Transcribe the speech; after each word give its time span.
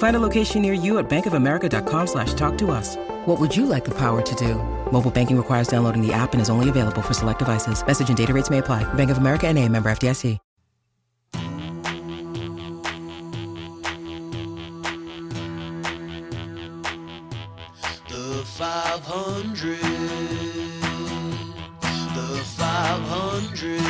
Find 0.00 0.16
a 0.16 0.18
location 0.18 0.62
near 0.62 0.72
you 0.72 0.98
at 0.98 1.10
bankofamerica.com 1.10 2.06
slash 2.06 2.32
talk 2.34 2.56
to 2.58 2.70
us. 2.70 2.96
What 3.26 3.38
would 3.38 3.54
you 3.54 3.66
like 3.66 3.84
the 3.84 3.94
power 3.94 4.22
to 4.22 4.34
do? 4.34 4.54
Mobile 4.90 5.10
banking 5.10 5.36
requires 5.36 5.68
downloading 5.68 6.00
the 6.00 6.12
app 6.12 6.32
and 6.32 6.40
is 6.40 6.48
only 6.48 6.70
available 6.70 7.02
for 7.02 7.14
select 7.14 7.38
devices. 7.38 7.86
Message 7.86 8.08
and 8.08 8.16
data 8.16 8.32
rates 8.32 8.50
may 8.50 8.58
apply. 8.58 8.82
Bank 8.94 9.10
of 9.10 9.18
America 9.18 9.46
and 9.46 9.58
a 9.58 9.68
member 9.68 9.90
FDIC. 9.90 10.38
The 18.08 18.42
500. 18.44 19.78
The 22.14 22.42
500. 22.56 23.80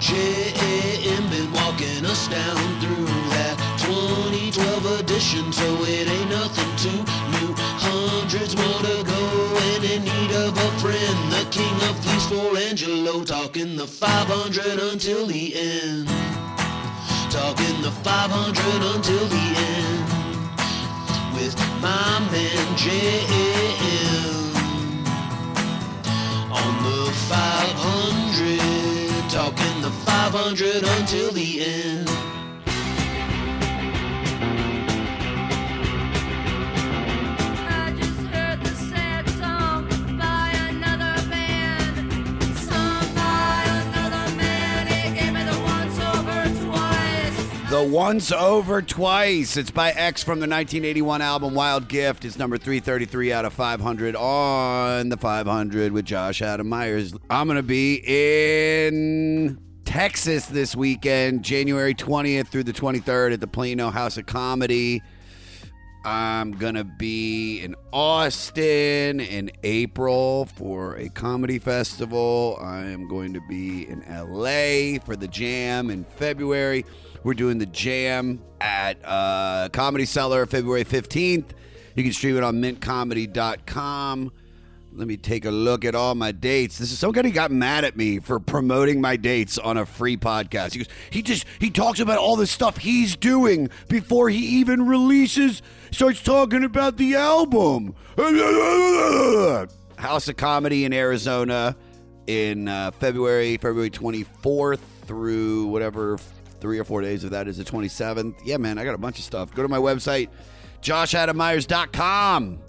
JM 0.00 1.30
been 1.30 1.35
walking 1.76 2.06
us 2.06 2.28
down 2.28 2.80
through 2.80 3.04
that 3.36 3.56
2012 3.78 5.00
edition, 5.00 5.52
so 5.52 5.64
it 5.82 6.08
ain't 6.08 6.30
nothing 6.30 6.76
too 6.76 7.04
new. 7.36 7.52
Hundreds 7.76 8.56
more 8.56 8.80
to 8.80 9.04
go, 9.04 9.20
and 9.74 9.84
in 9.84 10.04
need 10.04 10.32
of 10.36 10.56
a 10.56 10.70
friend. 10.80 11.32
The 11.32 11.44
king 11.50 11.76
of 11.88 11.98
fleece 12.00 12.26
for 12.32 12.56
Angelo, 12.56 13.24
talking 13.24 13.76
the 13.76 13.86
500 13.86 14.78
until 14.90 15.26
the 15.26 15.54
end. 15.54 16.08
Talking 17.30 17.82
the 17.82 17.90
500 17.90 18.96
until 18.96 19.26
the 19.28 19.46
end 19.76 20.06
with 21.34 21.56
my 21.82 22.20
man 22.32 22.66
JM 22.80 24.46
on 26.50 26.72
the 26.84 27.12
500, 27.28 27.46
talking 27.76 28.16
the 28.16 28.25
500 30.36 30.84
until 31.00 31.32
the 31.32 31.64
end. 31.64 32.08
I 37.66 37.94
just 37.96 38.20
heard 38.26 38.62
the 38.62 38.74
sad 38.74 39.26
song 39.30 39.88
by 40.18 40.50
another 40.68 41.26
band, 41.30 42.12
sung 42.58 43.14
by 43.14 43.64
another 43.66 44.36
man. 44.36 44.86
He 44.86 45.18
gave 45.18 45.32
me 45.32 45.42
the 45.42 45.58
once 45.58 45.98
over 46.00 46.44
twice. 46.66 47.70
The 47.70 47.82
Once 47.82 48.30
Over 48.30 48.82
Twice. 48.82 49.56
It's 49.56 49.70
by 49.70 49.92
X 49.92 50.22
from 50.22 50.40
the 50.40 50.46
1981 50.46 51.22
album 51.22 51.54
Wild 51.54 51.88
Gift. 51.88 52.26
It's 52.26 52.36
number 52.36 52.58
333 52.58 53.32
out 53.32 53.46
of 53.46 53.54
500 53.54 54.14
on 54.14 55.08
the 55.08 55.16
500 55.16 55.92
with 55.92 56.04
Josh 56.04 56.42
Adam 56.42 56.68
Meyers. 56.68 57.14
I'm 57.30 57.46
going 57.46 57.56
to 57.56 57.62
be 57.62 58.02
in 58.04 59.62
Texas 59.86 60.46
this 60.46 60.76
weekend, 60.76 61.42
January 61.42 61.94
20th 61.94 62.48
through 62.48 62.64
the 62.64 62.72
23rd 62.72 63.32
at 63.32 63.40
the 63.40 63.46
Plano 63.46 63.88
House 63.88 64.18
of 64.18 64.26
Comedy. 64.26 65.02
I'm 66.04 66.52
going 66.52 66.74
to 66.74 66.84
be 66.84 67.60
in 67.62 67.74
Austin 67.92 69.20
in 69.20 69.50
April 69.62 70.46
for 70.46 70.96
a 70.96 71.08
comedy 71.08 71.58
festival. 71.58 72.58
I 72.60 72.80
am 72.82 73.08
going 73.08 73.32
to 73.34 73.40
be 73.48 73.88
in 73.88 74.00
LA 74.00 75.00
for 75.04 75.16
the 75.16 75.28
Jam 75.28 75.88
in 75.90 76.04
February. 76.04 76.84
We're 77.24 77.34
doing 77.34 77.58
the 77.58 77.66
Jam 77.66 78.42
at 78.60 78.98
uh, 79.04 79.68
Comedy 79.72 80.04
Cellar 80.04 80.46
February 80.46 80.84
15th. 80.84 81.50
You 81.94 82.02
can 82.02 82.12
stream 82.12 82.36
it 82.36 82.42
on 82.42 82.60
mintcomedy.com. 82.60 84.32
Let 84.96 85.08
me 85.08 85.18
take 85.18 85.44
a 85.44 85.50
look 85.50 85.84
at 85.84 85.94
all 85.94 86.14
my 86.14 86.32
dates. 86.32 86.78
This 86.78 86.90
is 86.90 86.98
somebody 86.98 87.30
got 87.30 87.50
mad 87.50 87.84
at 87.84 87.98
me 87.98 88.18
for 88.18 88.40
promoting 88.40 88.98
my 88.98 89.16
dates 89.16 89.58
on 89.58 89.76
a 89.76 89.84
free 89.84 90.16
podcast. 90.16 90.72
He 90.72 90.78
goes, 90.78 90.88
he 91.10 91.20
just 91.20 91.44
he 91.60 91.68
talks 91.68 92.00
about 92.00 92.16
all 92.16 92.34
the 92.34 92.46
stuff 92.46 92.78
he's 92.78 93.14
doing 93.14 93.68
before 93.88 94.30
he 94.30 94.38
even 94.38 94.86
releases, 94.86 95.60
starts 95.90 96.22
talking 96.22 96.64
about 96.64 96.96
the 96.96 97.14
album. 97.14 97.94
House 99.98 100.28
of 100.28 100.38
Comedy 100.38 100.86
in 100.86 100.94
Arizona 100.94 101.76
in 102.26 102.66
uh, 102.66 102.90
February, 102.92 103.58
February 103.58 103.90
24th 103.90 104.80
through 105.04 105.66
whatever 105.66 106.16
three 106.58 106.78
or 106.78 106.84
four 106.84 107.02
days 107.02 107.22
of 107.22 107.32
that 107.32 107.48
is 107.48 107.58
the 107.58 107.64
27th. 107.64 108.34
Yeah, 108.46 108.56
man, 108.56 108.78
I 108.78 108.84
got 108.84 108.94
a 108.94 108.98
bunch 108.98 109.18
of 109.18 109.26
stuff. 109.26 109.54
Go 109.54 109.60
to 109.60 109.68
my 109.68 109.76
website, 109.76 110.30
joshadammeyers.com 110.80 112.60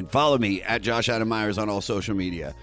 and 0.00 0.10
follow 0.10 0.36
me 0.38 0.62
at 0.62 0.82
Josh 0.82 1.08
Adam 1.08 1.28
Meyers 1.28 1.58
on 1.58 1.68
all 1.68 1.80
social 1.80 2.16
media. 2.16 2.54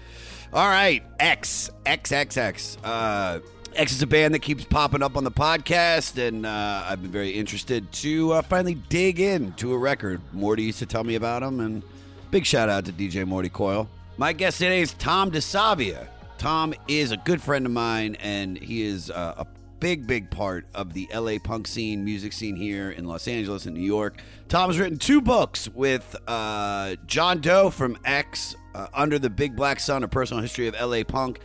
All 0.52 0.68
right, 0.68 1.02
X 1.18 1.70
X 1.86 2.12
X 2.12 2.36
X. 2.36 2.76
Uh, 2.84 3.40
X 3.74 3.92
is 3.92 4.02
a 4.02 4.06
band 4.06 4.34
that 4.34 4.40
keeps 4.40 4.64
popping 4.64 5.02
up 5.02 5.16
on 5.16 5.24
the 5.24 5.30
podcast, 5.30 6.18
and 6.18 6.44
uh, 6.44 6.84
I've 6.86 7.00
been 7.00 7.10
very 7.10 7.30
interested 7.30 7.90
to 7.92 8.32
uh, 8.32 8.42
finally 8.42 8.74
dig 8.74 9.20
into 9.20 9.72
a 9.72 9.78
record. 9.78 10.20
Morty 10.32 10.64
used 10.64 10.80
to 10.80 10.86
tell 10.86 11.04
me 11.04 11.14
about 11.14 11.40
them, 11.42 11.60
and 11.60 11.82
big 12.30 12.44
shout 12.44 12.68
out 12.68 12.84
to 12.86 12.92
DJ 12.92 13.26
Morty 13.26 13.48
Coyle. 13.48 13.88
My 14.16 14.32
guest 14.32 14.58
today 14.58 14.80
is 14.80 14.94
Tom 14.94 15.30
DeSavia. 15.30 16.08
Tom 16.38 16.74
is 16.88 17.12
a 17.12 17.16
good 17.18 17.40
friend 17.40 17.66
of 17.66 17.72
mine, 17.72 18.16
and 18.16 18.58
he 18.58 18.82
is 18.82 19.10
uh, 19.10 19.34
a 19.38 19.46
big, 19.80 20.06
big 20.06 20.30
part 20.30 20.66
of 20.74 20.92
the 20.92 21.08
LA 21.14 21.38
punk 21.42 21.66
scene, 21.66 22.04
music 22.04 22.32
scene 22.32 22.56
here 22.56 22.90
in 22.90 23.04
Los 23.06 23.28
Angeles 23.28 23.66
and 23.66 23.74
New 23.74 23.82
York. 23.82 24.20
Tom 24.48 24.70
has 24.70 24.78
written 24.78 24.98
two 24.98 25.20
books 25.20 25.68
with 25.68 26.16
uh, 26.26 26.96
John 27.06 27.40
Doe 27.40 27.70
from 27.70 27.96
X, 28.04 28.56
uh, 28.74 28.88
Under 28.94 29.18
the 29.18 29.30
Big 29.30 29.56
Black 29.56 29.80
Sun, 29.80 30.02
A 30.02 30.08
Personal 30.08 30.42
History 30.42 30.68
of 30.68 30.74
LA 30.80 31.02
Punk. 31.04 31.40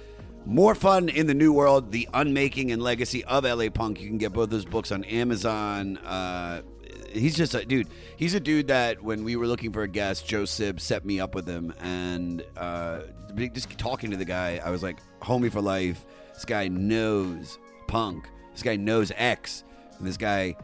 More 0.45 0.75
Fun 0.75 1.07
in 1.07 1.27
the 1.27 1.33
New 1.33 1.53
World, 1.53 1.91
The 1.91 2.07
Unmaking 2.13 2.71
and 2.71 2.81
Legacy 2.81 3.23
of 3.25 3.45
LA 3.45 3.69
Punk. 3.69 4.01
You 4.01 4.07
can 4.07 4.17
get 4.17 4.33
both 4.33 4.49
those 4.49 4.65
books 4.65 4.91
on 4.91 5.05
Amazon. 5.05 5.97
Uh, 5.97 6.63
he's 7.13 7.35
just 7.35 7.53
a 7.55 7.63
dude. 7.63 7.87
He's 8.17 8.33
a 8.33 8.39
dude 8.39 8.67
that 8.67 9.01
when 9.01 9.23
we 9.23 9.35
were 9.35 9.47
looking 9.47 9.71
for 9.71 9.83
a 9.83 9.87
guest, 9.87 10.27
Joe 10.27 10.45
Sib 10.45 10.81
set 10.81 11.05
me 11.05 11.19
up 11.19 11.33
with 11.33 11.47
him. 11.47 11.73
And 11.79 12.43
uh, 12.57 13.01
just 13.53 13.69
talking 13.77 14.11
to 14.11 14.17
the 14.17 14.25
guy, 14.25 14.59
I 14.63 14.69
was 14.69 14.83
like, 14.83 14.97
homie 15.21 15.51
for 15.51 15.61
life. 15.61 16.05
This 16.33 16.45
guy 16.45 16.67
knows 16.67 17.57
punk. 17.87 18.27
This 18.53 18.63
guy 18.63 18.75
knows 18.75 19.11
X. 19.15 19.63
And 19.97 20.07
this 20.07 20.17
guy 20.17 20.55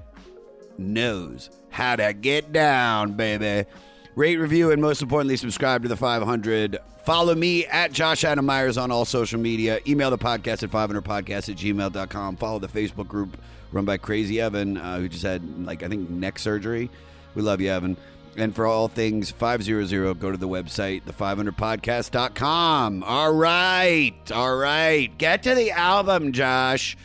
knows 0.78 1.50
how 1.70 1.96
to 1.96 2.14
get 2.14 2.52
down, 2.52 3.14
baby. 3.14 3.68
Rate, 4.16 4.38
review, 4.38 4.72
and 4.72 4.82
most 4.82 5.02
importantly, 5.02 5.38
subscribe 5.38 5.84
to 5.84 5.88
the 5.88 5.96
500. 5.96 6.78
Follow 7.06 7.34
me 7.34 7.66
at 7.68 7.92
Josh 7.92 8.24
Adam 8.24 8.46
Meyers 8.46 8.78
on 8.78 8.92
all 8.92 9.06
social 9.06 9.40
media. 9.40 9.80
Email 9.88 10.10
the 10.10 10.18
podcast 10.18 10.64
at 10.64 10.72
500podcast 10.72 11.50
at 11.50 11.56
gmail.com. 11.56 12.38
Follow 12.38 12.60
the 12.60 12.68
Facebook 12.68 13.08
group 13.08 13.38
run 13.72 13.86
by 13.86 13.98
Crazy 13.98 14.42
Evan, 14.42 14.78
uh, 14.78 15.00
who 15.00 15.08
just 15.08 15.24
had, 15.24 15.66
like, 15.66 15.84
I 15.84 15.88
think 15.88 16.10
neck 16.10 16.40
surgery. 16.40 16.90
We 17.36 17.42
love 17.42 17.62
you, 17.62 17.72
Evan. 17.72 17.96
And 18.36 18.56
for 18.56 18.66
all 18.66 18.88
things 18.88 19.32
500, 19.32 20.20
go 20.20 20.32
to 20.32 20.38
the 20.38 20.48
website, 20.48 21.04
the500podcast.com. 21.04 23.04
All 23.04 23.34
right. 23.34 24.32
All 24.32 24.56
right. 24.56 25.16
Get 25.18 25.44
to 25.44 25.56
the 25.56 25.72
album, 25.72 26.32
Josh. 26.32 26.98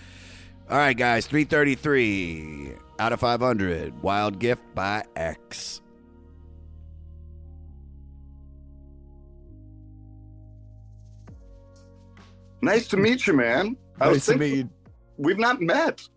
All 0.71 0.79
right, 0.79 0.97
guys. 0.97 1.27
333 1.27 2.73
out 2.99 3.13
of 3.13 3.21
500. 3.21 4.03
Wild 4.03 4.39
Gift 4.39 4.63
by 4.75 5.05
X. 5.15 5.83
Nice 12.63 12.89
to 12.89 12.97
meet 12.97 13.27
you, 13.27 13.35
man. 13.35 13.77
I 14.01 14.07
Nice 14.07 14.15
was 14.15 14.27
to 14.27 14.37
meet 14.37 14.57
you. 14.57 14.71
We've 15.19 15.39
not 15.39 15.61
met. 15.61 16.09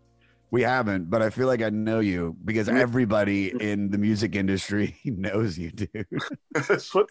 We 0.49 0.61
haven't, 0.61 1.09
but 1.09 1.21
I 1.21 1.29
feel 1.29 1.47
like 1.47 1.61
I 1.61 1.69
know 1.69 1.99
you 1.99 2.37
because 2.45 2.69
everybody 2.69 3.49
in 3.61 3.91
the 3.91 3.97
music 3.97 4.33
industry 4.33 4.95
knows 5.05 5.57
you, 5.57 5.71
dude. 5.71 5.89
It's, 6.55 6.91
but 6.93 7.09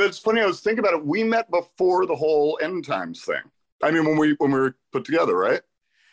it's 0.00 0.18
funny. 0.18 0.42
I 0.42 0.46
was 0.46 0.60
thinking 0.60 0.80
about 0.80 0.92
it. 0.92 1.06
We 1.06 1.24
met 1.24 1.50
before 1.50 2.04
the 2.04 2.14
whole 2.14 2.58
end 2.62 2.84
times 2.84 3.24
thing. 3.24 3.40
I 3.82 3.90
mean, 3.90 4.04
when 4.04 4.18
we 4.18 4.34
when 4.38 4.52
we 4.52 4.58
were 4.58 4.76
put 4.92 5.06
together, 5.06 5.36
right? 5.36 5.62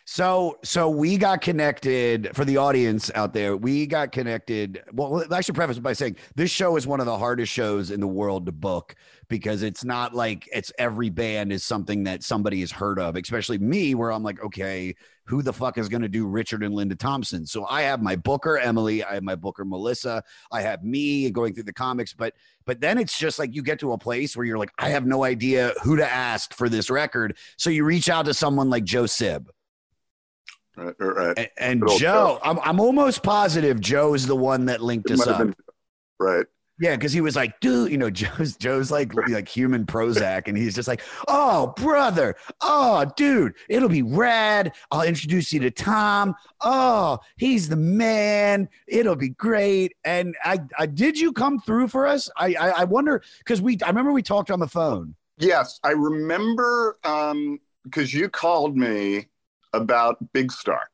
So, 0.05 0.57
so 0.63 0.89
we 0.89 1.17
got 1.17 1.41
connected 1.41 2.31
for 2.33 2.43
the 2.43 2.57
audience 2.57 3.11
out 3.15 3.33
there. 3.33 3.55
We 3.55 3.85
got 3.85 4.11
connected. 4.11 4.81
Well, 4.91 5.23
I 5.31 5.41
should 5.41 5.55
preface 5.55 5.77
it 5.77 5.83
by 5.83 5.93
saying 5.93 6.17
this 6.35 6.51
show 6.51 6.75
is 6.75 6.87
one 6.87 6.99
of 6.99 7.05
the 7.05 7.17
hardest 7.17 7.51
shows 7.51 7.91
in 7.91 7.99
the 7.99 8.07
world 8.07 8.45
to 8.47 8.51
book 8.51 8.95
because 9.29 9.63
it's 9.63 9.85
not 9.85 10.13
like 10.13 10.49
it's 10.51 10.71
every 10.77 11.09
band 11.09 11.53
is 11.53 11.63
something 11.63 12.03
that 12.03 12.23
somebody 12.23 12.59
has 12.61 12.71
heard 12.71 12.99
of, 12.99 13.15
especially 13.15 13.57
me, 13.59 13.95
where 13.95 14.11
I'm 14.11 14.23
like, 14.23 14.43
okay, 14.43 14.95
who 15.25 15.41
the 15.41 15.53
fuck 15.53 15.77
is 15.77 15.87
going 15.87 16.01
to 16.01 16.09
do 16.09 16.27
Richard 16.27 16.63
and 16.63 16.73
Linda 16.73 16.95
Thompson? 16.95 17.45
So 17.45 17.65
I 17.67 17.83
have 17.83 18.01
my 18.01 18.15
booker, 18.15 18.57
Emily. 18.57 19.03
I 19.03 19.13
have 19.13 19.23
my 19.23 19.35
booker, 19.35 19.63
Melissa. 19.63 20.23
I 20.51 20.61
have 20.61 20.83
me 20.83 21.29
going 21.29 21.53
through 21.53 21.63
the 21.63 21.73
comics, 21.73 22.13
but 22.13 22.33
but 22.65 22.81
then 22.81 22.97
it's 22.97 23.17
just 23.17 23.39
like 23.39 23.55
you 23.55 23.63
get 23.63 23.79
to 23.79 23.93
a 23.93 23.97
place 23.97 24.35
where 24.35 24.45
you're 24.45 24.57
like, 24.57 24.73
I 24.77 24.89
have 24.89 25.05
no 25.05 25.23
idea 25.23 25.73
who 25.83 25.95
to 25.95 26.11
ask 26.11 26.53
for 26.53 26.67
this 26.67 26.89
record. 26.89 27.37
So 27.57 27.69
you 27.69 27.85
reach 27.85 28.09
out 28.09 28.25
to 28.25 28.33
someone 28.33 28.69
like 28.69 28.83
Joe 28.83 29.05
Sib. 29.05 29.49
Right, 30.77 30.95
right. 30.99 31.37
And, 31.37 31.49
and 31.57 31.81
Good 31.81 31.99
Joe, 31.99 32.39
I'm, 32.43 32.59
I'm 32.59 32.79
almost 32.79 33.23
positive 33.23 33.79
Joe 33.81 34.13
is 34.13 34.25
the 34.25 34.35
one 34.35 34.65
that 34.67 34.81
linked 34.81 35.09
It 35.11 35.19
us 35.19 35.27
up. 35.27 35.37
been- 35.39 35.55
right. 36.19 36.45
Yeah, 36.79 36.95
because 36.95 37.13
he 37.13 37.21
was 37.21 37.35
like, 37.35 37.59
dude, 37.59 37.91
you 37.91 37.97
know, 37.99 38.09
Joe's 38.09 38.55
Joe's 38.57 38.89
like 38.89 39.13
like 39.29 39.47
human 39.47 39.85
Prozac, 39.85 40.47
and 40.47 40.57
he's 40.57 40.73
just 40.73 40.87
like, 40.87 41.01
oh, 41.27 41.73
brother, 41.77 42.35
oh, 42.61 43.05
dude, 43.15 43.53
it'll 43.69 43.87
be 43.89 44.01
rad. 44.01 44.73
I'll 44.89 45.03
introduce 45.03 45.53
you 45.53 45.59
to 45.59 45.69
Tom. 45.69 46.33
Oh, 46.61 47.19
he's 47.37 47.69
the 47.69 47.75
man. 47.75 48.67
It'll 48.87 49.15
be 49.15 49.29
great. 49.29 49.93
And 50.05 50.35
I, 50.43 50.57
I 50.79 50.87
did 50.87 51.19
you 51.19 51.33
come 51.33 51.59
through 51.59 51.89
for 51.89 52.07
us? 52.07 52.31
I, 52.35 52.55
I, 52.55 52.69
I 52.69 52.83
wonder 52.85 53.21
because 53.39 53.61
we, 53.61 53.77
I 53.83 53.87
remember 53.89 54.11
we 54.11 54.23
talked 54.23 54.49
on 54.49 54.59
the 54.59 54.67
phone. 54.67 55.13
Yes, 55.37 55.79
I 55.83 55.91
remember 55.91 56.97
um 57.03 57.59
because 57.83 58.11
you 58.11 58.27
called 58.27 58.75
me 58.75 59.27
about 59.73 60.17
Big 60.33 60.51
Star. 60.51 60.89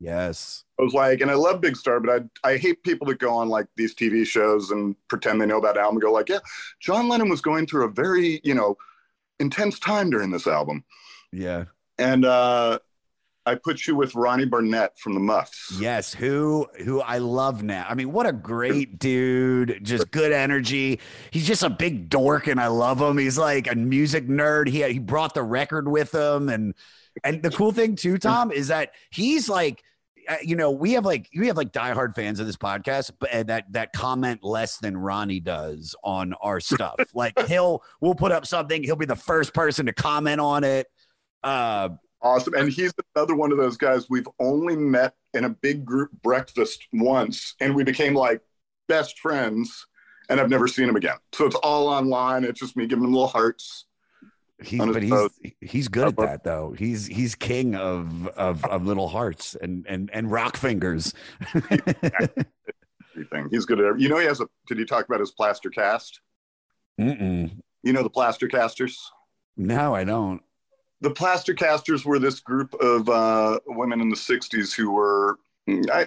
Yes. 0.00 0.64
I 0.78 0.82
was 0.84 0.94
like, 0.94 1.20
and 1.20 1.30
I 1.30 1.34
love 1.34 1.60
Big 1.60 1.76
Star, 1.76 1.98
but 1.98 2.22
I 2.44 2.48
I 2.52 2.56
hate 2.56 2.82
people 2.84 3.06
that 3.08 3.18
go 3.18 3.34
on 3.34 3.48
like 3.48 3.66
these 3.76 3.94
TV 3.94 4.24
shows 4.24 4.70
and 4.70 4.94
pretend 5.08 5.40
they 5.40 5.46
know 5.46 5.58
about 5.58 5.76
album 5.76 5.96
and 5.96 6.02
go 6.02 6.12
like, 6.12 6.28
yeah, 6.28 6.38
John 6.80 7.08
Lennon 7.08 7.28
was 7.28 7.40
going 7.40 7.66
through 7.66 7.84
a 7.86 7.90
very 7.90 8.40
you 8.44 8.54
know 8.54 8.76
intense 9.40 9.78
time 9.78 10.10
during 10.10 10.30
this 10.30 10.46
album, 10.46 10.84
Yeah. 11.32 11.64
and 11.98 12.24
uh, 12.24 12.78
I 13.46 13.54
put 13.56 13.86
you 13.88 13.96
with 13.96 14.14
Ronnie 14.14 14.44
Barnett 14.44 14.98
from 14.98 15.14
the 15.14 15.20
Muffs. 15.20 15.76
Yes, 15.80 16.14
who 16.14 16.68
who 16.84 17.00
I 17.00 17.18
love 17.18 17.64
now. 17.64 17.84
I 17.88 17.94
mean, 17.94 18.12
what 18.12 18.26
a 18.26 18.32
great 18.32 19.00
dude, 19.00 19.80
just 19.82 20.12
good 20.12 20.30
energy. 20.30 21.00
He's 21.32 21.46
just 21.46 21.64
a 21.64 21.70
big 21.70 22.08
dork 22.08 22.46
and 22.46 22.60
I 22.60 22.68
love 22.68 23.00
him. 23.00 23.18
He's 23.18 23.38
like 23.38 23.66
a 23.70 23.74
music 23.74 24.28
nerd. 24.28 24.68
He 24.68 24.84
he 24.92 24.98
brought 25.00 25.34
the 25.34 25.42
record 25.42 25.88
with 25.88 26.14
him 26.14 26.48
and 26.48 26.74
and 27.24 27.42
the 27.42 27.50
cool 27.50 27.72
thing 27.72 27.96
too, 27.96 28.18
Tom, 28.18 28.50
is 28.52 28.68
that 28.68 28.92
he's 29.10 29.48
like 29.48 29.82
uh, 30.28 30.36
you 30.42 30.56
know, 30.56 30.70
we 30.70 30.92
have 30.92 31.06
like 31.06 31.28
we 31.36 31.46
have 31.46 31.56
like 31.56 31.72
diehard 31.72 32.14
fans 32.14 32.38
of 32.38 32.46
this 32.46 32.56
podcast, 32.56 33.12
but 33.18 33.46
that 33.46 33.72
that 33.72 33.92
comment 33.94 34.44
less 34.44 34.76
than 34.76 34.96
Ronnie 34.96 35.40
does 35.40 35.96
on 36.04 36.34
our 36.34 36.60
stuff. 36.60 36.96
like 37.14 37.38
he'll 37.46 37.82
we'll 38.00 38.14
put 38.14 38.30
up 38.30 38.46
something, 38.46 38.82
he'll 38.82 38.96
be 38.96 39.06
the 39.06 39.16
first 39.16 39.54
person 39.54 39.86
to 39.86 39.92
comment 39.92 40.40
on 40.40 40.64
it. 40.64 40.86
Uh 41.42 41.90
Awesome. 42.20 42.54
And 42.54 42.70
he's 42.70 42.92
another 43.14 43.36
one 43.36 43.52
of 43.52 43.58
those 43.58 43.76
guys 43.76 44.10
we've 44.10 44.26
only 44.40 44.74
met 44.76 45.14
in 45.34 45.44
a 45.44 45.50
big 45.50 45.84
group 45.84 46.10
breakfast 46.22 46.86
once, 46.92 47.54
and 47.60 47.74
we 47.74 47.84
became 47.84 48.14
like 48.14 48.40
best 48.88 49.20
friends, 49.20 49.86
and 50.28 50.40
I've 50.40 50.50
never 50.50 50.66
seen 50.66 50.88
him 50.88 50.96
again. 50.96 51.16
So 51.32 51.46
it's 51.46 51.54
all 51.56 51.86
online. 51.86 52.44
It's 52.44 52.58
just 52.58 52.76
me 52.76 52.86
giving 52.86 53.04
him 53.04 53.12
little 53.12 53.28
hearts. 53.28 53.86
He's 54.60 54.80
but 54.80 55.02
he's 55.02 55.10
boat. 55.10 55.32
he's 55.60 55.88
good 55.88 56.08
at 56.08 56.16
that 56.16 56.44
though. 56.44 56.74
He's 56.76 57.06
he's 57.06 57.36
king 57.36 57.76
of 57.76 58.26
of 58.28 58.64
of 58.64 58.86
little 58.86 59.08
hearts 59.08 59.56
and 59.60 59.86
and 59.88 60.10
and 60.12 60.30
rock 60.30 60.56
fingers. 60.56 61.14
Everything. 63.18 63.48
He's 63.50 63.64
good 63.64 63.80
at 63.80 63.86
every, 63.86 64.02
You 64.02 64.08
know, 64.08 64.18
he 64.18 64.26
has 64.26 64.40
a, 64.40 64.46
did 64.66 64.78
he 64.78 64.84
talk 64.84 65.06
about 65.06 65.20
his 65.20 65.32
plaster 65.32 65.70
cast? 65.70 66.20
Mm-mm. 67.00 67.50
You 67.82 67.92
know, 67.92 68.02
the 68.02 68.10
plaster 68.10 68.48
casters? 68.48 69.10
No, 69.56 69.94
I 69.94 70.04
don't. 70.04 70.40
The 71.00 71.10
plaster 71.10 71.54
casters 71.54 72.04
were 72.04 72.18
this 72.18 72.40
group 72.40 72.74
of 72.74 73.08
uh, 73.08 73.60
women 73.66 74.00
in 74.00 74.08
the 74.08 74.16
60s 74.16 74.74
who 74.74 74.90
were, 74.92 75.38
I, 75.68 76.06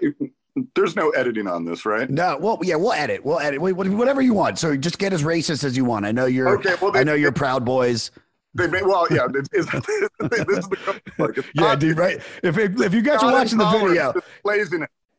there's 0.75 0.95
no 0.95 1.09
editing 1.11 1.47
on 1.47 1.65
this, 1.65 1.85
right? 1.85 2.09
No, 2.09 2.37
well, 2.39 2.59
yeah, 2.61 2.75
we'll 2.75 2.93
edit. 2.93 3.23
We'll 3.23 3.39
edit. 3.39 3.61
Whatever 3.61 4.21
you 4.21 4.33
want. 4.33 4.59
So 4.59 4.75
just 4.75 4.97
get 4.97 5.13
as 5.13 5.23
racist 5.23 5.63
as 5.63 5.77
you 5.77 5.85
want. 5.85 6.05
I 6.05 6.11
know 6.11 6.25
you're. 6.25 6.59
Okay, 6.59 6.75
well, 6.81 6.95
I 6.95 7.03
know 7.03 7.13
you're 7.13 7.31
proud 7.31 7.63
boys. 7.63 8.11
They 8.53 8.67
may, 8.67 8.81
well, 8.81 9.07
yeah, 9.09 9.27
it's, 9.33 9.49
this 9.49 9.65
is 9.65 9.71
the 10.69 11.01
like, 11.17 11.37
Yeah, 11.37 11.43
not- 11.55 11.79
dude. 11.79 11.97
Right. 11.97 12.17
If 12.43 12.57
if, 12.57 12.79
if 12.81 12.93
you 12.93 13.01
guys 13.01 13.23
are 13.23 13.31
watching 13.31 13.57
the 13.57 13.69
video, 13.69 14.13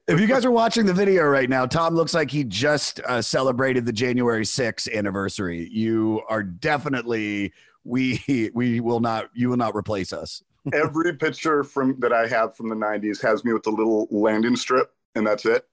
if 0.08 0.20
you 0.20 0.26
guys 0.26 0.44
are 0.44 0.50
watching 0.50 0.84
the 0.84 0.92
video 0.92 1.24
right 1.24 1.48
now, 1.48 1.64
Tom 1.64 1.94
looks 1.94 2.12
like 2.12 2.30
he 2.30 2.44
just 2.44 3.00
uh, 3.00 3.22
celebrated 3.22 3.86
the 3.86 3.92
January 3.92 4.44
6th 4.44 4.92
anniversary. 4.92 5.68
You 5.70 6.22
are 6.28 6.42
definitely 6.42 7.52
we 7.84 8.22
we 8.54 8.80
will 8.80 9.00
not 9.00 9.30
you 9.34 9.48
will 9.48 9.56
not 9.56 9.74
replace 9.74 10.12
us. 10.12 10.42
every 10.72 11.14
picture 11.16 11.64
from 11.64 11.98
that 12.00 12.12
I 12.12 12.26
have 12.28 12.56
from 12.56 12.68
the 12.68 12.76
'90s 12.76 13.20
has 13.22 13.44
me 13.44 13.52
with 13.52 13.62
the 13.62 13.70
little 13.70 14.06
landing 14.10 14.56
strip, 14.56 14.92
and 15.14 15.26
that's 15.26 15.44
it. 15.46 15.66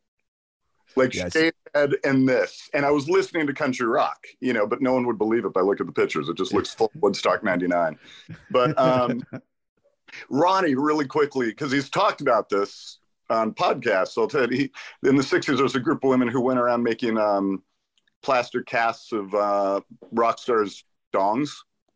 Like 0.96 1.14
Yes. 1.14 1.34
shaved 1.34 1.56
head 1.76 1.94
and 2.04 2.28
this, 2.28 2.70
and 2.74 2.86
I 2.86 2.92
was 2.92 3.08
listening 3.08 3.46
to 3.48 3.54
country 3.54 3.86
rock, 3.86 4.26
you 4.42 4.54
know, 4.54 4.66
but 4.66 4.82
no 4.82 4.94
one 4.94 5.06
would 5.08 5.18
believe 5.20 5.46
it 5.46 5.54
by 5.54 5.62
looking 5.62 5.88
at 5.88 5.94
the 5.94 6.02
pictures. 6.02 6.28
It 6.30 6.36
just 6.38 6.54
looks 6.54 6.74
full 6.74 6.92
Woodstock 6.96 7.44
'99. 7.44 7.98
But 8.50 8.78
um, 8.80 9.24
Ronnie, 10.30 10.76
really 10.76 11.06
quickly, 11.06 11.48
because 11.50 11.72
he's 11.72 11.90
talked 11.90 12.22
about 12.22 12.50
this 12.50 12.98
on 13.30 13.54
podcasts. 13.54 14.10
So 14.10 14.24
I'll 14.24 14.28
tell 14.28 14.52
you, 14.52 14.58
he, 15.04 15.08
in 15.08 15.16
the 15.16 15.24
'60s, 15.24 15.56
there 15.56 15.64
was 15.64 15.76
a 15.76 15.80
group 15.80 16.04
of 16.04 16.10
women 16.10 16.28
who 16.28 16.42
went 16.42 16.60
around 16.60 16.82
making 16.84 17.18
um, 17.18 17.62
plaster 18.24 18.64
casts 18.64 19.12
of 19.12 19.34
uh, 19.36 19.82
rock 20.12 20.40
stars' 20.40 20.84
dongs. 21.14 21.50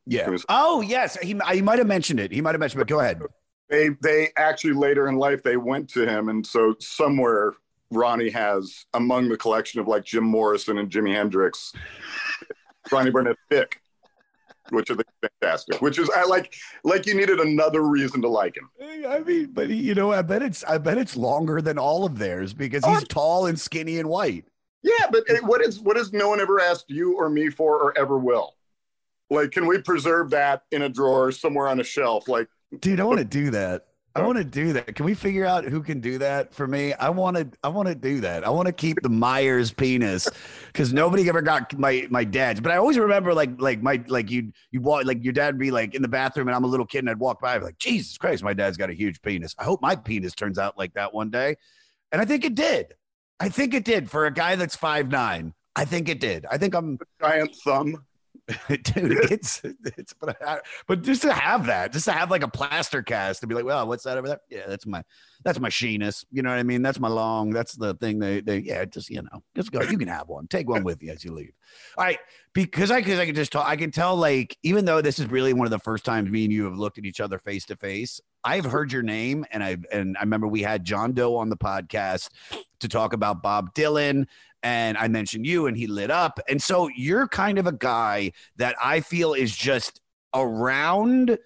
Yeah. 0.05 0.29
Was- 0.29 0.45
Oh 0.49 0.81
yes, 0.81 1.17
he 1.17 1.39
he 1.51 1.61
might 1.61 1.79
have 1.79 1.87
mentioned 1.87 2.19
it. 2.19 2.31
He 2.31 2.41
might 2.41 2.51
have 2.51 2.59
mentioned, 2.59 2.79
but 2.79 2.87
go 2.87 2.99
ahead. 2.99 3.21
they 3.69 3.89
they 4.01 4.29
actually 4.37 4.73
later 4.73 5.07
in 5.07 5.15
life 5.15 5.41
they 5.41 5.57
went 5.57 5.89
to 5.89 6.05
him 6.05 6.29
and 6.29 6.45
so 6.45 6.75
somewhere 6.79 7.53
ronnie 7.95 8.29
has 8.29 8.85
among 8.93 9.29
the 9.29 9.37
collection 9.37 9.79
of 9.79 9.87
like 9.87 10.03
jim 10.03 10.23
morrison 10.23 10.77
and 10.77 10.89
jimi 10.89 11.13
hendrix 11.13 11.73
ronnie 12.91 13.11
barnett 13.11 13.37
Thick, 13.49 13.79
which 14.69 14.89
are 14.89 14.95
is 14.95 15.29
fantastic 15.41 15.81
which 15.81 15.99
is 15.99 16.09
i 16.15 16.23
like 16.23 16.53
like 16.83 17.05
you 17.05 17.13
needed 17.13 17.39
another 17.39 17.83
reason 17.83 18.21
to 18.21 18.27
like 18.27 18.55
him 18.57 18.69
I 19.05 19.19
mean, 19.19 19.49
but 19.51 19.69
you 19.69 19.95
know, 19.95 20.13
I 20.13 20.21
bet 20.21 20.41
it's 20.41 20.63
I 20.63 20.77
bet 20.77 20.97
it's 20.97 21.17
longer 21.17 21.61
than 21.61 21.77
all 21.77 22.05
of 22.05 22.17
theirs 22.17 22.53
because 22.53 22.85
he's 22.85 23.03
tall 23.07 23.47
and 23.47 23.59
skinny 23.59 23.99
and 23.99 24.07
white. 24.07 24.45
yeah 24.81 25.07
but 25.11 25.23
what 25.43 25.61
is 25.61 25.79
what 25.81 25.97
has 25.97 26.13
no 26.13 26.29
one 26.29 26.39
ever 26.39 26.59
asked 26.61 26.89
you 26.89 27.17
or 27.17 27.29
me 27.29 27.49
for 27.49 27.77
or 27.77 27.97
ever 27.97 28.17
will 28.17 28.55
like 29.29 29.51
can 29.51 29.67
we 29.67 29.81
preserve 29.81 30.29
that 30.29 30.63
in 30.71 30.83
a 30.83 30.89
drawer 30.89 31.31
somewhere 31.31 31.67
on 31.67 31.79
a 31.79 31.83
shelf 31.83 32.27
like 32.29 32.47
Dude, 32.79 32.99
I 32.99 33.03
want 33.03 33.19
to 33.19 33.25
do 33.25 33.51
that. 33.51 33.85
I 34.15 34.21
want 34.21 34.37
to 34.37 34.43
do 34.43 34.73
that. 34.73 34.95
Can 34.95 35.05
we 35.05 35.15
figure 35.15 35.43
out 35.43 35.65
who 35.65 35.81
can 35.81 35.99
do 35.99 36.19
that 36.19 36.53
for 36.53 36.67
me? 36.67 36.93
I 36.93 37.09
want 37.09 37.35
to. 37.35 37.47
I 37.63 37.69
want 37.69 37.87
to 37.87 37.95
do 37.95 38.19
that. 38.19 38.43
I 38.43 38.49
want 38.51 38.67
to 38.67 38.71
keep 38.71 39.01
the 39.01 39.09
Meyers 39.09 39.71
penis 39.71 40.29
because 40.67 40.93
nobody 40.93 41.27
ever 41.27 41.41
got 41.41 41.75
my 41.79 42.05
my 42.11 42.23
dad's. 42.23 42.61
But 42.61 42.73
I 42.73 42.77
always 42.77 42.99
remember 42.99 43.33
like 43.33 43.59
like 43.59 43.81
my 43.81 44.03
like 44.07 44.29
you 44.29 44.51
you 44.69 44.81
walk 44.81 45.05
like 45.05 45.23
your 45.23 45.33
dad 45.33 45.55
would 45.55 45.59
be 45.59 45.71
like 45.71 45.95
in 45.95 46.03
the 46.03 46.07
bathroom 46.07 46.47
and 46.47 46.55
I'm 46.55 46.63
a 46.63 46.67
little 46.67 46.85
kid 46.85 46.99
and 46.99 47.09
I'd 47.09 47.17
walk 47.17 47.41
by 47.41 47.55
I'd 47.55 47.59
be 47.59 47.65
like 47.65 47.79
Jesus 47.79 48.15
Christ, 48.19 48.43
my 48.43 48.53
dad's 48.53 48.77
got 48.77 48.91
a 48.91 48.93
huge 48.93 49.19
penis. 49.23 49.55
I 49.57 49.63
hope 49.63 49.81
my 49.81 49.95
penis 49.95 50.35
turns 50.35 50.59
out 50.59 50.77
like 50.77 50.93
that 50.93 51.11
one 51.11 51.31
day, 51.31 51.55
and 52.11 52.21
I 52.21 52.25
think 52.25 52.45
it 52.45 52.53
did. 52.53 52.93
I 53.39 53.49
think 53.49 53.73
it 53.73 53.83
did 53.83 54.11
for 54.11 54.27
a 54.27 54.31
guy 54.31 54.55
that's 54.55 54.75
five 54.75 55.09
nine. 55.09 55.55
I 55.75 55.85
think 55.85 56.07
it 56.07 56.19
did. 56.19 56.45
I 56.51 56.59
think 56.59 56.75
I'm 56.75 56.99
giant 57.19 57.55
thumb 57.65 58.05
dude 58.67 59.31
it's 59.31 59.61
it's 59.63 60.13
but, 60.19 60.35
I, 60.45 60.59
but 60.85 61.01
just 61.01 61.21
to 61.21 61.31
have 61.31 61.65
that 61.67 61.93
just 61.93 62.05
to 62.05 62.11
have 62.11 62.29
like 62.29 62.43
a 62.43 62.47
plaster 62.47 63.01
cast 63.01 63.39
to 63.39 63.47
be 63.47 63.55
like 63.55 63.63
well 63.63 63.87
what's 63.87 64.03
that 64.03 64.17
over 64.17 64.27
there? 64.27 64.41
Yeah 64.49 64.67
that's 64.67 64.85
my 64.85 65.01
that's 65.45 65.61
my 65.61 65.69
sheenus 65.69 66.25
you 66.29 66.41
know 66.41 66.49
what 66.49 66.59
i 66.59 66.63
mean? 66.63 66.81
That's 66.81 66.99
my 66.99 67.07
long 67.07 67.51
that's 67.51 67.73
the 67.75 67.93
thing 67.95 68.19
they 68.19 68.41
they 68.41 68.57
yeah 68.59 68.83
just 68.83 69.09
you 69.09 69.21
know 69.21 69.43
just 69.55 69.71
go 69.71 69.81
you 69.81 69.97
can 69.97 70.09
have 70.09 70.27
one 70.27 70.47
take 70.47 70.67
one 70.67 70.83
with 70.83 71.01
you 71.01 71.11
as 71.11 71.23
you 71.23 71.31
leave. 71.31 71.53
All 71.97 72.03
right 72.03 72.19
because 72.53 72.91
i 72.91 72.99
because 72.99 73.19
i 73.19 73.25
can 73.25 73.35
just 73.35 73.51
talk 73.51 73.65
i 73.67 73.75
can 73.75 73.91
tell 73.91 74.15
like 74.15 74.57
even 74.63 74.85
though 74.85 75.01
this 75.01 75.19
is 75.19 75.27
really 75.27 75.53
one 75.53 75.65
of 75.65 75.71
the 75.71 75.79
first 75.79 76.03
times 76.03 76.29
me 76.29 76.43
and 76.43 76.53
you 76.53 76.65
have 76.65 76.77
looked 76.77 76.97
at 76.97 77.05
each 77.05 77.21
other 77.21 77.39
face 77.39 77.65
to 77.65 77.75
face 77.75 78.19
i've 78.43 78.65
heard 78.65 78.91
your 78.91 79.03
name 79.03 79.45
and 79.51 79.63
i've 79.63 79.85
and 79.91 80.17
i 80.17 80.21
remember 80.21 80.47
we 80.47 80.61
had 80.61 80.83
john 80.83 81.13
doe 81.13 81.35
on 81.35 81.49
the 81.49 81.57
podcast 81.57 82.29
to 82.79 82.87
talk 82.87 83.13
about 83.13 83.41
bob 83.41 83.73
dylan 83.73 84.25
and 84.63 84.97
I 84.97 85.09
mentioned 85.09 85.45
you 85.45 85.67
and 85.67 85.75
he 85.77 85.87
lit 85.87 86.09
up. 86.09 86.39
And 86.47 86.61
so 86.61 86.89
you're 86.95 87.27
kind 87.27 87.59
of 87.59 87.67
a 87.67 87.73
guy 87.73 88.31
that 88.55 88.75
I 88.81 89.01
feel 89.01 89.33
is 89.33 89.53
just 89.53 89.99
around 90.33 91.37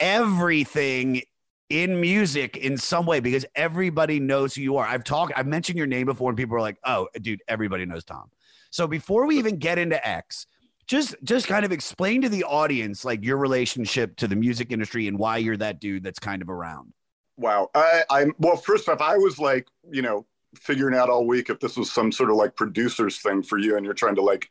everything 0.00 1.22
in 1.68 2.00
music 2.00 2.56
in 2.56 2.76
some 2.76 3.06
way 3.06 3.20
because 3.20 3.46
everybody 3.54 4.18
knows 4.18 4.54
who 4.54 4.62
you 4.62 4.76
are. 4.76 4.86
I've 4.86 5.04
talked, 5.04 5.32
I've 5.36 5.46
mentioned 5.46 5.78
your 5.78 5.86
name 5.86 6.06
before, 6.06 6.28
and 6.28 6.36
people 6.36 6.56
are 6.56 6.60
like, 6.60 6.78
"Oh, 6.84 7.08
dude, 7.22 7.42
everybody 7.46 7.86
knows 7.86 8.04
Tom." 8.04 8.28
So 8.70 8.88
before 8.88 9.26
we 9.26 9.38
even 9.38 9.56
get 9.56 9.78
into 9.78 10.04
X, 10.06 10.46
just 10.90 11.14
just 11.22 11.46
kind 11.46 11.64
of 11.64 11.70
explain 11.70 12.20
to 12.22 12.28
the 12.28 12.42
audience 12.42 13.04
like 13.04 13.24
your 13.24 13.36
relationship 13.36 14.16
to 14.16 14.26
the 14.26 14.34
music 14.34 14.72
industry 14.72 15.06
and 15.06 15.16
why 15.16 15.36
you're 15.36 15.56
that 15.56 15.78
dude 15.80 16.02
that's 16.02 16.18
kind 16.18 16.42
of 16.42 16.50
around. 16.50 16.92
Wow. 17.36 17.70
I, 17.76 18.02
I'm 18.10 18.32
well. 18.38 18.56
First 18.56 18.88
off, 18.88 19.00
I 19.00 19.16
was 19.16 19.38
like, 19.38 19.68
you 19.88 20.02
know, 20.02 20.26
figuring 20.56 20.96
out 20.96 21.08
all 21.08 21.26
week 21.28 21.48
if 21.48 21.60
this 21.60 21.76
was 21.76 21.92
some 21.92 22.10
sort 22.10 22.28
of 22.28 22.34
like 22.34 22.56
producers 22.56 23.18
thing 23.18 23.40
for 23.44 23.56
you, 23.56 23.76
and 23.76 23.84
you're 23.84 23.94
trying 23.94 24.16
to 24.16 24.22
like 24.22 24.50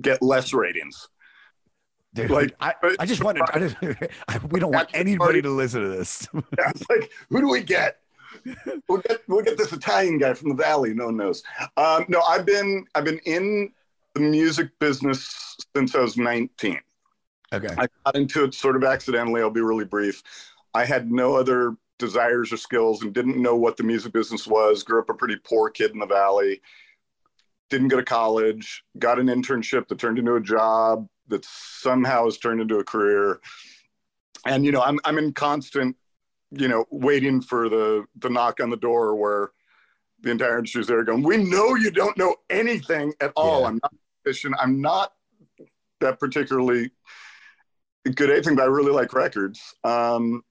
get 0.00 0.22
less 0.22 0.54
ratings. 0.54 1.08
Dude, 2.14 2.30
Like- 2.30 2.56
I, 2.58 2.72
I 2.98 3.04
just 3.06 3.22
wanted, 3.22 3.42
I 3.52 3.58
just, 3.60 3.76
we 4.50 4.58
don't 4.58 4.72
want 4.72 4.88
anybody 4.94 5.18
party. 5.18 5.42
to 5.42 5.50
listen 5.50 5.82
to 5.82 5.88
this. 5.90 6.26
Yeah, 6.34 6.70
it's 6.70 6.82
like, 6.90 7.12
who 7.28 7.40
do 7.40 7.48
we 7.48 7.60
get? 7.62 7.98
We'll 8.88 9.02
get 9.02 9.20
we'll 9.28 9.42
get 9.44 9.58
this 9.58 9.72
Italian 9.72 10.16
guy 10.18 10.32
from 10.34 10.48
the 10.48 10.54
valley. 10.56 10.94
No 10.94 11.04
one 11.06 11.16
knows. 11.18 11.42
Um, 11.76 12.06
no, 12.08 12.22
I've 12.22 12.46
been 12.46 12.86
I've 12.94 13.04
been 13.04 13.20
in 13.26 13.70
the 14.14 14.20
music 14.20 14.70
business 14.78 15.56
since 15.74 15.94
I 15.94 16.00
was 16.00 16.16
19. 16.16 16.80
okay. 17.52 17.74
I 17.78 17.86
got 18.04 18.16
into 18.16 18.44
it 18.44 18.54
sort 18.54 18.76
of 18.76 18.84
accidentally. 18.84 19.40
I'll 19.40 19.50
be 19.50 19.60
really 19.60 19.84
brief. 19.84 20.22
I 20.74 20.84
had 20.84 21.10
no 21.10 21.34
other 21.34 21.76
desires 21.98 22.52
or 22.52 22.56
skills 22.56 23.02
and 23.02 23.12
didn't 23.12 23.40
know 23.40 23.56
what 23.56 23.76
the 23.76 23.82
music 23.82 24.12
business 24.12 24.46
was. 24.46 24.82
Grew 24.82 25.00
up 25.00 25.10
a 25.10 25.14
pretty 25.14 25.36
poor 25.44 25.70
kid 25.70 25.92
in 25.92 25.98
the 25.98 26.06
valley. 26.06 26.60
Didn't 27.68 27.88
go 27.88 27.96
to 27.98 28.04
college. 28.04 28.84
Got 28.98 29.20
an 29.20 29.26
internship 29.26 29.86
that 29.88 29.98
turned 29.98 30.18
into 30.18 30.34
a 30.34 30.40
job 30.40 31.06
that 31.28 31.44
somehow 31.44 32.24
has 32.24 32.38
turned 32.38 32.60
into 32.60 32.78
a 32.78 32.84
career. 32.84 33.40
And 34.46 34.64
you 34.64 34.72
know, 34.72 34.82
I'm 34.82 34.98
I'm 35.04 35.18
in 35.18 35.32
constant, 35.32 35.96
you 36.50 36.66
know, 36.66 36.84
waiting 36.90 37.40
for 37.40 37.68
the 37.68 38.04
the 38.18 38.30
knock 38.30 38.60
on 38.60 38.70
the 38.70 38.76
door 38.76 39.14
where 39.14 39.50
the 40.22 40.30
entire 40.30 40.58
industry's 40.58 40.86
there 40.86 41.04
going, 41.04 41.22
we 41.22 41.36
know 41.36 41.74
you 41.74 41.90
don't 41.90 42.16
know 42.16 42.36
anything 42.48 43.12
at 43.20 43.32
all. 43.36 43.62
Yeah. 43.62 43.66
I'm 43.68 43.80
not 43.82 43.94
efficient. 44.24 44.54
I'm 44.58 44.80
not 44.80 45.12
that 46.00 46.18
particularly 46.18 46.90
good 48.04 48.30
at 48.30 48.36
anything, 48.36 48.56
but 48.56 48.62
I 48.62 48.66
really 48.66 48.92
like 48.92 49.12
records. 49.12 49.60
Um, 49.84 50.42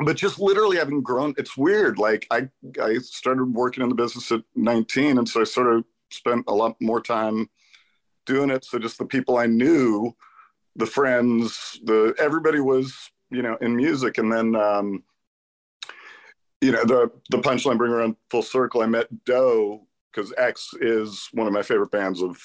but 0.00 0.16
just 0.16 0.38
literally 0.38 0.76
having 0.76 1.02
grown, 1.02 1.34
it's 1.38 1.56
weird. 1.56 1.98
Like 1.98 2.26
I, 2.30 2.48
I 2.80 2.98
started 2.98 3.44
working 3.44 3.82
in 3.82 3.88
the 3.88 3.94
business 3.94 4.30
at 4.30 4.42
19, 4.54 5.18
and 5.18 5.28
so 5.28 5.40
I 5.40 5.44
sort 5.44 5.74
of 5.74 5.84
spent 6.10 6.44
a 6.48 6.54
lot 6.54 6.76
more 6.80 7.00
time 7.00 7.48
doing 8.26 8.50
it. 8.50 8.64
So 8.64 8.78
just 8.78 8.98
the 8.98 9.06
people 9.06 9.38
I 9.38 9.46
knew, 9.46 10.14
the 10.76 10.86
friends, 10.86 11.80
the 11.84 12.14
everybody 12.18 12.60
was, 12.60 12.94
you 13.30 13.42
know, 13.42 13.56
in 13.60 13.76
music, 13.76 14.18
and 14.18 14.32
then. 14.32 14.54
Um, 14.54 15.02
you 16.60 16.72
know 16.72 16.84
the 16.84 17.10
the 17.30 17.38
punchline 17.38 17.78
bring 17.78 17.92
around 17.92 18.16
full 18.30 18.42
circle. 18.42 18.82
I 18.82 18.86
met 18.86 19.24
Doe 19.24 19.86
because 20.12 20.32
X 20.38 20.70
is 20.80 21.28
one 21.32 21.46
of 21.46 21.52
my 21.52 21.62
favorite 21.62 21.90
bands 21.90 22.22
of 22.22 22.38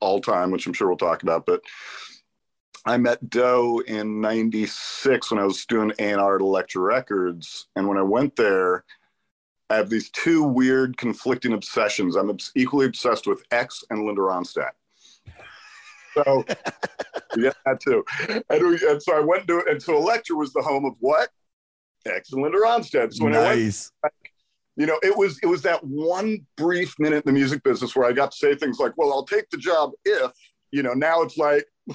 all 0.00 0.20
time, 0.20 0.50
which 0.50 0.66
I'm 0.66 0.72
sure 0.72 0.88
we'll 0.88 0.96
talk 0.96 1.22
about. 1.22 1.46
But 1.46 1.62
I 2.86 2.96
met 2.96 3.30
Doe 3.30 3.82
in 3.86 4.20
'96 4.20 5.30
when 5.30 5.40
I 5.40 5.44
was 5.44 5.64
doing 5.66 5.92
A&R 5.98 6.36
at 6.36 6.40
Elektra 6.40 6.82
Records, 6.82 7.68
and 7.76 7.88
when 7.88 7.98
I 7.98 8.02
went 8.02 8.36
there, 8.36 8.84
I 9.70 9.76
have 9.76 9.88
these 9.88 10.10
two 10.10 10.42
weird 10.42 10.96
conflicting 10.96 11.52
obsessions. 11.52 12.16
I'm 12.16 12.36
equally 12.56 12.86
obsessed 12.86 13.26
with 13.26 13.42
X 13.50 13.84
and 13.90 14.04
Linda 14.04 14.20
Ronstadt. 14.20 14.72
So 16.14 16.44
yeah, 17.36 17.52
that 17.64 17.80
too. 17.80 18.04
And, 18.28 18.44
we, 18.50 18.78
and 18.88 19.02
so 19.02 19.16
I 19.16 19.20
went 19.20 19.46
to 19.46 19.64
and 19.68 19.82
so 19.82 19.96
Elektra 19.96 20.36
was 20.36 20.52
the 20.52 20.62
home 20.62 20.84
of 20.84 20.94
what? 20.98 21.30
X 22.06 22.32
and 22.32 22.42
Linda 22.42 22.58
Ronstadt. 22.58 23.12
So 23.12 23.24
when 23.24 23.34
I 23.34 23.40
went 23.40 23.60
nice. 23.60 23.92
you 24.76 24.86
know 24.86 24.98
it 25.02 25.16
was 25.16 25.38
it 25.42 25.46
was 25.46 25.62
that 25.62 25.82
one 25.84 26.38
brief 26.56 26.94
minute 26.98 27.24
in 27.26 27.34
the 27.34 27.38
music 27.38 27.62
business 27.62 27.94
where 27.94 28.08
i 28.08 28.12
got 28.12 28.30
to 28.30 28.36
say 28.38 28.54
things 28.54 28.78
like 28.78 28.92
well 28.96 29.12
i'll 29.12 29.26
take 29.26 29.48
the 29.50 29.58
job 29.58 29.90
if 30.04 30.32
you 30.70 30.82
know 30.82 30.94
now 30.94 31.20
it's 31.22 31.36
like 31.36 31.64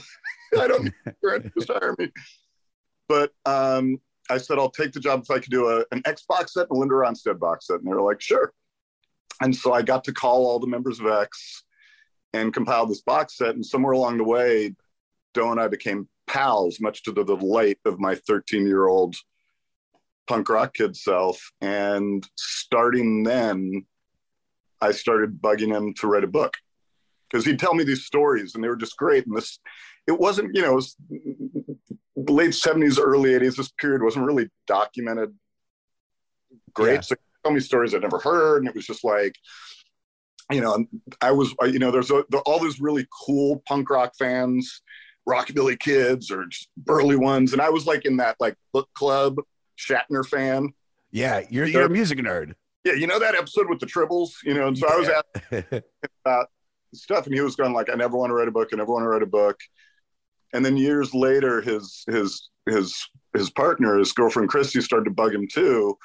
i 0.60 0.68
don't 0.68 0.94
just 1.58 1.70
hire 1.70 1.96
me 1.98 2.12
but 3.10 3.32
um 3.46 3.98
i 4.30 4.38
said 4.38 4.60
i'll 4.60 4.70
take 4.70 4.92
the 4.92 5.00
job 5.00 5.22
if 5.24 5.32
i 5.32 5.40
could 5.40 5.52
do 5.52 5.68
a, 5.68 5.84
an 5.92 6.02
x 6.06 6.26
box 6.30 6.54
set 6.54 6.68
and 6.70 6.78
a 6.78 6.80
linda 6.80 6.94
ronstadt 6.94 7.40
box 7.40 7.68
set 7.68 7.80
and 7.80 7.86
they 7.86 7.96
were 7.96 8.02
like 8.02 8.22
sure 8.22 8.54
and 9.42 9.56
so 9.56 9.74
i 9.74 9.82
got 9.82 10.04
to 10.04 10.14
call 10.14 10.46
all 10.46 10.60
the 10.60 10.68
members 10.68 11.00
of 11.00 11.08
x 11.08 11.64
and 12.34 12.54
compile 12.54 12.86
this 12.86 13.02
box 13.02 13.38
set 13.38 13.56
and 13.56 13.66
somewhere 13.66 13.94
along 13.94 14.18
the 14.18 14.24
way 14.24 14.76
doe 15.34 15.52
and 15.52 15.60
i 15.60 15.68
became 15.68 16.08
pals 16.28 16.80
much 16.80 17.04
to 17.04 17.12
the 17.12 17.24
delight 17.24 17.80
of 17.86 18.00
my 18.00 18.14
13 18.14 18.68
year 18.68 18.88
old 18.88 19.16
punk 20.28 20.50
rock 20.50 20.74
kid 20.74 20.96
self. 20.96 21.40
And 21.62 22.28
starting 22.36 23.24
then, 23.24 23.86
I 24.82 24.92
started 24.92 25.42
bugging 25.42 25.76
him 25.76 25.94
to 25.96 26.08
write 26.08 26.24
a 26.24 26.28
book 26.28 26.54
because 27.30 27.46
he'd 27.46 27.60
tell 27.60 27.74
me 27.74 27.84
these 27.84 28.06
stories 28.06 28.56
and 28.56 28.64
they 28.64 28.68
were 28.68 28.76
just 28.76 28.98
great. 28.98 29.26
And 29.26 29.36
this, 29.36 29.60
it 30.08 30.20
wasn't, 30.20 30.56
you 30.56 30.62
know, 30.62 30.74
it 30.74 30.76
was 30.76 30.96
late 32.16 32.52
70s, 32.52 33.00
early 33.00 33.32
80s. 33.32 33.56
This 33.56 33.72
period 33.72 34.04
wasn't 34.04 34.26
really 34.26 34.50
documented 34.68 35.34
great. 36.74 36.96
Yeah. 36.96 37.02
So 37.02 37.16
tell 37.44 37.54
me 37.54 37.60
stories 37.60 37.96
I'd 37.96 38.02
never 38.02 38.20
heard. 38.20 38.60
And 38.60 38.68
it 38.68 38.76
was 38.76 38.86
just 38.86 39.04
like, 39.04 39.36
you 40.52 40.62
know, 40.62 40.86
I 41.22 41.32
was, 41.32 41.56
uh, 41.62 41.66
you 41.66 41.80
know, 41.80 41.90
there's 41.90 42.12
a, 42.12 42.24
the, 42.30 42.40
all 42.40 42.60
those 42.60 42.80
really 42.80 43.08
cool 43.26 43.64
punk 43.68 43.90
rock 43.90 44.14
fans, 44.18 44.82
rockabilly 45.28 45.80
kids 45.80 46.30
or 46.30 46.46
just 46.46 46.70
burly 46.78 47.16
ones. 47.16 47.54
And 47.54 47.62
I 47.62 47.70
was 47.70 47.88
like 47.88 48.06
in 48.06 48.18
that 48.18 48.36
like 48.40 48.56
book 48.72 48.88
club 48.94 49.40
Shatner 49.78 50.26
fan. 50.26 50.74
Yeah, 51.12 51.42
you're 51.50 51.66
you're 51.66 51.86
a 51.86 51.90
music 51.90 52.20
nerd. 52.20 52.54
Yeah, 52.84 52.94
you 52.94 53.08
know 53.08 53.20
that 53.20 53.36
episode 53.36 53.70
with 53.70 53.80
the 53.80 53.86
tribbles, 53.86 54.32
you 54.44 54.54
know, 54.54 54.68
and 54.68 54.78
so 54.78 54.88
I 54.88 54.96
was 54.96 55.10
asking 55.10 55.82
about 56.26 56.48
stuff, 56.94 57.26
and 57.26 57.34
he 57.34 57.42
was 57.42 57.56
going 57.56 57.74
like, 57.74 57.90
"I 57.90 57.96
never 57.96 58.18
want 58.18 58.30
to 58.30 58.36
write 58.36 58.48
a 58.48 58.52
book. 58.52 58.70
I 58.72 58.76
never 58.76 58.92
want 58.92 59.04
to 59.04 59.08
write 59.08 59.24
a 59.24 59.28
book." 59.28 59.60
And 60.54 60.64
then 60.64 60.78
years 60.78 61.14
later, 61.14 61.62
his 61.62 62.04
his 62.08 62.50
his 62.66 63.10
his 63.36 63.50
partner, 63.50 63.98
his 63.98 64.12
girlfriend 64.14 64.50
Christy, 64.50 64.82
started 64.82 65.06
to 65.06 65.12
bug 65.12 65.34
him 65.34 65.48
too. 65.52 65.98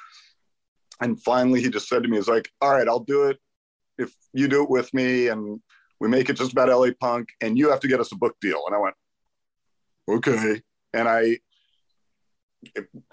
And 1.01 1.21
finally, 1.21 1.61
he 1.61 1.69
just 1.69 1.87
said 1.87 2.03
to 2.03 2.09
me, 2.09 2.17
"He's 2.17 2.27
like, 2.27 2.49
all 2.61 2.71
right, 2.71 2.87
I'll 2.87 2.99
do 2.99 3.25
it 3.25 3.39
if 3.97 4.13
you 4.33 4.47
do 4.47 4.63
it 4.63 4.69
with 4.69 4.93
me, 4.93 5.27
and 5.27 5.61
we 5.99 6.09
make 6.09 6.29
it 6.29 6.37
just 6.37 6.51
about 6.51 6.69
LA 6.69 6.91
punk, 6.99 7.29
and 7.41 7.57
you 7.57 7.69
have 7.69 7.79
to 7.81 7.87
get 7.87 7.99
us 7.99 8.11
a 8.11 8.15
book 8.15 8.35
deal." 8.41 8.63
And 8.65 8.75
I 8.75 8.79
went, 8.79 8.95
"Okay." 10.09 10.61
And 10.93 11.07
I 11.07 11.39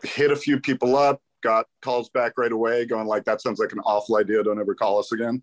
hit 0.02 0.30
a 0.30 0.36
few 0.36 0.60
people 0.60 0.96
up, 0.96 1.20
got 1.42 1.66
calls 1.82 2.08
back 2.10 2.32
right 2.36 2.52
away, 2.52 2.84
going 2.84 3.06
like, 3.06 3.24
"That 3.24 3.40
sounds 3.40 3.58
like 3.58 3.72
an 3.72 3.80
awful 3.80 4.16
idea. 4.16 4.42
Don't 4.42 4.60
ever 4.60 4.74
call 4.74 4.98
us 4.98 5.12
again." 5.12 5.42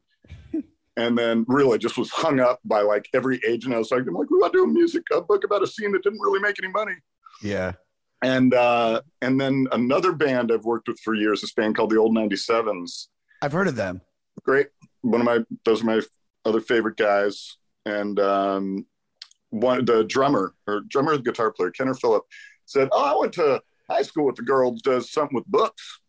and 0.97 1.17
then 1.17 1.45
really 1.47 1.77
just 1.77 1.97
was 1.97 2.09
hung 2.11 2.39
up 2.39 2.59
by 2.65 2.81
like 2.81 3.07
every 3.13 3.39
agent. 3.47 3.73
I 3.73 3.77
was 3.77 3.91
like, 3.91 4.01
"I'm 4.07 4.13
like, 4.13 4.29
we 4.29 4.37
want 4.37 4.53
to 4.53 4.59
do 4.59 4.63
a 4.63 4.67
music 4.67 5.03
a 5.13 5.21
book 5.21 5.43
about 5.43 5.63
a 5.63 5.67
scene 5.67 5.91
that 5.93 6.03
didn't 6.03 6.19
really 6.19 6.39
make 6.39 6.55
any 6.61 6.71
money." 6.71 6.95
Yeah. 7.41 7.73
And 8.21 8.53
uh, 8.53 9.01
and 9.21 9.39
then 9.39 9.67
another 9.71 10.11
band 10.11 10.51
I've 10.51 10.65
worked 10.65 10.87
with 10.87 10.99
for 10.99 11.13
years, 11.13 11.41
this 11.41 11.53
band 11.53 11.75
called 11.75 11.91
the 11.91 11.97
Old 11.97 12.15
97s. 12.15 13.07
I've 13.41 13.51
heard 13.51 13.67
of 13.67 13.75
them. 13.75 14.01
Great, 14.43 14.67
one 15.01 15.21
of 15.21 15.25
my 15.25 15.39
those 15.63 15.81
are 15.81 15.85
my 15.85 16.01
other 16.45 16.61
favorite 16.61 16.97
guys. 16.97 17.57
And 17.85 18.19
um, 18.19 18.85
one 19.49 19.85
the 19.85 20.03
drummer 20.05 20.55
or 20.65 20.81
drummer, 20.87 21.17
the 21.17 21.23
guitar 21.23 21.51
player, 21.51 21.71
Kenner 21.71 21.93
Phillip, 21.93 22.23
said, 22.65 22.89
"Oh, 22.91 23.03
I 23.03 23.19
went 23.19 23.33
to 23.33 23.61
high 23.89 24.01
school 24.01 24.25
with 24.25 24.35
the 24.35 24.43
girl 24.43 24.75
does 24.83 25.11
something 25.11 25.35
with 25.35 25.45
books." 25.47 26.01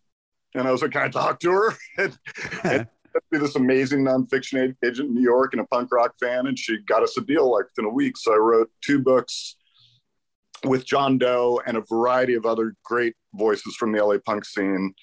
And 0.55 0.67
I 0.67 0.73
was 0.73 0.83
like, 0.83 0.93
"Can 0.93 1.03
I 1.03 1.09
talk 1.09 1.41
to 1.41 1.51
her?" 1.51 1.75
and, 1.99 2.19
and 2.65 2.89
be 3.31 3.39
this 3.39 3.57
amazing 3.57 4.01
nonfiction 4.01 4.75
agent 4.85 5.09
in 5.09 5.15
New 5.15 5.23
York 5.23 5.53
and 5.53 5.61
a 5.61 5.67
punk 5.67 5.93
rock 5.93 6.15
fan, 6.21 6.47
and 6.47 6.59
she 6.59 6.79
got 6.87 7.03
us 7.03 7.17
a 7.17 7.21
deal 7.23 7.51
like 7.51 7.65
within 7.65 7.91
a 7.91 7.93
week. 7.93 8.17
So 8.17 8.33
I 8.33 8.37
wrote 8.37 8.71
two 8.83 8.99
books 8.99 9.57
with 10.65 10.85
John 10.85 11.19
Doe 11.19 11.61
and 11.67 11.77
a 11.77 11.85
variety 11.89 12.35
of 12.35 12.47
other 12.47 12.75
great 12.85 13.15
voices 13.35 13.77
from 13.77 13.93
the 13.93 14.05
LA 14.05 14.17
punk 14.25 14.45
scene 14.45 14.95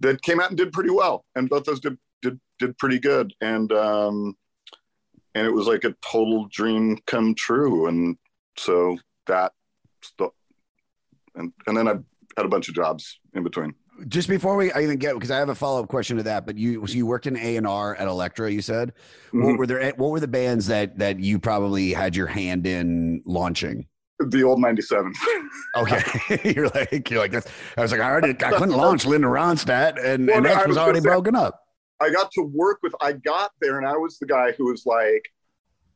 that 0.00 0.22
came 0.22 0.40
out 0.40 0.50
and 0.50 0.58
did 0.58 0.72
pretty 0.72 0.90
well, 0.90 1.24
and 1.34 1.48
both 1.48 1.64
those 1.64 1.80
did 1.80 1.98
did 2.22 2.40
did 2.58 2.76
pretty 2.78 2.98
good, 2.98 3.32
and 3.40 3.72
um, 3.72 4.36
and 5.34 5.46
it 5.46 5.52
was 5.52 5.66
like 5.66 5.84
a 5.84 5.94
total 6.04 6.46
dream 6.50 6.98
come 7.06 7.34
true, 7.34 7.86
and 7.86 8.16
so 8.56 8.96
that, 9.26 9.52
and 11.34 11.52
and 11.66 11.76
then 11.76 11.88
I 11.88 11.92
had 12.36 12.46
a 12.46 12.48
bunch 12.48 12.68
of 12.68 12.74
jobs 12.74 13.18
in 13.34 13.42
between. 13.42 13.74
Just 14.08 14.28
before 14.28 14.56
we 14.56 14.72
I 14.72 14.82
even 14.82 14.96
get 14.98 15.14
because 15.14 15.30
I 15.30 15.38
have 15.38 15.48
a 15.48 15.54
follow 15.54 15.82
up 15.82 15.88
question 15.88 16.16
to 16.16 16.22
that, 16.24 16.46
but 16.46 16.58
you 16.58 16.84
so 16.86 16.94
you 16.94 17.06
worked 17.06 17.26
in 17.26 17.36
A 17.36 17.56
and 17.56 17.66
R 17.66 17.94
at 17.96 18.08
Elektra, 18.08 18.50
you 18.50 18.60
said. 18.60 18.92
What 19.32 19.40
Mhm. 19.54 19.58
were 19.58 19.66
there? 19.66 19.92
What 19.96 20.10
were 20.10 20.20
the 20.20 20.28
bands 20.28 20.66
that 20.66 20.98
that 20.98 21.20
you 21.20 21.38
probably 21.38 21.92
had 21.92 22.16
your 22.16 22.26
hand 22.26 22.66
in 22.66 23.22
launching? 23.24 23.86
The 24.18 24.42
old 24.42 24.60
'97. 24.60 25.12
Okay, 25.76 26.02
you're 26.54 26.68
like 26.68 27.08
you're 27.10 27.20
like. 27.20 27.34
I 27.76 27.82
was 27.82 27.92
like 27.92 28.00
I 28.00 28.10
already 28.10 28.30
I 28.44 28.52
couldn't 28.52 28.76
launch 28.76 29.06
Linda 29.06 29.28
Ronstadt, 29.28 30.02
and, 30.04 30.26
Well, 30.26 30.38
and 30.38 30.46
X 30.46 30.58
was 30.58 30.68
was 30.68 30.76
already 30.78 31.00
broken 31.00 31.34
up. 31.36 31.60
I 32.00 32.10
got 32.10 32.30
to 32.32 32.42
work 32.42 32.80
with, 32.82 32.92
I 33.00 33.12
got 33.12 33.52
there 33.60 33.78
and 33.78 33.86
I 33.86 33.96
was 33.96 34.18
the 34.18 34.26
guy 34.26 34.50
who 34.58 34.66
was 34.66 34.84
like, 34.84 35.22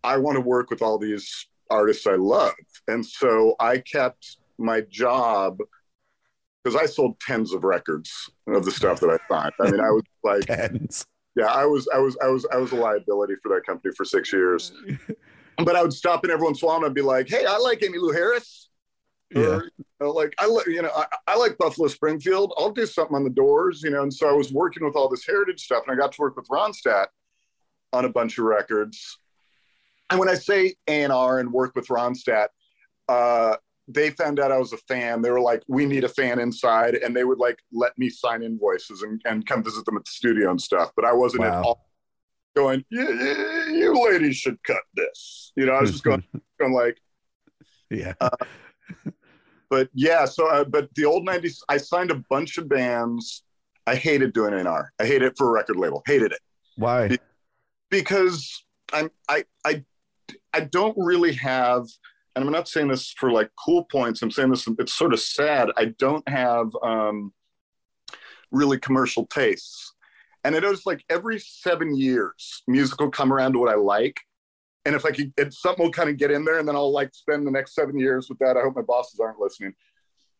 I 0.04 0.16
want 0.16 0.36
to 0.36 0.40
work 0.40 0.70
with 0.70 0.80
all 0.80 0.96
these 0.96 1.28
artists 1.70 2.06
I 2.06 2.14
love. 2.14 2.54
And 2.86 3.04
so 3.04 3.56
I 3.58 3.78
kept 3.78 4.36
my 4.58 4.82
job 4.82 5.58
because 6.62 6.80
I 6.80 6.86
sold 6.86 7.18
tens 7.20 7.52
of 7.52 7.64
records 7.64 8.30
of 8.46 8.64
the 8.64 8.70
stuff 8.70 9.00
that 9.00 9.10
I 9.10 9.18
signed. 9.32 9.52
I 9.60 9.70
mean, 9.70 9.80
I 9.80 9.90
was 9.90 10.02
like, 10.24 10.46
Tens. 10.46 11.06
yeah, 11.36 11.46
I 11.46 11.64
was, 11.64 11.88
I 11.94 11.98
was, 11.98 12.16
I 12.22 12.28
was, 12.28 12.46
I 12.52 12.56
was 12.56 12.72
a 12.72 12.76
liability 12.76 13.34
for 13.42 13.54
that 13.54 13.64
company 13.64 13.94
for 13.96 14.04
six 14.04 14.32
years. 14.32 14.72
But 15.64 15.74
I 15.74 15.82
would 15.82 15.92
stop 15.92 16.24
in 16.24 16.30
every 16.30 16.44
once 16.44 16.62
in 16.62 16.66
a 16.66 16.68
while 16.68 16.76
and 16.76 16.86
I'd 16.86 16.94
be 16.94 17.02
like, 17.02 17.28
hey, 17.28 17.44
I 17.44 17.56
like 17.56 17.80
Emmylou 17.80 18.14
Harris. 18.14 18.68
Yeah. 19.34 19.42
Or, 19.42 19.64
you 19.64 19.84
know, 20.00 20.10
like 20.10 20.32
I 20.38 20.46
like, 20.46 20.66
you 20.66 20.80
know, 20.80 20.90
I, 20.94 21.06
I 21.26 21.36
like 21.36 21.58
Buffalo 21.58 21.88
Springfield. 21.88 22.54
I'll 22.56 22.70
do 22.70 22.86
something 22.86 23.16
on 23.16 23.24
the 23.24 23.30
doors, 23.30 23.82
you 23.82 23.90
know. 23.90 24.02
And 24.02 24.14
so 24.14 24.28
I 24.28 24.32
was 24.32 24.52
working 24.52 24.84
with 24.84 24.94
all 24.94 25.08
this 25.08 25.26
heritage 25.26 25.60
stuff, 25.60 25.82
and 25.86 25.92
I 25.94 26.00
got 26.00 26.12
to 26.12 26.20
work 26.20 26.36
with 26.36 26.46
Ronstadt 26.48 27.06
on 27.92 28.04
a 28.04 28.08
bunch 28.08 28.38
of 28.38 28.44
records. 28.44 29.18
And 30.10 30.18
when 30.18 30.28
I 30.28 30.34
say 30.34 30.76
A 30.86 31.02
and 31.02 31.12
R 31.12 31.40
and 31.40 31.52
work 31.52 31.74
with 31.74 31.88
Ronstadt, 31.88 32.48
uh, 33.08 33.56
they 33.88 34.10
found 34.10 34.38
out 34.38 34.52
I 34.52 34.58
was 34.58 34.72
a 34.72 34.76
fan. 34.76 35.22
They 35.22 35.30
were 35.30 35.40
like, 35.40 35.62
"We 35.66 35.86
need 35.86 36.04
a 36.04 36.08
fan 36.08 36.38
inside," 36.38 36.94
and 36.96 37.16
they 37.16 37.24
would 37.24 37.38
like 37.38 37.58
let 37.72 37.96
me 37.98 38.10
sign 38.10 38.42
invoices 38.42 39.02
and, 39.02 39.20
and 39.24 39.46
come 39.46 39.64
visit 39.64 39.84
them 39.84 39.96
at 39.96 40.04
the 40.04 40.10
studio 40.10 40.50
and 40.50 40.60
stuff. 40.60 40.90
But 40.94 41.04
I 41.04 41.12
wasn't 41.12 41.44
at 41.44 41.54
all 41.54 41.88
going, 42.54 42.84
"You, 42.90 43.02
you 43.02 43.74
you 43.74 44.04
ladies 44.10 44.36
should 44.36 44.62
cut 44.64 44.82
this." 44.94 45.52
You 45.56 45.66
know, 45.66 45.72
I 45.72 45.80
was 45.80 45.92
just 45.92 46.04
going, 46.04 46.22
going 46.60 46.72
like, 46.72 46.98
Yeah. 47.90 48.12
but 49.70 49.88
yeah. 49.94 50.24
So, 50.24 50.48
uh, 50.48 50.64
but 50.64 50.88
the 50.94 51.04
old 51.04 51.26
'90s, 51.26 51.58
I 51.68 51.78
signed 51.78 52.10
a 52.10 52.22
bunch 52.30 52.58
of 52.58 52.68
bands. 52.68 53.42
I 53.86 53.94
hated 53.94 54.34
doing 54.34 54.52
A&R. 54.52 54.92
I 55.00 55.06
hated 55.06 55.22
it 55.22 55.34
for 55.38 55.48
a 55.48 55.50
record 55.50 55.76
label. 55.76 56.02
Hated 56.06 56.32
it. 56.32 56.40
Why? 56.76 57.16
because 57.90 58.64
I'm 58.92 59.10
I 59.28 59.44
I 59.64 59.84
I 60.52 60.60
don't 60.60 60.96
really 60.98 61.32
have, 61.34 61.84
and 62.38 62.46
I'm 62.46 62.52
not 62.52 62.68
saying 62.68 62.86
this 62.86 63.12
for 63.18 63.32
like 63.32 63.50
cool 63.64 63.84
points. 63.84 64.22
I'm 64.22 64.30
saying 64.30 64.50
this. 64.50 64.68
It's 64.78 64.94
sort 64.94 65.12
of 65.12 65.18
sad. 65.18 65.70
I 65.76 65.86
don't 65.98 66.26
have 66.28 66.68
um, 66.84 67.32
really 68.52 68.78
commercial 68.78 69.26
tastes, 69.26 69.92
and 70.44 70.54
it 70.54 70.62
is 70.62 70.86
like 70.86 71.04
every 71.10 71.40
seven 71.40 71.96
years, 71.96 72.62
music 72.68 73.00
will 73.00 73.10
come 73.10 73.32
around 73.32 73.54
to 73.54 73.58
what 73.58 73.72
I 73.72 73.74
like. 73.74 74.20
And 74.84 74.94
if 74.94 75.04
I 75.04 75.10
could, 75.10 75.32
and 75.36 75.52
something 75.52 75.84
will 75.84 75.92
kind 75.92 76.08
of 76.08 76.16
get 76.16 76.30
in 76.30 76.44
there, 76.44 76.60
and 76.60 76.68
then 76.68 76.76
I'll 76.76 76.92
like 76.92 77.12
spend 77.12 77.44
the 77.44 77.50
next 77.50 77.74
seven 77.74 77.98
years 77.98 78.28
with 78.28 78.38
that. 78.38 78.56
I 78.56 78.60
hope 78.60 78.76
my 78.76 78.82
bosses 78.82 79.18
aren't 79.18 79.40
listening. 79.40 79.74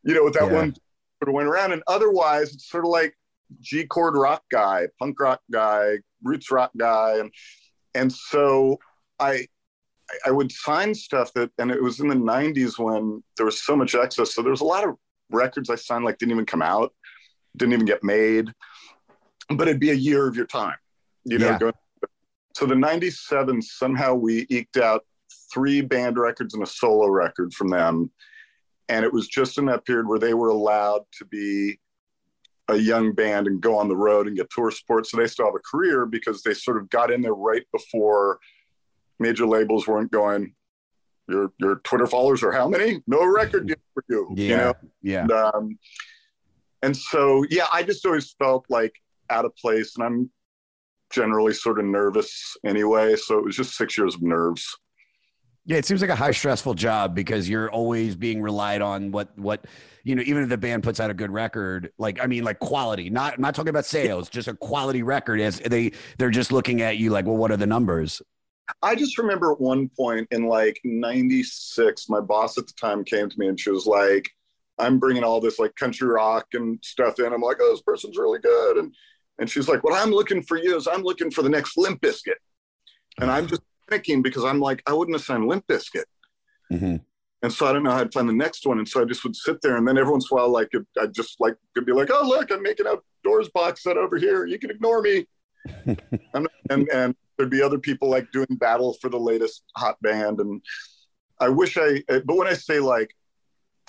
You 0.05 0.15
know, 0.15 0.23
with 0.23 0.35
that 0.35 0.47
Yeah. 0.47 0.55
one 0.55 0.75
sort 1.21 1.29
of 1.29 1.35
went 1.35 1.49
around, 1.49 1.73
and 1.73 1.83
otherwise, 1.89 2.55
it's 2.55 2.71
sort 2.71 2.85
of 2.85 2.91
like 2.91 3.13
G 3.61 3.87
chord 3.87 4.15
rock 4.15 4.45
guy, 4.53 4.87
punk 5.01 5.19
rock 5.19 5.41
guy, 5.51 5.99
roots 6.23 6.53
rock 6.53 6.71
guy, 6.77 7.19
and 7.19 7.33
and 7.95 8.13
so 8.13 8.79
I 9.19 9.49
I 10.25 10.31
would 10.31 10.51
sign 10.51 10.95
stuff 10.95 11.33
that, 11.35 11.51
and 11.59 11.71
it 11.71 11.83
was 11.83 12.01
in 12.01 12.09
the 12.09 12.15
'90s 12.15 12.79
when 12.79 13.23
there 13.37 13.47
was 13.47 13.63
so 13.63 13.77
much 13.77 13.95
excess. 13.95 14.35
So 14.35 14.43
there 14.43 14.51
was 14.51 14.61
a 14.61 14.65
lot 14.65 14.85
of 14.85 14.97
records 15.31 15.71
I 15.71 15.75
signed 15.75 16.05
like 16.05 16.19
didn't 16.19 16.33
even 16.33 16.47
come 16.47 16.63
out, 16.63 16.95
didn't 17.57 17.75
even 17.75 17.87
get 17.87 18.03
made, 18.03 18.53
but 19.51 19.69
it'd 19.69 19.81
be 19.81 19.91
a 19.91 19.95
year 19.95 20.27
of 20.27 20.37
your 20.37 20.47
time, 20.47 20.77
you 21.25 21.39
know. 21.39 21.51
Yeah. 21.51 21.59
Going, 21.59 21.73
so 22.55 22.67
the 22.67 22.75
'97 22.75 23.61
somehow 23.63 24.15
we 24.15 24.47
eked 24.51 24.79
out 24.79 25.05
three 25.53 25.81
band 25.81 26.19
records 26.19 26.55
and 26.55 26.63
a 26.63 26.67
solo 26.67 27.09
record 27.09 27.53
from 27.53 27.69
them, 27.69 28.11
and 28.89 29.05
it 29.05 29.13
was 29.13 29.29
just 29.29 29.59
in 29.59 29.67
that 29.67 29.85
period 29.85 30.07
where 30.07 30.19
they 30.19 30.35
were 30.35 30.49
allowed 30.49 31.03
to 31.19 31.25
be 31.27 31.79
a 32.69 32.77
young 32.77 33.13
band 33.13 33.47
and 33.47 33.61
go 33.61 33.79
on 33.79 33.89
the 33.89 33.97
road 33.97 34.27
and 34.27 34.37
get 34.37 34.51
tour 34.51 34.71
support. 34.71 35.07
So 35.07 35.17
they 35.17 35.27
still 35.27 35.47
have 35.47 35.55
a 35.55 35.71
career 35.71 36.05
because 36.07 36.43
they 36.43 36.55
sort 36.55 36.77
of 36.77 36.91
got 36.91 37.11
in 37.11 37.23
there 37.23 37.35
right 37.35 37.65
before 37.73 38.39
major 39.19 39.47
labels 39.47 39.87
weren't 39.87 40.11
going. 40.11 40.55
Your 41.29 41.53
your 41.59 41.77
Twitter 41.85 42.07
followers 42.07 42.43
are 42.43 42.53
how 42.53 42.69
many? 42.69 43.03
No 43.07 43.25
record 43.27 43.67
deal 43.67 43.77
for 43.93 44.05
you. 44.09 44.33
Yeah. 44.35 44.49
You 44.49 44.57
know. 44.57 44.75
Yeah. 45.03 45.21
And, 45.23 45.33
um, 45.33 45.79
and 46.83 46.97
so 46.97 47.45
yeah, 47.51 47.67
I 47.73 47.83
just 47.83 48.05
always 48.07 48.35
felt 48.39 48.65
like 48.69 48.95
out 49.31 49.45
of 49.45 49.55
place, 49.57 49.95
and 49.97 50.05
I'm 50.05 50.31
generally 51.11 51.53
sort 51.53 51.79
of 51.79 51.85
nervous 51.85 52.57
anyway. 52.65 53.17
So 53.17 53.39
it 53.39 53.45
was 53.45 53.57
just 53.57 53.77
six 53.77 53.97
years 53.99 54.15
of 54.15 54.23
nerves. 54.23 54.67
Yeah, 55.67 55.77
it 55.77 55.85
seems 55.85 56.01
like 56.01 56.09
a 56.09 56.17
high 56.17 56.31
stressful 56.31 56.75
job 56.75 57.15
because 57.15 57.47
you're 57.47 57.71
always 57.71 58.17
being 58.17 58.41
relied 58.41 58.81
on 58.81 59.13
what 59.13 59.37
what 59.39 59.67
you 60.03 60.15
know, 60.15 60.23
even 60.25 60.43
if 60.43 60.49
the 60.49 60.57
band 60.57 60.83
puts 60.83 60.99
out 60.99 61.11
a 61.11 61.15
good 61.15 61.31
record, 61.31 61.93
like 61.99 62.23
I 62.23 62.27
mean 62.27 62.43
like 62.43 62.59
quality, 62.59 63.11
not 63.11 63.35
I'm 63.35 63.43
not 63.43 63.55
talking 63.55 63.69
about 63.69 63.85
sales, 63.85 64.31
just 64.31 64.49
a 64.49 64.55
quality 64.55 65.03
record 65.03 65.41
as 65.41 65.59
they 65.61 65.93
they're 66.17 66.31
just 66.31 66.53
looking 66.53 66.81
at 66.81 66.97
you 66.97 67.11
like, 67.11 67.27
well, 67.27 67.37
what 67.37 67.51
are 67.51 67.59
the 67.59 67.67
numbers? 67.67 68.23
I 68.83 68.95
just 68.95 69.19
remember 69.19 69.53
at 69.53 69.61
one 69.61 69.89
point 69.89 70.29
in 70.31 70.47
like 70.47 70.79
96, 70.85 72.09
my 72.09 72.21
boss 72.21 72.59
at 72.59 72.67
the 72.67 72.73
time 72.75 73.05
came 73.05 73.29
to 73.29 73.39
me 73.39 73.49
and 73.49 73.59
she 73.59 73.71
was 73.71 73.87
like, 73.87 74.31
I'm 74.79 74.99
bringing 74.99 75.25
all 75.25 75.41
this 75.41 75.59
like 75.59 75.75
country 75.75 76.09
rock 76.09 76.47
and 76.53 76.79
stuff 76.83 77.19
in. 77.19 77.33
I'm 77.33 77.41
like, 77.41 77.57
oh, 77.61 77.71
this 77.71 77.83
person's 77.83 78.17
really 78.17 78.39
good. 78.39 78.77
And, 78.77 78.95
and 79.39 79.51
she's 79.51 79.69
like, 79.69 79.83
what 79.83 80.01
I'm 80.01 80.11
looking 80.11 80.43
for 80.43 80.57
you 80.57 80.77
is 80.77 80.87
I'm 80.87 81.03
looking 81.03 81.31
for 81.31 81.43
the 81.43 81.49
next 81.49 81.77
Limp 81.77 82.01
Bizkit. 82.01 82.35
And 83.21 83.31
I'm 83.31 83.47
just 83.47 83.63
panicking 83.91 84.23
because 84.23 84.45
I'm 84.45 84.61
like, 84.61 84.83
I 84.87 84.93
wouldn't 84.93 85.17
assign 85.17 85.47
Limp 85.49 85.67
Bizkit. 85.67 86.05
Mhm. 86.71 87.01
And 87.43 87.53
so 87.53 87.67
I 87.67 87.73
don't 87.73 87.85
know 87.85 87.93
how 87.93 88.05
to 88.05 88.11
find 88.11 88.29
the 88.29 88.33
next 88.33 88.67
one. 88.67 88.79
And 88.79 88.89
so 88.89 89.01
I 89.01 89.05
just 89.05 89.25
would 89.25 89.37
sit 89.37 89.61
there 89.63 89.77
and 89.77 89.87
then 89.87 89.97
every 89.97 90.11
once 90.11 90.29
in 90.31 90.37
a 90.37 90.41
while, 90.41 90.51
like 90.51 90.71
I'd 91.01 91.15
just 91.15 91.41
like, 91.41 91.55
could 91.75 91.87
be 91.87 91.93
like, 91.93 92.11
oh, 92.13 92.27
look, 92.27 92.51
I'm 92.51 92.63
making 92.63 92.87
a 92.87 92.97
doors 93.23 93.49
box 93.55 93.83
set 93.85 93.97
over 93.97 94.17
here. 94.17 94.47
You 94.47 94.59
can 94.59 94.71
ignore 94.71 95.03
me. 95.03 95.27
I'm 96.35 96.47
and, 96.71 96.89
and 96.93 97.15
there'd 97.37 97.51
be 97.51 97.63
other 97.63 97.79
people 97.79 98.09
like 98.11 98.31
doing 98.33 98.47
battle 98.51 98.97
for 99.01 99.09
the 99.09 99.19
latest 99.19 99.63
hot 99.77 100.01
band. 100.03 100.41
And 100.41 100.63
I 101.41 101.49
wish 101.49 101.77
I, 101.77 102.03
but 102.09 102.37
when 102.37 102.47
I 102.47 102.55
say 102.55 102.81
like, 102.81 103.15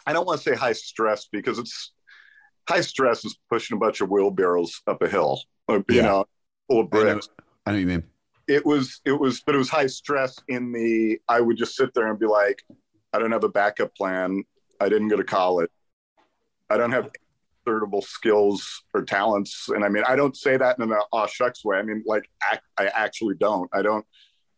I 0.06 0.14
don't 0.14 0.26
want 0.26 0.42
to 0.42 0.50
say 0.50 0.56
high 0.56 0.74
stress 0.74 1.28
because 1.32 1.60
it's 1.60 1.92
high 2.68 2.82
stress 2.82 3.26
is 3.26 3.38
pushing 3.50 3.76
a 3.76 3.80
bunch 3.80 4.02
of 4.02 4.10
wheelbarrows 4.10 4.82
up 4.88 5.02
a 5.02 5.10
hill, 5.10 5.42
or, 5.68 5.78
you 5.90 5.98
Yeah. 5.98 6.02
know, 6.04 6.26
full 6.68 6.82
of 6.82 6.88
I 6.94 6.98
know, 6.98 7.04
bricks. 7.14 7.30
I 7.66 7.72
know 7.72 7.76
what 7.76 7.82
you 7.82 7.88
mean. 7.88 8.04
It 8.48 8.66
was, 8.66 9.02
it 9.06 9.20
was, 9.20 9.42
but 9.46 9.56
it 9.56 9.58
was 9.58 9.70
high 9.70 9.88
stress 9.88 10.36
in 10.48 10.72
the, 10.72 11.20
I 11.28 11.42
would 11.42 11.58
just 11.58 11.76
sit 11.76 11.94
there 11.94 12.08
and 12.08 12.18
be 12.18 12.26
like, 12.26 12.64
I 13.14 13.20
don't 13.20 13.32
have 13.32 13.44
a 13.44 13.50
backup 13.50 13.94
plan. 13.96 14.44
I 14.80 14.90
didn't 14.90 15.10
go 15.10 15.18
to 15.18 15.24
college. 15.24 15.70
I 16.70 16.78
don't 16.78 16.92
have 16.92 17.10
skills 18.02 18.84
or 18.94 19.04
talents. 19.04 19.70
And 19.70 19.84
I 19.84 19.90
mean, 19.90 20.04
I 20.08 20.16
don't 20.16 20.36
say 20.36 20.58
that 20.58 20.78
in 20.80 20.92
an 20.92 21.00
aw 21.12 21.28
shucks 21.28 21.64
way. 21.64 21.78
I 21.78 21.84
mean, 21.84 22.04
like, 22.06 22.30
I, 22.42 22.60
I 22.78 22.88
actually 22.88 23.36
don't. 23.36 23.70
I 23.74 23.82
don't, 23.82 24.06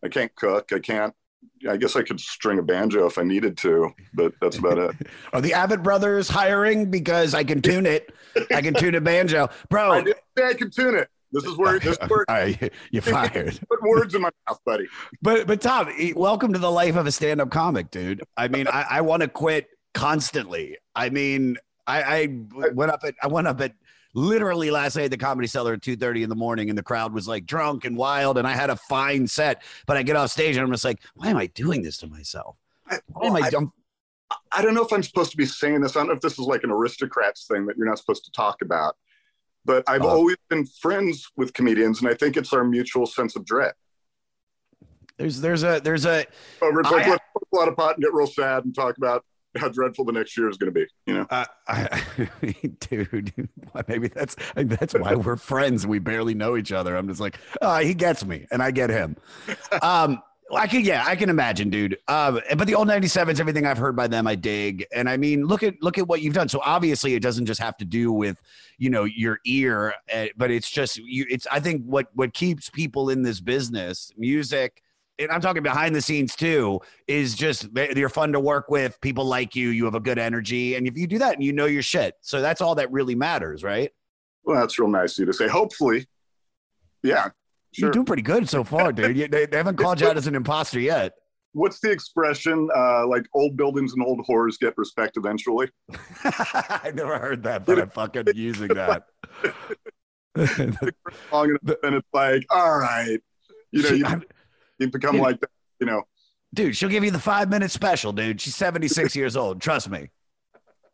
I 0.03 0.09
can't 0.09 0.33
cook. 0.35 0.71
I 0.73 0.79
can't, 0.79 1.13
I 1.67 1.77
guess 1.77 1.95
I 1.95 2.01
could 2.01 2.19
string 2.19 2.59
a 2.59 2.63
banjo 2.63 3.05
if 3.05 3.17
I 3.17 3.23
needed 3.23 3.57
to, 3.59 3.91
but 4.13 4.33
that's 4.41 4.57
about 4.57 4.77
it. 4.77 5.07
Are 5.33 5.41
the 5.41 5.51
Avett 5.51 5.83
brothers 5.83 6.27
hiring 6.27 6.89
because 6.89 7.33
I 7.33 7.43
can 7.43 7.61
tune 7.61 7.85
it? 7.85 8.13
I 8.53 8.61
can 8.61 8.73
tune 8.73 8.95
a 8.95 9.01
banjo, 9.01 9.49
bro. 9.69 9.91
I 9.91 10.01
didn't 10.01 10.19
say 10.37 10.47
I 10.47 10.53
could 10.53 10.73
tune 10.73 10.95
it. 10.95 11.09
This 11.31 11.45
is 11.45 11.57
where, 11.57 11.79
this 11.79 11.97
is 12.01 12.09
where, 12.09 12.25
you're 12.91 13.01
fired. 13.01 13.59
put 13.69 13.81
words 13.83 14.13
in 14.15 14.21
my 14.21 14.29
mouth, 14.49 14.59
buddy. 14.65 14.87
But 15.21 15.47
but 15.47 15.61
Tom, 15.61 15.89
welcome 16.15 16.51
to 16.53 16.59
the 16.59 16.71
life 16.71 16.95
of 16.95 17.07
a 17.07 17.11
stand-up 17.11 17.49
comic, 17.49 17.89
dude. 17.89 18.21
I 18.35 18.49
mean, 18.49 18.67
I, 18.67 18.85
I 18.89 19.01
want 19.01 19.21
to 19.21 19.29
quit 19.29 19.69
constantly. 19.93 20.77
I 20.93 21.09
mean, 21.09 21.57
I, 21.87 22.03
I 22.03 22.27
went 22.73 22.91
up 22.91 23.01
at 23.03 23.15
I 23.21 23.27
went 23.27 23.47
up 23.47 23.59
at 23.61 23.73
literally 24.13 24.71
last 24.71 24.95
night 24.95 25.05
at 25.05 25.11
the 25.11 25.17
comedy 25.17 25.47
cellar 25.47 25.73
at 25.73 25.81
2:30 25.81 26.23
in 26.23 26.29
the 26.29 26.35
morning, 26.35 26.69
and 26.69 26.77
the 26.77 26.83
crowd 26.83 27.13
was 27.13 27.27
like 27.27 27.45
drunk 27.45 27.85
and 27.85 27.97
wild, 27.97 28.37
and 28.37 28.47
I 28.47 28.51
had 28.53 28.69
a 28.69 28.75
fine 28.75 29.27
set. 29.27 29.63
But 29.87 29.97
I 29.97 30.03
get 30.03 30.15
off 30.15 30.31
stage 30.31 30.55
and 30.55 30.65
I'm 30.65 30.71
just 30.71 30.85
like, 30.85 31.01
why 31.15 31.29
am 31.29 31.37
I 31.37 31.47
doing 31.47 31.81
this 31.81 31.97
to 31.97 32.07
myself? 32.07 32.57
I, 32.89 32.99
Why 33.07 33.27
am 33.27 33.35
I, 33.35 33.39
I, 33.39 33.49
dumb? 33.49 33.73
I 34.51 34.61
don't 34.61 34.73
know 34.73 34.83
if 34.83 34.91
I'm 34.93 35.03
supposed 35.03 35.31
to 35.31 35.37
be 35.37 35.45
saying 35.45 35.81
this. 35.81 35.95
I 35.95 35.99
don't 35.99 36.07
know 36.07 36.13
if 36.13 36.21
this 36.21 36.33
is 36.33 36.39
like 36.45 36.63
an 36.63 36.71
aristocrats 36.71 37.45
thing 37.47 37.65
that 37.67 37.77
you're 37.77 37.87
not 37.87 37.97
supposed 37.99 38.25
to 38.25 38.31
talk 38.31 38.61
about. 38.61 38.95
But 39.65 39.83
I've 39.87 40.01
Uh. 40.01 40.07
always 40.07 40.37
been 40.49 40.65
friends 40.65 41.29
with 41.37 41.53
comedians, 41.53 42.01
and 42.01 42.09
I 42.09 42.13
think 42.13 42.35
it's 42.37 42.51
our 42.53 42.63
mutual 42.63 43.05
sense 43.05 43.35
of 43.35 43.45
dread. 43.45 43.73
There's 45.17 45.39
there's 45.39 45.63
a 45.63 45.79
there's 45.83 46.05
a 46.05 46.25
Over 46.61 46.79
it's 46.81 46.89
like 46.91 47.05
I- 47.05 47.09
let's 47.11 47.23
a 47.53 47.55
lot 47.55 47.67
of 47.67 47.75
pot 47.75 47.95
and 47.95 48.03
get 48.03 48.13
real 48.13 48.25
sad 48.27 48.65
and 48.65 48.73
talk 48.73 48.97
about 48.97 49.23
how 49.57 49.69
dreadful 49.69 50.05
the 50.05 50.11
next 50.11 50.37
year 50.37 50.49
is 50.49 50.57
going 50.57 50.73
to 50.73 50.79
be. 50.79 50.87
You 51.05 51.13
know, 51.15 51.27
Uh, 51.29 51.45
I, 51.67 52.01
dude, 52.89 53.33
maybe 53.87 54.07
that's 54.07 54.35
that's 54.55 54.93
why 54.93 55.15
we're 55.15 55.35
friends. 55.35 55.85
We 55.85 55.99
barely 55.99 56.33
know 56.33 56.57
each 56.57 56.71
other. 56.71 56.95
I'm 56.95 57.07
just 57.07 57.19
like, 57.19 57.39
oh, 57.61 57.77
he 57.79 57.93
gets 57.93 58.25
me, 58.25 58.45
and 58.51 58.61
I 58.61 58.71
get 58.71 58.89
him. 58.89 59.15
Um, 59.81 60.21
I 60.53 60.67
can, 60.67 60.81
yeah, 60.81 61.05
I 61.07 61.15
can 61.15 61.29
imagine, 61.29 61.69
dude. 61.69 61.97
Um, 62.09 62.41
but 62.57 62.67
the 62.67 62.75
old 62.75 62.87
'97s, 62.87 63.39
everything 63.39 63.65
I've 63.65 63.77
heard 63.77 63.95
by 63.95 64.07
them, 64.07 64.27
I 64.27 64.35
dig. 64.35 64.85
And 64.93 65.09
I 65.09 65.15
mean, 65.15 65.45
look 65.45 65.63
at 65.63 65.75
look 65.81 65.97
at 65.97 66.07
what 66.07 66.21
you've 66.21 66.33
done. 66.33 66.49
So 66.49 66.59
obviously, 66.63 67.13
it 67.15 67.21
doesn't 67.21 67.45
just 67.45 67.61
have 67.61 67.77
to 67.77 67.85
do 67.85 68.11
with 68.11 68.37
you 68.77 68.89
know 68.89 69.05
your 69.05 69.39
ear, 69.45 69.93
uh, 70.13 70.25
but 70.35 70.51
it's 70.51 70.69
just 70.69 70.97
you. 70.97 71.25
It's 71.29 71.47
I 71.49 71.61
think 71.61 71.85
what 71.85 72.07
what 72.13 72.33
keeps 72.33 72.69
people 72.69 73.09
in 73.09 73.21
this 73.23 73.39
business, 73.39 74.11
music. 74.17 74.83
And 75.19 75.31
I'm 75.31 75.41
talking 75.41 75.61
behind 75.61 75.95
the 75.95 76.01
scenes 76.01 76.35
too, 76.35 76.79
is 77.07 77.35
just 77.35 77.67
you're 77.95 78.09
fun 78.09 78.31
to 78.33 78.39
work 78.39 78.69
with. 78.69 78.99
People 79.01 79.25
like 79.25 79.55
you. 79.55 79.69
You 79.69 79.85
have 79.85 79.95
a 79.95 79.99
good 79.99 80.17
energy. 80.17 80.75
And 80.75 80.87
if 80.87 80.97
you 80.97 81.05
do 81.07 81.19
that 81.19 81.35
and 81.35 81.43
you 81.43 81.53
know 81.53 81.67
your 81.67 81.83
shit, 81.83 82.15
so 82.21 82.41
that's 82.41 82.61
all 82.61 82.75
that 82.75 82.91
really 82.91 83.15
matters, 83.15 83.63
right? 83.63 83.91
well, 84.43 84.59
that's 84.59 84.79
real 84.79 84.89
nice 84.89 85.13
of 85.13 85.19
you 85.19 85.25
to 85.27 85.33
say. 85.33 85.47
Hopefully, 85.47 86.05
yeah, 87.03 87.29
You're 87.77 87.91
doing 87.91 88.05
pretty 88.05 88.21
good 88.21 88.49
so 88.49 88.63
far, 88.63 88.91
dude. 88.91 89.17
You, 89.17 89.27
they, 89.27 89.45
they 89.45 89.57
haven't 89.57 89.77
called 89.77 90.01
you 90.01 90.07
out 90.07 90.17
as 90.17 90.27
an 90.27 90.35
imposter 90.35 90.79
yet. 90.79 91.13
what's 91.53 91.79
the 91.79 91.91
expression? 91.91 92.69
Uh, 92.75 93.07
like 93.07 93.25
old 93.33 93.57
buildings 93.57 93.93
and 93.93 94.03
old 94.03 94.25
whores 94.27 94.57
get 94.59 94.73
respect 94.77 95.17
eventually. 95.17 95.69
I 96.23 96.91
never 96.93 97.17
heard 97.19 97.43
that, 97.43 97.65
but 97.65 97.79
I'm 97.79 97.89
fucking 97.89 98.27
using 98.35 98.69
that. 98.69 99.03
Long 101.31 101.49
enough, 101.49 101.77
and 101.83 101.95
it's 101.95 102.07
like, 102.13 102.45
all 102.49 102.79
right, 102.79 103.19
you 103.71 103.83
know, 103.83 103.89
you, 103.89 104.05
you 104.81 104.89
become 104.89 105.13
Dude. 105.13 105.21
like 105.21 105.39
that. 105.39 105.49
You 105.79 105.87
know, 105.87 106.03
dude, 106.53 106.75
she'll 106.75 106.89
give 106.89 107.03
you 107.03 107.11
the 107.11 107.19
five 107.19 107.49
minute 107.49 107.71
special, 107.71 108.11
dude. 108.11 108.39
She's 108.41 108.55
76 108.55 109.15
years 109.15 109.35
old. 109.35 109.61
Trust 109.61 109.89
me. 109.89 110.09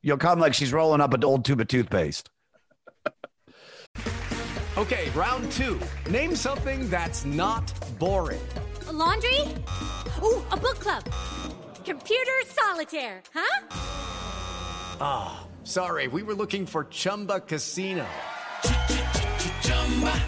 You'll 0.02 0.18
come 0.18 0.40
like 0.40 0.54
she's 0.54 0.72
rolling 0.72 1.02
up 1.02 1.14
an 1.14 1.24
old 1.24 1.44
tube 1.44 1.60
of 1.60 1.68
toothpaste. 1.68 2.30
Okay, 4.78 5.10
round 5.16 5.52
two. 5.54 5.80
Name 6.10 6.36
something 6.36 6.88
that's 6.90 7.26
not 7.26 7.74
boring. 7.98 8.46
A 8.88 8.94
laundry? 8.94 9.42
Ooh, 10.24 10.44
a 10.52 10.58
book 10.58 10.80
club. 10.80 11.04
Computer 11.84 12.32
solitaire, 12.46 13.24
huh? 13.34 13.68
Ah, 15.02 15.48
sorry, 15.64 16.08
we 16.08 16.22
were 16.22 16.36
looking 16.36 16.66
for 16.68 16.84
Chumba 16.86 17.40
Casino. 17.40 18.06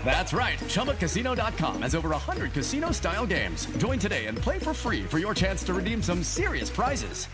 That's 0.03 0.33
right. 0.33 0.57
ChumbaCasino.com 0.57 1.81
has 1.83 1.93
over 1.93 2.09
100 2.09 2.53
casino 2.53 2.91
style 2.91 3.27
games. 3.27 3.67
Join 3.77 3.99
today 3.99 4.25
and 4.25 4.35
play 4.38 4.57
for 4.57 4.73
free 4.73 5.03
for 5.03 5.19
your 5.19 5.35
chance 5.35 5.63
to 5.65 5.73
redeem 5.75 6.01
some 6.01 6.23
serious 6.23 6.69
prizes. 6.71 7.27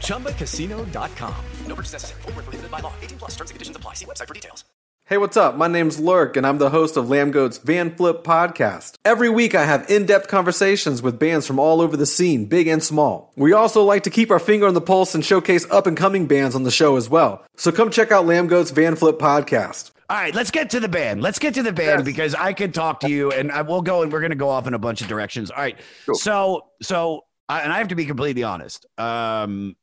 ChumbaCasino.com. 0.00 1.44
No 1.66 1.74
purchase 1.74 1.92
necessary. 1.94 2.22
Void 2.22 2.34
where 2.34 2.42
prohibited 2.42 2.70
by 2.70 2.80
law. 2.80 2.92
18 3.00 3.18
plus 3.18 3.30
terms 3.36 3.50
and 3.50 3.54
conditions 3.54 3.76
apply. 3.76 3.94
See 3.94 4.04
website 4.04 4.28
for 4.28 4.34
details. 4.34 4.64
Hey, 5.06 5.16
what's 5.16 5.36
up? 5.36 5.56
My 5.56 5.66
name's 5.66 5.98
Lurk, 5.98 6.36
and 6.36 6.46
I'm 6.46 6.58
the 6.58 6.70
host 6.70 6.96
of 6.96 7.06
Lambgoat's 7.06 7.58
Van 7.58 7.96
Flip 7.96 8.22
podcast. 8.22 8.94
Every 9.04 9.28
week, 9.28 9.56
I 9.56 9.64
have 9.64 9.90
in 9.90 10.06
depth 10.06 10.28
conversations 10.28 11.02
with 11.02 11.18
bands 11.18 11.48
from 11.48 11.58
all 11.58 11.80
over 11.80 11.96
the 11.96 12.06
scene, 12.06 12.44
big 12.46 12.68
and 12.68 12.80
small. 12.80 13.32
We 13.34 13.52
also 13.52 13.82
like 13.82 14.04
to 14.04 14.10
keep 14.10 14.30
our 14.30 14.38
finger 14.38 14.68
on 14.68 14.74
the 14.74 14.80
pulse 14.80 15.16
and 15.16 15.24
showcase 15.24 15.68
up 15.68 15.88
and 15.88 15.96
coming 15.96 16.26
bands 16.26 16.54
on 16.54 16.62
the 16.62 16.70
show 16.70 16.94
as 16.94 17.10
well. 17.10 17.44
So 17.56 17.72
come 17.72 17.90
check 17.90 18.12
out 18.12 18.24
Lambgoat's 18.24 18.70
Van 18.70 18.94
Flip 18.94 19.18
podcast. 19.18 19.90
All 20.10 20.16
right, 20.16 20.34
let's 20.34 20.50
get 20.50 20.68
to 20.70 20.80
the 20.80 20.88
band. 20.88 21.22
Let's 21.22 21.38
get 21.38 21.54
to 21.54 21.62
the 21.62 21.72
band 21.72 22.00
Yes. 22.00 22.04
because 22.04 22.34
I 22.34 22.52
could 22.52 22.74
talk 22.74 22.98
to 23.00 23.08
you, 23.08 23.30
and 23.30 23.52
I 23.52 23.62
will 23.62 23.80
go, 23.80 24.02
and 24.02 24.12
we're 24.12 24.18
going 24.20 24.30
to 24.32 24.36
go 24.36 24.48
off 24.48 24.66
in 24.66 24.74
a 24.74 24.78
bunch 24.78 25.00
of 25.02 25.06
directions. 25.06 25.52
All 25.52 25.58
right, 25.62 25.78
Cool. 26.04 26.16
so 26.16 26.66
so, 26.82 27.24
I, 27.48 27.60
and 27.60 27.72
I 27.72 27.78
have 27.78 27.86
to 27.88 27.94
be 27.94 28.04
completely 28.06 28.42
honest. 28.42 28.86
Um, 28.98 29.76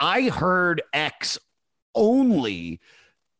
I 0.00 0.22
heard 0.30 0.80
X 0.94 1.38
only 1.94 2.80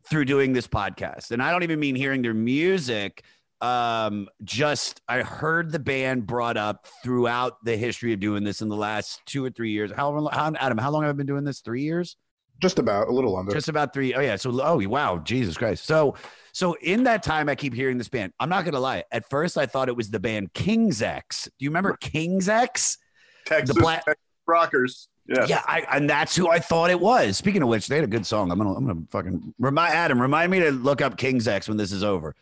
through 0.05 0.27
doing 0.27 0.53
this 0.53 0.67
podcast, 0.67 1.31
and 1.31 1.43
I 1.43 1.51
don't 1.51 1.63
even 1.63 1.81
mean 1.81 1.97
hearing 1.97 2.21
their 2.21 2.35
music. 2.35 3.25
Um, 3.63 4.29
just 4.43 5.01
I 5.09 5.23
heard 5.23 5.73
the 5.73 5.79
band 5.79 6.27
brought 6.27 6.59
up 6.59 6.87
throughout 7.03 7.65
the 7.65 7.79
history 7.79 8.13
of 8.13 8.21
doing 8.21 8.45
this 8.45 8.61
in 8.61 8.69
the 8.69 8.77
last 8.77 9.23
two 9.25 9.43
or 9.43 9.49
three 9.49 9.71
years. 9.71 9.91
How, 9.91 10.29
how 10.31 10.53
Adam? 10.59 10.77
How 10.77 10.91
long 10.91 11.05
have 11.05 11.09
I 11.09 11.13
been 11.17 11.25
doing 11.27 11.45
this? 11.45 11.61
Three 11.61 11.83
years. 11.83 12.17
Just 12.65 12.79
about 12.79 13.09
a 13.09 13.13
little 13.13 13.37
under. 13.37 13.53
Just 13.53 13.69
about 13.69 13.93
three. 13.93 14.15
Oh 14.15 14.21
yeah. 14.21 14.37
So 14.37 14.59
oh 14.63 14.89
wow, 14.89 15.19
Jesus 15.19 15.55
Christ. 15.59 15.85
So 15.85 16.15
so 16.53 16.73
in 16.81 17.05
that 17.05 17.23
time, 17.23 17.51
I 17.51 17.55
keep 17.55 17.75
hearing 17.75 17.99
this 17.99 18.09
band. 18.09 18.33
I'm 18.41 18.49
not 18.49 18.65
gonna 18.65 18.81
lie. 18.81 19.05
At 19.13 19.29
first, 19.29 19.59
I 19.59 19.67
thought 19.67 19.91
it 19.91 19.97
was 19.97 20.09
the 20.11 20.19
band 20.19 20.55
King's 20.55 21.03
X. 21.03 21.45
Do 21.45 21.65
you 21.65 21.69
remember 21.69 21.95
King's 22.01 22.49
X? 22.49 22.97
Texas, 23.45 23.77
black- 23.77 24.07
Texas 24.07 24.25
rockers. 24.47 25.09
Yeah. 25.29 25.45
Yeah, 25.47 25.63
I, 25.67 25.85
and 25.93 26.09
that's 26.09 26.35
who 26.35 26.49
I 26.49 26.59
thought 26.59 26.89
it 26.89 26.99
was. 26.99 27.37
Speaking 27.37 27.63
of 27.63 27.69
which, 27.69 27.87
they 27.87 27.97
had 27.97 28.05
a 28.05 28.09
good 28.09 28.25
song. 28.25 28.51
I'm 28.51 28.57
gonna 28.57 28.73
I'm 28.73 28.87
gonna 28.87 29.03
fucking 29.11 29.53
remind 29.59 29.93
Adam. 29.93 30.23
Remind 30.23 30.51
me 30.51 30.61
to 30.61 30.71
look 30.71 31.03
up 31.03 31.19
King's 31.19 31.47
X 31.47 31.69
when 31.69 31.77
this 31.77 31.93
is 31.93 32.03
over. 32.03 32.35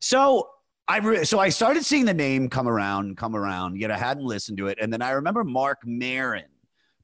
So 0.00 0.48
I 0.88 0.98
re- 1.00 1.24
so 1.26 1.38
I 1.38 1.50
started 1.50 1.84
seeing 1.84 2.06
the 2.06 2.14
name 2.14 2.48
come 2.48 2.68
around, 2.68 3.18
come 3.18 3.36
around. 3.36 3.78
Yet 3.78 3.90
I 3.90 3.98
hadn't 3.98 4.24
listened 4.24 4.56
to 4.58 4.68
it, 4.68 4.78
and 4.80 4.90
then 4.90 5.02
I 5.02 5.10
remember 5.10 5.44
Marc 5.44 5.80
Maron 5.84 6.44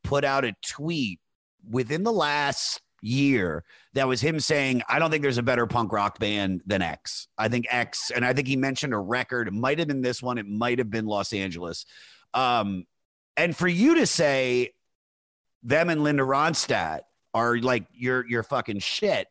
put 0.02 0.24
out 0.24 0.46
a 0.46 0.54
tweet 0.62 1.20
within 1.70 2.02
the 2.02 2.12
last 2.12 2.80
year 3.02 3.64
that 3.92 4.08
was 4.08 4.20
him 4.20 4.40
saying, 4.40 4.82
I 4.88 4.98
don't 4.98 5.10
think 5.10 5.22
there's 5.22 5.38
a 5.38 5.42
better 5.42 5.66
punk 5.66 5.92
rock 5.92 6.18
band 6.18 6.62
than 6.66 6.82
X. 6.82 7.28
I 7.36 7.48
think 7.48 7.66
X, 7.70 8.10
and 8.10 8.24
I 8.24 8.32
think 8.32 8.48
he 8.48 8.56
mentioned 8.56 8.94
a 8.94 8.98
record. 8.98 9.48
It 9.48 9.54
might 9.54 9.78
have 9.78 9.88
been 9.88 10.00
this 10.00 10.22
one, 10.22 10.38
it 10.38 10.46
might 10.46 10.78
have 10.78 10.90
been 10.90 11.06
Los 11.06 11.32
Angeles. 11.32 11.84
Um, 12.32 12.86
and 13.36 13.56
for 13.56 13.68
you 13.68 13.96
to 13.96 14.06
say 14.06 14.72
them 15.62 15.90
and 15.90 16.02
Linda 16.02 16.22
Ronstadt 16.22 17.00
are 17.32 17.58
like 17.58 17.84
your 17.92 18.26
your 18.28 18.42
fucking 18.42 18.78
shit. 18.78 19.26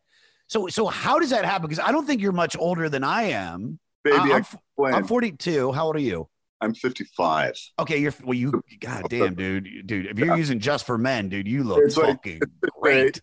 So 0.47 0.67
so 0.67 0.87
how 0.87 1.19
does 1.19 1.29
that 1.29 1.45
happen? 1.45 1.67
Because 1.67 1.83
I 1.83 1.91
don't 1.91 2.05
think 2.05 2.21
you're 2.21 2.31
much 2.31 2.55
older 2.57 2.89
than 2.89 3.03
I 3.03 3.23
am. 3.23 3.79
Baby, 4.03 4.17
I- 4.17 4.37
I'm. 4.37 4.45
I'm 4.93 5.05
42. 5.05 5.71
How 5.71 5.85
old 5.85 5.95
are 5.95 5.99
you? 5.99 6.27
I'm 6.63 6.73
55. 6.73 7.53
Okay, 7.79 7.97
you're 7.97 8.13
well. 8.23 8.33
You 8.33 8.63
god 8.79 9.05
damn, 9.09 9.35
dude, 9.35 9.85
dude. 9.85 10.05
If 10.07 10.17
you're 10.17 10.37
using 10.37 10.59
just 10.59 10.85
for 10.85 10.97
men, 10.97 11.27
dude, 11.29 11.47
you 11.47 11.63
look 11.63 11.79
It's 11.83 11.97
like- 11.97 12.07
fucking 12.23 12.39
great. 12.81 13.21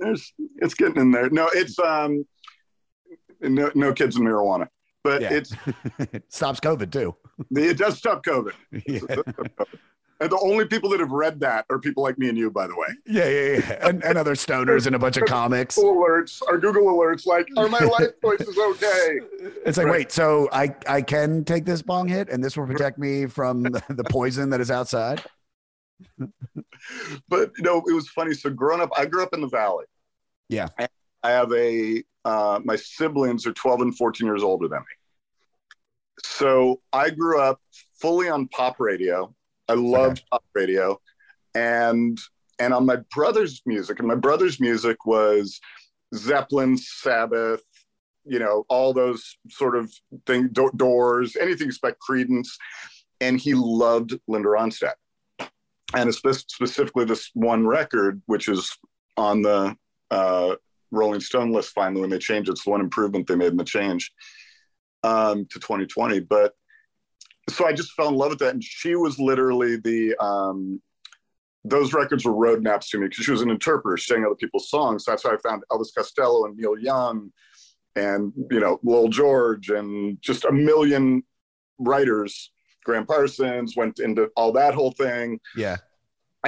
There's, 0.00 0.32
it's 0.58 0.74
getting 0.74 0.96
in 0.96 1.10
there. 1.10 1.28
No, 1.28 1.50
it's 1.52 1.76
um, 1.80 2.24
no, 3.40 3.70
no 3.74 3.92
kids 3.92 4.16
and 4.16 4.24
marijuana, 4.26 4.68
but 5.04 5.22
Yeah. 5.22 5.32
it's 5.32 5.54
Stops 6.28 6.60
COVID 6.60 6.90
too. 6.92 7.14
it 7.52 7.78
does 7.78 7.98
stop 7.98 8.24
COVID. 8.24 8.52
Yeah, 8.86 9.00
And 10.20 10.30
the 10.32 10.38
only 10.42 10.64
people 10.66 10.90
that 10.90 10.98
have 10.98 11.12
read 11.12 11.38
that 11.40 11.64
are 11.70 11.78
people 11.78 12.02
like 12.02 12.18
me 12.18 12.28
and 12.28 12.36
you, 12.36 12.50
by 12.50 12.66
the 12.66 12.74
way. 12.74 12.88
yeah, 13.06 13.28
yeah, 13.28 13.52
yeah. 13.58 13.88
And, 13.88 14.02
and 14.04 14.18
other 14.18 14.34
stoners 14.34 14.86
and 14.88 14.96
a 14.96 14.98
bunch 14.98 15.16
of 15.16 15.24
comics. 15.26 15.76
Google 15.76 15.94
alerts, 16.04 16.42
our 16.48 16.58
Google 16.58 16.86
alerts, 16.86 17.24
like, 17.24 17.46
are 17.56 17.68
my 17.68 17.78
life 17.78 18.08
choices 18.20 18.58
okay? 18.58 19.20
It's 19.64 19.78
like, 19.78 19.86
Right. 19.86 19.92
wait, 20.00 20.12
so 20.12 20.48
I 20.52 20.74
I 20.88 21.02
can 21.02 21.44
take 21.44 21.64
this 21.64 21.82
bong 21.82 22.08
hit, 22.08 22.28
and 22.30 22.42
this 22.42 22.56
will 22.56 22.66
protect 22.66 22.98
me 22.98 23.26
from 23.26 23.62
the, 23.74 23.80
the 23.90 24.02
poison 24.04 24.50
that 24.50 24.60
is 24.60 24.72
outside. 24.72 25.22
But 27.28 27.52
you 27.56 27.62
know, 27.62 27.82
it 27.86 27.92
was 27.92 28.08
funny. 28.08 28.34
So 28.34 28.50
growing 28.50 28.80
up, 28.80 28.90
I 28.96 29.06
grew 29.06 29.22
up 29.22 29.32
in 29.34 29.40
the 29.40 29.48
valley. 29.48 29.84
Yeah. 30.48 30.66
And 30.78 30.88
I 31.28 31.32
have 31.32 31.52
a 31.52 32.02
uh, 32.24 32.60
my 32.64 32.76
siblings 32.76 33.46
are 33.46 33.52
12 33.52 33.80
and 33.82 33.96
14 33.96 34.26
years 34.26 34.42
older 34.42 34.66
than 34.66 34.80
me. 34.80 34.84
So 36.24 36.80
I 36.90 37.10
grew 37.10 37.38
up 37.40 37.60
fully 38.00 38.30
on 38.30 38.48
pop 38.48 38.80
radio. 38.80 39.34
I 39.68 39.74
loved 39.74 40.22
pop 40.30 40.42
radio, 40.54 40.98
and 41.54 42.18
and 42.58 42.72
on 42.72 42.86
my 42.86 42.96
brother's 43.14 43.60
music. 43.66 43.98
And 43.98 44.08
my 44.08 44.14
brother's 44.14 44.58
music 44.58 45.04
was 45.04 45.60
Zeppelin, 46.14 46.78
Sabbath, 46.78 47.62
you 48.24 48.38
know, 48.38 48.64
all 48.70 48.94
those 48.94 49.36
sort 49.50 49.76
of 49.76 49.92
thing, 50.26 50.48
do- 50.48 50.72
doors, 50.76 51.36
anything 51.36 51.68
except 51.68 52.00
Creedence. 52.00 52.48
And 53.20 53.38
he 53.38 53.52
loved 53.52 54.18
Linda 54.26 54.48
Ronstadt 54.48 54.94
and 55.94 56.08
it's 56.08 56.20
this, 56.22 56.44
specifically 56.48 57.04
this 57.04 57.30
one 57.34 57.66
record, 57.66 58.22
which 58.26 58.48
is 58.48 58.76
on 59.16 59.42
the 59.42 59.76
uh, 60.10 60.54
Rolling 60.90 61.20
Stone 61.20 61.52
list 61.52 61.70
finally 61.74 62.00
when 62.00 62.10
they 62.10 62.18
changed. 62.18 62.50
It's 62.50 62.66
one 62.66 62.80
improvement 62.80 63.26
they 63.26 63.36
made 63.36 63.52
in 63.52 63.56
the 63.56 63.64
change 63.64 64.12
um, 65.04 65.46
to 65.50 65.58
2020. 65.58 66.20
But 66.20 66.52
so 67.50 67.66
I 67.66 67.72
just 67.72 67.92
fell 67.92 68.08
in 68.08 68.14
love 68.14 68.30
with 68.30 68.38
that. 68.40 68.54
And 68.54 68.64
she 68.64 68.94
was 68.94 69.18
literally 69.18 69.76
the, 69.76 70.16
um, 70.22 70.80
those 71.64 71.92
records 71.92 72.24
were 72.24 72.32
roadmaps 72.32 72.88
to 72.90 72.98
me 72.98 73.08
because 73.08 73.24
she 73.24 73.30
was 73.30 73.42
an 73.42 73.50
interpreter 73.50 73.96
sang 73.96 74.24
other 74.24 74.34
people's 74.34 74.70
songs. 74.70 75.04
So 75.04 75.12
That's 75.12 75.24
how 75.24 75.32
I 75.32 75.36
found 75.38 75.62
Elvis 75.70 75.94
Costello 75.96 76.46
and 76.46 76.56
Neil 76.56 76.78
Young 76.78 77.32
and, 77.96 78.32
you 78.50 78.60
know, 78.60 78.78
Lowell 78.82 79.08
George 79.08 79.70
and 79.70 80.18
just 80.22 80.44
a 80.44 80.52
million 80.52 81.22
writers. 81.78 82.52
Gram 82.84 83.04
Parsons 83.04 83.76
went 83.76 83.98
into 83.98 84.30
all 84.34 84.52
that 84.52 84.72
whole 84.72 84.92
thing 84.92 85.38
Yeah. 85.54 85.76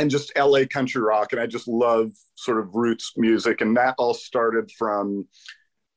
And 0.01 0.11
just 0.11 0.33
LA 0.37 0.61
country 0.65 1.03
rock. 1.03 1.33
And 1.33 1.41
I 1.41 1.47
just 1.47 1.69
love 1.69 2.13
sort 2.35 2.59
of 2.59 2.75
roots 2.75 3.13
music. 3.19 3.61
And 3.61 3.77
that 3.77 3.95
all 3.99 4.15
started 4.15 4.71
from 4.79 5.29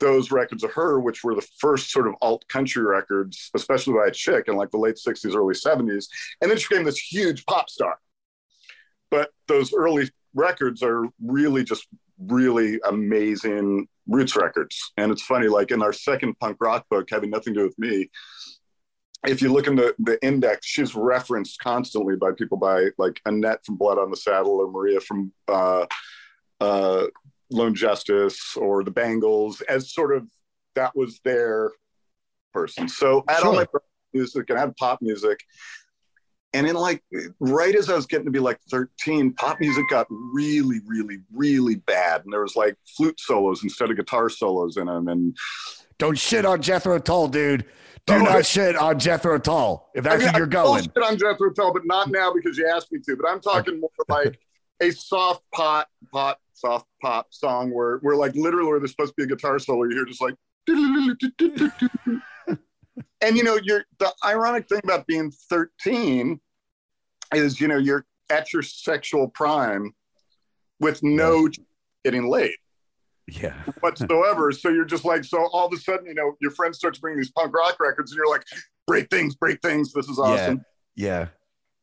those 0.02 0.30
records 0.30 0.66
of 0.66 0.74
her, 0.74 1.00
which 1.00 1.24
were 1.24 1.36
the 1.36 1.48
first 1.60 1.90
sort 1.90 2.08
of 2.08 2.16
alt 2.22 2.46
country 2.50 2.84
records, 2.84 3.50
especially 3.56 3.94
by 3.94 4.08
a 4.08 4.12
chick 4.12 4.50
in 4.50 4.58
like 4.58 4.72
the 4.72 4.78
late 4.78 4.96
60s, 4.96 5.34
early 5.34 5.56
70s. 5.56 6.08
And 6.42 6.52
then 6.52 6.58
she 6.58 6.68
became 6.70 6.84
this 6.84 7.00
huge 7.00 7.46
pop 7.46 7.70
star. 7.70 7.98
But 9.10 9.32
those 9.48 9.74
early 9.74 10.10
records 10.34 10.84
are 10.84 11.06
really 11.24 11.64
just 11.64 11.88
really 12.20 12.82
amazing 12.86 13.88
roots 14.08 14.36
records. 14.36 14.92
And 14.98 15.14
it's 15.14 15.22
funny, 15.22 15.48
like 15.48 15.72
in 15.72 15.82
our 15.82 15.94
second 15.94 16.38
punk 16.40 16.58
rock 16.60 16.88
book, 16.90 17.08
having 17.10 17.30
nothing 17.30 17.54
to 17.54 17.62
do 17.62 17.66
with 17.66 17.80
me, 17.80 18.10
if 19.26 19.42
you 19.42 19.52
look 19.52 19.68
in 19.68 19.76
the, 19.76 19.96
the 20.00 20.24
index, 20.26 20.66
she's 20.68 20.96
referenced 20.96 21.60
constantly 21.60 22.16
by 22.16 22.32
people 22.38 22.58
by 22.58 22.90
like 22.98 23.22
Annette 23.26 23.66
from 23.66 23.78
Blood 23.78 23.98
on 23.98 24.12
the 24.12 24.18
Saddle 24.18 24.60
or 24.60 24.70
Maria 24.70 25.00
from 25.00 25.32
uh, 25.48 25.86
uh, 26.60 27.06
Lone 27.50 27.76
Justice 27.76 28.58
or 28.58 28.84
the 28.84 28.92
Bangles 28.92 29.62
as 29.62 29.94
sort 29.94 30.16
of 30.16 30.28
that 30.76 30.96
was 30.96 31.20
their 31.24 31.72
person. 32.54 32.88
So 32.88 33.24
I 33.28 33.34
had 33.34 33.44
all 33.44 33.54
Sure. 33.54 33.62
my 33.62 33.68
rock 33.74 33.84
music 34.14 34.50
and 34.50 34.58
I 34.58 34.62
had 34.62 34.76
pop 34.78 35.02
music. 35.02 35.40
And 36.56 36.68
in 36.68 36.76
like 36.76 37.02
right 37.40 37.74
as 37.74 37.90
I 37.90 37.96
was 37.96 38.06
getting 38.06 38.26
to 38.26 38.32
be 38.32 38.40
like 38.40 38.60
13, 38.70 39.34
pop 39.34 39.60
music 39.60 39.86
got 39.90 40.06
really, 40.10 40.82
really, 40.86 41.18
really 41.32 41.76
bad. 41.76 42.24
And 42.24 42.32
there 42.32 42.44
was 42.44 42.56
like 42.56 42.76
flute 42.96 43.20
solos 43.20 43.64
instead 43.64 43.90
of 43.90 43.98
guitar 43.98 44.30
solos 44.30 44.78
in 44.78 44.86
them. 44.86 45.08
And 45.08 45.36
Don't 45.98 46.18
shit 46.18 46.46
on 46.46 46.62
Jethro 46.62 47.00
Tull, 47.00 47.28
dude. 47.28 47.66
Do 48.06 48.16
Oh, 48.16 48.18
not 48.18 48.46
shit 48.46 48.76
on 48.76 49.00
Jethro 49.00 49.40
Tull 49.40 49.90
if 49.96 50.04
that's 50.04 50.16
I 50.16 50.18
mean, 50.18 50.28
where 50.34 50.38
you're 50.42 50.48
going. 50.48 50.84
shit 50.84 50.98
on 51.04 51.18
Jethro 51.18 51.52
Tull, 51.54 51.72
but 51.72 51.84
not 51.86 52.10
now 52.12 52.34
because 52.34 52.58
you 52.58 52.68
asked 52.68 52.92
me 52.92 53.00
to. 53.08 53.16
But 53.16 53.30
I'm 53.30 53.40
talking 53.40 53.80
more 53.80 53.90
like 54.10 54.40
a 54.82 54.92
soft 54.92 55.44
pop, 55.54 55.88
pop, 56.12 56.40
soft 56.54 56.88
pop 57.02 57.28
song 57.30 57.72
where, 57.74 58.00
where 58.00 58.16
like 58.18 58.36
literally 58.36 58.68
where 58.68 58.80
there's 58.80 58.92
supposed 58.92 59.14
to 59.18 59.26
be 59.26 59.32
a 59.32 59.36
guitar 59.36 59.58
solo, 59.60 59.84
you 59.84 59.92
hear 59.92 60.06
just 60.06 60.22
like. 60.22 60.36
and 63.22 63.38
you 63.38 63.44
know, 63.44 63.58
you're 63.64 63.86
the 64.00 64.12
ironic 64.26 64.68
thing 64.68 64.82
about 64.84 65.08
being 65.08 65.32
13 65.50 66.40
is 67.34 67.60
you 67.62 67.68
know 67.68 67.78
you're 67.78 68.06
at 68.30 68.52
your 68.54 68.62
sexual 68.62 69.28
prime 69.30 69.94
with 70.80 71.02
no 71.04 71.48
getting 72.04 72.30
laid 72.30 72.54
Yeah. 73.28 73.56
whatsoever. 73.80 74.52
so 74.52 74.70
you're 74.70 74.86
just 74.86 75.06
like, 75.06 75.24
so 75.24 75.48
all 75.54 75.68
of 75.68 75.74
a 75.74 75.78
sudden, 75.78 76.06
you 76.06 76.14
know, 76.14 76.36
your 76.42 76.52
friends 76.52 76.78
start 76.78 77.00
bringing 77.00 77.20
these 77.20 77.32
punk 77.32 77.54
rock 77.54 77.80
records, 77.80 78.12
and 78.12 78.18
you're 78.18 78.30
like, 78.30 78.46
break 78.88 79.10
things, 79.10 79.36
break 79.36 79.62
things. 79.62 79.94
This 79.94 80.10
is 80.10 80.20
awesome. 80.20 80.64
Yeah. 80.96 81.28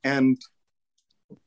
And 0.04 0.38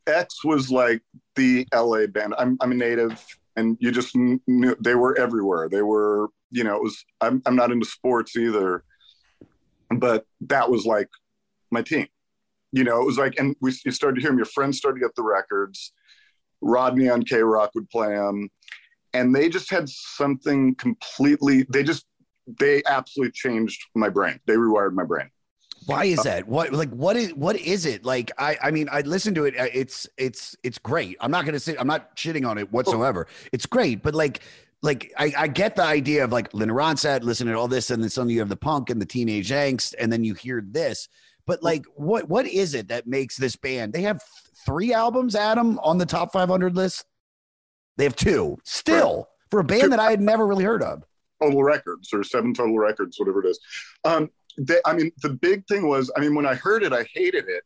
X 0.08 0.44
was 0.44 0.72
like 0.72 1.02
the 1.36 1.68
LA 1.74 2.08
band. 2.08 2.34
I'm 2.38 2.58
I'm 2.62 2.72
a 2.72 2.76
native, 2.76 3.24
and 3.56 3.78
you 3.80 3.92
just 3.92 4.16
knew 4.16 4.76
they 4.80 4.96
were 4.96 5.18
everywhere. 5.18 5.70
They 5.70 5.82
were, 5.82 6.30
you 6.52 6.64
know, 6.64 6.76
it 6.76 6.84
was. 6.84 7.04
I'm 7.22 7.42
I'm 7.46 7.56
not 7.56 7.72
into 7.72 7.86
sports 7.86 8.36
either, 8.36 8.84
but 9.90 10.26
that 10.42 10.70
was 10.70 10.86
like 10.86 11.10
my 11.72 11.82
team. 11.82 12.08
You 12.72 12.84
know, 12.84 13.02
it 13.02 13.06
was 13.06 13.18
like, 13.18 13.36
and 13.38 13.56
we 13.62 13.74
you 13.86 13.92
started 13.92 14.16
to 14.16 14.22
hear 14.22 14.30
them. 14.30 14.38
Your 14.38 14.46
friends 14.46 14.78
started 14.78 15.00
to 15.00 15.06
get 15.06 15.16
the 15.16 15.24
records. 15.24 15.94
Rodney 16.62 17.10
on 17.10 17.24
KROQ 17.24 17.70
would 17.76 17.90
play 17.90 18.16
them, 18.16 18.50
and 19.14 19.34
they 19.36 19.50
just 19.50 19.70
had 19.70 19.88
something 19.90 20.76
completely. 20.76 21.66
They 21.70 21.84
just 21.84 22.06
they 22.60 22.84
absolutely 22.86 23.32
changed 23.32 23.82
my 23.96 24.10
brain. 24.10 24.40
They 24.48 24.56
rewired 24.56 24.94
my 24.94 25.04
brain. 25.06 25.30
Why 25.86 26.06
is 26.06 26.24
that? 26.24 26.48
What 26.48 26.72
like 26.72 26.90
what 26.92 27.16
is 27.18 27.34
what 27.34 27.58
is 27.58 27.86
it? 27.86 28.06
Like 28.06 28.32
I 28.38 28.58
I 28.62 28.72
mean 28.72 28.88
I 28.92 29.02
listen 29.02 29.34
to 29.36 29.46
it. 29.46 29.58
uh, 29.60 29.68
It's 29.74 30.08
it's 30.18 30.56
it's 30.64 30.78
great. 30.78 31.18
I'm 31.20 31.32
not 31.32 31.46
gonna 31.46 31.60
say 31.60 31.76
I'm 31.78 31.88
not 31.88 32.16
shitting 32.16 32.48
on 32.48 32.58
it 32.58 32.72
whatsoever. 32.72 33.28
It's 33.52 33.66
great, 33.66 34.02
but 34.02 34.14
like 34.16 34.42
like 34.82 35.14
I, 35.18 35.34
I 35.38 35.48
get 35.48 35.76
the 35.76 35.84
idea 35.84 36.24
of 36.24 36.32
like 36.32 36.54
Linda 36.54 36.74
Ronstadt, 36.74 37.24
listening 37.24 37.54
to 37.54 37.60
all 37.60 37.68
this, 37.70 37.90
and 37.90 38.02
then 38.04 38.10
suddenly 38.10 38.34
you 38.34 38.40
have 38.42 38.50
the 38.50 38.58
punk 38.58 38.90
and 38.90 39.02
the 39.02 39.06
teenage 39.06 39.50
angst, 39.50 39.94
and 39.98 40.12
then 40.12 40.24
you 40.24 40.34
hear 40.34 40.62
this. 40.66 41.08
But 41.46 41.64
like, 41.64 41.86
what 41.96 42.30
what 42.30 42.46
is 42.46 42.74
it 42.74 42.88
that 42.90 43.08
makes 43.08 43.36
this 43.38 43.56
band? 43.56 43.94
They 43.94 44.02
have 44.02 44.22
three 44.66 44.94
albums, 44.94 45.36
Adam, 45.36 45.80
on 45.80 45.98
the 45.98 46.06
top 46.06 46.32
500 46.34 46.76
list. 46.76 47.06
They 47.98 48.04
have 48.06 48.16
two 48.16 48.58
still 48.64 49.30
for 49.52 49.60
a 49.60 49.64
band 49.64 49.92
that 49.92 50.00
I 50.00 50.10
had 50.10 50.22
never 50.22 50.48
really 50.48 50.64
heard 50.64 50.82
of. 50.82 51.04
total 51.42 51.64
records 51.64 52.10
or 52.14 52.24
seven 52.24 52.54
total 52.54 52.78
records, 52.78 53.20
whatever 53.20 53.46
it 53.46 53.50
is. 53.50 53.60
Um, 54.04 54.30
they, 54.58 54.80
I 54.86 54.94
mean, 54.94 55.12
the 55.22 55.30
big 55.30 55.66
thing 55.68 55.88
was, 55.88 56.12
I 56.16 56.20
mean, 56.20 56.36
when 56.36 56.46
I 56.46 56.56
heard 56.56 56.84
it, 56.84 56.94
I 56.94 57.06
hated 57.14 57.46
it 57.48 57.64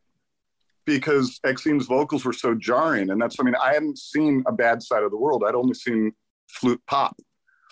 because 0.86 1.40
Exene's 1.46 1.86
vocals 1.86 2.24
were 2.26 2.34
so 2.34 2.56
jarring. 2.56 3.10
And 3.10 3.22
that's, 3.22 3.38
I 3.40 3.44
mean, 3.44 3.56
I 3.56 3.74
hadn't 3.74 3.98
seen 3.98 4.44
a 4.48 4.52
bad 4.52 4.82
side 4.82 5.04
of 5.04 5.12
the 5.12 5.18
world. 5.18 5.44
I'd 5.46 5.56
only 5.56 5.74
seen 5.74 6.14
flute 6.48 6.82
pop. 6.88 7.18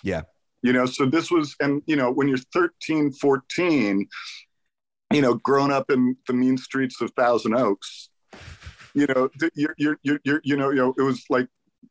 Yeah. 0.03 0.23
You 0.61 0.73
know, 0.73 0.85
so 0.85 1.05
this 1.05 1.31
was, 1.31 1.55
and, 1.59 1.81
you 1.85 1.95
know, 1.95 2.11
when 2.11 2.27
you're 2.27 2.39
13, 2.53 3.13
14, 3.13 4.07
you 5.13 5.21
know, 5.21 5.35
grown 5.35 5.71
up 5.71 5.89
in 5.91 6.17
the 6.27 6.33
mean 6.33 6.57
streets 6.57 6.99
of 7.01 7.11
Thousand 7.11 7.53
Oaks, 7.53 8.09
you 8.93 9.07
know, 9.07 9.29
you're, 9.53 9.75
you're, 9.77 9.97
you're, 10.03 10.19
you're 10.23 10.41
you 10.43 10.57
know, 10.57 10.69
you 10.71 10.77
know, 10.77 10.93
it 10.97 11.03
was 11.03 11.23
like 11.29 11.47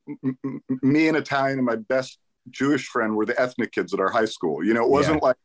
m- 0.09 0.63
me 0.83 1.09
and 1.09 1.17
Italian 1.17 1.59
and 1.59 1.67
my 1.67 1.77
best 1.77 2.19
Jewish 2.51 2.87
friend 2.87 3.17
were 3.17 3.27
the 3.27 3.41
ethnic 3.41 3.73
kids 3.73 3.95
at 3.95 4.01
our 4.01 4.11
high 4.11 4.25
school. 4.25 4.65
You 4.65 4.75
know, 4.75 4.85
it 4.85 4.91
wasn't 4.91 5.23
like 5.23 5.37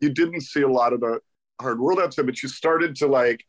you 0.00 0.10
didn't 0.10 0.42
see 0.42 0.62
a 0.62 0.68
lot 0.68 0.92
of 0.92 1.00
the 1.00 1.20
hard 1.60 1.80
world 1.80 2.00
outside, 2.00 2.26
but 2.26 2.42
you 2.42 2.48
started 2.48 2.96
to 2.96 3.06
like, 3.06 3.44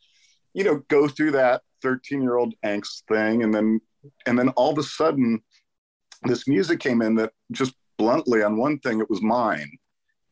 you 0.53 0.63
know, 0.63 0.83
go 0.87 1.07
through 1.07 1.31
that 1.31 1.61
13 1.81 2.21
year 2.21 2.37
old 2.37 2.53
angst 2.63 3.03
thing. 3.07 3.43
And 3.43 3.53
then, 3.53 3.81
and 4.27 4.37
then 4.37 4.49
all 4.49 4.71
of 4.71 4.77
a 4.77 4.83
sudden, 4.83 5.41
this 6.23 6.47
music 6.47 6.79
came 6.79 7.01
in 7.01 7.15
that 7.15 7.31
just 7.51 7.73
bluntly 7.97 8.43
on 8.43 8.57
one 8.57 8.79
thing, 8.79 8.99
it 8.99 9.09
was 9.09 9.21
mine. 9.21 9.69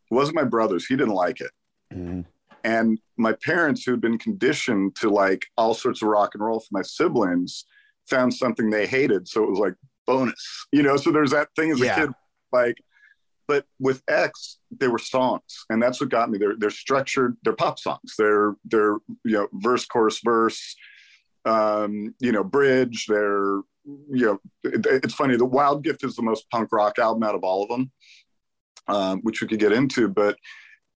It 0.10 0.14
wasn't 0.14 0.36
my 0.36 0.44
brother's. 0.44 0.86
He 0.86 0.96
didn't 0.96 1.16
like 1.16 1.42
it. 1.42 1.52
Mm-hmm. 1.94 2.22
And 2.64 3.00
my 3.18 3.34
parents, 3.44 3.84
who 3.84 3.92
had 3.92 4.02
been 4.02 4.20
conditioned 4.20 4.96
to 4.98 5.10
like 5.10 5.46
all 5.58 5.74
sorts 5.74 6.02
of 6.02 6.10
rock 6.10 6.32
and 6.36 6.44
roll 6.44 6.60
for 6.60 6.68
my 6.72 6.84
siblings, 6.84 7.66
found 8.08 8.34
something 8.34 8.70
they 8.70 8.86
hated. 8.86 9.28
So 9.28 9.44
it 9.44 9.50
was 9.50 9.60
like 9.60 9.74
bonus, 10.12 10.66
you 10.72 10.84
know? 10.84 10.98
So 10.98 11.12
there's 11.12 11.32
that 11.32 11.50
thing 11.56 11.72
as 11.72 11.80
Yeah. 11.80 11.94
a 11.94 12.00
kid, 12.02 12.10
like, 12.52 12.78
but 13.48 13.66
with 13.80 14.02
X, 14.08 14.60
they 14.80 14.88
were 14.88 14.98
songs, 15.00 15.66
and 15.70 15.82
that's 15.82 16.00
what 16.00 16.10
got 16.10 16.30
me. 16.30 16.38
They're 16.38 16.56
they're 16.58 16.70
structured. 16.86 17.36
They're 17.44 17.62
pop 17.64 17.80
songs. 17.80 18.10
They're 18.18 18.56
they're 18.72 18.98
you 19.26 19.36
know 19.36 19.48
verse, 19.54 19.86
chorus, 19.86 20.20
verse, 20.24 20.76
um, 21.46 22.16
you 22.20 22.32
know 22.32 22.44
bridge. 22.46 23.08
They're 23.08 23.58
you 24.20 24.26
know 24.26 24.40
it, 24.64 24.86
it's 25.06 25.14
funny. 25.14 25.36
The 25.36 25.54
Wild 25.58 25.84
Gift 25.84 26.04
is 26.06 26.16
the 26.16 26.22
most 26.22 26.50
punk 26.50 26.70
rock 26.72 26.98
album 26.98 27.24
out 27.24 27.36
of 27.36 27.44
all 27.44 27.64
of 27.64 27.70
them, 27.70 27.92
um, 28.88 29.20
which 29.24 29.42
we 29.42 29.48
could 29.50 29.60
get 29.60 29.74
into. 29.74 30.08
But 30.08 30.38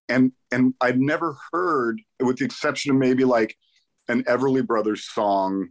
and 0.07 0.31
and 0.51 0.73
I'd 0.79 0.99
never 1.01 1.35
heard, 1.51 1.99
with 2.21 2.37
the 2.37 2.45
exception 2.45 2.91
of 2.91 2.97
maybe 2.97 3.25
like 3.25 3.55
an 4.07 4.23
Everly 4.25 4.65
Brothers 4.65 5.03
song 5.03 5.69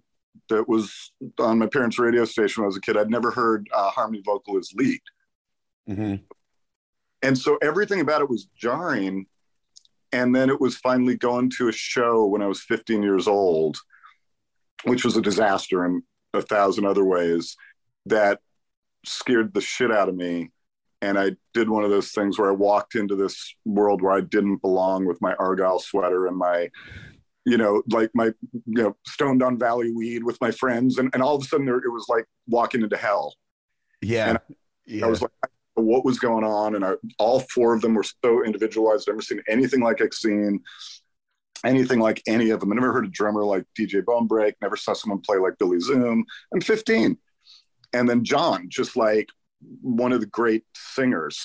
that 0.49 0.69
was 0.69 1.13
on 1.39 1.59
my 1.59 1.67
parents' 1.67 1.99
radio 1.99 2.25
station 2.25 2.63
when 2.63 2.67
I 2.67 2.69
was 2.69 2.77
a 2.77 2.81
kid. 2.81 2.97
I'd 2.97 3.11
never 3.11 3.31
heard 3.31 3.69
uh, 3.73 3.91
harmony 3.91 4.23
vocalist 4.25 4.75
lead. 4.77 5.01
And 7.23 7.37
so 7.39 7.57
everything 7.63 8.01
about 8.01 8.21
it 8.21 8.29
was 8.29 8.49
jarring. 8.57 9.27
And 10.13 10.35
then 10.35 10.51
it 10.51 10.61
was 10.61 10.77
finally 10.77 11.17
going 11.17 11.51
to 11.59 11.69
a 11.69 11.73
show 11.73 12.27
when 12.27 12.43
i 12.43 12.47
was 12.47 12.63
15 12.63 13.03
years 13.03 13.27
old 13.27 13.77
which 14.85 15.05
was 15.05 15.17
a 15.17 15.23
disaster 15.23 15.85
in 15.85 16.03
a 16.35 16.43
thousand 16.43 16.85
other 16.85 17.05
ways 17.05 17.57
that 18.07 18.41
scared 19.05 19.53
the 19.55 19.61
shit 19.61 19.91
out 19.91 20.09
of 20.09 20.15
me. 20.15 20.51
And 21.03 21.19
i 21.19 21.33
did 21.53 21.69
one 21.69 21.85
of 21.85 21.91
those 21.91 22.13
things 22.13 22.39
where 22.39 22.49
i 22.49 22.55
walked 22.55 22.95
into 22.95 23.17
this 23.17 23.55
world 23.65 24.01
where 24.03 24.13
i 24.13 24.21
didn't 24.21 24.63
belong 24.63 25.05
with 25.05 25.21
my 25.21 25.35
argyle 25.35 25.79
sweater 25.79 26.27
and 26.27 26.37
my 26.37 26.71
you 27.45 27.59
know 27.59 27.83
like 27.91 28.11
my 28.15 28.27
you 28.53 28.83
know 28.83 28.97
stoned 29.07 29.43
on 29.43 29.59
valley 29.59 29.93
weed 29.93 30.25
with 30.25 30.41
my 30.41 30.51
friends 30.51 30.99
and, 30.99 31.11
and 31.13 31.23
all 31.23 31.37
of 31.37 31.43
a 31.43 31.47
sudden 31.47 31.67
there, 31.67 31.77
it 31.77 31.93
was 31.93 32.07
like 32.09 32.25
walking 32.47 32.83
into 32.83 32.97
hell 32.97 33.35
Yeah. 34.05 34.31
And 34.31 34.39
yeah. 34.87 35.07
I 35.07 35.09
was 35.09 35.23
like, 35.23 35.31
what 35.75 36.05
was 36.05 36.19
going 36.19 36.45
on? 36.45 36.77
And 36.77 36.85
I, 36.85 36.93
all 37.19 37.41
four 37.41 37.75
of 37.75 37.81
them 37.81 37.95
were 37.95 38.05
so 38.05 38.45
individualized. 38.45 39.09
I've 39.09 39.15
never 39.15 39.23
seen 39.23 39.43
anything 39.49 39.81
like 39.81 39.99
Exene, 39.99 40.59
anything 41.65 42.01
like 42.01 42.23
any 42.27 42.51
of 42.51 42.61
them. 42.61 42.73
I 42.73 42.75
never 42.77 42.93
heard 42.93 43.07
a 43.07 43.11
drummer 43.11 43.45
like 43.45 43.65
DJ 43.79 44.03
Bonebrake, 44.03 44.55
never 44.61 44.77
saw 44.77 44.93
someone 44.93 45.21
play 45.21 45.39
like 45.39 45.59
Billy 45.59 45.81
Zoom. 45.81 46.25
I'm 46.53 46.61
15. 46.61 47.17
And 47.93 48.09
then 48.09 48.25
John, 48.25 48.67
just 48.69 48.97
like 48.97 49.29
one 49.81 50.13
of 50.13 50.21
the 50.21 50.27
great 50.27 50.65
singers, 50.75 51.43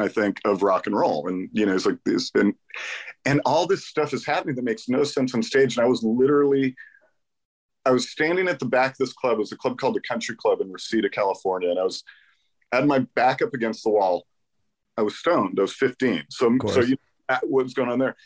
I 0.00 0.08
think, 0.08 0.40
of 0.44 0.62
rock 0.62 0.86
and 0.86 0.96
roll. 0.96 1.28
And, 1.28 1.48
you 1.52 1.66
know, 1.66 1.74
it's 1.74 1.86
like 1.86 1.98
this, 2.04 2.30
and, 2.34 2.54
and 3.24 3.40
all 3.44 3.66
this 3.66 3.86
stuff 3.86 4.12
is 4.14 4.24
happening 4.24 4.56
that 4.56 4.64
makes 4.64 4.88
no 4.88 5.04
sense 5.04 5.34
on 5.34 5.42
stage. 5.42 5.76
And 5.76 5.84
I 5.84 5.88
was 5.88 6.02
literally, 6.02 6.74
I 7.84 7.90
was 7.90 8.10
standing 8.10 8.48
at 8.48 8.58
the 8.58 8.66
back 8.66 8.92
of 8.92 8.98
this 8.98 9.12
club. 9.12 9.34
It 9.34 9.40
was 9.40 9.52
a 9.52 9.56
club 9.56 9.78
called 9.78 9.96
the 9.96 10.00
Country 10.00 10.36
Club 10.36 10.60
in 10.60 10.72
Reseda, 10.72 11.08
California. 11.10 11.70
And 11.70 11.78
I 11.78 11.84
was, 11.84 12.02
had 12.72 12.86
my 12.86 13.00
back 13.14 13.42
up 13.42 13.54
against 13.54 13.84
the 13.84 13.90
wall. 13.90 14.26
I 14.96 15.02
was 15.02 15.16
stoned. 15.16 15.58
I 15.58 15.62
was 15.62 15.74
15. 15.74 16.24
So, 16.30 16.48
so 16.68 16.80
you 16.80 16.96
know 17.28 17.38
what 17.42 17.64
was 17.64 17.74
going 17.74 17.88
on 17.88 17.98
there. 17.98 18.16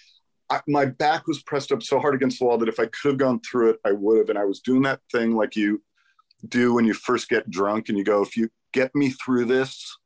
I, 0.50 0.60
my 0.68 0.84
back 0.84 1.26
was 1.26 1.42
pressed 1.42 1.72
up 1.72 1.82
so 1.82 1.98
hard 1.98 2.14
against 2.14 2.38
the 2.38 2.44
wall 2.44 2.58
that 2.58 2.68
if 2.68 2.78
I 2.78 2.86
could 2.86 3.10
have 3.10 3.18
gone 3.18 3.40
through 3.40 3.70
it, 3.70 3.80
I 3.84 3.92
would 3.92 4.18
have. 4.18 4.28
And 4.28 4.38
I 4.38 4.44
was 4.44 4.60
doing 4.60 4.82
that 4.82 5.00
thing 5.10 5.34
like 5.34 5.56
you 5.56 5.82
do 6.48 6.74
when 6.74 6.84
you 6.84 6.94
first 6.94 7.28
get 7.28 7.48
drunk 7.48 7.88
and 7.88 7.96
you 7.96 8.04
go, 8.04 8.22
if 8.22 8.36
you 8.36 8.50
get 8.72 8.94
me 8.94 9.10
through 9.10 9.46
this, 9.46 9.96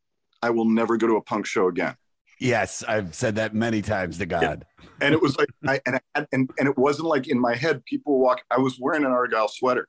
I 0.43 0.51
will 0.51 0.65
never 0.65 0.97
go 0.97 1.07
to 1.07 1.17
a 1.17 1.23
punk 1.23 1.47
show 1.47 1.69
again. 1.69 1.95
yes, 2.41 2.85
I've 2.87 3.15
said 3.15 3.37
that 3.37 3.55
many 3.55 3.83
times 3.83 4.19
to 4.19 4.27
God. 4.27 4.65
And 5.01 5.15
it 5.15 5.21
was 5.21 5.37
like, 5.37 5.49
I, 5.67 5.81
and, 5.87 6.01
I, 6.15 6.27
and, 6.33 6.51
and 6.59 6.69
it 6.69 6.77
wasn't 6.79 7.09
like 7.09 7.29
in 7.29 7.39
my 7.39 7.55
head, 7.55 7.85
people 7.85 8.19
walk. 8.19 8.43
I 8.51 8.59
was 8.59 8.79
wearing 8.81 9.05
an 9.05 9.11
Argyle 9.11 9.49
sweater. 9.49 9.89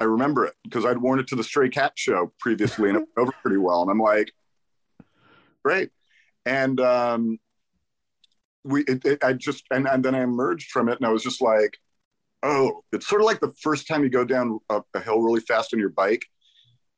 I 0.00 0.04
remember 0.04 0.44
it 0.46 0.54
because 0.64 0.84
I'd 0.84 0.98
worn 0.98 1.18
it 1.18 1.26
to 1.28 1.36
the 1.36 1.42
Stray 1.42 1.68
Cat 1.68 1.92
show 1.96 2.32
previously 2.38 2.88
and 2.88 2.98
it 2.98 3.00
went 3.00 3.28
over 3.28 3.32
pretty 3.42 3.56
well. 3.56 3.82
And 3.82 3.90
I'm 3.90 3.98
like, 3.98 4.30
great. 5.64 5.90
And 6.46 6.80
um, 6.80 7.38
we, 8.64 8.82
it, 8.82 9.04
it, 9.04 9.24
I 9.24 9.32
just, 9.32 9.64
and, 9.72 9.88
and 9.88 10.04
then 10.04 10.14
I 10.14 10.22
emerged 10.22 10.70
from 10.70 10.88
it 10.88 10.98
and 10.98 11.06
I 11.06 11.10
was 11.10 11.24
just 11.24 11.42
like, 11.42 11.76
oh, 12.44 12.84
it's 12.92 13.08
sort 13.08 13.20
of 13.20 13.26
like 13.26 13.40
the 13.40 13.52
first 13.60 13.88
time 13.88 14.04
you 14.04 14.10
go 14.10 14.24
down 14.24 14.60
a, 14.70 14.82
a 14.94 15.00
hill 15.00 15.20
really 15.20 15.40
fast 15.40 15.74
on 15.74 15.80
your 15.80 15.88
bike 15.88 16.24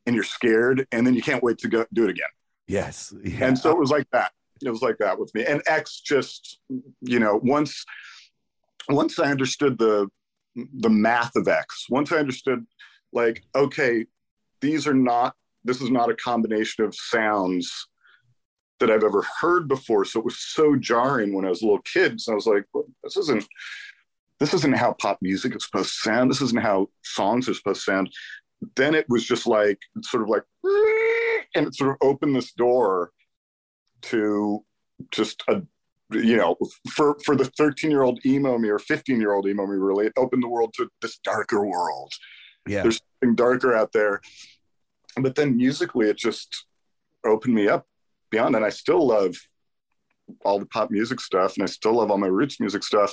and 0.05 0.15
you're 0.15 0.23
scared 0.23 0.87
and 0.93 1.07
then 1.07 1.15
you 1.15 1.23
can't 1.23 1.43
wait 1.43 1.57
to 1.59 1.69
go 1.69 1.87
do 1.95 2.05
it 2.05 2.11
again. 2.11 2.29
Yes. 2.71 3.13
Yeah. 3.25 3.47
And 3.47 3.59
so 3.59 3.71
it 3.71 3.79
was 3.79 3.91
like 3.91 4.07
that. 4.13 4.31
It 4.65 4.71
was 4.71 4.83
like 4.83 4.99
that 4.99 5.19
with 5.19 5.35
me. 5.35 5.45
And 5.45 5.61
X 5.67 6.01
just, 6.01 6.61
you 7.01 7.19
know, 7.19 7.41
once 7.43 7.85
once 8.89 9.19
I 9.19 9.31
understood 9.31 9.77
the 9.79 10.09
the 10.55 10.91
math 10.91 11.35
of 11.35 11.49
X, 11.49 11.87
once 11.91 12.13
I 12.13 12.19
understood 12.19 12.65
like, 13.13 13.43
okay, 13.57 14.07
these 14.61 14.87
are 14.87 14.95
not 14.95 15.35
this 15.65 15.81
is 15.81 15.91
not 15.91 16.11
a 16.11 16.15
combination 16.15 16.85
of 16.85 16.95
sounds 16.95 17.89
that 18.79 18.91
I've 18.91 19.05
ever 19.05 19.25
heard 19.41 19.69
before. 19.69 20.05
So 20.05 20.21
it 20.21 20.25
was 20.25 20.39
so 20.39 20.77
jarring 20.77 21.35
when 21.35 21.45
I 21.45 21.51
was 21.51 21.63
a 21.63 21.67
little 21.67 21.83
kid. 21.83 22.21
So 22.21 22.33
I 22.33 22.35
was 22.37 22.47
like, 22.47 22.65
well, 22.73 22.85
this 23.03 23.17
isn't 23.17 23.45
this 24.39 24.55
isn't 24.55 24.77
how 24.77 24.93
pop 24.93 25.19
music 25.21 25.57
is 25.57 25.65
supposed 25.65 25.91
to 25.91 26.09
sound. 26.09 26.31
This 26.31 26.41
isn't 26.41 26.63
how 26.63 26.89
songs 27.03 27.49
are 27.49 27.55
supposed 27.55 27.85
to 27.85 27.91
sound. 27.91 28.13
Then 28.77 28.95
it 28.95 29.07
was 29.09 29.25
just 29.25 29.47
like 29.49 29.79
sort 30.03 30.23
of 30.23 30.29
like 30.29 30.45
and 31.55 31.67
it 31.67 31.75
sort 31.75 31.91
of 31.91 31.97
opened 32.01 32.35
this 32.35 32.53
door 32.53 33.11
to 34.03 34.65
just 35.11 35.43
a 35.49 35.63
you 36.13 36.37
know 36.37 36.57
for 36.91 37.17
for 37.25 37.37
the 37.37 37.45
13 37.45 37.91
year 37.91 38.03
old 38.03 38.25
emo 38.27 38.59
me 38.59 38.69
or 38.69 38.79
15 38.79 39.21
year 39.21 39.33
old 39.33 39.47
emo 39.47 39.67
me 39.67 39.77
really 39.77 40.07
it 40.07 40.13
opened 40.17 40.43
the 40.43 40.49
world 40.49 40.75
to 40.75 40.89
this 41.01 41.19
darker 41.19 41.65
world. 41.65 42.13
Yeah. 42.67 42.83
there's 42.83 43.01
something 43.21 43.37
darker 43.37 43.75
out 43.75 43.93
there. 43.93 44.21
But 45.17 45.35
then 45.35 45.57
musically 45.57 46.09
it 46.09 46.19
just 46.19 46.67
opened 47.25 47.55
me 47.55 47.69
up 47.69 47.87
beyond 48.31 48.55
that 48.55 48.59
And 48.59 48.67
i 48.67 48.71
still 48.71 49.07
love 49.07 49.37
all 50.45 50.59
the 50.59 50.67
pop 50.67 50.91
music 50.91 51.21
stuff 51.21 51.55
and 51.55 51.65
i 51.65 51.67
still 51.67 51.95
love 51.95 52.11
all 52.11 52.19
my 52.19 52.27
roots 52.27 52.61
music 52.61 52.83
stuff. 52.85 53.13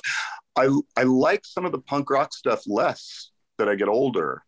I 0.56 0.70
i 0.96 1.04
like 1.04 1.46
some 1.46 1.66
of 1.66 1.72
the 1.72 1.80
punk 1.80 2.10
rock 2.10 2.34
stuff 2.34 2.64
less 2.68 3.32
that 3.58 3.70
i 3.70 3.76
get 3.76 3.88
older 3.88 4.44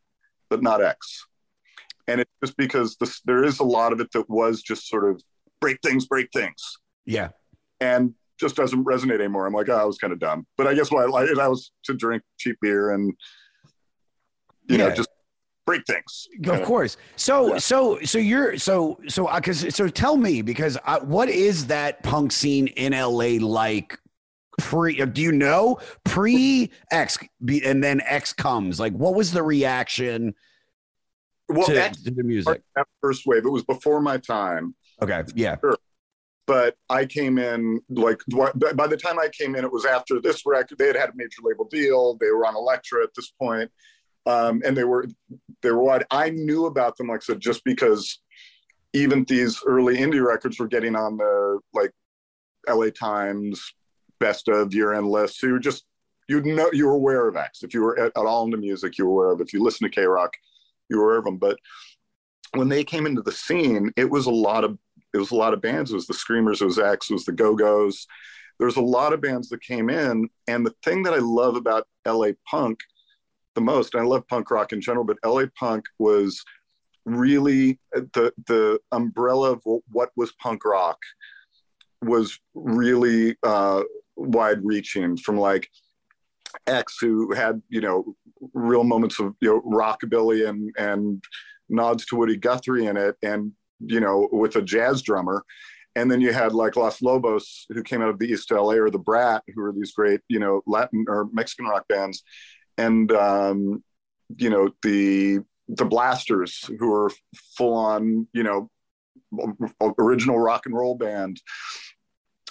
but 0.50 0.62
not 0.62 0.84
x 0.84 1.26
and 2.10 2.22
it's 2.22 2.32
just 2.44 2.58
because 2.58 2.96
this, 3.00 3.22
there 3.22 3.44
is 3.44 3.60
a 3.60 3.64
lot 3.64 3.94
of 3.94 4.00
it 4.00 4.12
that 4.14 4.30
was 4.30 4.62
just 4.62 4.88
sort 4.88 5.10
of 5.10 5.22
break 5.62 5.78
things 5.84 6.06
break 6.08 6.30
things 6.34 6.78
Yeah. 7.06 7.30
and 7.80 8.14
just 8.40 8.56
doesn't 8.56 8.86
resonate 8.86 9.20
anymore. 9.20 9.46
I'm 9.46 9.54
like, 9.54 9.68
oh, 9.70 9.76
I 9.76 9.84
was 9.84 9.98
kind 9.98 10.14
of 10.14 10.20
dumb. 10.20 10.48
But 10.58 10.68
I 10.68 10.74
guess 10.74 10.90
what 10.92 11.04
I 11.04 11.08
like, 11.08 11.30
I 11.38 11.48
was 11.48 11.72
to 11.84 11.94
drink 11.94 12.24
cheap 12.38 12.56
beer 12.62 12.92
and, 12.92 13.14
you 14.70 14.78
know, 14.78 14.90
just 14.92 15.10
break 15.66 15.82
things. 15.86 16.28
Of 16.48 16.64
course. 16.64 16.96
So, 17.18 17.54
Yeah. 17.54 17.60
so, 17.60 18.00
so 18.04 18.18
you're 18.18 18.58
so, 18.58 18.98
so, 19.08 19.28
I 19.28 19.40
because, 19.40 19.76
so 19.76 19.88
tell 19.90 20.16
me, 20.16 20.42
because 20.42 20.78
I, 20.86 21.00
what 21.00 21.28
is 21.30 21.68
that 21.68 22.02
punk 22.04 22.32
scene 22.32 22.68
in 22.68 22.94
LA 22.94 23.46
like? 23.46 23.98
Pre, 24.58 25.02
uh, 25.02 25.06
do 25.06 25.22
you 25.22 25.32
know 25.32 25.80
pre 26.04 26.70
X 26.92 27.18
and 27.64 27.82
then 27.82 28.02
X 28.06 28.34
comes? 28.34 28.78
Like, 28.78 28.92
what 28.92 29.16
was 29.16 29.32
the 29.32 29.42
reaction 29.42 30.34
Well, 31.50 31.68
to, 31.68 31.90
to 31.90 32.12
the 32.12 32.24
music? 32.24 32.62
that 32.76 32.88
first 33.02 33.26
wave, 33.26 33.46
it 33.46 33.50
was 33.50 33.64
before 33.64 34.02
my 34.02 34.18
time, 34.18 34.76
Okay. 35.02 35.24
Yeah. 35.36 35.58
Sure. 35.60 35.78
but 36.46 36.76
I 36.90 37.06
came 37.06 37.38
in 37.38 37.82
like 37.90 38.20
by 38.28 38.88
the 38.88 38.98
time 38.98 39.20
I 39.20 39.30
came 39.30 39.56
in, 39.56 39.64
it 39.64 39.72
was 39.72 39.86
after 39.86 40.20
this 40.22 40.46
record. 40.46 40.78
They 40.78 40.88
had 40.88 40.96
had 40.96 41.10
a 41.10 41.14
major 41.16 41.42
label 41.44 41.66
deal. 41.66 42.18
They 42.18 42.32
were 42.32 42.46
on 42.46 42.56
Elektra 42.56 43.04
at 43.04 43.10
this 43.16 43.32
point, 43.40 43.72
um, 44.26 44.62
and 44.66 44.76
they 44.76 44.84
were 44.84 45.06
they 45.62 45.72
were 45.72 45.84
wide. 45.84 46.06
I 46.12 46.30
knew 46.32 46.66
about 46.66 46.98
them, 46.98 47.08
like 47.08 47.22
I 47.22 47.26
said, 47.26 47.40
just 47.40 47.64
because 47.64 48.20
even 48.94 49.24
these 49.26 49.62
early 49.66 49.98
indie 49.98 50.26
records 50.26 50.60
were 50.60 50.68
getting 50.68 50.96
on 50.96 51.18
the 51.18 51.60
like 51.74 51.92
LA 52.68 52.90
Times 52.90 53.74
best 54.20 54.50
of 54.50 54.74
year 54.74 54.94
end 54.94 55.08
lists. 55.08 55.40
So 55.40 55.48
you 55.48 55.54
were 55.54 55.60
just 55.60 55.86
you'd 56.28 56.46
know 56.46 56.70
you 56.74 56.88
were 56.88 56.94
aware 56.94 57.28
of 57.28 57.38
X 57.38 57.64
if 57.64 57.74
you 57.74 57.82
were 57.82 57.98
at, 57.98 58.12
at 58.18 58.26
all 58.26 58.46
into 58.46 58.58
music. 58.58 58.98
You 58.98 59.06
were 59.06 59.24
aware 59.24 59.34
of. 59.34 59.42
If 59.42 59.54
you 59.54 59.64
listen 59.64 59.90
to 59.90 60.02
KROQ, 60.02 60.30
you 60.90 60.98
were 60.98 61.06
aware 61.06 61.18
of 61.20 61.26
them. 61.26 61.38
But 61.38 61.58
when 62.54 62.70
they 62.70 62.84
came 62.84 63.06
into 63.06 63.22
the 63.22 63.32
scene, 63.32 63.92
it 63.96 64.10
was 64.10 64.26
a 64.26 64.32
lot 64.32 64.64
of 64.64 64.78
it 65.14 65.18
was 65.18 65.32
a 65.32 65.36
lot 65.36 65.54
of 65.54 65.62
bands. 65.62 65.92
It 65.92 65.96
was 65.96 66.08
the 66.08 66.14
Screamers, 66.14 66.62
it 66.62 66.66
was 66.66 66.80
X, 66.80 67.10
it 67.10 67.14
was 67.14 67.26
the 67.26 67.32
Go 67.32 67.56
Go's. 67.56 68.06
There's 68.60 68.76
a 68.76 68.82
lot 68.82 69.14
of 69.14 69.22
bands 69.22 69.50
that 69.50 69.62
came 69.62 69.90
in, 69.90 70.30
and 70.48 70.66
the 70.66 70.76
thing 70.84 71.04
that 71.04 71.14
I 71.14 71.20
love 71.20 71.56
about 71.56 71.88
LA 72.06 72.32
punk 72.46 72.80
the 73.56 73.62
most, 73.62 73.94
and 73.94 74.04
I 74.04 74.06
love 74.06 74.28
punk 74.28 74.52
rock 74.52 74.74
in 74.74 74.82
general, 74.82 75.06
but 75.06 75.18
LA 75.26 75.46
punk 75.58 75.86
was 75.98 76.44
really 77.06 77.80
the 77.94 78.32
the 78.48 78.80
umbrella 78.92 79.54
of 79.54 79.62
what 79.92 80.12
was 80.16 80.32
punk 80.34 80.64
rock 80.66 81.00
was 82.02 82.40
really 82.54 83.36
uh, 83.44 83.84
wide 84.16 84.64
reaching 84.64 85.18
from 85.18 85.38
like 85.38 85.70
X 86.68 86.98
who 87.00 87.34
had 87.34 87.62
you 87.70 87.82
know 87.82 88.16
real 88.54 88.84
moments 88.84 89.20
of 89.20 89.36
you 89.42 89.50
know 89.50 89.62
rockabilly 89.62 90.48
and 90.48 90.74
and 90.78 91.24
nods 91.70 92.06
to 92.06 92.16
Woody 92.16 92.38
Guthrie 92.38 92.88
in 92.88 92.98
it 92.98 93.16
and 93.22 93.52
you 93.80 94.00
know 94.00 94.28
with 94.32 94.56
a 94.56 94.62
jazz 94.62 95.02
drummer. 95.02 95.44
And 95.96 96.10
then 96.10 96.22
you 96.22 96.32
had 96.32 96.54
like 96.54 96.76
Los 96.76 97.02
Lobos 97.02 97.66
who 97.70 97.84
came 97.84 98.02
out 98.02 98.10
of 98.10 98.20
the 98.20 98.28
East 98.28 98.52
LA 98.52 98.74
or 98.74 98.90
the 98.90 99.00
Brat 99.00 99.44
who 99.54 99.62
were 99.62 99.74
these 99.74 99.92
great 99.92 100.22
you 100.30 100.40
know 100.40 100.62
Latin 100.66 101.06
or 101.08 101.28
Mexican 101.34 101.66
rock 101.66 101.86
bands. 101.88 102.24
And 102.78 103.12
um, 103.12 103.84
you 104.38 104.50
know 104.50 104.70
the 104.84 105.40
the 105.68 105.86
Blasters 105.86 106.70
who 106.80 106.90
were 106.90 107.12
full 107.58 107.76
on 107.76 108.28
you 108.34 108.44
know 108.44 108.70
original 110.00 110.40
rock 110.40 110.66
and 110.66 110.76
roll 110.76 110.96
band 110.96 111.40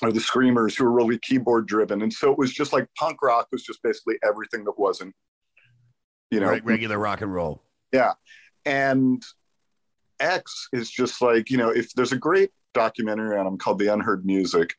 or 0.03 0.13
the 0.13 0.21
screamers 0.21 0.77
who 0.77 0.85
were 0.85 0.93
really 0.93 1.19
keyboard 1.19 1.67
driven. 1.67 2.03
And 2.03 2.13
so 2.13 2.31
it 2.31 2.39
was 2.39 2.53
just 2.53 2.73
like 2.73 2.87
punk 2.97 3.23
rock 3.23 3.49
was 3.51 3.63
just 3.63 3.83
basically 3.83 4.17
everything 4.23 4.65
that 4.65 4.79
wasn't 4.79 5.15
you 6.31 6.41
know. 6.41 6.59
Regular 6.63 6.99
rock 6.99 7.21
and 7.21 7.33
roll. 7.33 7.63
yeah. 7.93 8.13
And 8.65 9.23
x 10.21 10.69
is 10.73 10.91
just 10.91 11.23
like 11.23 11.49
you 11.49 11.57
know 11.57 11.71
if 11.71 11.93
there's 11.95 12.13
a 12.13 12.19
great 12.19 12.51
documentary 12.75 13.39
on 13.39 13.45
them 13.45 13.57
called 13.57 13.79
the 13.79 13.87
unheard 13.93 14.27
music 14.27 14.75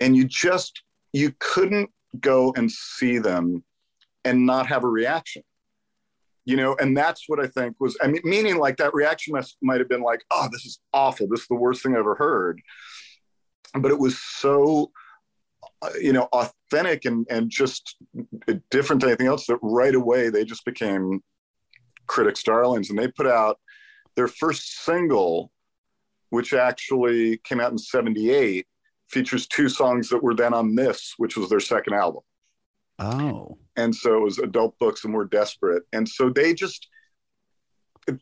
and 0.00 0.16
you 0.16 0.24
just 0.24 0.82
you 1.12 1.32
couldn't 1.38 1.88
go 2.18 2.52
and 2.56 2.70
see 2.70 3.18
them 3.18 3.62
and 4.24 4.44
not 4.44 4.66
have 4.66 4.82
a 4.82 4.88
reaction. 4.88 5.42
You 6.44 6.56
know 6.56 6.76
and 6.78 6.96
that's 6.96 7.24
what 7.26 7.40
i 7.40 7.48
think 7.48 7.74
was 7.80 7.96
i 8.00 8.06
mean 8.06 8.20
meaning 8.22 8.58
like 8.58 8.76
that 8.76 8.94
reaction 8.94 9.32
must, 9.32 9.56
might 9.62 9.80
have 9.80 9.88
been 9.88 10.02
like 10.02 10.24
oh 10.30 10.48
this 10.52 10.64
is 10.64 10.78
awful. 10.92 11.26
This 11.26 11.40
is 11.40 11.48
the 11.48 11.56
worst 11.56 11.82
thing 11.82 11.96
i 11.96 11.98
ever 11.98 12.14
heard 12.14 12.60
but 13.74 13.90
it 13.90 13.98
was 13.98 14.18
so 14.18 14.90
uh, 15.82 15.90
you 16.00 16.12
know 16.12 16.28
authentic 16.32 17.04
and 17.04 17.26
and 17.30 17.50
just 17.50 17.96
different 18.70 19.00
than 19.00 19.10
anything 19.10 19.26
else 19.26 19.46
that 19.46 19.58
right 19.62 19.94
away 19.94 20.30
they 20.30 20.44
just 20.44 20.64
became 20.64 21.20
critics 22.06 22.42
darlings 22.42 22.90
and 22.90 22.98
they 22.98 23.08
put 23.08 23.26
out 23.26 23.58
their 24.14 24.28
first 24.28 24.84
single 24.84 25.50
which 26.30 26.52
actually 26.54 27.38
came 27.44 27.60
out 27.60 27.72
in 27.72 27.78
78 27.78 28.66
features 29.08 29.46
two 29.46 29.68
songs 29.68 30.08
that 30.08 30.22
were 30.22 30.34
then 30.34 30.54
on 30.54 30.74
this 30.74 31.14
which 31.16 31.36
was 31.36 31.48
their 31.48 31.60
second 31.60 31.94
album. 31.94 32.22
Oh. 32.98 33.58
and 33.76 33.94
so 33.94 34.16
it 34.16 34.22
was 34.22 34.38
adult 34.38 34.78
books 34.78 35.04
and 35.04 35.12
we're 35.12 35.26
desperate. 35.26 35.82
And 35.92 36.08
so 36.08 36.30
they 36.30 36.54
just 36.54 36.88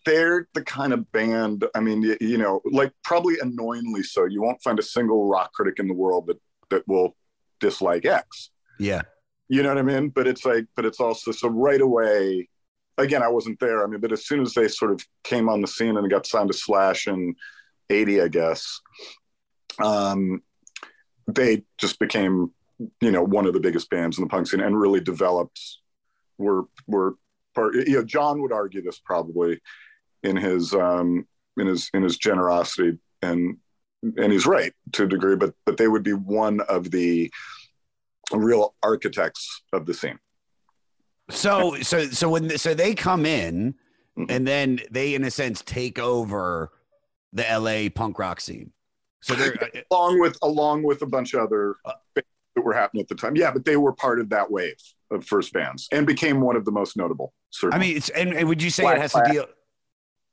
they're 0.07 0.49
the 0.55 0.63
kind 0.63 0.93
of 0.93 1.11
band 1.13 1.65
i 1.75 1.81
mean 1.81 2.03
you, 2.03 2.17
you 2.21 2.39
know 2.39 2.61
like 2.65 2.93
probably 3.03 3.37
annoyingly 3.41 4.03
so. 4.03 4.25
You 4.25 4.43
won't 4.43 4.63
find 4.63 4.79
a 4.79 4.83
single 4.83 5.29
rock 5.29 5.53
critic 5.53 5.79
in 5.79 5.89
the 5.89 5.95
world 5.95 6.27
that 6.29 6.41
that 6.71 6.89
will 6.89 7.17
dislike 7.61 8.05
x. 8.05 8.51
Yeah. 8.79 9.03
you 9.49 9.63
know 9.63 9.69
what 9.69 9.79
i 9.79 9.83
mean? 9.83 10.09
But 10.09 10.27
it's 10.27 10.45
like 10.45 10.67
but 10.77 10.85
it's 10.85 11.01
also 11.01 11.33
so 11.33 11.49
right 11.49 11.81
away 11.81 12.49
again 12.99 13.23
i 13.23 13.29
wasn't 13.29 13.61
there. 13.61 13.85
I 13.85 13.87
mean 13.87 14.01
but 14.01 14.13
as 14.13 14.27
soon 14.27 14.41
as 14.41 14.55
they 14.55 14.69
sort 14.69 14.93
of 14.93 15.05
came 15.23 15.49
on 15.49 15.61
the 15.61 15.69
scene 15.69 15.97
and 15.97 16.11
got 16.11 16.27
signed 16.27 16.51
to 16.51 16.57
slash 16.57 17.07
in 17.07 17.35
80 17.91 18.23
i 18.23 18.29
guess 18.29 18.81
um 19.79 20.43
they 21.27 21.65
just 21.79 21.99
became 21.99 22.51
you 23.01 23.11
know 23.11 23.23
one 23.23 23.47
of 23.47 23.53
the 23.53 23.61
biggest 23.61 23.91
bands 23.91 24.19
in 24.19 24.25
the 24.25 24.31
punk 24.31 24.47
scene 24.47 24.61
and 24.61 24.79
really 24.79 25.01
developed 25.01 25.61
were 26.39 26.65
were 26.87 27.15
part 27.55 27.75
you 27.75 27.97
know 27.97 28.05
john 28.05 28.41
would 28.43 28.53
argue 28.53 28.83
this 28.83 28.99
probably 28.99 29.61
in 30.23 30.37
his 30.37 30.75
um 30.75 31.27
in 31.57 31.67
his 31.67 31.91
in 31.95 32.03
his 32.03 32.17
generosity 32.19 32.99
and 33.23 33.57
and 34.17 34.33
he's 34.33 34.47
right 34.47 34.73
to 34.93 35.05
a 35.05 35.07
degree 35.07 35.37
but 35.37 35.55
but 35.65 35.77
they 35.77 35.89
would 35.89 36.03
be 36.03 36.13
one 36.13 36.61
of 36.63 36.91
the 36.91 37.31
real 38.33 38.75
architects 38.83 39.63
of 39.73 39.87
the 39.87 39.95
scene 39.95 40.19
So, 41.31 41.77
so, 41.83 42.07
so 42.07 42.29
when, 42.29 42.59
so 42.59 42.75
they 42.75 42.95
come 42.95 43.25
in 43.25 43.75
Mhm. 44.17 44.27
and 44.31 44.47
then 44.47 44.81
they, 44.93 45.15
in 45.17 45.25
a 45.25 45.31
sense, 45.31 45.61
take 45.63 45.99
over 45.99 46.71
the 47.33 47.43
LA 47.43 47.89
punk 47.93 48.17
rock 48.21 48.41
scene. 48.41 48.71
So 49.23 49.35
they're, 49.35 49.55
uh, 49.75 49.81
along 49.91 50.21
with 50.21 50.39
along 50.43 50.85
with 50.85 51.03
a 51.03 51.07
bunch 51.07 51.35
of 51.35 51.41
other 51.41 51.75
bands 52.15 52.29
that 52.55 52.63
were 52.63 52.75
happening 52.75 53.03
at 53.03 53.09
the 53.09 53.17
time 53.17 53.35
yeah 53.35 53.51
but 53.51 53.65
they 53.65 53.77
were 53.77 53.93
part 53.93 54.21
of 54.21 54.29
that 54.29 54.49
wave 54.51 54.77
of 55.15 55.25
first 55.27 55.53
bands 55.53 55.89
and 55.93 56.07
became 56.07 56.41
one 56.41 56.57
of 56.57 56.65
the 56.65 56.73
most 56.73 56.97
notable 56.97 57.33
I 57.73 57.79
mean, 57.79 57.97
it's, 57.97 58.09
and, 58.11 58.33
and 58.35 58.49
would 58.49 58.63
you 58.63 58.71
say 58.71 58.83
Black 58.83 58.97
it 58.97 59.01
has 59.03 59.13
Flag. 59.13 59.27
to 59.27 59.33
deal? 59.33 59.47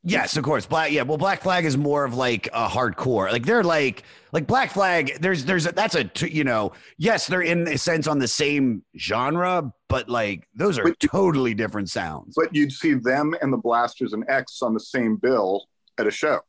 Yes, 0.03 0.35
of 0.35 0.43
course. 0.43 0.65
Black, 0.65 0.91
yeah. 0.91 1.03
Well, 1.03 1.19
Black 1.19 1.43
Flag 1.43 1.63
is 1.63 1.77
more 1.77 2.03
of 2.03 2.15
like 2.15 2.47
a 2.47 2.67
hardcore. 2.67 3.31
Like 3.31 3.45
they're 3.45 3.63
like, 3.63 4.01
like 4.31 4.47
Black 4.47 4.71
Flag. 4.71 5.17
There's, 5.19 5.45
there's, 5.45 5.67
a, 5.67 5.71
that's 5.71 5.93
a 5.95 6.09
you 6.27 6.43
know, 6.43 6.71
yes, 6.97 7.27
they're 7.27 7.43
in 7.43 7.67
a 7.67 7.77
sense 7.77 8.07
on 8.07 8.17
the 8.17 8.27
same 8.27 8.83
genre, 8.97 9.71
but 9.87 10.09
like 10.09 10.47
those 10.55 10.79
are 10.79 10.83
But- 10.85 10.99
totally 10.99 11.53
different 11.53 11.89
sounds. 11.91 12.33
but 12.35 12.53
you'd 12.55 12.71
see 12.71 12.95
them 12.95 13.35
and 13.43 13.53
the 13.53 13.57
blasters 13.57 14.13
and 14.13 14.25
x 14.27 14.63
on 14.63 14.73
the 14.73 14.79
same 14.79 15.17
bill 15.17 15.67
at 15.99 16.07
a 16.07 16.11
show 16.11 16.39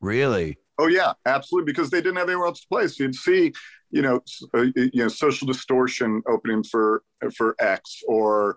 Really? 0.00 0.56
Oh 0.78 0.86
yeah, 0.86 1.12
absolutely. 1.26 1.70
Because 1.70 1.90
they 1.90 2.00
didn't 2.00 2.16
have 2.16 2.28
anywhere 2.28 2.46
else 2.46 2.62
to 2.62 2.68
play. 2.68 2.88
So 2.88 3.04
you'd 3.04 3.14
see, 3.14 3.52
you 3.90 4.02
know, 4.02 4.20
uh, 4.54 4.66
you 4.74 4.90
know, 4.94 5.08
social 5.08 5.46
distortion 5.46 6.22
opening 6.28 6.62
for 6.62 7.02
for 7.36 7.56
X 7.58 8.02
or, 8.06 8.56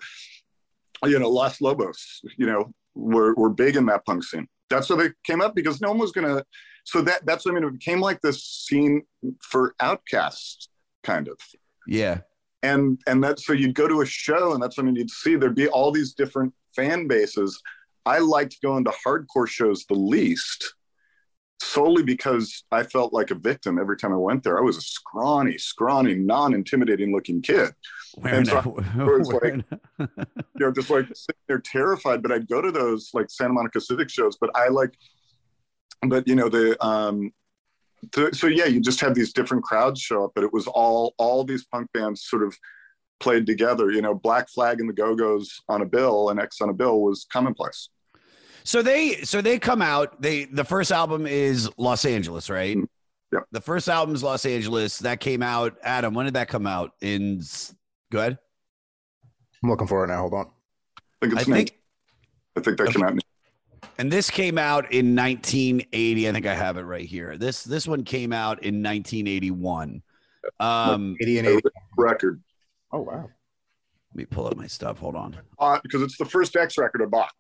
you 1.04 1.20
know, 1.20 1.30
Los 1.30 1.62
Lobos. 1.62 2.22
You 2.38 2.46
know, 2.46 2.74
were 2.96 3.34
were 3.36 3.50
big 3.50 3.76
in 3.76 3.86
that 3.88 4.06
punk 4.06 4.24
scene. 4.24 4.48
That's 4.70 4.90
how 4.90 4.96
they 4.96 5.10
came 5.26 5.42
up 5.42 5.56
because 5.56 5.82
no 5.82 5.90
one 5.90 6.00
was 6.00 6.12
gonna 6.12 6.44
so 6.84 7.02
that 7.02 7.26
that's 7.26 7.46
what 7.46 7.52
I 7.52 7.56
mean. 7.56 7.64
It 7.64 7.80
became 7.80 8.02
like 8.02 8.22
this 8.22 8.44
scene 8.44 9.04
for 9.42 9.76
outcasts, 9.80 10.70
kind 11.04 11.28
of. 11.28 11.38
Yeah. 11.88 12.20
And 12.62 13.00
and 13.08 13.24
that's 13.24 13.46
so 13.46 13.54
you'd 13.54 13.76
go 13.76 13.88
to 13.88 14.02
a 14.02 14.06
show, 14.06 14.54
and 14.54 14.62
that's 14.62 14.78
what 14.78 14.84
I 14.84 14.86
mean. 14.88 14.96
You'd 14.96 15.10
see 15.10 15.36
there'd 15.36 15.56
be 15.56 15.68
all 15.68 15.92
these 15.92 16.14
different 16.14 16.54
fan 16.76 17.08
bases. 17.08 17.62
I 18.06 18.20
liked 18.20 18.62
going 18.62 18.84
to 18.86 18.94
hardcore 19.06 19.48
shows 19.48 19.86
the 19.86 19.96
least, 19.96 20.76
solely 21.64 22.04
because 22.04 22.64
I 22.72 22.84
felt 22.84 23.14
like 23.14 23.32
a 23.32 23.36
victim 23.36 23.80
every 23.80 23.98
time 23.98 24.14
I 24.14 24.18
went 24.18 24.44
there. 24.44 24.58
I 24.58 24.62
was 24.62 24.78
a 24.78 24.82
scrawny, 24.82 25.58
scrawny, 25.58 26.16
non-intimidating 26.16 27.14
looking 27.14 27.42
kid. 27.42 27.72
And 28.24 28.48
so 28.48 28.58
I 28.98 29.04
was 29.04 29.32
like, 29.32 29.64
you 30.00 30.26
know, 30.60 30.72
just 30.72 30.90
like 30.90 31.08
sitting 31.08 31.42
there 31.48 31.60
terrified. 31.60 32.22
But 32.22 32.32
I'd 32.32 32.48
go 32.48 32.62
to 32.62 32.72
those 32.72 33.10
like 33.14 33.30
Santa 33.30 33.54
Monica 33.54 33.82
Civic 33.82 34.10
shows. 34.10 34.38
But 34.40 34.52
I 34.56 34.68
like, 34.68 34.94
but 36.08 36.28
you 36.28 36.36
know, 36.36 36.50
the 36.50 36.82
um, 36.86 37.32
the, 38.12 38.34
so 38.34 38.48
yeah, 38.48 38.66
you 38.66 38.82
just 38.82 39.00
have 39.00 39.16
these 39.16 39.34
different 39.34 39.64
crowds 39.64 40.00
show 40.00 40.26
up. 40.26 40.32
But 40.36 40.44
it 40.44 40.54
was 40.54 40.68
all 40.68 41.16
all 41.18 41.44
these 41.44 41.66
punk 41.66 41.90
bands 41.94 42.26
sort 42.26 42.44
of 42.44 42.56
played 43.20 43.46
together. 43.46 43.92
You 43.92 44.02
know, 44.02 44.14
Black 44.14 44.50
Flag 44.50 44.80
and 44.80 44.90
the 44.90 44.94
Go 44.94 45.16
Go's 45.16 45.62
on 45.70 45.82
a 45.82 45.86
bill 45.86 46.30
and 46.30 46.40
X 46.40 46.62
on 46.62 46.70
a 46.70 46.74
bill 46.74 47.02
was 47.02 47.26
commonplace. 47.32 47.90
So 48.64 48.82
they 48.82 49.22
so 49.24 49.42
they 49.42 49.60
come 49.60 49.82
out. 49.82 50.22
They 50.22 50.46
the 50.46 50.64
first 50.64 50.92
album 50.92 51.28
is 51.28 51.70
Los 51.78 52.06
Angeles, 52.06 52.50
right? 52.50 52.78
Yep. 53.32 53.44
The 53.52 53.62
first 53.62 53.90
album 53.90 54.16
is 54.16 54.24
Los 54.24 54.46
Angeles. 54.46 55.00
That 55.00 55.20
came 55.20 55.42
out. 55.42 55.76
Adam, 55.84 56.14
when 56.14 56.26
did 56.26 56.36
that 56.36 56.48
come 56.48 56.66
out? 56.68 56.92
In 57.02 57.40
s- 57.40 57.74
go 58.12 58.20
ahead. 58.20 58.38
I'm 59.64 59.70
looking 59.70 59.88
for 59.88 60.04
it 60.04 60.08
now. 60.08 60.20
Hold 60.20 60.34
on. 60.34 60.52
I 61.22 61.28
think 61.28 61.38
I 61.40 61.44
think, 61.44 61.72
I 62.58 62.62
think 62.62 62.78
that 62.78 62.88
came 62.94 63.04
out. 63.04 63.14
and 63.98 64.12
this 64.12 64.30
came 64.30 64.58
out 64.58 64.92
in 64.92 65.16
1980. 65.16 66.30
I 66.30 66.32
think 66.32 66.46
I 66.46 66.54
have 66.54 66.78
it 66.78 66.84
right 66.84 67.06
here. 67.06 67.38
This 67.38 67.64
this 67.64 67.88
one 67.88 68.04
came 68.04 68.32
out 68.34 68.64
in 68.64 68.84
1981. 68.84 70.02
Um, 70.60 71.16
80 71.22 71.38
and 71.40 71.48
a 71.48 71.52
80. 71.52 71.62
record 71.98 72.44
Oh 72.92 73.00
wow. 73.00 73.30
let 74.12 74.16
me 74.16 74.26
pull 74.26 74.46
up 74.48 74.56
my 74.58 74.68
stuff. 74.68 75.00
Hold 75.00 75.16
on. 75.16 75.38
uh, 75.60 75.80
because 75.82 76.02
it's 76.02 76.18
the 76.18 76.26
first 76.26 76.56
X 76.56 76.78
record 76.78 77.02
I 77.02 77.06
bought. 77.06 77.32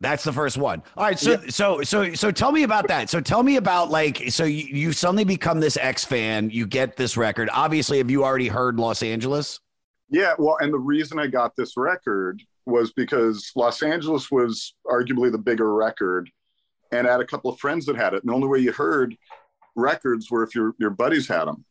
That's 0.00 0.24
the 0.24 0.32
first 0.32 0.58
one. 0.58 0.82
All 0.96 1.04
right. 1.04 1.18
So, 1.18 1.40
so, 1.48 1.80
so, 1.82 2.12
so 2.12 2.30
tell 2.30 2.52
me 2.52 2.64
about 2.64 2.86
that. 2.88 3.08
So 3.08 3.20
tell 3.20 3.42
me 3.42 3.56
about 3.56 3.90
like, 3.90 4.24
so 4.28 4.44
you, 4.44 4.64
you 4.64 4.92
suddenly 4.92 5.24
become 5.24 5.58
this 5.58 5.78
X 5.78 6.04
fan, 6.04 6.50
you 6.50 6.66
get 6.66 6.96
this 6.96 7.16
record. 7.16 7.48
Obviously, 7.52 7.98
have 7.98 8.10
you 8.10 8.22
already 8.22 8.48
heard 8.48 8.78
Los 8.78 9.02
Angeles? 9.02 9.60
Yeah, 10.10 10.34
well, 10.38 10.58
and 10.60 10.72
the 10.72 10.78
reason 10.78 11.18
I 11.18 11.26
got 11.26 11.56
this 11.56 11.76
record 11.76 12.42
was 12.66 12.92
because 12.92 13.50
Los 13.56 13.82
Angeles 13.82 14.30
was 14.30 14.74
arguably 14.86 15.32
the 15.32 15.38
bigger 15.38 15.72
record, 15.74 16.30
and 16.92 17.08
I 17.08 17.12
had 17.12 17.20
a 17.20 17.26
couple 17.26 17.50
of 17.50 17.58
friends 17.58 17.86
that 17.86 17.96
had 17.96 18.12
it. 18.14 18.22
And 18.22 18.30
the 18.30 18.34
only 18.34 18.48
way 18.48 18.58
you 18.58 18.72
heard 18.72 19.16
records 19.74 20.30
were 20.30 20.42
if 20.42 20.54
your 20.54 20.74
your 20.78 20.90
buddies 20.90 21.26
had 21.26 21.46
them, 21.46 21.64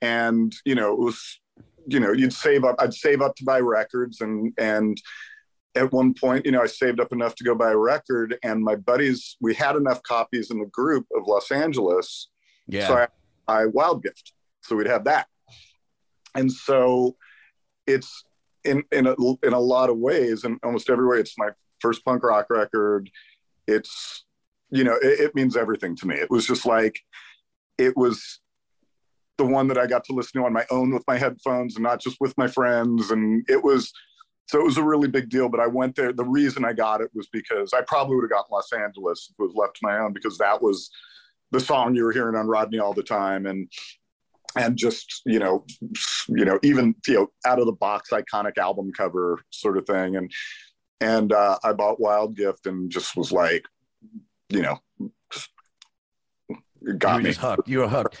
and 0.00 0.54
you 0.64 0.74
know 0.74 0.92
it 0.92 0.98
was, 1.00 1.40
you 1.86 1.98
know, 2.00 2.12
you'd 2.12 2.32
save 2.32 2.64
up. 2.64 2.76
I'd 2.78 2.94
save 2.94 3.20
up 3.20 3.34
to 3.36 3.44
buy 3.44 3.60
records, 3.60 4.20
and 4.20 4.52
and 4.58 5.00
at 5.74 5.92
one 5.92 6.14
point, 6.14 6.44
you 6.46 6.52
know, 6.52 6.62
I 6.62 6.66
saved 6.66 7.00
up 7.00 7.12
enough 7.12 7.34
to 7.36 7.44
go 7.44 7.54
buy 7.54 7.70
a 7.70 7.76
record, 7.76 8.36
and 8.42 8.62
my 8.62 8.76
buddies, 8.76 9.36
we 9.40 9.54
had 9.54 9.76
enough 9.76 10.02
copies 10.02 10.50
in 10.50 10.58
the 10.58 10.66
group 10.66 11.06
of 11.16 11.26
Los 11.26 11.50
Angeles 11.50 12.28
Yeah. 12.66 12.88
so 12.88 12.94
I, 12.94 13.08
I 13.48 13.66
wild 13.66 14.02
gift. 14.02 14.32
So 14.62 14.76
we'd 14.76 14.86
have 14.88 15.04
that. 15.04 15.26
And 16.34 16.50
so 16.50 17.16
it's 17.86 18.24
in 18.64 18.82
in 18.92 19.06
a, 19.06 19.14
in 19.42 19.52
a 19.52 19.60
lot 19.60 19.90
of 19.90 19.96
ways, 19.98 20.44
and 20.44 20.58
almost 20.62 20.90
every 20.90 21.06
way, 21.06 21.18
it's 21.18 21.38
my 21.38 21.50
first 21.80 22.04
punk 22.04 22.22
rock 22.22 22.46
record. 22.50 23.10
It's 23.66 24.24
you 24.70 24.84
know, 24.84 24.96
it, 25.02 25.20
it 25.20 25.34
means 25.34 25.56
everything 25.56 25.96
to 25.96 26.06
me. 26.06 26.14
It 26.16 26.30
was 26.30 26.46
just 26.46 26.66
like 26.66 27.00
it 27.78 27.96
was 27.96 28.40
the 29.38 29.44
one 29.46 29.68
that 29.68 29.78
I 29.78 29.86
got 29.86 30.04
to 30.04 30.12
listen 30.12 30.40
to 30.40 30.46
on 30.46 30.52
my 30.52 30.66
own 30.70 30.92
with 30.92 31.02
my 31.08 31.16
headphones 31.16 31.76
and 31.76 31.82
not 31.82 32.00
just 32.00 32.18
with 32.20 32.36
my 32.36 32.46
friends. 32.46 33.10
And 33.10 33.44
it 33.48 33.64
was 33.64 33.90
so 34.50 34.58
it 34.58 34.64
was 34.64 34.78
a 34.78 34.82
really 34.82 35.06
big 35.06 35.28
deal. 35.28 35.48
But 35.48 35.60
I 35.60 35.68
went 35.68 35.94
there. 35.94 36.12
The 36.12 36.24
reason 36.24 36.64
I 36.64 36.72
got 36.72 37.00
it 37.00 37.10
was 37.14 37.28
because 37.32 37.72
I 37.72 37.82
probably 37.82 38.16
would 38.16 38.24
have 38.24 38.30
gotten 38.30 38.50
Los 38.50 38.72
Angeles 38.72 39.28
if 39.30 39.38
it 39.38 39.42
was 39.46 39.54
left 39.54 39.76
to 39.76 39.80
my 39.82 39.98
own 39.98 40.12
because 40.12 40.36
that 40.38 40.60
was 40.60 40.90
the 41.52 41.60
song 41.60 41.94
you 41.94 42.02
were 42.02 42.10
hearing 42.10 42.34
on 42.34 42.48
Rodney 42.48 42.80
all 42.80 42.92
the 42.92 43.04
time 43.04 43.46
and 43.46 43.70
and 44.56 44.76
just 44.76 45.22
you 45.24 45.38
know 45.38 45.64
you 46.26 46.44
know 46.44 46.58
even 46.64 46.96
you 47.06 47.14
know 47.14 47.28
out 47.46 47.60
of 47.60 47.66
the 47.66 47.72
box 47.72 48.10
iconic 48.10 48.58
album 48.58 48.90
cover 48.92 49.38
sort 49.50 49.78
of 49.78 49.86
thing 49.86 50.16
and 50.16 50.32
and 51.00 51.32
uh, 51.32 51.56
I 51.62 51.72
bought 51.72 52.00
Wild 52.00 52.36
Gift 52.36 52.66
and 52.66 52.90
just 52.90 53.16
was 53.16 53.30
like 53.30 53.64
you 54.48 54.62
know 54.62 54.78
it 54.98 55.12
you 56.82 56.94
got 56.94 57.22
me 57.22 57.30
just 57.30 57.40
hooked. 57.40 57.68
You 57.68 57.80
were 57.80 57.88
hooked. 57.88 58.20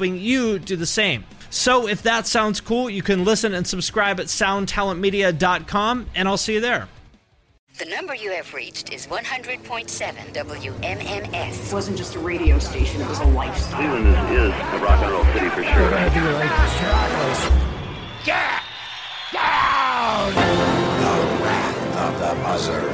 you 0.00 0.58
do 0.58 0.76
the 0.76 0.86
same. 0.86 1.24
So 1.50 1.86
if 1.86 2.02
that 2.02 2.26
sounds 2.26 2.60
cool, 2.60 2.88
you 2.88 3.02
can 3.02 3.24
listen 3.24 3.52
and 3.52 3.66
subscribe 3.66 4.18
at 4.20 4.26
soundtalentmedia.com, 4.26 6.06
and 6.14 6.28
I'll 6.28 6.38
see 6.38 6.54
you 6.54 6.60
there. 6.60 6.88
The 7.78 7.84
number 7.86 8.14
you 8.14 8.30
have 8.32 8.52
reached 8.54 8.92
is 8.92 9.06
100.7 9.06 9.88
WMMS. 10.34 11.66
It 11.66 11.72
wasn't 11.72 11.96
just 11.96 12.14
a 12.14 12.18
radio 12.18 12.58
station, 12.58 13.00
it 13.00 13.08
was 13.08 13.20
a 13.20 13.24
lifestyle. 13.24 13.80
Cleveland 13.80 14.08
is, 14.30 14.44
is 14.44 14.50
a 14.50 14.78
rock 14.78 15.02
and 15.02 15.12
roll 15.12 15.24
city 15.24 15.48
for 15.50 15.64
sure. 15.64 15.90
Down 19.32 20.34
the 20.34 21.42
wrath 21.42 21.96
of 21.98 22.18
the 22.18 22.34
Buzzard. 22.42 22.92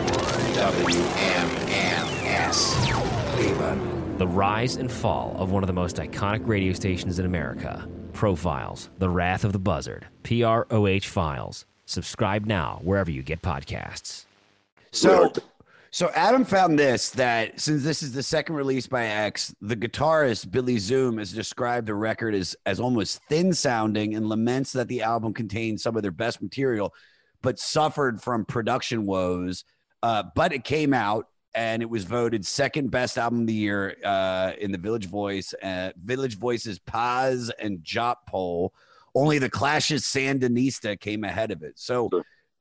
WMMS. 0.59 1.79
Cleveland. 3.35 3.88
The 4.19 4.27
rise 4.27 4.75
and 4.75 4.91
fall 4.91 5.37
of 5.39 5.53
one 5.53 5.63
of 5.63 5.69
the 5.69 5.73
most 5.73 5.95
iconic 5.95 6.45
radio 6.45 6.73
stations 6.73 7.21
in 7.21 7.25
America. 7.25 7.89
Profiles, 8.13 8.91
The 8.99 9.09
Wrath 9.09 9.45
of 9.45 9.53
the 9.53 9.61
Buzzard, 9.61 10.09
PROH 10.25 11.05
Files. 11.05 11.67
Subscribe 11.87 12.45
now 12.45 12.81
wherever 12.83 13.13
you 13.13 13.23
get 13.23 13.43
podcasts. 13.43 14.25
So, 14.91 15.33
so 15.93 16.11
Adam 16.17 16.45
found 16.45 16.77
this 16.77 17.11
that 17.11 17.61
since 17.61 17.85
this 17.85 18.03
is 18.03 18.13
the 18.13 18.25
second 18.25 18.57
release 18.57 18.89
by 18.89 19.07
X, 19.07 19.55
the 19.61 19.77
guitarist 19.77 20.51
Billy 20.51 20.79
Zoom 20.79 21.19
has 21.19 21.33
described 21.33 21.87
the 21.87 21.95
record 21.95 22.35
as 22.35 22.57
as 22.67 22.81
almost 22.81 23.21
thin 23.29 23.53
sounding 23.53 24.17
and 24.17 24.29
laments 24.29 24.73
that 24.73 24.89
the 24.89 25.03
album 25.03 25.33
contains 25.33 25.85
some 25.85 25.95
of 25.95 26.03
their 26.03 26.11
best 26.11 26.43
material, 26.43 26.93
but 27.41 27.61
suffered 27.61 28.21
from 28.21 28.45
production 28.45 29.07
woes. 29.07 29.63
Uh, 30.03 30.25
but 30.35 30.53
it 30.53 30.65
came 30.65 30.93
out 30.93 31.29
and 31.59 31.83
it 31.83 31.91
was 31.91 32.05
voted 32.05 32.47
second 32.47 32.89
best 32.93 33.19
album 33.19 33.41
of 33.41 33.47
the 33.49 33.53
year 33.53 33.97
uh, 34.05 34.53
in 34.61 34.71
the 34.71 34.79
Village 34.79 35.07
Voice, 35.07 35.53
uh, 35.61 35.91
Village 36.05 36.39
Voice's 36.39 36.79
Pazz 36.79 37.51
and 37.59 37.81
Jop 37.81 38.15
poll. 38.29 38.73
Only 39.17 39.41
the 39.41 39.51
Clash's 39.51 40.05
Sandinista 40.05 40.99
came 41.01 41.25
ahead 41.25 41.51
of 41.51 41.65
it. 41.65 41.73
So 41.77 42.11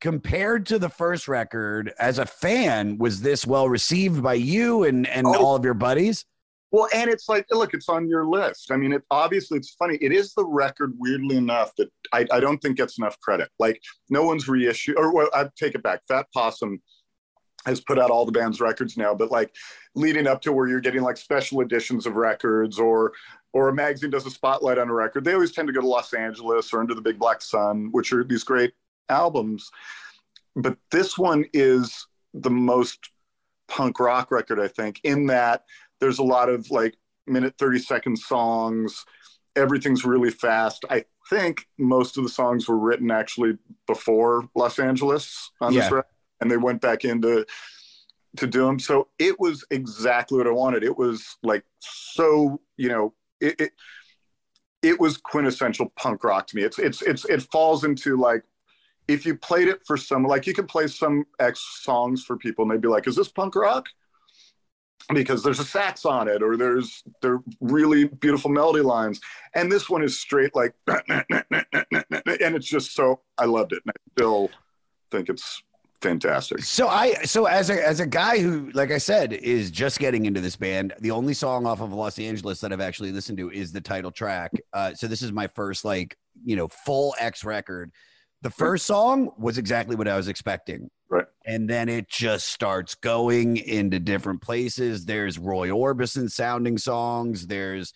compared 0.02 0.66
to 0.68 0.80
the 0.80 0.90
first 0.90 1.28
record, 1.28 1.94
as 2.00 2.18
a 2.18 2.26
fan, 2.26 2.98
was 2.98 3.22
this 3.22 3.46
well 3.46 3.70
received 3.70 4.24
by 4.24 4.34
you 4.34 4.84
and 4.84 5.06
and 5.08 5.28
Oh. 5.28 5.46
all 5.46 5.56
of 5.56 5.64
your 5.64 5.76
buddies? 5.76 6.26
Well, 6.72 6.90
and 6.94 7.08
it's 7.10 7.30
like, 7.30 7.46
look, 7.52 7.76
it's 7.76 7.90
on 7.90 8.10
your 8.10 8.26
list. 8.26 8.72
I 8.72 8.78
mean, 8.78 8.94
it 8.94 9.04
obviously 9.12 9.60
it's 9.60 9.76
funny. 9.76 10.00
It 10.02 10.12
is 10.12 10.34
the 10.34 10.44
record, 10.46 10.94
weirdly 10.98 11.38
enough, 11.38 11.72
that 11.78 11.90
I, 12.12 12.26
I 12.32 12.40
don't 12.40 12.58
think 12.58 12.78
gets 12.78 12.98
enough 12.98 13.20
credit. 13.22 13.50
Like, 13.60 13.80
no 14.10 14.24
one's 14.24 14.48
reissued, 14.48 14.98
or 14.98 15.14
well, 15.14 15.30
I 15.36 15.48
take 15.56 15.76
it 15.76 15.84
back. 15.84 16.02
Fat 16.08 16.26
Possum 16.34 16.82
has 17.68 17.82
put 17.82 18.00
out 18.00 18.10
all 18.10 18.26
the 18.26 18.32
band's 18.32 18.60
records 18.62 18.98
now, 18.98 19.14
but 19.14 19.30
like 19.30 19.54
leading 19.94 20.26
up 20.26 20.42
to 20.42 20.52
where 20.54 20.68
you're 20.68 20.80
getting 20.80 21.02
like 21.04 21.18
special 21.18 21.62
editions 21.62 22.06
of 22.08 22.16
records 22.16 22.80
or 22.80 23.14
or 23.54 23.70
a 23.70 23.74
magazine 23.74 24.10
does 24.10 24.26
a 24.26 24.30
spotlight 24.32 24.78
on 24.78 24.90
a 24.90 24.94
record, 24.94 25.24
they 25.24 25.34
always 25.34 25.52
tend 25.52 25.68
to 25.68 25.74
go 25.74 25.82
to 25.82 25.88
Los 25.88 26.14
Angeles 26.14 26.72
or 26.74 26.80
Under 26.80 26.94
the 26.94 27.02
Big 27.02 27.18
Black 27.18 27.42
Sun, 27.42 27.90
which 27.92 28.12
are 28.14 28.24
these 28.24 28.44
great 28.44 28.74
albums. 29.10 29.72
But 30.56 30.78
this 30.92 31.18
one 31.18 31.46
is 31.54 32.08
the 32.34 32.50
most 32.50 33.10
punk 33.68 34.00
rock 34.00 34.32
record, 34.32 34.60
I 34.60 34.68
think, 34.68 35.00
in 35.04 35.28
that 35.28 35.64
there's 36.00 36.20
a 36.20 36.24
lot 36.24 36.50
of 36.50 36.70
like 36.72 36.96
minute 37.26 37.56
30 37.58 37.80
second 37.80 38.18
songs. 38.18 39.06
Everything's 39.56 40.06
really 40.06 40.30
fast. 40.32 40.86
I 40.90 41.06
think 41.30 41.66
most 41.78 42.18
of 42.18 42.24
the 42.24 42.30
songs 42.30 42.68
were 42.68 42.78
written 42.78 43.10
actually 43.12 43.58
before 43.88 44.48
Los 44.56 44.78
Angeles 44.78 45.52
on 45.62 45.74
Yeah. 45.74 45.82
this 45.82 45.92
record, 45.92 46.12
and 46.42 46.50
they 46.50 46.58
went 46.58 46.82
back 46.82 47.06
into 47.06 47.46
to 48.38 48.48
do 48.48 48.66
them. 48.66 48.80
So 48.80 49.08
it 49.20 49.40
was 49.40 49.66
exactly 49.72 50.38
what 50.38 50.48
I 50.48 50.52
wanted. 50.52 50.84
It 50.84 50.98
was 50.98 51.38
like 51.44 51.64
so, 51.80 52.62
you 52.78 52.90
know, 52.90 53.14
it, 53.40 53.60
it 53.60 53.72
it 54.82 55.00
was 55.00 55.18
quintessential 55.18 55.92
punk 55.96 56.24
rock 56.24 56.48
to 56.48 56.56
me. 56.56 56.64
It's 56.64 56.80
it's 56.80 57.02
it's 57.02 57.26
it 57.26 57.42
falls 57.44 57.84
into 57.84 58.18
like 58.18 58.44
if 59.08 59.26
you 59.26 59.36
played 59.36 59.68
it 59.68 59.86
for 59.86 59.98
some 59.98 60.24
like 60.24 60.48
you 60.48 60.54
can 60.54 60.68
play 60.68 60.88
some 60.88 61.26
X 61.40 61.82
songs 61.82 62.24
for 62.24 62.38
people 62.38 62.64
and 62.64 62.72
they'd 62.72 62.82
be 62.82 62.88
like, 62.88 63.08
is 63.08 63.16
this 63.16 63.30
punk 63.30 63.56
rock? 63.56 63.88
Because 65.14 65.42
there's 65.42 65.60
a 65.60 65.66
sax 65.66 66.04
on 66.04 66.28
it, 66.28 66.44
or 66.44 66.58
there's 66.58 67.02
they're 67.22 67.42
really 67.62 68.06
beautiful 68.06 68.52
melody 68.52 68.82
lines, 68.84 69.22
and 69.56 69.72
this 69.72 69.90
one 69.90 70.04
is 70.04 70.20
straight 70.20 70.54
like, 70.54 70.74
and 70.88 71.06
it's 72.28 72.68
just 72.68 72.94
so 72.94 73.22
I 73.38 73.46
loved 73.46 73.72
it, 73.72 73.82
and 73.86 73.92
I 73.92 74.12
still 74.12 74.50
think 75.10 75.30
it's 75.30 75.64
fantastic. 76.02 76.60
So 76.64 76.88
I 76.88 77.14
so 77.24 77.46
as 77.46 77.70
a 77.70 77.86
as 77.88 78.00
a 78.00 78.08
guy 78.08 78.40
who, 78.40 78.72
like 78.74 78.92
I 78.92 78.98
said, 78.98 79.34
is 79.34 79.72
just 79.72 80.00
getting 80.00 80.26
into 80.26 80.42
this 80.42 80.56
band, 80.56 80.94
the 81.00 81.12
only 81.12 81.34
song 81.34 81.66
off 81.66 81.82
of 81.82 81.92
Los 81.94 82.20
Angeles 82.20 82.60
that 82.62 82.72
I've 82.74 82.82
actually 82.82 83.12
listened 83.12 83.38
to 83.40 83.52
is 83.52 83.72
the 83.72 83.82
title 83.82 84.12
track. 84.12 84.52
Uh, 84.74 84.94
so 84.94 85.08
this 85.08 85.22
is 85.22 85.32
my 85.32 85.48
first 85.48 85.86
like 85.86 86.18
you 86.46 86.56
know 86.56 86.68
full 86.68 87.16
X 87.20 87.44
record. 87.44 87.92
The 88.44 88.52
first 88.52 88.86
song 88.86 89.32
was 89.40 89.58
exactly 89.58 89.96
what 89.96 90.08
I 90.08 90.16
was 90.16 90.28
expecting. 90.28 90.90
Right. 91.10 91.26
And 91.46 91.68
then 91.70 91.90
it 91.90 92.08
just 92.08 92.50
starts 92.50 92.94
going 92.94 93.58
into 93.58 94.00
different 94.00 94.42
places. 94.42 95.06
There's 95.06 95.40
Roy 95.40 95.70
Orbison 95.70 96.30
sounding 96.30 96.78
songs. 96.78 97.48
There's, 97.48 97.94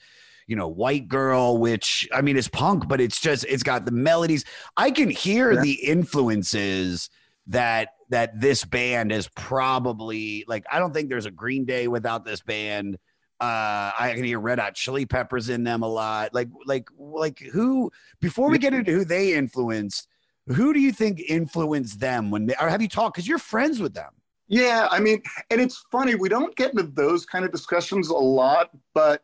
you 0.48 0.56
know, 0.56 0.68
White 0.68 1.08
Girl, 1.08 1.58
which 1.60 2.08
I 2.12 2.22
mean 2.22 2.38
is 2.38 2.48
punk, 2.48 2.88
but 2.88 3.00
it's 3.00 3.20
just 3.22 3.46
it's 3.46 3.62
got 3.64 3.86
the 3.86 3.92
melodies. 3.92 4.44
I 4.78 4.90
can 4.90 5.10
hear 5.12 5.52
Yeah. 5.52 5.62
the 5.62 5.74
influences 5.74 7.10
that 7.48 7.90
that 8.10 8.40
this 8.40 8.64
band 8.66 9.12
is 9.12 9.28
probably 9.30 10.46
like 10.48 10.66
I 10.72 10.80
don't 10.80 10.94
think 10.94 11.10
there's 11.10 11.26
a 11.26 11.32
Green 11.32 11.66
Day 11.66 11.88
without 11.88 12.26
this 12.26 12.42
band. 12.42 12.98
Uh, 13.40 13.92
I 14.00 14.12
can 14.14 14.24
hear 14.24 14.40
Red 14.40 14.60
Hot 14.60 14.76
Chili 14.76 15.08
Peppers 15.08 15.50
in 15.50 15.64
them 15.64 15.82
a 15.82 15.88
lot. 15.88 16.32
Like, 16.32 16.50
like, 16.68 16.90
like 17.00 17.40
who? 17.40 17.92
Before 18.20 18.52
we 18.52 18.60
get 18.60 18.76
into 18.76 18.92
who 18.92 19.04
they 19.04 19.34
influenced, 19.34 20.08
who 20.46 20.74
do 20.74 20.80
you 20.80 20.92
think 20.92 21.20
influenced 21.28 22.00
them 22.00 22.30
when 22.30 22.46
they? 22.46 22.56
Or 22.62 22.70
have 22.70 22.84
you 22.84 22.88
talked? 22.88 23.16
Because 23.16 23.28
you're 23.28 23.40
friends 23.40 23.80
with 23.80 23.96
them. 23.96 24.12
Yeah, 24.48 24.88
I 24.92 25.00
mean, 25.00 25.24
and 25.50 25.60
it's 25.60 25.84
funny 25.92 26.14
we 26.14 26.30
don't 26.30 26.56
get 26.56 26.72
into 26.72 26.84
those 26.84 27.26
kind 27.26 27.44
of 27.44 27.52
discussions 27.52 28.10
a 28.10 28.14
lot, 28.14 28.70
but 28.94 29.22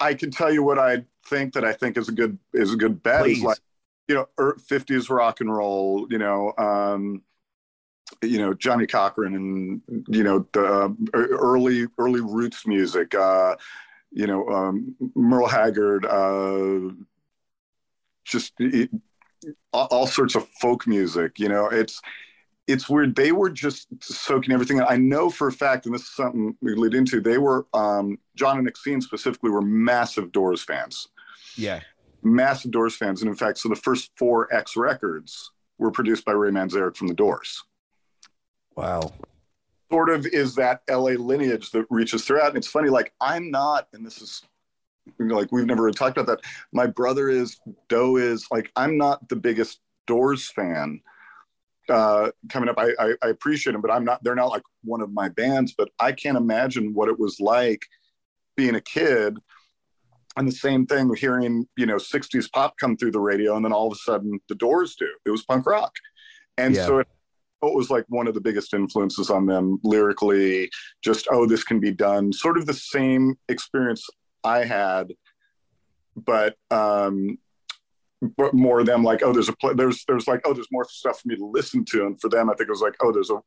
I 0.00 0.14
can 0.14 0.30
tell 0.30 0.50
you 0.50 0.62
what 0.62 0.78
I 0.78 1.04
think 1.26 1.52
that 1.52 1.64
I 1.64 1.72
think 1.72 1.96
is 1.98 2.08
a 2.08 2.12
good 2.12 2.38
is 2.52 2.72
a 2.72 2.76
good 2.76 3.02
bet 3.02 3.22
Please. 3.22 3.38
is 3.38 3.44
like 3.44 3.58
you 4.10 4.16
know 4.16 4.28
er, 4.40 4.56
50s 4.68 5.08
rock 5.08 5.40
and 5.40 5.54
roll, 5.54 6.08
you 6.10 6.18
know, 6.18 6.52
um, 6.58 7.22
you 8.22 8.38
know 8.38 8.52
Johnny 8.52 8.88
Cochran 8.88 9.36
and 9.36 9.80
you 10.08 10.24
know 10.24 10.48
the 10.52 10.66
uh, 10.66 10.88
early 11.14 11.86
early 11.96 12.20
roots 12.20 12.66
music, 12.66 13.14
uh, 13.14 13.54
you 14.10 14.26
know 14.26 14.48
um, 14.48 14.96
Merle 15.14 15.46
Haggard, 15.46 16.06
uh, 16.06 16.92
just 18.24 18.52
it, 18.58 18.90
all, 19.72 20.08
sorts 20.08 20.34
of 20.34 20.48
folk 20.60 20.88
music. 20.88 21.38
You 21.38 21.48
know, 21.48 21.66
it's 21.66 22.02
it's 22.66 22.88
weird. 22.88 23.14
They 23.14 23.30
were 23.30 23.48
just 23.48 23.86
soaking 24.02 24.52
everything. 24.52 24.78
in. 24.78 24.84
I 24.88 24.96
know 24.96 25.30
for 25.30 25.46
a 25.46 25.52
fact, 25.52 25.86
and 25.86 25.94
this 25.94 26.02
is 26.02 26.10
something 26.16 26.56
we 26.60 26.74
lead 26.74 26.94
into. 26.94 27.20
They 27.20 27.38
were 27.38 27.68
um, 27.74 28.18
John 28.34 28.56
and 28.56 28.64
Maxine 28.64 29.00
specifically 29.00 29.50
were 29.50 29.62
massive 29.62 30.32
Doors 30.32 30.64
fans, 30.64 31.06
Yeah. 31.56 31.80
Massive 32.22 32.70
Doors 32.70 32.96
fans, 32.96 33.22
and 33.22 33.30
in 33.30 33.36
fact, 33.36 33.58
so 33.58 33.68
the 33.68 33.76
first 33.76 34.10
four 34.16 34.52
X 34.54 34.76
records 34.76 35.50
were 35.78 35.90
produced 35.90 36.24
by 36.24 36.32
Ray 36.32 36.50
Manzarek 36.50 36.96
from 36.96 37.08
the 37.08 37.14
Doors. 37.14 37.62
Wow. 38.76 39.12
Sort 39.90 40.10
of 40.10 40.26
is 40.26 40.54
that 40.54 40.82
LA 40.88 41.12
lineage 41.12 41.70
that 41.72 41.86
reaches 41.90 42.24
throughout. 42.24 42.48
And 42.48 42.58
it's 42.58 42.68
funny, 42.68 42.90
like 42.90 43.12
I'm 43.20 43.50
not, 43.50 43.88
and 43.92 44.06
this 44.06 44.22
is 44.22 44.42
you 45.18 45.26
know, 45.26 45.36
like 45.36 45.50
we've 45.52 45.66
never 45.66 45.82
really 45.82 45.94
talked 45.94 46.18
about 46.18 46.26
that. 46.26 46.44
My 46.72 46.86
brother 46.86 47.28
is, 47.28 47.58
Doe 47.88 48.16
is, 48.16 48.46
like 48.50 48.70
I'm 48.76 48.96
not 48.96 49.28
the 49.28 49.36
biggest 49.36 49.80
Doors 50.06 50.50
fan 50.50 51.00
uh, 51.88 52.30
coming 52.48 52.68
up. 52.68 52.78
I, 52.78 52.90
I, 52.98 53.14
I 53.22 53.28
appreciate 53.28 53.72
them, 53.72 53.82
but 53.82 53.90
I'm 53.90 54.04
not. 54.04 54.22
They're 54.22 54.34
not 54.34 54.50
like 54.50 54.62
one 54.82 55.00
of 55.00 55.12
my 55.12 55.28
bands. 55.28 55.74
But 55.76 55.90
I 55.98 56.12
can't 56.12 56.36
imagine 56.36 56.94
what 56.94 57.08
it 57.08 57.18
was 57.18 57.40
like 57.40 57.86
being 58.56 58.74
a 58.74 58.80
kid. 58.80 59.38
And 60.36 60.46
the 60.46 60.52
same 60.52 60.86
thing, 60.86 61.08
with 61.08 61.18
hearing 61.18 61.66
you 61.76 61.86
know 61.86 61.96
'60s 61.96 62.50
pop 62.52 62.76
come 62.78 62.96
through 62.96 63.10
the 63.12 63.20
radio, 63.20 63.56
and 63.56 63.64
then 63.64 63.72
all 63.72 63.88
of 63.88 63.92
a 63.92 63.96
sudden 63.96 64.38
the 64.48 64.54
Doors 64.54 64.94
do. 64.96 65.08
It 65.26 65.30
was 65.30 65.44
punk 65.44 65.66
rock, 65.66 65.92
and 66.56 66.74
Yeah. 66.74 66.86
so 66.86 66.98
it, 67.00 67.08
it 67.62 67.74
was 67.74 67.90
like 67.90 68.04
one 68.08 68.28
of 68.28 68.34
the 68.34 68.40
biggest 68.40 68.72
influences 68.72 69.28
on 69.28 69.46
them 69.46 69.78
lyrically. 69.82 70.70
Just 71.02 71.26
oh, 71.30 71.46
this 71.46 71.64
can 71.64 71.80
be 71.80 71.92
done. 71.92 72.32
Sort 72.32 72.58
of 72.58 72.66
the 72.66 72.74
same 72.74 73.36
experience 73.48 74.06
I 74.44 74.64
had, 74.64 75.12
but 76.16 76.54
um, 76.70 77.38
but 78.36 78.54
more 78.54 78.84
them 78.84 79.02
like 79.02 79.22
oh 79.22 79.32
there's 79.32 79.48
a 79.48 79.56
pl- 79.56 79.74
there's 79.74 80.04
there's 80.06 80.28
like 80.28 80.42
oh 80.44 80.52
there's 80.52 80.70
more 80.70 80.86
stuff 80.88 81.20
for 81.20 81.28
me 81.28 81.36
to 81.36 81.44
listen 81.44 81.84
to 81.86 82.04
and 82.06 82.20
for 82.20 82.28
them 82.28 82.50
i 82.50 82.54
think 82.54 82.68
it 82.68 82.72
was 82.72 82.82
like 82.82 82.94
oh 83.02 83.10
there's 83.10 83.30
a 83.30 83.40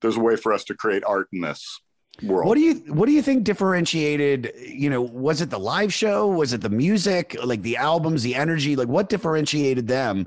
there's 0.00 0.16
a 0.16 0.20
way 0.20 0.34
for 0.34 0.52
us 0.52 0.64
to 0.64 0.74
create 0.74 1.04
art 1.04 1.28
in 1.32 1.42
this 1.42 1.80
world 2.22 2.48
What 2.48 2.54
do 2.56 2.60
you 2.60 2.74
What 2.92 3.06
do 3.06 3.12
you 3.12 3.22
think 3.22 3.44
differentiated? 3.44 4.52
You 4.58 4.90
know, 4.90 5.02
was 5.02 5.40
it 5.40 5.50
the 5.50 5.58
live 5.58 5.92
show? 5.92 6.26
Was 6.26 6.52
it 6.52 6.60
the 6.60 6.70
music? 6.70 7.36
Like 7.42 7.62
the 7.62 7.76
albums, 7.76 8.22
the 8.22 8.34
energy? 8.34 8.76
Like 8.76 8.88
what 8.88 9.08
differentiated 9.08 9.86
them 9.86 10.26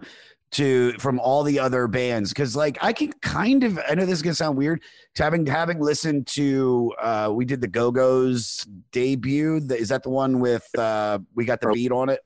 to 0.51 0.93
from 0.99 1.19
all 1.19 1.43
the 1.43 1.59
other 1.59 1.87
bands? 1.87 2.31
Because 2.31 2.55
like 2.55 2.77
I 2.81 2.93
can 2.93 3.11
kind 3.21 3.63
of 3.63 3.79
I 3.87 3.95
know 3.95 4.05
this 4.05 4.15
is 4.15 4.21
gonna 4.21 4.35
sound 4.35 4.57
weird. 4.57 4.81
Having 5.17 5.45
having 5.47 5.79
listened 5.79 6.27
to 6.27 6.93
uh 7.01 7.31
we 7.33 7.45
did 7.45 7.61
the 7.61 7.67
Go 7.67 7.91
Go's 7.91 8.65
debut. 8.91 9.57
Is 9.69 9.89
that 9.89 10.03
the 10.03 10.09
one 10.09 10.39
with 10.39 10.67
uh 10.77 11.19
we 11.35 11.45
got 11.45 11.61
the 11.61 11.71
beat 11.71 11.91
on 11.91 12.09
it? 12.09 12.21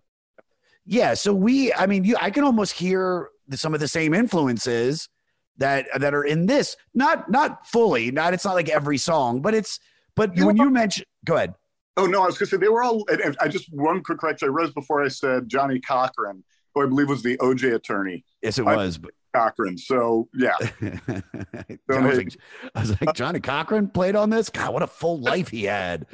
Yeah. 0.85 1.13
So 1.15 1.33
we 1.33 1.73
I 1.73 1.87
mean 1.87 2.03
you 2.03 2.15
I 2.21 2.29
can 2.29 2.43
almost 2.43 2.73
hear 2.73 3.29
the, 3.47 3.57
some 3.57 3.73
of 3.73 3.79
the 3.79 3.87
same 3.87 4.13
influences 4.13 5.09
that 5.57 5.87
that 5.99 6.13
are 6.13 6.23
in 6.23 6.45
this 6.45 6.75
not 6.93 7.29
not 7.29 7.67
fully 7.67 8.11
not 8.11 8.33
it's 8.33 8.45
not 8.45 8.53
like 8.53 8.69
every 8.69 8.97
song 8.97 9.41
but 9.41 9.53
it's 9.53 9.79
but 10.15 10.35
when 10.37 10.57
you 10.57 10.69
mention 10.69 11.05
go 11.25 11.35
ahead. 11.35 11.53
Oh 11.97 12.05
no 12.05 12.23
i 12.23 12.25
was 12.25 12.37
gonna 12.37 12.49
say 12.49 12.57
they 12.57 12.67
were 12.67 12.83
all 12.83 13.05
i 13.39 13.47
just 13.47 13.71
one 13.71 14.03
quick 14.03 14.19
correction 14.19 14.49
i 14.49 14.51
read 14.51 14.73
before 14.73 15.03
i 15.03 15.07
said 15.07 15.47
johnny 15.47 15.79
cochran 15.79 16.43
who 16.73 16.83
i 16.83 16.85
believe 16.85 17.09
was 17.09 17.23
the 17.23 17.37
oj 17.37 17.73
attorney. 17.73 18.23
Yes 18.41 18.57
it 18.57 18.67
I- 18.67 18.75
was 18.75 18.97
but 18.97 19.11
cochran 19.33 19.77
so 19.77 20.29
yeah. 20.33 20.55
I 20.81 21.99
was, 21.99 22.17
like, 22.17 22.37
I 22.73 22.79
was 22.79 23.01
like 23.01 23.15
johnny 23.15 23.39
cochran 23.41 23.89
played 23.89 24.15
on 24.15 24.29
this? 24.29 24.49
God 24.49 24.73
what 24.73 24.83
a 24.83 24.87
full 24.87 25.19
life 25.19 25.49
he 25.49 25.63
had 25.65 26.05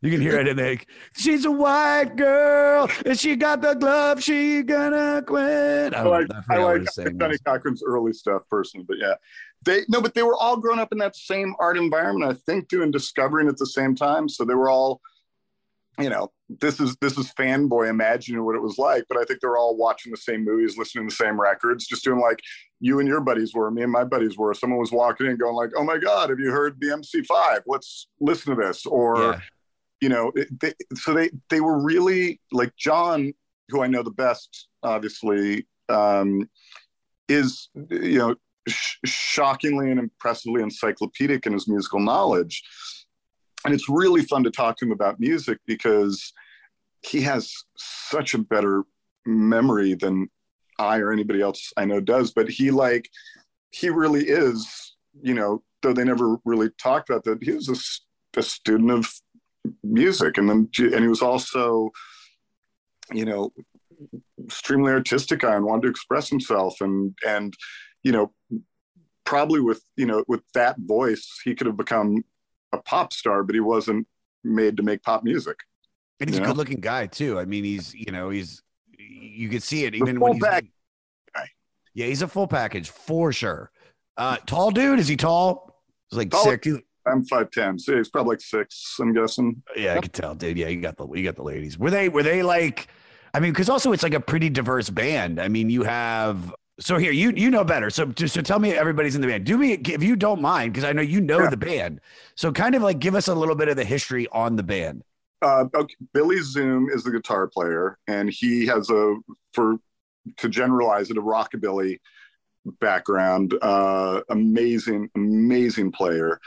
you 0.00 0.10
can 0.10 0.20
hear 0.20 0.38
it 0.38 0.46
in 0.46 0.56
the 0.56 0.78
she's 1.16 1.44
a 1.44 1.50
white 1.50 2.16
girl 2.16 2.88
and 3.04 3.18
she 3.18 3.34
got 3.36 3.60
the 3.60 3.74
glove 3.74 4.22
she 4.22 4.62
gonna 4.62 5.22
quit 5.26 5.94
i, 5.94 5.98
I 5.98 6.02
like, 6.02 6.26
I 6.30 6.48
I 6.50 6.58
like 6.58 6.82
Johnny. 7.18 7.38
Cochran's 7.44 7.82
early 7.84 8.12
stuff 8.12 8.42
personally, 8.50 8.84
but 8.86 8.98
yeah, 8.98 9.14
they 9.64 9.82
no, 9.88 10.00
but 10.00 10.14
they 10.14 10.22
were 10.22 10.36
all 10.36 10.56
grown 10.56 10.78
up 10.78 10.92
in 10.92 10.98
that 10.98 11.16
same 11.16 11.54
art 11.58 11.76
environment. 11.76 12.30
I 12.30 12.34
think 12.46 12.68
doing 12.68 12.90
discovering 12.90 13.48
at 13.48 13.56
the 13.56 13.66
same 13.66 13.94
time, 13.94 14.28
so 14.28 14.44
they 14.44 14.54
were 14.54 14.70
all, 14.70 15.00
you 15.98 16.10
know, 16.10 16.30
this 16.60 16.80
is 16.80 16.96
this 17.00 17.18
is 17.18 17.32
fanboy 17.32 17.88
imagining 17.88 18.44
what 18.44 18.56
it 18.56 18.62
was 18.62 18.78
like. 18.78 19.04
But 19.08 19.18
I 19.18 19.24
think 19.24 19.40
they 19.40 19.48
were 19.48 19.58
all 19.58 19.76
watching 19.76 20.10
the 20.10 20.18
same 20.18 20.44
movies, 20.44 20.78
listening 20.78 21.08
to 21.08 21.14
the 21.14 21.24
same 21.24 21.40
records, 21.40 21.86
just 21.86 22.04
doing 22.04 22.20
like 22.20 22.40
you 22.80 23.00
and 23.00 23.08
your 23.08 23.20
buddies 23.20 23.54
were, 23.54 23.70
me 23.70 23.82
and 23.82 23.92
my 23.92 24.04
buddies 24.04 24.36
were. 24.36 24.54
Someone 24.54 24.78
was 24.78 24.92
walking 24.92 25.26
in, 25.26 25.36
going 25.36 25.56
like, 25.56 25.70
"Oh 25.76 25.84
my 25.84 25.98
God, 25.98 26.30
have 26.30 26.40
you 26.40 26.50
heard 26.50 26.80
the 26.80 26.88
MC5? 26.88 27.62
Let's 27.66 28.08
listen 28.20 28.56
to 28.56 28.62
this." 28.62 28.86
Or 28.86 29.22
Yeah. 29.22 29.40
You 30.00 30.08
know 30.08 30.32
they, 30.60 30.72
so 30.94 31.12
they 31.12 31.30
they 31.50 31.60
were 31.60 31.80
really 31.80 32.40
like 32.52 32.74
john 32.76 33.32
who 33.68 33.82
i 33.82 33.86
know 33.86 34.02
the 34.02 34.10
best 34.10 34.68
obviously 34.82 35.66
um 35.88 36.48
is 37.28 37.68
you 37.90 38.18
know 38.18 38.34
sh- 38.68 38.96
shockingly 39.04 39.90
and 39.90 40.00
impressively 40.00 40.62
encyclopedic 40.62 41.46
in 41.46 41.52
his 41.52 41.68
musical 41.68 42.00
knowledge. 42.00 42.62
And 43.64 43.74
it's 43.74 43.88
really 43.88 44.22
fun 44.22 44.44
to 44.44 44.50
talk 44.50 44.76
to 44.78 44.86
him 44.86 44.92
about 44.92 45.20
music 45.20 45.58
because 45.66 46.32
he 47.02 47.20
has 47.22 47.52
such 47.76 48.34
a 48.34 48.38
better 48.38 48.84
memory 49.26 49.94
than 49.94 50.28
i 50.78 50.98
or 50.98 51.12
anybody 51.12 51.40
else 51.40 51.72
i 51.76 51.84
know 51.84 52.00
does. 52.00 52.32
But 52.32 52.48
he 52.48 52.70
like 52.70 53.08
he 53.70 53.90
really 53.90 54.24
is 54.24 54.94
you 55.20 55.34
know 55.34 55.62
though 55.82 55.92
they 55.92 56.04
never 56.04 56.36
really 56.44 56.70
talked 56.80 57.10
about 57.10 57.24
that 57.24 57.42
he 57.42 57.52
was 57.52 58.00
a 58.36 58.42
student 58.42 58.90
of 58.90 59.10
music. 59.82 60.38
And 60.38 60.48
then 60.48 60.68
and 60.78 61.02
he 61.02 61.08
was 61.08 61.22
also 61.22 61.90
you 63.12 63.24
know 63.24 63.52
extremely 64.44 64.92
artistic 64.92 65.40
guy 65.40 65.56
and 65.56 65.64
wanted 65.64 65.82
to 65.82 65.88
express 65.88 66.28
himself. 66.28 66.80
And 66.80 67.16
and 67.26 67.54
you 68.02 68.12
know 68.12 68.32
probably 69.24 69.60
with 69.60 69.82
you 69.96 70.06
know 70.06 70.24
with 70.26 70.40
that 70.54 70.76
voice 70.78 71.40
he 71.44 71.54
could 71.54 71.66
have 71.66 71.76
become 71.76 72.24
a 72.72 72.78
pop 72.78 73.12
star 73.12 73.42
but 73.42 73.54
he 73.54 73.60
wasn't 73.60 74.06
made 74.44 74.76
to 74.76 74.82
make 74.82 75.02
pop 75.02 75.22
music. 75.22 75.58
And 76.20 76.28
he's 76.30 76.38
a 76.38 76.42
good 76.42 76.56
looking 76.56 76.80
guy 76.80 77.06
too. 77.06 77.38
I 77.38 77.44
mean 77.44 77.64
he's 77.64 77.94
you 77.94 78.10
know 78.12 78.30
he's 78.30 78.62
you 78.98 79.48
can 79.48 79.60
see 79.60 79.84
it 79.84 79.94
even 79.94 80.18
when 80.20 80.34
he's 80.34 80.42
pack- 80.42 80.64
yeah 81.94 82.06
he's 82.06 82.22
a 82.22 82.28
full 82.28 82.46
package 82.46 82.90
for 82.90 83.32
sure. 83.32 83.70
Uh 84.16 84.36
tall 84.46 84.70
dude? 84.70 84.98
Is 84.98 85.08
he 85.08 85.16
tall? 85.16 85.82
He's 86.10 86.18
like 86.18 86.28
Oh, 86.32 86.44
six. 86.44 86.68
I'm 87.10 87.24
five 87.24 87.50
ten. 87.50 87.78
So 87.78 87.96
he's 87.96 88.08
probably 88.08 88.30
like 88.30 88.40
six. 88.40 88.96
I'm 89.00 89.12
guessing. 89.12 89.62
Yeah, 89.76 89.94
I 89.94 90.00
could 90.00 90.12
tell, 90.12 90.34
dude. 90.34 90.58
Yeah, 90.58 90.68
you 90.68 90.80
got 90.80 90.96
the 90.96 91.06
you 91.12 91.24
got 91.24 91.36
the 91.36 91.42
ladies. 91.42 91.78
Were 91.78 91.90
they 91.90 92.08
were 92.08 92.22
they 92.22 92.42
like? 92.42 92.88
I 93.34 93.40
mean, 93.40 93.52
because 93.52 93.68
also 93.68 93.92
it's 93.92 94.02
like 94.02 94.14
a 94.14 94.20
pretty 94.20 94.48
diverse 94.50 94.90
band. 94.90 95.40
I 95.40 95.48
mean, 95.48 95.70
you 95.70 95.82
have. 95.82 96.54
So 96.80 96.96
here, 96.96 97.10
you 97.12 97.32
you 97.36 97.50
know 97.50 97.64
better. 97.64 97.90
So 97.90 98.06
just 98.06 98.34
so 98.34 98.40
tell 98.40 98.58
me, 98.58 98.72
everybody's 98.72 99.14
in 99.16 99.20
the 99.20 99.26
band. 99.26 99.44
Do 99.44 99.58
me 99.58 99.72
if 99.72 100.02
you 100.02 100.14
don't 100.16 100.40
mind, 100.40 100.72
because 100.72 100.84
I 100.84 100.92
know 100.92 101.02
you 101.02 101.20
know 101.20 101.40
Yeah. 101.42 101.50
the 101.50 101.56
band. 101.56 102.00
So 102.36 102.52
kind 102.52 102.74
of 102.74 102.82
like 102.82 103.00
give 103.00 103.14
us 103.14 103.28
a 103.28 103.34
little 103.34 103.56
bit 103.56 103.68
of 103.68 103.76
the 103.76 103.84
history 103.84 104.28
on 104.32 104.56
the 104.56 104.62
band. 104.62 105.02
Uh, 105.42 105.66
okay, 105.74 105.94
Billy 106.14 106.38
Zoom 106.40 106.88
is 106.88 107.04
the 107.04 107.10
guitar 107.10 107.46
player, 107.48 107.98
and 108.06 108.30
he 108.30 108.66
has 108.66 108.90
a 108.90 109.16
for 109.52 109.76
to 110.36 110.48
generalize 110.48 111.10
it 111.10 111.16
a 111.16 111.22
rockabilly 111.22 111.98
background. 112.80 113.54
Uh, 113.62 114.20
amazing, 114.30 115.08
amazing 115.16 115.90
player. 115.92 116.38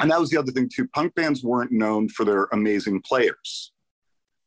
And 0.00 0.10
that 0.10 0.20
was 0.20 0.30
the 0.30 0.38
other 0.38 0.52
thing 0.52 0.68
too. 0.72 0.88
Punk 0.88 1.14
bands 1.14 1.42
weren't 1.44 1.72
known 1.72 2.08
for 2.08 2.24
their 2.24 2.44
amazing 2.52 3.02
players. 3.02 3.72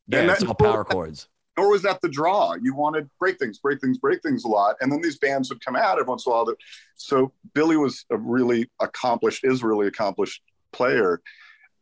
Yeah, 0.07 0.19
And 0.19 0.31
it's 0.31 0.43
all 0.43 0.53
power 0.53 0.83
chords. 0.83 1.27
nor 1.57 1.69
was 1.71 1.83
that 1.83 2.01
the 2.01 2.09
draw. 2.09 2.55
You 2.61 2.75
wanted 2.75 3.09
break 3.19 3.39
things, 3.39 3.59
break 3.59 3.79
things, 3.79 3.97
break 3.97 4.21
things 4.21 4.43
a 4.43 4.47
lot, 4.47 4.75
and 4.81 4.91
then 4.91 5.01
these 5.01 5.17
bands 5.17 5.49
would 5.49 5.63
come 5.63 5.75
out 5.75 5.99
every 5.99 6.09
once 6.09 6.25
in 6.25 6.31
a 6.31 6.35
while. 6.35 6.45
That 6.45 6.57
so 6.95 7.31
Billy 7.53 7.77
was 7.77 8.05
a 8.09 8.17
really 8.17 8.69
accomplished, 8.81 9.43
is 9.43 9.63
really 9.63 9.87
accomplished 9.87 10.41
player. 10.71 11.21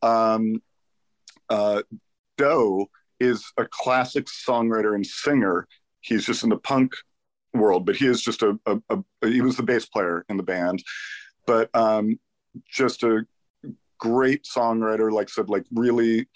Um, 0.02 0.62
uh, 1.50 1.84
Doe 2.38 2.90
is 3.20 3.44
a 3.58 3.66
classic 3.66 4.26
songwriter 4.26 4.96
and 4.96 5.06
singer. 5.06 5.68
He's 6.02 6.26
just 6.26 6.44
in 6.44 6.50
the 6.50 6.58
punk 6.58 6.94
world, 7.54 7.86
but 7.86 7.96
he 7.96 8.08
is 8.08 8.22
just 8.22 8.42
a, 8.44 8.60
a, 8.66 8.80
a 8.90 9.28
he 9.28 9.42
was 9.42 9.58
the 9.58 9.64
bass 9.64 9.86
player 9.86 10.26
in 10.30 10.38
the 10.38 10.44
band, 10.44 10.84
but 11.46 11.70
um, 11.76 12.20
just 12.70 13.04
a 13.04 13.26
great 14.02 14.44
songwriter. 14.44 15.12
Like 15.12 15.30
I 15.30 15.32
said, 15.32 15.50
like 15.50 15.66
really 15.74 16.28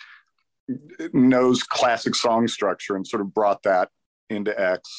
knows 1.14 1.64
classic 1.64 2.16
song 2.16 2.48
structure 2.48 2.96
and 2.96 3.06
sort 3.06 3.22
of 3.22 3.34
brought 3.34 3.64
that 3.64 3.90
into 4.30 4.58
X. 4.60 4.90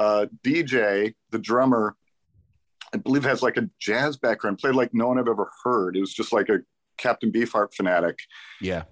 Uh, 0.00 0.26
DJ, 0.44 1.14
the 1.30 1.38
drummer, 1.38 1.96
I 2.94 2.98
believe 2.98 3.24
has 3.24 3.42
like 3.42 3.56
a 3.56 3.68
jazz 3.80 4.16
background, 4.16 4.58
played 4.58 4.74
like 4.74 4.94
no 4.94 5.08
one 5.08 5.18
I've 5.18 5.28
ever 5.28 5.50
heard. 5.64 5.96
It 5.96 6.00
was 6.00 6.14
just 6.14 6.32
like 6.32 6.48
a 6.48 6.60
Captain 6.96 7.30
Beefheart 7.30 7.74
fanatic. 7.74 8.18
Yeah. 8.60 8.84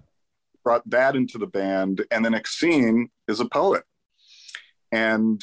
Brought 0.63 0.87
that 0.89 1.15
into 1.15 1.37
the 1.37 1.47
band. 1.47 2.05
And 2.11 2.23
then 2.23 2.33
Exene 2.33 3.05
is 3.27 3.39
a 3.39 3.45
poet. 3.45 3.83
And 4.91 5.41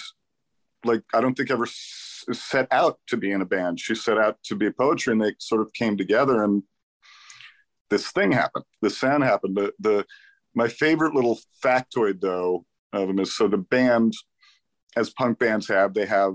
like, 0.84 1.02
I 1.14 1.20
don't 1.20 1.34
think 1.34 1.50
ever 1.50 1.64
s- 1.64 2.24
set 2.32 2.66
out 2.70 2.98
to 3.08 3.16
be 3.16 3.30
in 3.30 3.40
a 3.40 3.46
band. 3.46 3.78
She 3.78 3.94
set 3.94 4.18
out 4.18 4.38
to 4.44 4.56
be 4.56 4.66
a 4.66 4.72
poetry 4.72 5.12
and 5.12 5.22
they 5.22 5.34
sort 5.38 5.60
of 5.60 5.72
came 5.74 5.96
together 5.96 6.42
and 6.42 6.62
this 7.92 8.10
thing 8.10 8.32
happened. 8.32 8.64
This 8.80 8.98
sound 8.98 9.22
happened. 9.22 9.56
The, 9.56 9.72
the, 9.78 10.06
my 10.54 10.66
favorite 10.66 11.14
little 11.14 11.38
factoid 11.62 12.20
though 12.20 12.64
of 12.92 13.08
them 13.08 13.18
is 13.18 13.36
so 13.36 13.48
the 13.48 13.58
band 13.58 14.14
as 14.96 15.10
punk 15.10 15.38
bands 15.38 15.68
have 15.68 15.94
they 15.94 16.04
have 16.06 16.34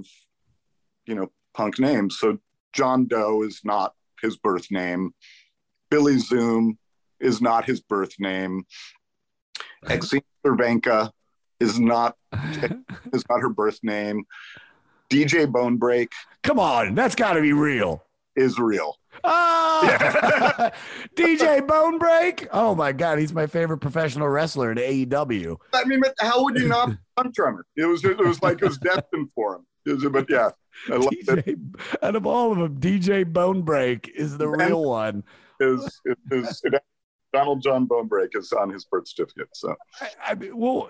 you 1.05 1.13
know 1.13 1.31
punk 1.53 1.79
names 1.79 2.17
so 2.19 2.39
john 2.73 3.05
doe 3.05 3.43
is 3.43 3.61
not 3.63 3.93
his 4.21 4.37
birth 4.37 4.71
name 4.71 5.11
billy 5.91 6.17
zoom 6.17 6.77
is 7.19 7.41
not 7.41 7.65
his 7.65 7.79
birth 7.79 8.13
name 8.19 8.65
Exene 9.85 10.23
Cervenka 10.43 11.11
is 11.59 11.79
not 11.79 12.15
is 13.13 13.23
not 13.29 13.41
her 13.41 13.49
birth 13.49 13.79
name 13.83 14.25
dj 15.11 15.45
bonebrake 15.45 16.11
Come 16.43 16.59
on, 16.59 16.95
that's 16.95 17.15
got 17.15 17.33
to 17.33 17.41
be 17.41 17.53
real. 17.53 18.03
is 18.35 18.57
real 18.57 18.97
Oh, 19.23 20.69
DJ 21.15 21.59
Bonebrake. 21.65 22.47
Oh 22.51 22.75
my 22.75 22.91
God, 22.91 23.19
he's 23.19 23.33
my 23.33 23.47
favorite 23.47 23.79
professional 23.79 24.27
wrestler 24.27 24.71
in 24.71 24.77
AEW. 24.77 25.57
i 25.73 25.83
mean 25.85 25.99
but 26.01 26.13
how 26.19 26.43
would 26.43 26.57
you 26.57 26.67
not 26.67 26.91
punk 27.15 27.33
drummer 27.33 27.65
it 27.75 27.85
was 27.85 28.03
it 28.03 28.17
was 28.17 28.41
like 28.41 28.61
it 28.61 28.65
was 28.67 28.77
destined 28.77 29.29
for 29.33 29.55
him 29.55 29.65
was- 29.85 30.05
but 30.11 30.25
yeah 30.29 30.49
i 30.91 30.95
love 30.95 31.13
it 31.27 31.57
out 32.01 32.15
of 32.15 32.25
all 32.25 32.51
of 32.51 32.57
them, 32.59 32.79
DJ 32.79 33.25
Bonebrake 33.25 34.09
is 34.09 34.37
the 34.37 34.47
real 34.47 34.83
one. 34.83 35.23
is 35.59 36.01
is, 36.31 36.61
Donald 37.33 37.61
John 37.61 37.87
Bonebrake 37.87 38.35
is 38.35 38.51
on 38.53 38.69
his 38.69 38.85
birth 38.85 39.07
certificate. 39.07 39.49
So 39.53 39.75
I, 40.01 40.09
I 40.29 40.35
mean, 40.35 40.55
well, 40.57 40.89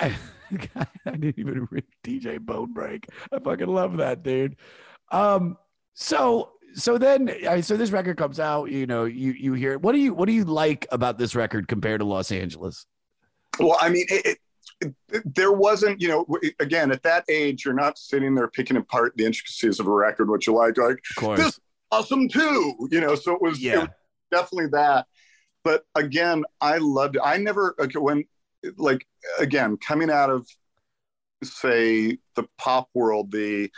I, 0.00 0.14
I 1.06 1.10
didn't 1.10 1.38
even 1.38 1.68
read 1.70 1.84
DJ 2.04 2.38
Bonebrake. 2.38 3.04
I 3.32 3.38
fucking 3.38 3.66
love 3.68 3.96
that 3.98 4.22
dude. 4.22 4.56
Um, 5.12 5.56
so 5.94 6.52
so 6.76 6.98
then 6.98 7.62
so 7.62 7.76
this 7.76 7.90
record 7.90 8.16
comes 8.16 8.38
out. 8.38 8.70
You 8.70 8.86
know, 8.86 9.04
you 9.04 9.32
you 9.32 9.54
hear. 9.54 9.78
What 9.78 9.92
do 9.92 9.98
you 9.98 10.14
what 10.14 10.26
do 10.26 10.32
you 10.32 10.44
like 10.44 10.86
about 10.92 11.18
this 11.18 11.34
record 11.34 11.68
compared 11.68 12.00
to 12.00 12.04
Los 12.06 12.30
Angeles? 12.30 12.86
well, 13.58 13.76
I 13.80 13.88
mean, 13.88 14.06
it, 14.08 14.38
it, 14.80 15.22
there 15.34 15.52
wasn't, 15.52 16.00
you 16.00 16.08
know, 16.08 16.26
again 16.60 16.90
at 16.90 17.02
that 17.02 17.24
age, 17.28 17.64
you're 17.64 17.74
not 17.74 17.98
sitting 17.98 18.34
there 18.34 18.48
picking 18.48 18.76
apart 18.76 19.14
the 19.16 19.24
intricacies 19.24 19.80
of 19.80 19.86
a 19.86 19.90
record, 19.90 20.28
what 20.28 20.46
you 20.46 20.54
like, 20.54 20.76
like 20.76 20.98
this 21.36 21.46
is 21.46 21.60
awesome 21.90 22.28
too, 22.28 22.88
you 22.90 23.00
know. 23.00 23.14
So 23.14 23.34
it 23.34 23.42
was, 23.42 23.62
it 23.64 23.78
was 23.78 23.88
definitely 24.30 24.68
that. 24.72 25.06
But 25.64 25.84
again, 25.94 26.44
I 26.60 26.78
loved 26.78 27.16
it. 27.16 27.22
I 27.24 27.38
never 27.38 27.74
okay, 27.80 27.98
when 27.98 28.24
like 28.76 29.06
again 29.38 29.76
coming 29.78 30.10
out 30.10 30.30
of 30.30 30.46
say 31.42 32.18
the 32.34 32.46
pop 32.58 32.88
world, 32.94 33.32
the 33.32 33.70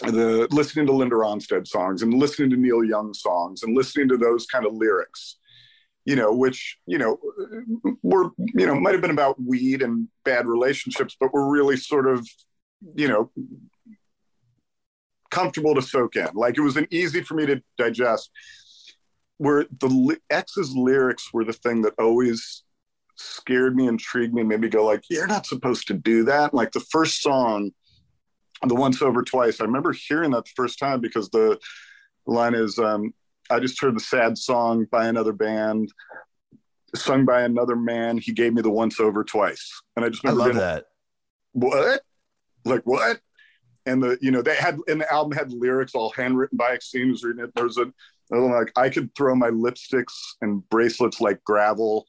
the 0.00 0.48
listening 0.50 0.86
to 0.86 0.92
Linda 0.92 1.14
Ronstadt 1.14 1.66
songs 1.66 2.02
and 2.02 2.14
listening 2.14 2.50
to 2.50 2.56
Neil 2.56 2.84
Young 2.84 3.14
songs 3.14 3.62
and 3.62 3.76
listening 3.76 4.08
to 4.08 4.16
those 4.16 4.46
kind 4.46 4.66
of 4.66 4.74
lyrics, 4.74 5.36
you 6.04 6.16
know, 6.16 6.32
which 6.34 6.78
you 6.86 6.98
know 6.98 7.18
were 8.02 8.30
you 8.36 8.66
know 8.66 8.74
might 8.74 8.92
have 8.92 9.00
been 9.00 9.10
about 9.10 9.40
weed 9.40 9.82
and 9.82 10.08
bad 10.24 10.46
relationships, 10.46 11.16
but 11.18 11.32
were 11.32 11.50
really 11.50 11.76
sort 11.76 12.06
of 12.06 12.26
you 12.94 13.08
know 13.08 13.30
comfortable 15.30 15.74
to 15.74 15.82
soak 15.82 16.16
in. 16.16 16.28
Like 16.34 16.58
it 16.58 16.62
was 16.62 16.76
an 16.76 16.86
easy 16.90 17.22
for 17.22 17.34
me 17.34 17.46
to 17.46 17.62
digest. 17.78 18.30
Where 19.38 19.64
the 19.80 20.16
X's 20.30 20.74
lyrics 20.76 21.32
were 21.32 21.44
the 21.44 21.52
thing 21.52 21.82
that 21.82 21.94
always 21.98 22.62
scared 23.16 23.74
me, 23.74 23.88
intrigued 23.88 24.32
me, 24.32 24.44
made 24.44 24.60
me 24.60 24.68
go 24.68 24.84
like, 24.84 25.02
"You're 25.10 25.26
not 25.26 25.46
supposed 25.46 25.88
to 25.88 25.94
do 25.94 26.24
that." 26.24 26.54
Like 26.54 26.70
the 26.72 26.80
first 26.80 27.20
song, 27.20 27.72
the 28.66 28.74
once 28.74 29.02
over 29.02 29.22
twice. 29.22 29.60
I 29.60 29.64
remember 29.64 29.92
hearing 29.92 30.30
that 30.32 30.44
the 30.44 30.52
first 30.56 30.78
time 30.78 31.00
because 31.00 31.28
the 31.30 31.58
line 32.26 32.54
is, 32.54 32.78
um, 32.78 33.12
"I 33.50 33.60
just 33.60 33.80
heard 33.80 33.96
the 33.96 34.00
sad 34.00 34.38
song 34.38 34.86
by 34.90 35.06
another 35.06 35.32
band." 35.32 35.92
Sung 36.94 37.24
by 37.24 37.42
another 37.42 37.74
man, 37.74 38.18
he 38.18 38.32
gave 38.32 38.54
me 38.54 38.62
the 38.62 38.70
once 38.70 39.00
over 39.00 39.24
twice, 39.24 39.82
and 39.96 40.04
I 40.04 40.10
just 40.10 40.24
I 40.24 40.30
remember 40.30 40.38
love 40.38 40.52
being 40.52 40.60
that. 40.60 40.84
what? 41.52 42.02
Like 42.64 42.82
what? 42.84 43.20
And 43.84 44.02
the 44.02 44.16
you 44.20 44.30
know 44.30 44.42
they 44.42 44.54
had 44.54 44.78
and 44.86 45.00
the 45.00 45.12
album 45.12 45.36
had 45.36 45.52
lyrics 45.52 45.94
all 45.94 46.10
handwritten 46.10 46.56
by 46.56 46.76
Exene 46.76 47.10
was 47.10 47.24
reading 47.24 47.44
it. 47.44 47.54
There 47.54 47.64
was 47.64 47.78
a 47.78 47.92
like 48.30 48.72
I 48.76 48.88
could 48.88 49.14
throw 49.14 49.34
my 49.34 49.50
lipsticks 49.50 50.14
and 50.40 50.66
bracelets 50.70 51.20
like 51.20 51.42
gravel. 51.44 52.06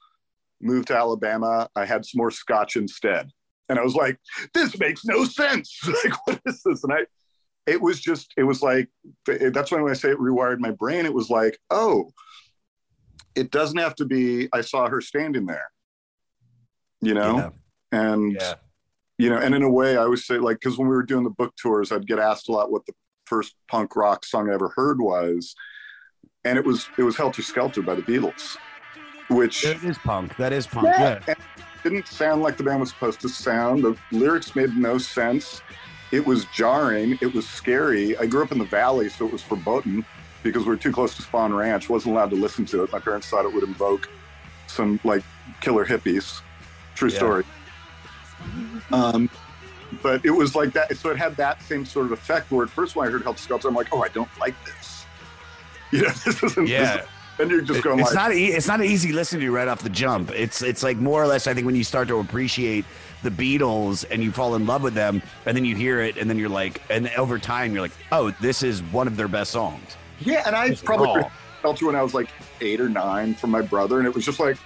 Move 0.61 0.85
to 0.85 0.95
Alabama. 0.95 1.69
I 1.75 1.85
had 1.85 2.05
some 2.05 2.19
more 2.19 2.31
scotch 2.31 2.75
instead, 2.77 3.29
and 3.69 3.79
I 3.79 3.83
was 3.83 3.95
like, 3.95 4.19
this 4.53 4.77
makes 4.79 5.05
no 5.05 5.25
sense. 5.25 5.79
like 6.03 6.27
what 6.27 6.41
is 6.45 6.61
this? 6.63 6.83
And 6.83 6.93
I, 6.93 6.99
it 7.67 7.81
was 7.81 7.99
just 7.99 8.33
it 8.37 8.43
was 8.43 8.61
like 8.61 8.89
that's 9.25 9.71
why 9.71 9.81
when 9.81 9.91
I 9.91 9.95
say 9.95 10.09
it 10.11 10.19
rewired 10.19 10.59
my 10.59 10.71
brain. 10.71 11.05
It 11.05 11.13
was 11.13 11.29
like 11.29 11.57
oh, 11.71 12.09
it 13.35 13.51
doesn't 13.51 13.77
have 13.79 13.95
to 13.95 14.05
be. 14.05 14.47
I 14.53 14.61
saw 14.61 14.87
her 14.87 15.01
standing 15.01 15.45
there. 15.45 15.69
You 17.01 17.13
know, 17.13 17.51
and 17.91 18.33
Yeah. 18.33 18.53
you 19.17 19.29
know, 19.29 19.37
and 19.37 19.53
in 19.53 19.61
a 19.63 19.69
way, 19.69 19.97
I 19.97 20.01
always 20.03 20.25
say 20.25 20.37
like 20.37 20.59
because 20.59 20.77
when 20.77 20.87
we 20.87 20.95
were 20.95 21.03
doing 21.03 21.23
the 21.23 21.29
book 21.29 21.53
tours, 21.61 21.91
I'd 21.91 22.07
get 22.07 22.19
asked 22.19 22.49
a 22.49 22.51
lot 22.51 22.71
what 22.71 22.85
the 22.85 22.93
first 23.25 23.55
punk 23.69 23.95
rock 23.95 24.25
song 24.25 24.49
I 24.49 24.53
ever 24.53 24.71
heard 24.75 24.99
was, 25.01 25.55
and 26.43 26.57
it 26.57 26.65
was 26.65 26.87
it 26.97 27.03
was 27.03 27.15
Helter 27.17 27.41
Skelter 27.41 27.81
by 27.81 27.95
the 27.95 28.01
Beatles, 28.03 28.57
which 29.29 29.63
That 29.63 29.83
is 29.83 29.97
punk. 29.99 30.35
That 30.37 30.53
is 30.53 30.65
punk. 30.67 30.87
yeah, 30.87 31.19
Yeah. 31.27 31.33
and 31.35 31.64
didn't 31.85 32.07
sound 32.07 32.41
like 32.41 32.57
the 32.57 32.63
band 32.63 32.79
was 32.79 32.89
supposed 32.89 33.21
to 33.21 33.29
sound. 33.29 33.83
The 33.83 33.95
lyrics 34.11 34.55
made 34.55 34.75
no 34.75 34.97
sense. 34.97 35.61
It 36.11 36.25
was 36.25 36.45
jarring. 36.45 37.17
It 37.21 37.31
was 37.33 37.47
scary. 37.47 38.17
I 38.17 38.25
grew 38.25 38.41
up 38.43 38.51
in 38.51 38.57
the 38.57 38.65
valley, 38.65 39.07
so 39.07 39.27
it 39.27 39.31
was 39.31 39.43
foreboding 39.43 40.03
because 40.41 40.63
we 40.63 40.69
were 40.69 40.77
too 40.77 40.91
close 40.91 41.15
to 41.15 41.21
Spahn 41.21 41.55
Ranch. 41.55 41.87
wasn't 41.87 42.15
allowed 42.15 42.31
to 42.31 42.35
listen 42.37 42.65
to 42.65 42.83
it. 42.83 42.91
My 42.91 42.97
parents 42.99 43.27
thought 43.29 43.45
it 43.45 43.53
would 43.53 43.63
invoke 43.63 44.09
some 44.65 44.99
like 45.03 45.23
killer 45.61 45.85
hippies. 45.85 46.41
True 46.95 47.09
Yeah. 47.09 47.17
story. 47.17 47.43
Um, 48.91 49.29
but 50.01 50.25
it 50.25 50.31
was 50.31 50.55
like 50.55 50.73
that. 50.73 50.97
So 50.97 51.11
it 51.11 51.17
had 51.17 51.37
that 51.37 51.61
same 51.61 51.85
sort 51.85 52.07
of 52.07 52.11
effect. 52.13 52.51
Where 52.51 52.63
at 52.65 52.71
first 52.71 52.95
when 52.95 53.07
I 53.07 53.11
heard 53.11 53.21
Helter 53.21 53.41
Skelter, 53.41 53.67
I'm 53.67 53.75
like, 53.75 53.89
oh, 53.93 54.01
I 54.03 54.07
don't 54.09 54.29
like 54.39 54.55
this. 54.65 55.05
You 55.91 56.01
know, 56.01 56.09
this 56.25 56.41
isn't. 56.43 56.67
Yeah. 56.67 56.97
This, 56.97 57.05
and 57.39 57.51
you're 57.51 57.61
just 57.61 57.83
going 57.83 57.99
it's 57.99 58.13
like, 58.13 58.15
not 58.15 58.33
e- 58.33 58.47
it's 58.47 58.67
not 58.67 58.83
easy 58.83 59.11
listening 59.11 59.41
to 59.41 59.51
right 59.51 59.67
off 59.67 59.81
the 59.83 59.89
jump. 59.89 60.31
It's 60.31 60.61
it's 60.61 60.83
like 60.83 60.97
more 60.97 61.21
or 61.21 61.27
less 61.27 61.47
I 61.47 61.53
think 61.53 61.65
when 61.65 61.75
you 61.75 61.83
start 61.83 62.07
to 62.09 62.19
appreciate 62.19 62.85
the 63.23 63.29
Beatles 63.29 64.05
and 64.09 64.23
you 64.23 64.31
fall 64.31 64.55
in 64.55 64.65
love 64.65 64.83
with 64.83 64.93
them 64.93 65.21
and 65.45 65.57
then 65.57 65.65
you 65.65 65.75
hear 65.75 65.99
it 66.01 66.17
and 66.17 66.29
then 66.29 66.37
you're 66.37 66.49
like 66.49 66.81
and 66.89 67.09
over 67.17 67.39
time 67.39 67.73
you're 67.73 67.81
like 67.81 67.93
oh 68.11 68.31
this 68.41 68.63
is 68.63 68.81
one 68.83 69.07
of 69.07 69.17
their 69.17 69.27
best 69.27 69.51
songs. 69.51 69.97
Yeah, 70.19 70.43
and 70.45 70.55
I 70.55 70.69
Just 70.69 70.85
probably 70.85 71.23
felt 71.61 71.81
it 71.81 71.85
when 71.85 71.95
I 71.95 72.03
was 72.03 72.13
like 72.13 72.29
eight 72.61 72.79
or 72.79 72.89
nine 72.89 73.33
from 73.33 73.51
my 73.51 73.61
brother, 73.61 73.97
and 73.97 74.07
it 74.07 74.13
was 74.13 74.23
just 74.23 74.39
like, 74.39 74.57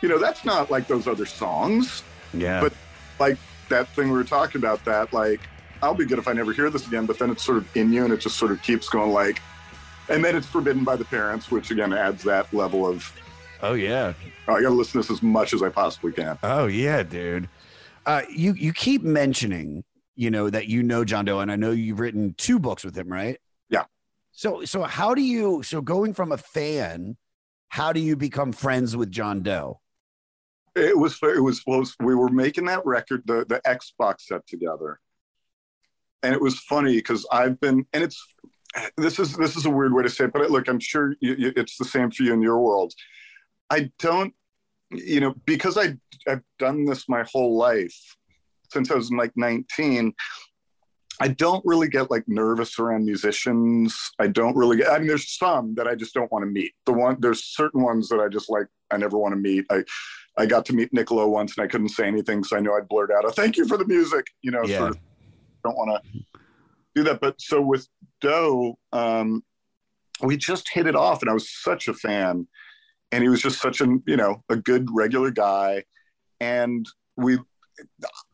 you 0.00 0.08
know, 0.08 0.18
that's 0.18 0.44
not 0.44 0.70
like 0.70 0.86
those 0.86 1.06
other 1.06 1.26
songs. 1.26 2.02
Yeah. 2.32 2.60
But 2.60 2.72
like 3.18 3.38
that 3.68 3.88
thing 3.88 4.08
we 4.08 4.16
were 4.16 4.24
talking 4.24 4.60
about, 4.60 4.84
that 4.84 5.12
like 5.12 5.40
I'll 5.82 5.94
be 5.94 6.06
good 6.06 6.18
if 6.18 6.28
I 6.28 6.32
never 6.32 6.52
hear 6.52 6.70
this 6.70 6.86
again, 6.86 7.04
but 7.06 7.18
then 7.18 7.30
it's 7.30 7.42
sort 7.42 7.58
of 7.58 7.76
in 7.76 7.92
you, 7.92 8.04
and 8.04 8.12
it 8.12 8.18
just 8.18 8.36
sort 8.36 8.52
of 8.52 8.62
keeps 8.62 8.88
going 8.88 9.12
like, 9.12 9.40
and 10.08 10.24
then 10.24 10.36
it's 10.36 10.46
forbidden 10.46 10.84
by 10.84 10.96
the 10.96 11.04
parents, 11.04 11.50
which 11.50 11.70
again 11.70 11.92
adds 11.92 12.22
that 12.24 12.52
level 12.52 12.86
of 12.86 13.12
oh 13.62 13.74
yeah, 13.74 14.12
oh, 14.48 14.54
I 14.54 14.62
got 14.62 14.68
to 14.68 14.74
listen 14.74 14.92
to 14.92 14.98
this 14.98 15.10
as 15.10 15.22
much 15.22 15.52
as 15.52 15.62
I 15.62 15.68
possibly 15.68 16.12
can. 16.12 16.38
Oh 16.42 16.66
yeah, 16.66 17.02
dude. 17.02 17.48
Uh, 18.06 18.22
you 18.30 18.52
you 18.54 18.72
keep 18.72 19.02
mentioning, 19.02 19.84
you 20.14 20.30
know, 20.30 20.50
that 20.50 20.68
you 20.68 20.82
know 20.82 21.04
John 21.04 21.24
Doe, 21.24 21.40
and 21.40 21.50
I 21.50 21.56
know 21.56 21.70
you've 21.70 22.00
written 22.00 22.34
two 22.36 22.58
books 22.58 22.84
with 22.84 22.96
him, 22.96 23.08
right? 23.08 23.38
Yeah. 23.70 23.84
So 24.32 24.64
so 24.64 24.82
how 24.82 25.14
do 25.14 25.22
you 25.22 25.62
so 25.62 25.80
going 25.80 26.12
from 26.14 26.32
a 26.32 26.38
fan, 26.38 27.16
how 27.68 27.92
do 27.92 28.00
you 28.00 28.16
become 28.16 28.52
friends 28.52 28.96
with 28.96 29.10
John 29.10 29.42
Doe? 29.42 29.80
It 30.76 30.98
was 30.98 31.18
it 31.22 31.42
was 31.42 31.62
was 31.66 31.94
we 32.00 32.14
were 32.14 32.28
making 32.28 32.66
that 32.66 32.84
record 32.84 33.22
the 33.26 33.46
the 33.48 33.60
X 33.64 33.94
box 33.98 34.28
set 34.28 34.46
together, 34.46 35.00
and 36.22 36.34
it 36.34 36.40
was 36.40 36.58
funny 36.58 36.96
because 36.96 37.26
I've 37.32 37.58
been 37.60 37.86
and 37.92 38.02
it's 38.02 38.22
this 38.96 39.18
is 39.18 39.36
this 39.36 39.56
is 39.56 39.66
a 39.66 39.70
weird 39.70 39.94
way 39.94 40.02
to 40.02 40.10
say 40.10 40.24
it, 40.24 40.32
but 40.32 40.50
look, 40.50 40.68
I'm 40.68 40.80
sure 40.80 41.14
you, 41.20 41.34
you, 41.36 41.52
it's 41.56 41.76
the 41.76 41.84
same 41.84 42.10
for 42.10 42.22
you 42.22 42.32
in 42.32 42.42
your 42.42 42.58
world. 42.58 42.92
I 43.70 43.90
don't, 43.98 44.34
you 44.90 45.20
know, 45.20 45.34
because 45.46 45.78
I 45.78 45.94
I've 46.26 46.42
done 46.58 46.84
this 46.84 47.08
my 47.08 47.24
whole 47.32 47.56
life 47.56 47.96
since 48.72 48.90
I 48.90 48.94
was 48.94 49.10
like 49.10 49.32
19. 49.36 50.12
I 51.20 51.28
don't 51.28 51.64
really 51.64 51.88
get 51.88 52.10
like 52.10 52.24
nervous 52.26 52.78
around 52.78 53.04
musicians. 53.04 53.96
I 54.18 54.26
don't 54.26 54.56
really 54.56 54.78
get. 54.78 54.90
I 54.90 54.98
mean, 54.98 55.06
there's 55.06 55.36
some 55.36 55.74
that 55.76 55.86
I 55.86 55.94
just 55.94 56.12
don't 56.12 56.30
want 56.32 56.42
to 56.42 56.50
meet. 56.50 56.72
The 56.86 56.92
one 56.92 57.16
there's 57.20 57.44
certain 57.44 57.82
ones 57.82 58.08
that 58.08 58.20
I 58.20 58.28
just 58.28 58.50
like. 58.50 58.66
I 58.90 58.96
never 58.96 59.16
want 59.16 59.32
to 59.32 59.36
meet. 59.40 59.64
I 59.70 59.84
I 60.36 60.46
got 60.46 60.66
to 60.66 60.72
meet 60.72 60.92
Niccolo 60.92 61.28
once, 61.28 61.56
and 61.56 61.64
I 61.64 61.68
couldn't 61.68 61.90
say 61.90 62.06
anything, 62.06 62.42
so 62.42 62.56
I 62.56 62.60
know 62.60 62.74
I'd 62.74 62.88
blurt 62.88 63.12
out 63.12 63.24
a 63.24 63.30
"Thank 63.30 63.56
you 63.56 63.66
for 63.66 63.76
the 63.76 63.86
music." 63.86 64.26
You 64.42 64.50
know, 64.50 64.64
Yeah. 64.64 64.78
sort 64.78 64.90
of 64.90 64.98
don't 65.64 65.76
want 65.76 66.02
to 66.02 66.20
do 66.94 67.04
that. 67.04 67.20
But 67.20 67.40
so 67.40 67.60
with 67.60 67.86
Doe, 68.20 68.78
um, 68.92 69.42
we 70.22 70.36
just 70.36 70.68
hit 70.72 70.86
it 70.86 70.96
off, 70.96 71.22
and 71.22 71.30
I 71.30 71.34
was 71.34 71.50
such 71.50 71.88
a 71.88 71.94
fan, 71.94 72.46
and 73.12 73.22
he 73.22 73.28
was 73.28 73.42
just 73.42 73.60
such 73.60 73.80
a 73.80 73.98
you 74.06 74.16
know 74.16 74.42
a 74.48 74.56
good 74.56 74.88
regular 74.92 75.30
guy, 75.30 75.84
and 76.40 76.86
we 77.16 77.38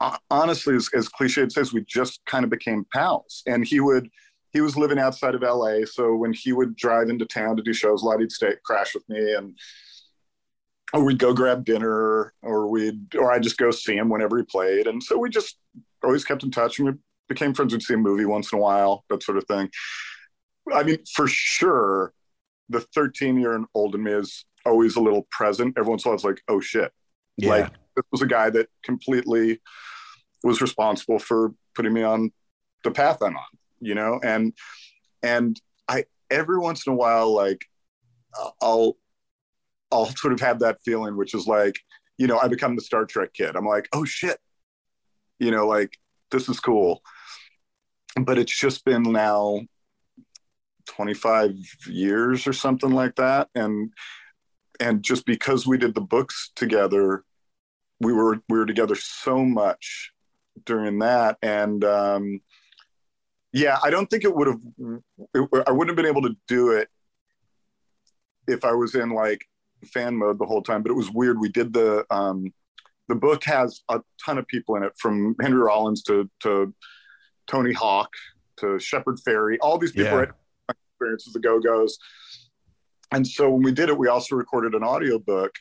uh, 0.01 0.17
honestly, 0.31 0.75
as, 0.75 0.89
as 0.95 1.09
cliche 1.09 1.43
it 1.43 1.53
says, 1.53 1.73
we 1.73 1.85
just 1.87 2.21
kind 2.27 2.45
of 2.45 2.51
became 2.51 2.87
pals. 2.93 3.43
And 3.47 3.67
he 3.67 3.81
would, 3.81 4.09
he 4.53 4.61
was 4.61 4.77
living 4.77 4.99
outside 4.99 5.35
of 5.35 5.43
LA, 5.43 5.85
so 5.85 6.15
when 6.15 6.33
he 6.33 6.53
would 6.53 6.77
drive 6.77 7.09
into 7.09 7.25
town 7.25 7.57
to 7.57 7.63
do 7.63 7.73
shows, 7.73 8.03
a 8.03 8.07
lot 8.07 8.21
he'd 8.21 8.33
stay 8.33 8.55
crash 8.65 8.95
with 8.95 9.09
me, 9.09 9.35
and 9.35 9.57
or 10.93 11.05
we'd 11.05 11.19
go 11.19 11.33
grab 11.33 11.65
dinner, 11.65 12.35
or 12.43 12.69
we'd, 12.69 13.15
or 13.15 13.33
I'd 13.33 13.45
just 13.45 13.59
go 13.59 13.71
see 13.71 13.97
him 13.97 14.09
whenever 14.09 14.37
he 14.39 14.45
played, 14.45 14.89
and 14.89 15.03
so 15.03 15.17
we 15.19 15.31
just 15.31 15.59
always 16.03 16.25
kept 16.25 16.43
in 16.43 16.51
touch, 16.51 16.79
and 16.79 16.89
we 16.89 16.95
became 17.31 17.55
friends. 17.55 17.72
We'd 17.72 17.83
see 17.83 17.95
a 17.95 17.97
movie 17.97 18.26
once 18.26 18.53
in 18.53 18.59
a 18.59 18.61
while, 18.61 19.05
that 19.09 19.22
sort 19.22 19.39
of 19.39 19.45
thing. 19.47 19.70
I 20.74 20.83
mean, 20.83 20.99
for 21.14 21.26
sure, 21.26 22.12
the 22.68 22.81
13 22.81 23.41
year 23.41 23.64
old 23.74 23.95
in 23.95 24.03
me 24.03 24.12
is 24.12 24.45
always 24.66 24.97
a 24.97 25.01
little 25.01 25.26
present. 25.31 25.74
Every 25.78 25.89
once 25.89 26.05
in 26.05 26.09
a 26.09 26.11
while, 26.11 26.14
it's 26.16 26.24
like, 26.24 26.43
oh 26.49 26.61
shit, 26.61 26.93
Yeah. 27.39 27.51
like 27.51 27.72
this 27.97 28.05
was 28.12 28.20
a 28.22 28.26
guy 28.26 28.51
that 28.51 28.68
completely 28.85 29.61
was 30.45 30.61
responsible 30.61 31.18
for 31.18 31.55
putting 31.74 31.93
me 31.93 32.03
on 32.03 32.31
the 32.85 32.91
path 32.91 33.18
I'm 33.22 33.37
on, 33.37 33.43
you 33.81 33.95
know, 33.95 34.20
and 34.22 34.53
and 35.22 35.61
I 35.89 36.05
every 36.31 36.59
once 36.59 36.87
in 36.87 36.93
a 36.93 36.97
while 36.97 37.33
like 37.35 37.64
I'll 38.61 38.97
I'll 39.93 40.07
sort 40.07 40.33
of 40.33 40.41
have 40.41 40.61
that 40.61 40.78
feeling, 40.85 41.16
which 41.16 41.35
is 41.35 41.47
like, 41.47 41.76
you 42.18 42.26
know, 42.26 42.39
I 42.39 42.49
become 42.49 42.74
the 42.76 42.83
Star 42.83 43.05
Trek 43.05 43.33
kid. 43.35 43.57
I'm 43.57 43.66
like, 43.66 43.89
oh 43.93 44.05
shit, 44.05 44.39
you 45.39 45.51
know, 45.51 45.66
like 45.66 45.99
this 46.31 46.49
is 46.49 46.61
cool. 46.61 47.03
But 48.17 48.39
it's 48.39 48.57
just 48.59 48.85
been 48.85 49.03
now 49.03 49.61
25 50.87 51.55
years 51.87 52.47
or 52.47 52.53
something 52.53 52.91
like 52.91 53.17
that, 53.17 53.49
and 53.55 53.93
and 54.81 55.03
just 55.03 55.27
because 55.27 55.67
we 55.67 55.79
did 55.79 55.95
the 55.95 56.01
books 56.01 56.51
together, 56.57 57.25
we 58.01 58.13
were 58.13 58.41
we 58.49 58.59
were 58.59 58.67
together 58.67 58.95
so 58.95 59.45
much 59.45 60.13
during 60.65 60.99
that, 61.01 61.39
and 61.43 61.85
um, 61.85 62.41
yeah, 63.53 63.79
I 63.83 63.91
don't 63.91 64.09
think 64.09 64.25
it 64.25 64.35
would 64.35 64.49
have. 64.49 64.61
I 65.67 65.73
wouldn't 65.73 65.89
have 65.89 65.97
been 65.97 66.07
able 66.07 66.23
to 66.23 66.37
do 66.49 66.71
it 66.71 66.89
if 68.47 68.65
I 68.65 68.73
was 68.73 68.95
in 68.95 69.11
like 69.11 69.45
fan 69.93 70.17
mode 70.17 70.39
the 70.39 70.47
whole 70.47 70.63
time. 70.63 70.83
But 70.83 70.91
it 70.91 70.97
was 70.97 71.11
weird. 71.11 71.41
We 71.41 71.49
did 71.49 71.73
the 71.73 72.05
um, 72.11 72.53
the 73.09 73.15
book 73.15 73.45
has 73.45 73.81
a 73.89 74.01
ton 74.25 74.39
of 74.39 74.47
people 74.47 74.77
in 74.77 74.83
it, 74.83 74.93
from 74.99 75.35
Henry 75.41 75.61
Rollins 75.61 76.03
to 76.05 76.31
to 76.41 76.75
Tony 77.51 77.72
Hawk 77.72 78.12
to 78.59 78.78
Shepard 78.78 79.18
Fairey. 79.26 79.57
All 79.61 79.76
these 79.76 79.92
people 79.92 80.18
Yeah. 80.18 80.26
had 80.68 80.76
experiences, 80.92 81.32
the 81.32 81.40
Go 81.40 81.59
Go's. 81.59 81.98
And 83.11 83.26
so 83.26 83.51
when 83.51 83.62
we 83.62 83.72
did 83.72 83.88
it, 83.88 83.98
we 83.98 84.07
also 84.07 84.36
recorded 84.36 84.74
an 84.74 84.84
audiobook 84.84 85.53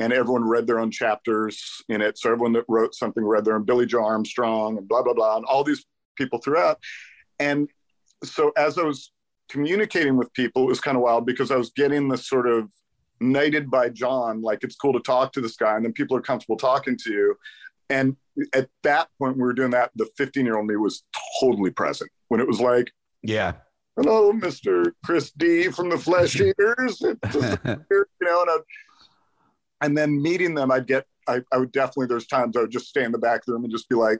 and 0.00 0.12
everyone 0.12 0.48
read 0.48 0.66
their 0.66 0.80
own 0.80 0.90
chapters 0.90 1.82
in 1.88 2.00
it. 2.00 2.18
So 2.18 2.32
everyone 2.32 2.54
that 2.54 2.64
wrote 2.68 2.94
something 2.94 3.24
read 3.24 3.44
their 3.44 3.54
own 3.54 3.64
Billie 3.64 3.86
Joe 3.86 4.04
Armstrong 4.04 4.78
and 4.78 4.88
blah, 4.88 5.02
blah, 5.02 5.14
blah, 5.14 5.36
and 5.36 5.44
all 5.44 5.62
these 5.62 5.84
people 6.16 6.40
throughout. 6.40 6.78
And 7.38 7.70
so 8.24 8.50
as 8.56 8.78
I 8.78 8.82
was 8.82 9.12
communicating 9.48 10.16
with 10.16 10.32
people, 10.32 10.64
it 10.64 10.68
was 10.68 10.80
kind 10.80 10.96
of 10.96 11.02
wild 11.04 11.24
because 11.24 11.52
I 11.52 11.56
was 11.56 11.70
getting 11.70 12.08
this 12.08 12.28
sort 12.28 12.48
of 12.48 12.68
knighted 13.20 13.70
by 13.70 13.90
John, 13.90 14.42
like 14.42 14.64
it's 14.64 14.74
cool 14.74 14.92
to 14.92 15.00
talk 15.00 15.32
to 15.34 15.40
this 15.40 15.54
guy, 15.54 15.76
and 15.76 15.84
then 15.84 15.92
people 15.92 16.16
are 16.16 16.20
comfortable 16.22 16.56
talking 16.56 16.96
to 17.04 17.10
you. 17.12 17.36
And 17.90 18.16
at 18.54 18.68
that 18.82 19.08
point, 19.18 19.36
we 19.36 19.42
were 19.42 19.52
doing 19.52 19.70
that. 19.72 19.90
The 19.96 20.08
15 20.16 20.44
year 20.44 20.56
old 20.56 20.66
me 20.66 20.76
was 20.76 21.04
totally 21.40 21.70
present 21.70 22.10
when 22.28 22.40
it 22.40 22.46
was 22.46 22.60
like, 22.60 22.90
Yeah. 23.22 23.52
hello, 23.96 24.32
Mr. 24.32 24.92
Chris 25.04 25.30
D 25.32 25.68
from 25.68 25.90
the 25.90 25.98
Flesh 25.98 26.36
Eaters. 26.40 27.02
It's 27.02 27.32
just 27.32 27.58
here, 27.64 28.08
you 28.20 28.26
know, 28.26 28.46
and, 28.48 28.62
and 29.82 29.98
then 29.98 30.22
meeting 30.22 30.54
them, 30.54 30.70
I'd 30.70 30.86
get, 30.86 31.04
I, 31.28 31.42
I 31.52 31.58
would 31.58 31.72
definitely, 31.72 32.06
there's 32.06 32.26
times 32.26 32.56
I 32.56 32.60
would 32.60 32.70
just 32.70 32.86
stay 32.88 33.04
in 33.04 33.12
the 33.12 33.18
back 33.18 33.40
of 33.40 33.46
the 33.46 33.52
room 33.52 33.64
and 33.64 33.72
just 33.72 33.88
be 33.88 33.96
like, 33.96 34.18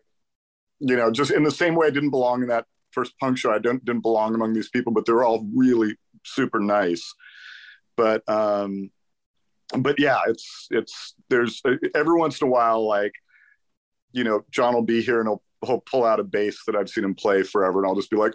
you 0.81 0.97
know, 0.97 1.11
just 1.11 1.31
in 1.31 1.43
the 1.45 1.51
same 1.51 1.75
way 1.75 1.87
I 1.87 1.91
didn't 1.91 2.11
belong 2.11 2.43
in 2.43 2.49
that 2.49 2.67
first 2.91 3.19
punk 3.19 3.39
show. 3.39 3.53
I 3.53 3.59
don't, 3.59 3.85
didn't 3.85 4.03
belong 4.03 4.35
among 4.35 4.53
these 4.53 4.69
people, 4.69 4.93
but 4.93 5.07
they 5.07 5.13
were 5.13 5.25
all 5.25 5.47
really 5.55 5.97
super 6.25 6.61
nice. 6.61 7.15
But, 7.97 8.29
um, 8.29 8.91
but 9.79 9.99
yeah, 9.99 10.19
it's, 10.27 10.67
it's, 10.71 11.15
there's 11.31 11.63
every 11.95 12.19
once 12.19 12.41
in 12.41 12.49
a 12.49 12.51
while, 12.51 12.87
like, 12.87 13.13
you 14.13 14.25
know, 14.25 14.45
John 14.51 14.75
will 14.75 14.83
be 14.83 15.03
here 15.03 15.21
and 15.21 15.29
he'll, 15.29 15.43
he'll 15.65 15.81
pull 15.81 16.05
out 16.05 16.21
a 16.21 16.25
bass 16.25 16.63
that 16.67 16.77
I've 16.77 16.89
seen 16.89 17.05
him 17.05 17.15
play 17.15 17.43
forever. 17.43 17.79
And 17.79 17.87
I'll 17.87 17.95
just 17.95 18.11
be 18.11 18.17
like, 18.17 18.35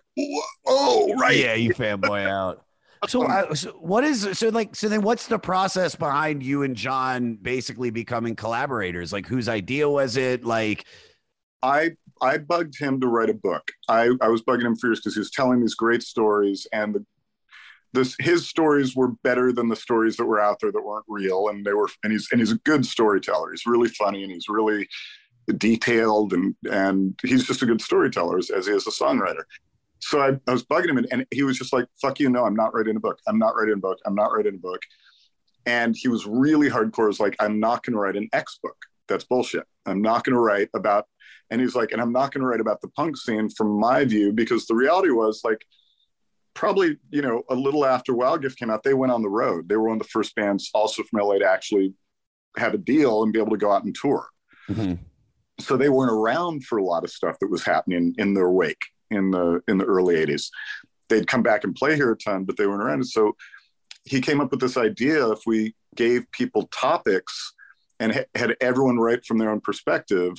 oh, 0.66 1.14
right. 1.20 1.38
Yeah, 1.38 1.54
you 1.54 1.74
fanboy 1.74 2.28
out. 2.28 2.64
So, 3.08 3.24
uh, 3.24 3.54
so 3.54 3.72
what 3.74 4.04
is 4.04 4.28
so 4.34 4.50
like 4.50 4.76
so 4.76 4.90
then 4.90 5.04
what's 5.04 5.28
the 5.28 5.38
process 5.38 5.96
behind 5.96 6.42
you 6.42 6.64
and 6.64 6.76
John 6.76 7.36
basically 7.36 7.92
becoming 7.92 8.36
collaborators? 8.36 9.14
Like 9.14 9.28
whose 9.28 9.48
idea 9.48 9.88
was 9.88 10.18
it? 10.18 10.44
Like 10.44 10.86
I 11.62 11.92
I 12.22 12.40
bugged 12.40 12.80
him 12.80 13.00
to 13.02 13.08
write 13.08 13.30
a 13.30 13.36
book. 13.36 13.64
I, 13.88 14.10
I 14.20 14.30
was 14.30 14.42
bugging 14.42 14.66
him 14.66 14.76
for 14.76 14.88
years 14.88 15.00
because 15.00 15.14
he 15.14 15.20
was 15.20 15.30
telling 15.30 15.62
these 15.62 15.76
great 15.76 16.02
stories 16.02 16.66
and 16.74 16.96
the 16.96 17.06
this 17.94 18.16
his 18.20 18.48
stories 18.48 18.96
were 18.96 19.14
better 19.24 19.54
than 19.54 19.70
the 19.70 19.76
stories 19.76 20.18
that 20.18 20.26
were 20.26 20.42
out 20.42 20.60
there 20.62 20.72
that 20.72 20.82
weren't 20.82 21.06
real 21.08 21.48
and 21.50 21.66
they 21.66 21.74
were 21.74 21.90
and 22.04 22.12
he's 22.12 22.28
and 22.32 22.42
he's 22.42 22.52
a 22.52 22.58
good 22.60 22.86
storyteller. 22.86 23.52
He's 23.52 23.66
really 23.66 23.90
funny 23.90 24.24
and 24.24 24.32
he's 24.32 24.50
really 24.50 24.88
detailed 25.56 26.34
and 26.34 26.56
and 26.70 27.18
he's 27.24 27.46
just 27.46 27.62
a 27.62 27.66
good 27.66 27.82
storyteller 27.82 28.38
as, 28.38 28.50
as 28.50 28.68
he 28.68 28.74
is 28.74 28.88
a 28.88 28.92
songwriter. 28.92 29.44
So 30.00 30.20
I, 30.20 30.38
I 30.48 30.52
was 30.52 30.64
bugging 30.64 30.90
him 30.90 30.98
and, 30.98 31.08
and 31.12 31.26
he 31.32 31.44
was 31.44 31.58
just 31.58 31.74
like, 31.74 31.86
fuck 32.02 32.20
you, 32.20 32.30
no, 32.30 32.46
I'm 32.46 32.56
not 32.56 32.74
writing 32.74 32.98
a 32.98 33.00
book. 33.00 33.20
I'm 33.28 33.40
not 33.40 33.56
writing 33.56 33.76
a 33.76 33.78
book. 33.78 33.98
I'm 34.06 34.16
not 34.16 34.32
writing 34.32 34.56
a 34.56 34.60
book. 34.60 34.82
And 35.66 35.96
he 35.98 36.08
was 36.08 36.26
really 36.26 36.70
hardcore. 36.70 37.08
Was 37.08 37.20
like, 37.20 37.36
I'm 37.40 37.60
not 37.60 37.84
gonna 37.84 37.98
write 37.98 38.16
an 38.16 38.30
X 38.34 38.60
book. 38.62 38.78
That's 39.08 39.24
bullshit. 39.24 39.66
I'm 39.86 40.02
not 40.02 40.24
gonna 40.24 40.40
write 40.40 40.70
about 40.76 41.06
and 41.50 41.62
he's 41.62 41.76
like, 41.76 41.94
and 41.94 42.02
I'm 42.02 42.12
not 42.12 42.34
gonna 42.34 42.46
write 42.46 42.60
about 42.60 42.82
the 42.82 42.90
punk 42.90 43.18
scene 43.18 43.50
from 43.50 43.80
my 43.80 44.04
view, 44.04 44.34
because 44.34 44.68
the 44.68 44.76
reality 44.76 45.12
was 45.12 45.42
like 45.44 45.66
probably, 46.54 46.98
you 47.12 47.22
know, 47.22 47.44
a 47.50 47.56
little 47.56 47.86
after 47.86 48.14
Wild 48.14 48.42
Gift 48.42 48.58
came 48.60 48.70
out, 48.70 48.84
they 48.84 48.96
went 48.96 49.14
on 49.14 49.22
the 49.22 49.30
road. 49.30 49.70
They 49.70 49.78
were 49.78 49.88
one 49.88 49.98
of 49.98 50.04
the 50.04 50.10
first 50.10 50.36
bands 50.36 50.70
also 50.74 51.04
from 51.04 51.22
LA 51.22 51.38
to 51.38 51.46
actually 51.46 51.94
have 52.58 52.74
a 52.74 52.80
deal 52.80 53.24
and 53.24 53.32
be 53.32 53.40
able 53.40 53.52
to 53.52 53.58
go 53.58 53.72
out 53.72 53.84
and 53.84 53.96
tour 53.96 54.28
mm-hmm. 54.70 54.94
So 55.60 55.76
they 55.76 55.90
weren't 55.90 56.12
around 56.12 56.64
for 56.64 56.78
a 56.78 56.84
lot 56.84 57.04
of 57.04 57.10
stuff 57.10 57.38
that 57.40 57.50
was 57.50 57.64
happening 57.64 58.14
in 58.18 58.34
their 58.34 58.50
wake 58.50 58.86
in 59.12 59.32
the 59.32 59.62
in 59.68 59.78
the 59.78 59.86
early 59.86 60.16
80s 60.16 60.50
they'd 61.10 61.28
come 61.28 61.42
back 61.42 61.64
and 61.64 61.76
play 61.76 61.96
here 61.96 62.12
a 62.12 62.18
ton 62.18 62.44
but 62.44 62.58
they 62.58 62.68
weren't 62.68 62.84
around 62.84 62.96
and 62.96 63.08
so 63.08 63.36
he 64.04 64.22
came 64.22 64.42
up 64.42 64.52
with 64.52 64.60
this 64.60 64.78
idea 64.78 65.28
if 65.30 65.40
we 65.46 65.74
gave 65.96 66.30
people 66.32 66.68
topics 66.68 67.54
and 68.00 68.14
ha- 68.14 68.26
had 68.36 68.56
everyone 68.62 68.98
write 68.98 69.26
from 69.26 69.38
their 69.38 69.50
own 69.50 69.62
perspective 69.62 70.34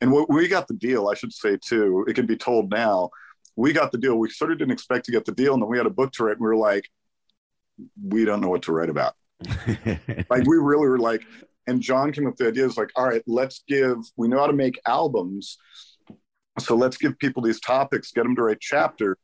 and 0.00 0.10
what 0.10 0.30
we 0.30 0.46
got 0.48 0.68
the 0.68 0.74
deal 0.74 1.08
i 1.08 1.14
should 1.14 1.32
say 1.32 1.58
too 1.64 2.04
it 2.08 2.14
can 2.14 2.26
be 2.26 2.36
told 2.36 2.70
now 2.70 3.10
we 3.60 3.72
got 3.72 3.92
the 3.92 3.98
deal. 3.98 4.16
We 4.16 4.30
sort 4.30 4.52
of 4.52 4.58
didn't 4.58 4.72
expect 4.72 5.04
to 5.06 5.12
get 5.12 5.24
the 5.24 5.32
deal, 5.32 5.52
and 5.54 5.62
then 5.62 5.68
we 5.68 5.76
had 5.76 5.86
a 5.86 5.90
book 5.90 6.12
to 6.12 6.24
write, 6.24 6.36
and 6.36 6.40
we 6.40 6.48
were 6.48 6.56
like, 6.56 6.88
we 8.02 8.24
don't 8.24 8.40
know 8.40 8.48
what 8.48 8.62
to 8.62 8.72
write 8.72 8.90
about. 8.90 9.14
like 10.30 10.46
we 10.46 10.56
really 10.56 10.88
were 10.88 10.98
like, 10.98 11.22
and 11.66 11.80
John 11.80 12.12
came 12.12 12.26
up 12.26 12.32
with 12.32 12.38
the 12.38 12.48
idea 12.48 12.66
is 12.66 12.76
like, 12.76 12.90
all 12.96 13.06
right, 13.06 13.22
let's 13.26 13.62
give. 13.68 13.98
We 14.16 14.28
know 14.28 14.38
how 14.38 14.46
to 14.46 14.52
make 14.52 14.80
albums, 14.86 15.58
so 16.58 16.74
let's 16.74 16.96
give 16.96 17.18
people 17.18 17.42
these 17.42 17.60
topics, 17.60 18.12
get 18.12 18.24
them 18.24 18.36
to 18.36 18.42
write 18.42 18.60
chapter, 18.60 19.16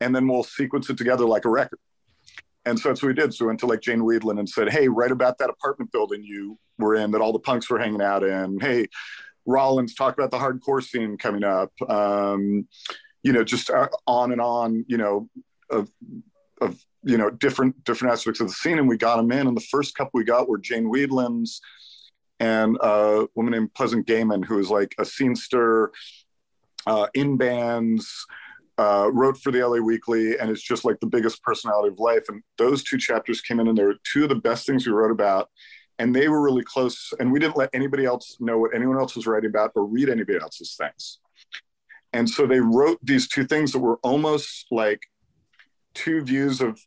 and 0.00 0.14
then 0.14 0.28
we'll 0.28 0.44
sequence 0.44 0.88
it 0.90 0.98
together 0.98 1.24
like 1.24 1.44
a 1.44 1.50
record. 1.50 1.78
And 2.64 2.78
so 2.78 2.88
that's 2.88 3.02
what 3.02 3.08
we 3.08 3.14
did. 3.14 3.34
So 3.34 3.44
we 3.44 3.48
went 3.48 3.60
to 3.60 3.66
like 3.66 3.80
Jane 3.80 4.00
Wiedlin 4.00 4.38
and 4.38 4.48
said, 4.48 4.70
Hey, 4.70 4.88
write 4.88 5.10
about 5.10 5.38
that 5.38 5.50
apartment 5.50 5.90
building 5.90 6.22
you 6.22 6.58
were 6.78 6.94
in 6.94 7.10
that 7.10 7.20
all 7.20 7.32
the 7.32 7.38
punks 7.38 7.68
were 7.68 7.78
hanging 7.78 8.02
out 8.02 8.22
in. 8.22 8.60
Hey, 8.60 8.86
Rollins, 9.46 9.94
talk 9.94 10.14
about 10.14 10.30
the 10.30 10.38
hardcore 10.38 10.82
scene 10.82 11.16
coming 11.16 11.44
up. 11.44 11.72
Um, 11.88 12.68
you 13.22 13.32
know, 13.32 13.44
just 13.44 13.70
uh, 13.70 13.88
on 14.06 14.32
and 14.32 14.40
on, 14.40 14.84
you 14.88 14.96
know, 14.96 15.28
of, 15.70 15.90
of, 16.60 16.80
you 17.04 17.18
know, 17.18 17.30
different, 17.30 17.82
different 17.84 18.12
aspects 18.12 18.40
of 18.40 18.48
the 18.48 18.52
scene. 18.52 18.78
And 18.78 18.88
we 18.88 18.96
got 18.96 19.16
them 19.16 19.32
in. 19.32 19.46
And 19.46 19.56
the 19.56 19.66
first 19.70 19.94
couple 19.94 20.18
we 20.18 20.24
got 20.24 20.48
were 20.48 20.58
Jane 20.58 20.84
Wiedlin's 20.84 21.60
and 22.42 22.76
a 22.80 23.28
woman 23.36 23.52
named 23.52 23.74
Pleasant 23.74 24.06
Gehman, 24.06 24.44
who 24.44 24.56
was 24.56 24.68
like 24.68 24.94
a 24.98 25.02
scenester 25.02 25.88
uh, 26.86 27.06
in 27.14 27.36
bands, 27.36 28.26
uh, 28.78 29.08
wrote 29.12 29.38
for 29.38 29.52
the 29.52 29.64
LA 29.64 29.78
Weekly, 29.78 30.38
and 30.38 30.50
is 30.50 30.60
just 30.60 30.84
like 30.84 30.98
the 30.98 31.06
biggest 31.06 31.40
personality 31.44 31.88
of 31.92 32.00
life. 32.00 32.24
And 32.28 32.42
those 32.58 32.82
two 32.82 32.98
chapters 32.98 33.40
came 33.40 33.60
in, 33.60 33.68
and 33.68 33.78
they 33.78 33.84
were 33.84 33.94
two 34.02 34.24
of 34.24 34.28
the 34.28 34.34
best 34.34 34.66
things 34.66 34.84
we 34.84 34.92
wrote 34.92 35.12
about. 35.12 35.50
And 36.00 36.12
they 36.12 36.28
were 36.28 36.42
really 36.42 36.64
close, 36.64 37.12
and 37.20 37.30
we 37.30 37.38
didn't 37.38 37.56
let 37.56 37.70
anybody 37.72 38.04
else 38.04 38.36
know 38.40 38.58
what 38.58 38.74
anyone 38.74 38.98
else 38.98 39.14
was 39.14 39.26
writing 39.26 39.50
about 39.50 39.70
or 39.76 39.84
read 39.84 40.08
anybody 40.08 40.38
else's 40.40 40.74
things. 40.74 41.18
And 42.12 42.28
so 42.28 42.46
they 42.46 42.60
wrote 42.60 42.98
these 43.02 43.28
two 43.28 43.44
things 43.44 43.70
that 43.72 43.78
were 43.78 43.98
almost 44.02 44.66
like 44.72 45.00
two 45.94 46.22
views 46.22 46.60
of 46.60 46.80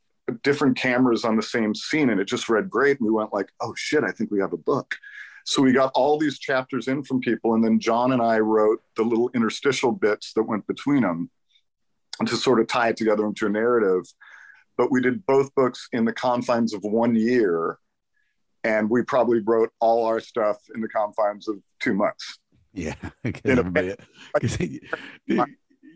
different 0.43 0.78
cameras 0.78 1.23
on 1.23 1.36
the 1.36 1.43
same 1.43 1.76
scene, 1.76 2.09
and 2.09 2.19
it 2.19 2.26
just 2.28 2.49
read 2.49 2.69
great. 2.69 2.99
And 2.99 3.07
we 3.07 3.13
went 3.13 3.34
like, 3.34 3.49
"Oh 3.61 3.73
shit, 3.76 4.03
I 4.03 4.11
think 4.11 4.32
we 4.32 4.39
have 4.39 4.53
a 4.53 4.57
book." 4.57 4.95
So 5.45 5.61
we 5.61 5.73
got 5.73 5.91
all 5.93 6.17
these 6.17 6.39
chapters 6.39 6.88
in 6.88 7.03
from 7.03 7.19
people, 7.19 7.53
and 7.53 7.63
then 7.63 7.80
John 7.80 8.11
and 8.13 8.21
I 8.21 8.39
wrote 8.39 8.82
the 8.97 9.03
little 9.03 9.30
interstitial 9.36 9.91
bits 9.91 10.34
that 10.34 10.43
went 10.43 10.65
between 10.65 11.03
them 11.03 11.30
to 12.26 12.36
sort 12.36 12.59
of 12.59 12.67
tie 12.67 12.89
it 12.89 12.97
together 12.97 13.26
into 13.28 13.45
a 13.45 13.49
narrative. 13.49 14.05
But 14.78 14.91
we 14.91 15.01
did 15.01 15.26
both 15.26 15.53
books 15.55 15.88
in 15.93 16.03
the 16.05 16.13
confines 16.13 16.73
of 16.73 16.82
one 16.84 17.15
year, 17.15 17.78
and 18.63 18.89
we 18.89 19.03
probably 19.03 19.39
wrote 19.39 19.71
all 19.80 20.05
our 20.05 20.19
stuff 20.19 20.57
in 20.73 20.82
the 20.82 20.89
confines 20.89 21.47
of 21.47 21.57
two 21.80 21.93
months. 21.93 22.39
Yeah, 22.73 22.95
In 23.23 23.34
a- 23.45 23.49
everybody, 23.59 23.95
'cause 24.41 24.57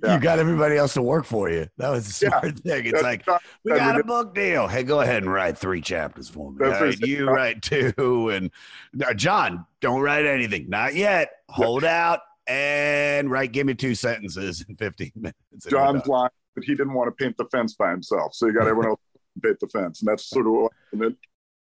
you, 0.04 0.12
you 0.14 0.20
got 0.20 0.40
everybody 0.40 0.78
else 0.78 0.94
to 0.94 1.02
work 1.02 1.26
for 1.26 1.50
you. 1.50 1.68
That 1.78 1.90
was 1.90 2.22
a 2.22 2.26
Yeah. 2.26 2.30
smart 2.40 2.60
thing. 2.60 2.86
It's 2.86 2.92
That's 2.94 3.04
like 3.04 3.28
not- 3.28 3.42
we 3.64 3.72
got 3.72 4.00
a 4.00 4.04
book 4.04 4.34
deal. 4.34 4.68
Hey, 4.68 4.84
go 4.84 5.02
ahead 5.02 5.24
and 5.24 5.32
write 5.32 5.58
three 5.58 5.82
chapters 5.82 6.30
for 6.30 6.52
me. 6.52 6.66
Right, 6.68 7.00
you 7.00 7.30
write 7.30 7.62
two, 7.62 8.30
and 8.30 8.52
now, 8.94 9.14
John, 9.14 9.66
don't 9.82 10.02
write 10.02 10.26
anything. 10.26 10.70
Not 10.70 10.96
yet. 10.96 11.32
Hold 11.50 11.84
out 11.84 12.22
and 12.48 13.30
write. 13.30 13.52
Give 13.52 13.66
me 13.68 13.74
two 13.76 13.96
sentences 13.96 14.64
in 14.68 14.76
fifteen 14.76 15.12
minutes. 15.16 15.66
John's 15.70 16.08
line, 16.08 16.30
but 16.56 16.64
he 16.64 16.74
didn't 16.76 16.94
want 16.94 17.08
to 17.08 17.24
paint 17.24 17.38
the 17.38 17.46
fence 17.46 17.74
by 17.76 17.92
himself, 17.92 18.34
so 18.34 18.46
you 18.48 18.54
got 18.54 18.68
everyone 18.68 18.88
else 18.88 19.00
to 19.36 19.42
paint 19.48 19.60
the 19.60 19.68
fence, 19.68 20.02
and 20.02 20.08
that's 20.08 20.26
sort 20.30 20.46
of 20.48 20.54
what. 20.54 20.72
And 20.92 21.02
then, 21.02 21.18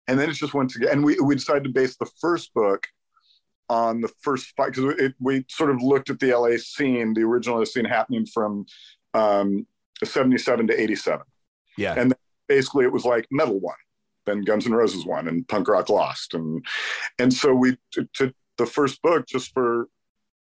and 0.06 0.18
then 0.18 0.30
it 0.30 0.34
just 0.34 0.54
went 0.54 0.70
together. 0.70 0.92
And 0.92 1.04
we 1.04 1.18
we 1.20 1.34
decided 1.34 1.64
to 1.64 1.70
base 1.70 1.96
the 1.96 2.10
first 2.20 2.54
book 2.54 2.86
on 3.68 4.00
the 4.00 4.08
first 4.20 4.54
fight 4.56 4.72
because 4.72 4.94
it, 4.98 5.14
we 5.20 5.44
sort 5.48 5.70
of 5.70 5.82
looked 5.82 6.10
at 6.10 6.18
the 6.20 6.34
LA 6.34 6.56
scene, 6.58 7.12
the 7.14 7.22
original 7.22 7.64
scene 7.66 7.84
happening 7.84 8.26
from 8.26 8.66
um, 9.14 9.66
77 10.04 10.68
to 10.68 10.80
87. 10.80 11.20
Yeah. 11.76 11.94
And 11.96 12.10
then 12.10 12.18
basically 12.48 12.84
it 12.84 12.92
was 12.92 13.04
like 13.04 13.26
metal 13.30 13.60
won, 13.60 13.76
then 14.26 14.42
Guns 14.42 14.66
N' 14.66 14.72
Roses 14.72 15.04
won, 15.04 15.28
and 15.28 15.46
punk 15.48 15.68
rock 15.68 15.88
lost. 15.88 16.34
And 16.34 16.64
and 17.18 17.32
so 17.32 17.54
we 17.54 17.76
to, 17.92 18.08
to 18.14 18.32
the 18.56 18.66
first 18.66 19.00
book 19.02 19.26
just 19.26 19.52
for 19.52 19.88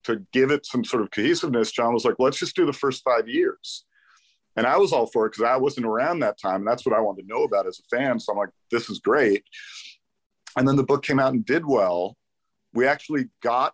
to 0.04 0.26
give 0.32 0.52
it 0.52 0.66
some 0.66 0.84
sort 0.84 1.04
of 1.04 1.12
cohesiveness, 1.12 1.72
John 1.72 1.94
was 1.94 2.06
like, 2.06 2.16
let's 2.20 2.40
just 2.40 2.56
do 2.56 2.66
the 2.66 2.74
first 2.74 3.04
five 3.04 3.28
years. 3.28 3.86
And 4.56 4.66
I 4.66 4.78
was 4.78 4.92
all 4.92 5.06
for 5.08 5.26
it 5.26 5.32
because 5.32 5.46
I 5.46 5.58
wasn't 5.58 5.86
around 5.86 6.20
that 6.20 6.40
time. 6.40 6.58
And 6.58 6.68
that's 6.68 6.86
what 6.86 6.96
I 6.96 7.00
wanted 7.00 7.24
to 7.24 7.28
know 7.28 7.44
about 7.44 7.68
as 7.68 7.80
a 7.80 7.96
fan. 7.96 8.20
So 8.20 8.32
I'm 8.32 8.38
like, 8.38 8.50
this 8.72 8.90
is 8.90 9.00
great. 9.00 9.44
And 10.58 10.68
then 10.68 10.76
the 10.76 10.84
book 10.84 11.04
came 11.04 11.20
out 11.20 11.34
and 11.34 11.46
did 11.46 11.66
well. 11.66 12.18
We 12.74 12.88
actually 12.88 13.30
got 13.42 13.74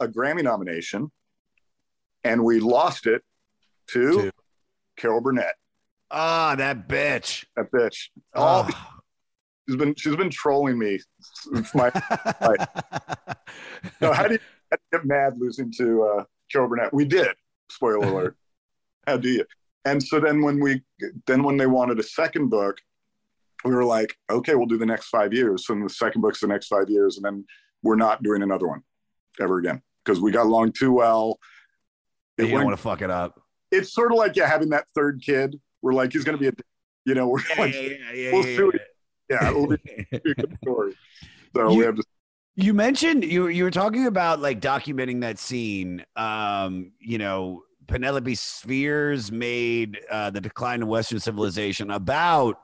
a 0.00 0.06
Grammy 0.08 0.42
nomination 0.42 1.10
and 2.24 2.44
we 2.44 2.60
lost 2.60 3.06
it 3.06 3.22
to, 3.88 4.22
To- 4.22 4.32
Carol 4.96 5.20
Burnett. 5.20 5.54
Ah, 6.10 6.54
that 6.56 6.88
bitch. 6.88 7.44
That 7.56 7.70
bitch. 7.70 8.08
All, 8.34 8.66
Ah. 8.68 8.98
she's 9.68 9.76
been 9.76 9.94
she's 9.94 10.16
been 10.16 10.30
trolling 10.30 10.78
me 10.78 10.98
since 11.20 11.74
my 11.74 11.90
life. 12.40 12.68
No, 14.00 14.12
how 14.12 14.26
do 14.28 14.34
you, 14.34 14.40
how 14.70 14.76
do 14.76 14.82
you 14.92 14.98
get 14.98 15.06
mad 15.06 15.34
losing 15.38 15.72
to 15.78 16.02
uh, 16.04 16.24
Carol 16.52 16.68
Burnett? 16.68 16.92
We 16.92 17.04
did. 17.04 17.28
Spoiler 17.70 18.06
alert. 18.06 18.36
how 19.06 19.16
do 19.16 19.28
you? 19.28 19.44
And 19.84 20.02
so 20.02 20.20
then 20.20 20.42
when 20.42 20.60
we 20.60 20.82
then 21.26 21.42
when 21.42 21.56
they 21.56 21.66
wanted 21.66 21.98
a 21.98 22.02
second 22.02 22.48
book, 22.50 22.78
we 23.64 23.72
were 23.72 23.84
like, 23.84 24.14
okay, 24.30 24.54
we'll 24.54 24.66
do 24.66 24.76
the 24.78 24.86
next 24.86 25.06
five 25.08 25.32
years. 25.32 25.66
So 25.66 25.72
then 25.74 25.82
the 25.84 25.88
second 25.90 26.20
book's 26.20 26.40
the 26.40 26.46
next 26.46 26.68
five 26.68 26.88
years, 26.90 27.16
and 27.16 27.24
then 27.24 27.44
we're 27.82 27.96
not 27.96 28.22
doing 28.22 28.42
another 28.42 28.66
one 28.68 28.82
ever 29.40 29.58
again 29.58 29.80
because 30.04 30.20
we 30.20 30.30
got 30.32 30.46
along 30.46 30.72
too 30.72 30.92
well. 30.92 31.38
you 32.38 32.48
don't 32.48 32.64
want 32.64 32.76
to 32.76 32.82
fuck 32.82 33.02
it 33.02 33.10
up. 33.10 33.40
it's 33.70 33.92
sort 33.92 34.12
of 34.12 34.18
like 34.18 34.36
yeah, 34.36 34.46
having 34.46 34.70
that 34.70 34.86
third 34.94 35.22
kid. 35.24 35.58
We're 35.82 35.92
like, 35.94 36.12
he's 36.12 36.24
going 36.24 36.36
to 36.36 36.40
be 36.40 36.48
a, 36.48 36.52
you 37.06 37.14
know, 37.14 37.28
we're 37.28 37.38
like, 37.58 37.74
yeah, 37.74 38.32
we'll 38.32 38.42
see. 38.42 38.62
what- 38.62 38.74
Yeah, 39.30 39.48
it'll 39.50 39.66
be 39.68 39.76
story. 40.62 40.94
So 41.56 41.70
You- 41.70 41.78
we 41.78 41.84
have 41.84 41.96
to. 41.96 42.02
You 42.56 42.74
mentioned 42.74 43.24
you 43.24 43.46
you 43.46 43.64
were 43.64 43.70
talking 43.70 44.06
about 44.06 44.40
like 44.40 44.60
documenting 44.60 45.20
that 45.22 45.38
scene. 45.38 46.04
Um, 46.16 46.92
you 46.98 47.16
know, 47.16 47.62
Penelope 47.86 48.34
Spheeris 48.34 49.30
made 49.30 49.98
uh, 50.10 50.28
the 50.30 50.40
decline 50.42 50.82
of 50.82 50.88
Western 50.88 51.20
civilization 51.20 51.90
about 51.90 52.56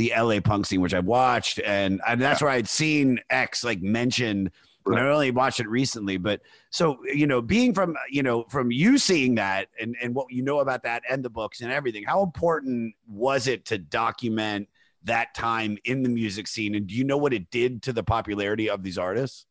the 0.00 0.12
LA 0.16 0.40
punk 0.40 0.64
scene, 0.64 0.80
which 0.80 0.94
I've 0.94 1.04
watched, 1.04 1.60
and, 1.60 2.00
and 2.08 2.20
that's 2.20 2.40
where 2.40 2.50
I'd 2.50 2.68
seen 2.68 3.20
X 3.28 3.62
like 3.62 3.82
mentioned. 3.82 4.50
And 4.86 4.98
I 4.98 5.02
only 5.02 5.30
watched 5.30 5.60
it 5.60 5.68
recently, 5.68 6.16
but 6.16 6.40
so 6.70 6.98
you 7.04 7.26
know, 7.26 7.42
being 7.42 7.74
from 7.74 7.94
you 8.10 8.22
know 8.22 8.44
from 8.44 8.72
you 8.72 8.96
seeing 8.96 9.34
that 9.34 9.68
and 9.78 9.94
and 10.02 10.14
what 10.14 10.32
you 10.32 10.42
know 10.42 10.60
about 10.60 10.82
that 10.84 11.02
and 11.08 11.22
the 11.22 11.28
books 11.28 11.60
and 11.60 11.70
everything, 11.70 12.02
how 12.02 12.22
important 12.22 12.94
was 13.06 13.46
it 13.46 13.66
to 13.66 13.76
document 13.76 14.68
that 15.04 15.34
time 15.34 15.76
in 15.84 16.02
the 16.02 16.08
music 16.08 16.48
scene? 16.48 16.74
And 16.74 16.86
do 16.86 16.94
you 16.94 17.04
know 17.04 17.18
what 17.18 17.34
it 17.34 17.50
did 17.50 17.82
to 17.82 17.92
the 17.92 18.02
popularity 18.02 18.70
of 18.70 18.82
these 18.82 18.96
artists? 18.96 19.44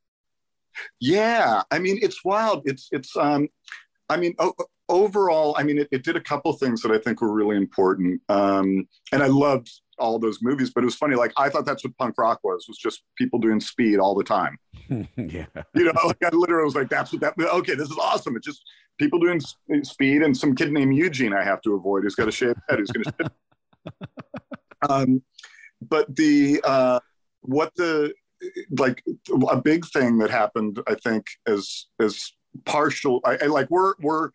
Yeah, 0.99 1.61
I 1.69 1.77
mean, 1.77 1.99
it's 2.01 2.25
wild. 2.25 2.63
It's 2.65 2.89
it's. 2.91 3.15
um 3.15 3.49
I 4.09 4.17
mean, 4.17 4.33
o- 4.39 4.55
overall, 4.89 5.55
I 5.57 5.63
mean, 5.63 5.77
it, 5.77 5.87
it 5.91 6.03
did 6.03 6.15
a 6.15 6.21
couple 6.21 6.51
things 6.53 6.81
that 6.81 6.91
I 6.91 6.97
think 6.97 7.21
were 7.21 7.31
really 7.33 7.55
important. 7.55 8.21
Um, 8.27 8.87
and 9.11 9.21
I 9.21 9.27
loved 9.27 9.69
all 9.99 10.17
those 10.17 10.39
movies, 10.41 10.71
but 10.73 10.83
it 10.83 10.85
was 10.85 10.95
funny. 10.95 11.15
Like 11.15 11.31
I 11.37 11.49
thought 11.49 11.65
that's 11.65 11.83
what 11.83 11.95
punk 11.97 12.17
rock 12.17 12.39
was, 12.43 12.65
was 12.67 12.77
just 12.77 13.03
people 13.17 13.39
doing 13.39 13.59
speed 13.59 13.99
all 13.99 14.15
the 14.15 14.23
time. 14.23 14.57
yeah. 14.89 15.45
You 15.75 15.85
know, 15.85 15.93
like 16.05 16.17
I 16.23 16.29
literally 16.33 16.65
was 16.65 16.75
like, 16.75 16.89
that's 16.89 17.11
what 17.13 17.21
that, 17.21 17.33
okay, 17.37 17.75
this 17.75 17.89
is 17.89 17.97
awesome. 17.97 18.35
It's 18.35 18.47
just 18.47 18.63
people 18.97 19.19
doing 19.19 19.39
speed 19.83 20.23
and 20.23 20.35
some 20.35 20.55
kid 20.55 20.71
named 20.71 20.95
Eugene 20.95 21.33
I 21.33 21.43
have 21.43 21.61
to 21.61 21.75
avoid 21.75 22.03
who's 22.03 22.15
got 22.15 22.27
a 22.27 22.31
shaved 22.31 22.59
head 22.67 22.79
who's 22.79 22.91
going 22.91 23.03
to 23.05 23.13
shit. 23.21 23.31
Um, 24.89 25.21
but 25.81 26.15
the, 26.15 26.61
uh, 26.63 27.01
what 27.41 27.73
the, 27.75 28.13
like 28.77 29.03
a 29.49 29.57
big 29.57 29.85
thing 29.87 30.19
that 30.19 30.29
happened, 30.29 30.79
I 30.87 30.95
think, 30.95 31.25
as, 31.45 31.87
as 31.99 32.31
partial, 32.65 33.21
I, 33.25 33.37
I 33.41 33.45
like, 33.45 33.69
we're, 33.69 33.93
we're 33.99 34.31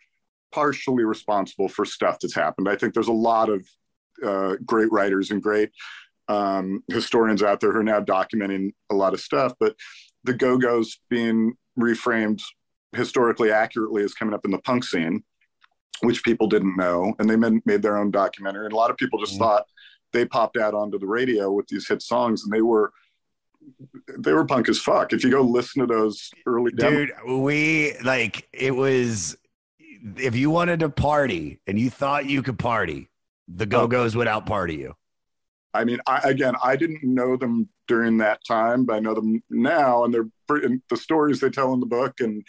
partially 0.52 1.04
responsible 1.04 1.68
for 1.68 1.84
stuff 1.84 2.18
that's 2.20 2.34
happened. 2.34 2.68
I 2.68 2.76
think 2.76 2.94
there's 2.94 3.08
a 3.08 3.12
lot 3.12 3.48
of 3.48 3.66
uh, 4.24 4.56
great 4.64 4.90
writers 4.92 5.30
and 5.30 5.42
great 5.42 5.70
um, 6.28 6.82
historians 6.88 7.42
out 7.42 7.60
there 7.60 7.72
who 7.72 7.80
are 7.80 7.84
now 7.84 8.00
documenting 8.00 8.72
a 8.90 8.94
lot 8.94 9.14
of 9.14 9.20
stuff, 9.20 9.52
but 9.58 9.74
the 10.22 10.32
Go-Go's 10.32 11.00
being 11.10 11.54
reframed 11.78 12.40
historically 12.92 13.50
accurately 13.50 14.02
is 14.02 14.14
coming 14.14 14.34
up 14.34 14.44
in 14.44 14.50
the 14.50 14.58
punk 14.58 14.84
scene, 14.84 15.22
which 16.02 16.22
people 16.22 16.46
didn't 16.46 16.76
know, 16.76 17.14
and 17.18 17.28
they 17.28 17.36
made, 17.36 17.60
made 17.66 17.82
their 17.82 17.98
own 17.98 18.10
documentary. 18.10 18.64
And 18.64 18.72
a 18.72 18.76
lot 18.76 18.90
of 18.90 18.96
people 18.96 19.18
just 19.18 19.38
thought 19.38 19.64
they 20.12 20.24
popped 20.24 20.56
out 20.56 20.74
onto 20.74 20.98
the 20.98 21.06
radio 21.06 21.50
with 21.50 21.66
these 21.66 21.88
hit 21.88 22.00
songs, 22.00 22.44
and 22.44 22.52
they 22.52 22.62
were 22.62 22.92
they 24.18 24.32
were 24.32 24.44
punk 24.44 24.68
as 24.68 24.78
fuck. 24.78 25.12
If 25.12 25.24
you 25.24 25.30
go 25.30 25.42
listen 25.42 25.80
to 25.80 25.86
those 25.86 26.30
early 26.46 26.72
demos, 26.72 27.08
Dude, 27.08 27.40
we 27.42 27.96
like 28.02 28.48
it 28.52 28.74
was 28.74 29.36
if 30.16 30.36
you 30.36 30.50
wanted 30.50 30.80
to 30.80 30.88
party 30.88 31.60
and 31.66 31.78
you 31.78 31.90
thought 31.90 32.26
you 32.26 32.42
could 32.42 32.58
party, 32.58 33.08
the 33.48 33.64
oh. 33.64 33.68
Go 33.68 33.86
Go's 33.86 34.16
would 34.16 34.28
out 34.28 34.46
party 34.46 34.76
you. 34.76 34.94
I 35.72 35.84
mean, 35.84 35.98
I, 36.06 36.20
again, 36.24 36.54
I 36.62 36.76
didn't 36.76 37.02
know 37.02 37.36
them 37.36 37.68
during 37.88 38.18
that 38.18 38.40
time, 38.46 38.84
but 38.84 38.94
I 38.94 39.00
know 39.00 39.14
them 39.14 39.42
now, 39.50 40.04
and 40.04 40.14
they're 40.14 40.28
pretty, 40.46 40.66
and 40.66 40.82
the 40.88 40.96
stories 40.96 41.40
they 41.40 41.50
tell 41.50 41.72
in 41.72 41.80
the 41.80 41.86
book. 41.86 42.20
And 42.20 42.44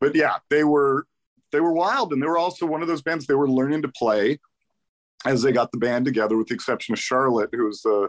but 0.00 0.16
yeah, 0.16 0.36
they 0.50 0.64
were 0.64 1.06
they 1.52 1.60
were 1.60 1.72
wild, 1.72 2.12
and 2.12 2.20
they 2.20 2.26
were 2.26 2.38
also 2.38 2.66
one 2.66 2.82
of 2.82 2.88
those 2.88 3.02
bands. 3.02 3.26
They 3.26 3.34
were 3.34 3.48
learning 3.48 3.82
to 3.82 3.88
play 3.88 4.38
as 5.24 5.42
they 5.42 5.52
got 5.52 5.70
the 5.70 5.78
band 5.78 6.04
together, 6.04 6.36
with 6.36 6.48
the 6.48 6.54
exception 6.54 6.92
of 6.92 6.98
Charlotte, 6.98 7.50
who 7.52 7.66
was 7.66 7.82
the 7.82 8.08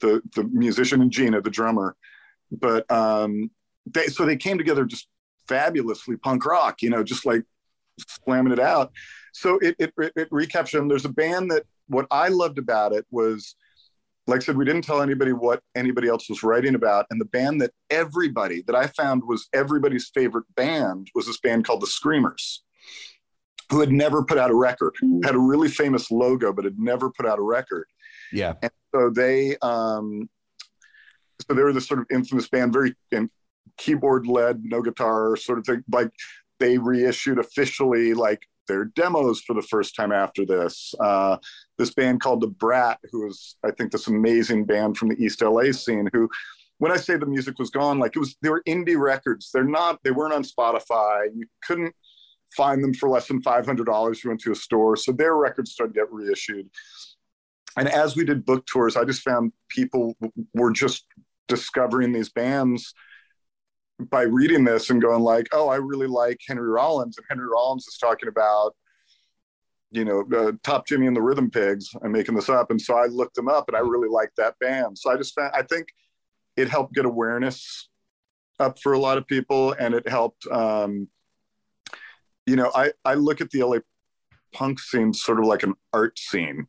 the 0.00 0.22
the 0.34 0.44
musician, 0.44 1.00
and 1.00 1.10
Gina, 1.10 1.40
the 1.40 1.50
drummer. 1.50 1.96
But 2.50 2.90
um, 2.90 3.50
they 3.86 4.06
so 4.06 4.24
they 4.24 4.36
came 4.36 4.58
together 4.58 4.84
just 4.84 5.08
fabulously 5.48 6.16
punk 6.16 6.44
rock, 6.44 6.82
you 6.82 6.90
know, 6.90 7.02
just 7.02 7.26
like 7.26 7.44
slamming 8.06 8.52
it 8.52 8.60
out. 8.60 8.92
So 9.32 9.58
it 9.58 9.76
it, 9.78 9.92
it, 9.98 10.12
it 10.16 10.72
them. 10.72 10.88
There's 10.88 11.04
a 11.04 11.10
band 11.10 11.50
that 11.50 11.64
what 11.88 12.06
I 12.10 12.28
loved 12.28 12.58
about 12.58 12.92
it 12.92 13.04
was, 13.10 13.56
like 14.26 14.40
I 14.40 14.44
said, 14.44 14.56
we 14.56 14.64
didn't 14.64 14.82
tell 14.82 15.02
anybody 15.02 15.32
what 15.32 15.62
anybody 15.74 16.08
else 16.08 16.28
was 16.28 16.42
writing 16.42 16.74
about, 16.74 17.06
and 17.10 17.20
the 17.20 17.26
band 17.26 17.60
that 17.60 17.72
everybody 17.90 18.62
that 18.62 18.76
I 18.76 18.86
found 18.88 19.22
was 19.26 19.48
everybody's 19.52 20.10
favorite 20.14 20.46
band 20.54 21.08
was 21.14 21.26
this 21.26 21.40
band 21.40 21.64
called 21.64 21.82
the 21.82 21.86
Screamers, 21.86 22.62
who 23.70 23.80
had 23.80 23.92
never 23.92 24.24
put 24.24 24.38
out 24.38 24.50
a 24.50 24.54
record, 24.54 24.94
had 25.24 25.34
a 25.34 25.38
really 25.38 25.68
famous 25.68 26.10
logo, 26.10 26.52
but 26.52 26.64
had 26.64 26.78
never 26.78 27.10
put 27.10 27.26
out 27.26 27.38
a 27.38 27.42
record. 27.42 27.86
Yeah. 28.32 28.54
And 28.62 28.70
so 28.94 29.10
they, 29.10 29.56
um, 29.62 30.28
so 31.46 31.54
they 31.54 31.62
were 31.62 31.72
this 31.72 31.86
sort 31.86 32.00
of 32.00 32.06
infamous 32.10 32.48
band, 32.48 32.72
very 32.72 32.94
keyboard 33.76 34.26
led, 34.26 34.62
no 34.64 34.82
guitar 34.82 35.36
sort 35.36 35.58
of 35.58 35.64
thing. 35.64 35.82
Like 35.90 36.10
they 36.58 36.78
reissued 36.78 37.38
officially 37.38 38.14
like 38.14 38.46
their 38.68 38.84
demos 38.84 39.40
for 39.40 39.54
the 39.54 39.62
first 39.62 39.96
time 39.96 40.12
after 40.12 40.46
this. 40.46 40.94
Uh, 41.00 41.36
this 41.78 41.92
band 41.92 42.20
called 42.20 42.40
the 42.40 42.46
Brat, 42.46 42.98
who 43.10 43.24
was 43.26 43.56
I 43.64 43.72
think 43.72 43.90
this 43.90 44.06
amazing 44.06 44.64
band 44.64 44.96
from 44.96 45.08
the 45.08 45.22
East 45.22 45.42
LA 45.42 45.72
scene. 45.72 46.08
Who, 46.12 46.28
when 46.78 46.92
I 46.92 46.96
say 46.96 47.16
the 47.16 47.26
music 47.26 47.58
was 47.58 47.70
gone, 47.70 47.98
like 47.98 48.14
it 48.14 48.20
was 48.20 48.36
they 48.42 48.48
were 48.48 48.62
indie 48.68 48.98
records. 48.98 49.50
They're 49.52 49.64
not. 49.64 49.98
They 50.04 50.12
weren't 50.12 50.34
on 50.34 50.44
Spotify. 50.44 51.26
You 51.34 51.46
couldn't 51.66 51.94
find 52.56 52.82
them 52.82 52.94
for 52.94 53.08
less 53.08 53.26
than 53.26 53.42
five 53.42 53.66
hundred 53.66 53.86
dollars. 53.86 54.18
if 54.18 54.24
You 54.24 54.30
went 54.30 54.40
to 54.42 54.52
a 54.52 54.56
store, 54.56 54.96
so 54.96 55.12
their 55.12 55.36
records 55.36 55.72
started 55.72 55.94
to 55.94 56.00
get 56.00 56.12
reissued. 56.12 56.68
And 57.76 57.88
as 57.88 58.16
we 58.16 58.24
did 58.24 58.44
book 58.44 58.66
tours, 58.66 58.96
I 58.96 59.04
just 59.04 59.22
found 59.22 59.52
people 59.68 60.16
were 60.54 60.72
just 60.72 61.04
discovering 61.48 62.12
these 62.12 62.30
bands 62.30 62.94
by 63.98 64.22
reading 64.22 64.64
this 64.64 64.90
and 64.90 65.02
going 65.02 65.22
like, 65.22 65.48
"Oh, 65.52 65.68
I 65.68 65.76
really 65.76 66.06
like 66.06 66.40
Henry 66.46 66.68
Rollins," 66.68 67.18
and 67.18 67.26
Henry 67.28 67.46
Rollins 67.46 67.86
is 67.86 67.98
talking 67.98 68.28
about, 68.28 68.74
you 69.90 70.04
know, 70.04 70.26
uh, 70.34 70.52
Top 70.62 70.86
Jimmy 70.86 71.06
and 71.06 71.16
the 71.16 71.22
Rhythm 71.22 71.50
Pigs. 71.50 71.90
I'm 72.02 72.12
making 72.12 72.34
this 72.34 72.48
up, 72.48 72.70
and 72.70 72.80
so 72.80 72.96
I 72.96 73.06
looked 73.06 73.34
them 73.34 73.48
up, 73.48 73.68
and 73.68 73.76
I 73.76 73.80
really 73.80 74.08
liked 74.08 74.36
that 74.36 74.58
band. 74.58 74.96
So 74.98 75.10
I 75.10 75.16
just 75.16 75.34
found, 75.34 75.52
I 75.54 75.62
think 75.62 75.88
it 76.56 76.68
helped 76.68 76.94
get 76.94 77.04
awareness 77.04 77.88
up 78.58 78.78
for 78.78 78.92
a 78.92 78.98
lot 78.98 79.18
of 79.18 79.26
people, 79.26 79.72
and 79.72 79.94
it 79.94 80.08
helped. 80.08 80.46
Um, 80.46 81.08
you 82.46 82.56
know, 82.56 82.70
I 82.74 82.92
I 83.04 83.14
look 83.14 83.40
at 83.40 83.50
the 83.50 83.62
LA 83.62 83.78
punk 84.52 84.80
scene 84.80 85.12
sort 85.12 85.38
of 85.38 85.46
like 85.46 85.62
an 85.62 85.74
art 85.92 86.18
scene, 86.18 86.66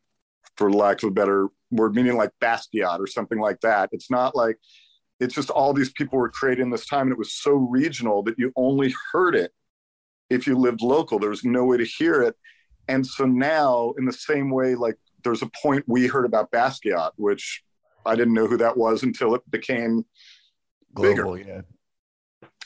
for 0.58 0.72
lack 0.72 1.04
of 1.04 1.10
a 1.10 1.12
better 1.12 1.48
word, 1.72 1.96
meaning 1.96 2.18
like 2.18 2.32
Basquiat 2.42 3.00
or 3.00 3.08
something 3.08 3.40
like 3.40 3.60
that. 3.62 3.90
It's 3.92 4.12
not 4.12 4.36
like 4.36 4.58
it's 5.22 5.36
just 5.36 5.52
all 5.52 5.72
these 5.72 5.92
people 5.92 6.18
were 6.18 6.30
creating 6.30 6.72
this 6.72 6.88
time 6.88 7.04
and 7.04 7.12
it 7.12 7.18
was 7.18 7.34
so 7.34 7.54
regional 7.54 8.24
that 8.24 8.38
you 8.38 8.52
only 8.56 8.94
heard 9.14 9.36
it 9.36 9.52
if 10.30 10.48
you 10.48 10.58
lived 10.58 10.82
local 10.82 11.20
there 11.20 11.30
was 11.30 11.46
no 11.46 11.64
way 11.64 11.78
to 11.78 11.86
hear 11.86 12.22
it 12.22 12.36
and 12.88 13.06
so 13.06 13.26
now 13.26 13.94
in 13.98 14.06
the 14.06 14.12
same 14.12 14.50
way 14.50 14.76
like 14.76 14.98
there's 15.24 15.44
a 15.44 15.50
point 15.62 15.86
we 15.88 16.08
heard 16.08 16.26
about 16.26 16.52
basquiat 16.52 17.12
which 17.16 17.62
i 18.06 18.16
didn't 18.16 18.34
know 18.34 18.48
who 18.48 18.58
that 18.58 18.76
was 18.76 19.04
until 19.04 19.36
it 19.36 19.42
became 19.52 20.04
Global, 20.94 21.36
bigger 21.36 21.50
yeah. 21.50 21.62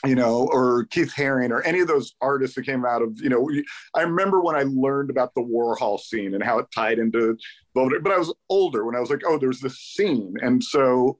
You 0.04 0.14
know, 0.14 0.48
or 0.52 0.84
Keith 0.90 1.12
Haring 1.16 1.50
or 1.50 1.62
any 1.62 1.80
of 1.80 1.88
those 1.88 2.14
artists 2.20 2.54
that 2.56 2.66
came 2.66 2.84
out 2.84 3.02
of, 3.02 3.18
you 3.20 3.28
know, 3.28 3.50
I 3.94 4.02
remember 4.02 4.40
when 4.40 4.54
I 4.54 4.64
learned 4.66 5.10
about 5.10 5.34
the 5.34 5.42
Warhol 5.42 5.98
scene 5.98 6.34
and 6.34 6.44
how 6.44 6.58
it 6.58 6.66
tied 6.74 6.98
into, 6.98 7.36
but 7.74 7.92
I 8.06 8.18
was 8.18 8.34
older 8.48 8.84
when 8.84 8.94
I 8.94 9.00
was 9.00 9.10
like, 9.10 9.22
oh, 9.26 9.38
there's 9.38 9.60
this 9.60 9.78
scene. 9.78 10.34
And 10.42 10.62
so 10.62 11.18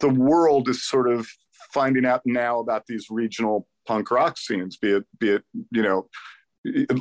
the 0.00 0.08
world 0.08 0.68
is 0.68 0.86
sort 0.86 1.10
of 1.10 1.28
finding 1.72 2.06
out 2.06 2.22
now 2.24 2.60
about 2.60 2.86
these 2.86 3.06
regional 3.10 3.66
punk 3.86 4.10
rock 4.10 4.38
scenes, 4.38 4.76
be 4.76 4.92
it, 4.92 5.04
be 5.18 5.30
it, 5.30 5.42
you 5.70 5.82
know, 5.82 6.08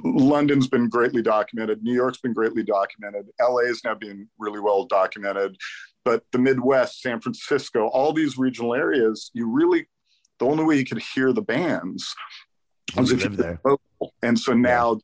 London's 0.04 0.68
been 0.68 0.90
greatly 0.90 1.22
documented. 1.22 1.82
New 1.84 1.94
York's 1.94 2.20
been 2.20 2.34
greatly 2.34 2.64
documented. 2.64 3.28
LA 3.40 3.60
is 3.60 3.82
now 3.86 3.96
being 3.96 4.28
really 4.38 4.60
well 4.60 4.86
documented. 4.86 5.56
But 6.04 6.24
the 6.34 6.40
Midwest, 6.40 7.02
San 7.02 7.22
Francisco, 7.22 7.88
all 7.88 8.12
these 8.12 8.38
regional 8.38 8.74
areas, 8.74 9.32
you 9.34 9.50
really, 9.50 9.88
the 10.44 10.50
only 10.50 10.66
way 10.66 10.76
you 10.76 10.86
could 10.86 11.02
hear 11.02 11.32
the 11.32 11.42
bands 11.42 12.14
was 12.98 13.12
if 13.12 13.24
you 13.24 13.30
live 13.30 13.40
lived 13.40 13.60
local. 13.64 14.14
And 14.22 14.38
so 14.38 14.54
now 14.54 15.00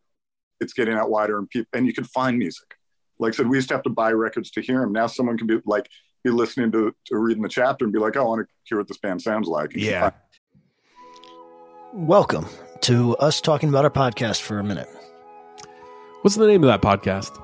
it's 0.59 0.73
getting 0.73 0.95
out 0.95 1.09
wider 1.09 1.37
and 1.37 1.49
people, 1.49 1.69
and 1.73 1.87
you 1.87 1.93
can 1.93 2.03
find 2.03 2.37
music. 2.37 2.75
Like 3.19 3.33
I 3.33 3.37
said, 3.37 3.47
we 3.47 3.57
used 3.57 3.69
to 3.69 3.75
have 3.75 3.83
to 3.83 3.89
buy 3.89 4.11
records 4.11 4.51
to 4.51 4.61
hear 4.61 4.81
them. 4.81 4.91
Now 4.91 5.07
someone 5.07 5.37
can 5.37 5.47
be 5.47 5.59
like, 5.65 5.87
be 6.25 6.29
listening 6.29 6.73
to, 6.73 6.93
to 7.05 7.17
reading 7.17 7.41
the 7.41 7.47
chapter 7.47 7.85
and 7.85 7.93
be 7.93 7.99
like, 7.99 8.17
oh, 8.17 8.21
I 8.21 8.23
want 8.25 8.41
to 8.41 8.53
hear 8.65 8.77
what 8.77 8.89
this 8.89 8.97
band 8.97 9.21
sounds 9.21 9.47
like. 9.47 9.73
And 9.73 9.81
Yeah. 9.81 10.11
Welcome 11.93 12.45
to 12.81 13.15
us 13.17 13.39
talking 13.39 13.69
about 13.69 13.85
our 13.85 13.91
podcast 13.91 14.41
for 14.41 14.59
a 14.59 14.63
minute. 14.63 14.89
What's 16.21 16.35
the 16.35 16.47
name 16.47 16.65
of 16.65 16.67
that 16.67 16.81
podcast? 16.81 17.41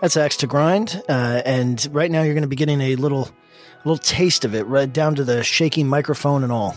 That's 0.00 0.16
Axe 0.16 0.38
to 0.38 0.48
Grind, 0.48 1.00
uh, 1.08 1.42
and 1.44 1.88
right 1.92 2.10
now 2.10 2.22
you're 2.22 2.34
going 2.34 2.42
to 2.42 2.48
be 2.48 2.56
getting 2.56 2.80
a 2.80 2.96
little, 2.96 3.24
a 3.26 3.88
little 3.88 3.98
taste 3.98 4.44
of 4.44 4.56
it, 4.56 4.66
right 4.66 4.92
down 4.92 5.14
to 5.14 5.24
the 5.24 5.44
shaky 5.44 5.84
microphone 5.84 6.42
and 6.42 6.52
all. 6.52 6.76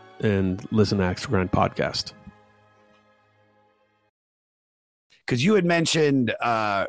and 0.21 0.65
listen 0.71 0.97
to 0.99 1.03
Axe 1.03 1.23
to 1.23 1.27
Grind 1.29 1.51
podcast. 1.51 2.13
because 5.25 5.43
you 5.45 5.53
had 5.55 5.63
mentioned 5.63 6.33
uh, 6.41 6.85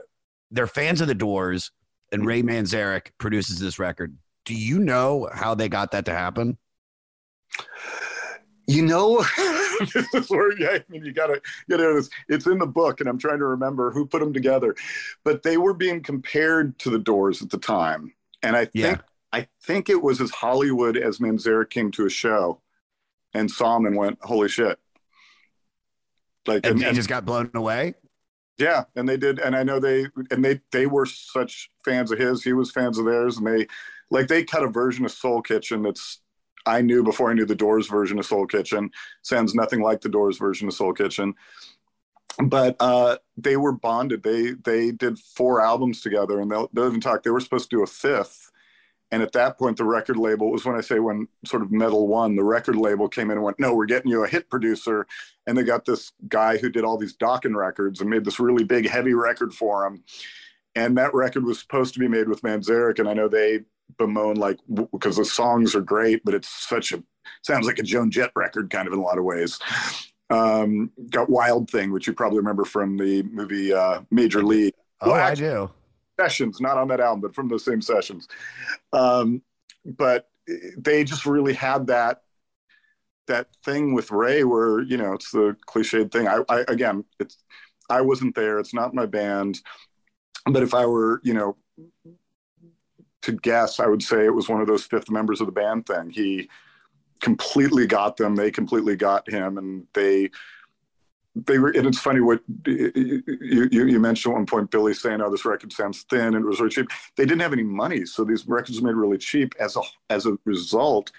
they're 0.51 0.66
fans 0.66 1.01
of 1.01 1.07
the 1.07 1.14
Doors, 1.14 1.70
and 2.11 2.26
Ray 2.26 2.43
Manzarek 2.43 3.12
produces 3.18 3.61
this 3.61 3.78
record. 3.78 4.16
Do 4.45 4.55
you 4.55 4.80
know 4.80 5.28
how 5.33 5.55
they 5.55 5.68
got 5.68 5.93
that 5.93 6.07
to 6.07 6.12
happen? 6.12 6.59
You 8.66 8.83
know, 8.83 9.24
this 9.95 10.14
is 10.14 10.30
where 10.30 10.59
yeah, 10.59 10.70
I 10.70 10.85
mean, 10.89 11.05
you 11.05 11.12
gotta 11.12 11.41
get 11.68 11.80
into 11.80 11.95
this. 11.95 12.11
It's 12.28 12.47
in 12.47 12.59
the 12.59 12.66
book, 12.66 13.01
and 13.01 13.09
I'm 13.09 13.18
trying 13.18 13.39
to 13.39 13.47
remember 13.47 13.91
who 13.93 14.07
put 14.07 14.20
them 14.20 14.33
together. 14.33 14.74
But 15.24 15.43
they 15.43 15.57
were 15.57 15.74
being 15.74 16.03
compared 16.03 16.78
to 16.80 16.91
the 16.91 16.99
Doors 16.99 17.43
at 17.43 17.51
the 17.51 17.59
time, 17.59 18.12
and 18.43 18.57
I 18.57 18.64
think 18.64 18.74
Yeah. 18.74 18.97
I 19.33 19.49
think 19.62 19.89
it 19.89 20.03
was 20.03 20.20
as 20.20 20.30
Hollywood 20.30 20.97
as 20.97 21.18
Manzarek 21.18 21.70
came 21.70 21.91
to 21.93 22.07
a 22.07 22.11
show 22.11 22.61
and 23.35 23.51
saw 23.51 23.76
him 23.76 23.87
and 23.87 23.97
went, 23.97 24.18
"Holy 24.22 24.49
shit!" 24.49 24.78
Like, 26.47 26.66
And 26.66 26.83
he 26.83 26.93
just 26.93 27.09
got 27.09 27.24
blown 27.24 27.51
away. 27.55 27.95
yeah, 28.59 28.85
and 28.97 29.09
they 29.09 29.16
did, 29.16 29.39
and 29.39 29.55
I 29.57 29.62
know 29.62 29.78
they 29.80 30.07
and 30.30 30.45
they 30.45 30.61
they 30.70 30.87
were 30.87 31.07
such 31.07 31.70
fans 31.85 32.11
of 32.11 32.18
his. 32.18 32.43
He 32.43 32.53
was 32.53 32.70
fans 32.70 32.99
of 32.99 33.05
theirs, 33.05 33.39
and 33.39 33.47
they 33.47 33.66
like 34.11 34.28
they 34.28 34.45
cut 34.45 34.62
a 34.62 34.68
version 34.68 35.05
of 35.05 35.12
Soul 35.12 35.43
Kitchen 35.43 35.83
that's 35.83 36.20
I 36.66 36.80
knew 36.83 37.03
before 37.03 37.30
I 37.30 37.35
knew 37.35 37.47
the 37.47 37.55
Doors 37.55 37.89
version 37.89 38.18
of 38.18 38.26
Soul 38.26 38.47
Kitchen. 38.47 38.91
Sounds 39.22 39.55
nothing 39.55 39.80
like 39.83 40.01
the 40.01 40.09
Doors 40.09 40.39
version 40.39 40.68
of 40.68 40.74
Soul 40.74 40.93
Kitchen, 40.93 41.35
but 42.45 42.76
uh, 42.80 43.16
they 43.37 43.57
were 43.57 43.72
bonded. 43.72 44.22
They 44.22 44.53
they 44.53 44.93
did 44.93 45.18
four 45.18 45.61
albums 45.61 46.01
together, 46.01 46.41
and 46.41 46.51
they'll, 46.51 46.70
they'll 46.72 46.87
even 46.87 47.01
talk. 47.01 47.22
They 47.22 47.30
were 47.30 47.41
supposed 47.41 47.70
to 47.70 47.76
do 47.76 47.83
a 47.83 47.87
fifth. 47.87 48.52
And 49.13 49.23
at 49.23 49.33
that 49.33 49.59
point, 49.59 49.77
the 49.77 49.85
record 49.85 50.17
label 50.17 50.51
was 50.51 50.65
when 50.65 50.75
I 50.75 50.81
say 50.81 50.99
when 50.99 51.29
sort 51.45 51.63
of 51.63 51.71
Metal 51.71 52.09
One, 52.09 52.35
the 52.35 52.43
record 52.43 52.77
label 52.77 53.09
came 53.09 53.31
in 53.31 53.37
and 53.37 53.45
went, 53.45 53.61
"No, 53.61 53.75
we're 53.75 53.87
getting 53.87 54.11
you 54.11 54.25
a 54.25 54.29
hit 54.29 54.49
producer." 54.51 55.07
And 55.47 55.57
they 55.57 55.63
got 55.63 55.85
this 55.85 56.13
guy 56.29 56.57
who 56.57 56.71
did 56.71 56.83
all 56.83 56.97
these 56.97 57.17
Dokken 57.17 57.55
records 57.55 58.01
and 58.01 58.09
made 58.11 58.25
this 58.25 58.41
really 58.41 58.65
big, 58.65 58.89
heavy 58.89 59.15
record 59.15 59.55
for 59.55 59.85
him. 59.87 60.03
and 60.75 60.97
that 60.97 61.13
record 61.13 61.45
was 61.45 61.59
supposed 61.59 61.93
to 61.93 62.01
be 62.01 62.09
made 62.09 62.29
with 62.29 62.41
Manzarek, 62.41 62.99
and 62.99 63.07
I 63.07 63.13
know 63.13 63.29
they 63.29 63.61
bemoan 63.99 64.37
like 64.37 64.59
because 64.91 65.17
the 65.19 65.25
songs 65.25 65.75
are 65.75 65.83
great, 65.83 66.23
but 66.25 66.33
it's 66.35 66.49
such 66.49 66.93
a 66.93 67.03
sounds 67.43 67.67
like 67.67 67.79
a 67.79 67.83
Joan 67.83 68.11
Jett 68.11 68.33
record 68.35 68.71
kind 68.71 68.87
of 68.87 68.95
in 68.95 68.99
a 68.99 69.03
lot 69.03 69.19
of 69.19 69.25
ways. 69.25 69.59
Um, 70.31 70.91
got 71.11 71.29
Wild 71.29 71.71
Thing, 71.71 71.93
which 71.93 72.07
you 72.07 72.15
probably 72.15 72.39
remember 72.39 72.65
from 72.65 72.97
the 72.97 73.23
movie 73.25 73.73
uh, 73.75 74.01
Major 74.11 74.43
League. 74.43 74.73
Oh, 75.03 75.11
Well, 75.13 75.21
I 75.21 75.35
do. 75.35 75.71
Sessions, 76.23 76.61
not 76.61 76.79
on 76.79 76.89
that 76.89 77.01
album, 77.01 77.20
but 77.20 77.35
from 77.35 77.49
those 77.49 77.64
same 77.64 77.81
sessions. 77.81 78.29
Um, 78.93 79.43
but 79.85 80.29
they 80.77 81.05
just 81.05 81.27
really 81.27 81.55
had 81.55 81.87
that 81.89 82.23
that 83.27 83.49
thing 83.64 83.95
with 83.95 84.11
Ray 84.11 84.45
where 84.45 84.83
you 84.83 84.97
know 84.97 85.12
it's 85.14 85.31
the 85.31 85.57
cliched 85.66 86.12
thing. 86.12 86.29
I, 86.29 86.41
I 86.49 86.61
again, 86.68 87.05
it's 87.18 87.39
I 87.91 88.01
wasn't 88.01 88.35
there. 88.35 88.59
It's 88.59 88.75
not 88.75 88.95
my 88.95 89.07
band. 89.07 89.61
But 90.47 90.62
if 90.62 90.75
I 90.75 90.87
were, 90.87 91.20
you 91.23 91.35
know, 91.35 91.57
to 93.23 93.33
guess, 93.33 93.81
I 93.81 93.87
would 93.87 94.03
say 94.03 94.25
it 94.25 94.35
was 94.35 94.49
one 94.49 94.61
of 94.61 94.66
those 94.66 94.85
fifth 94.85 95.11
members 95.11 95.41
of 95.41 95.47
the 95.47 95.53
band 95.53 95.87
thing. 95.87 96.11
He 96.11 96.49
completely 97.20 97.87
got 97.87 98.16
them. 98.16 98.35
They 98.35 98.51
completely 98.51 98.97
got 98.97 99.29
him, 99.29 99.59
and 99.59 99.87
they 99.95 100.31
they 101.35 101.59
were. 101.59 101.70
And 101.70 101.87
it's 101.87 101.99
funny 101.99 102.20
what 102.20 102.41
you 102.66 103.22
you, 103.26 103.87
you 103.87 104.01
mentioned 104.01 104.33
at 104.33 104.37
one 104.37 104.47
point, 104.47 104.70
Billy 104.70 104.95
saying, 104.95 105.20
"Oh, 105.20 105.30
this 105.30 105.45
record 105.45 105.72
sounds 105.72 106.03
thin," 106.03 106.35
and 106.35 106.45
it 106.45 106.49
was 106.49 106.61
really 106.61 106.70
cheap. 106.70 106.91
They 107.16 107.24
didn't 107.24 107.41
have 107.41 107.53
any 107.53 107.62
money, 107.62 108.05
so 108.05 108.24
these 108.24 108.47
records 108.47 108.80
were 108.80 108.89
made 108.89 108.97
really 108.97 109.18
cheap. 109.18 109.55
As 109.59 109.76
a 109.76 109.83
as 110.11 110.26
a 110.26 110.39
result, 110.45 111.11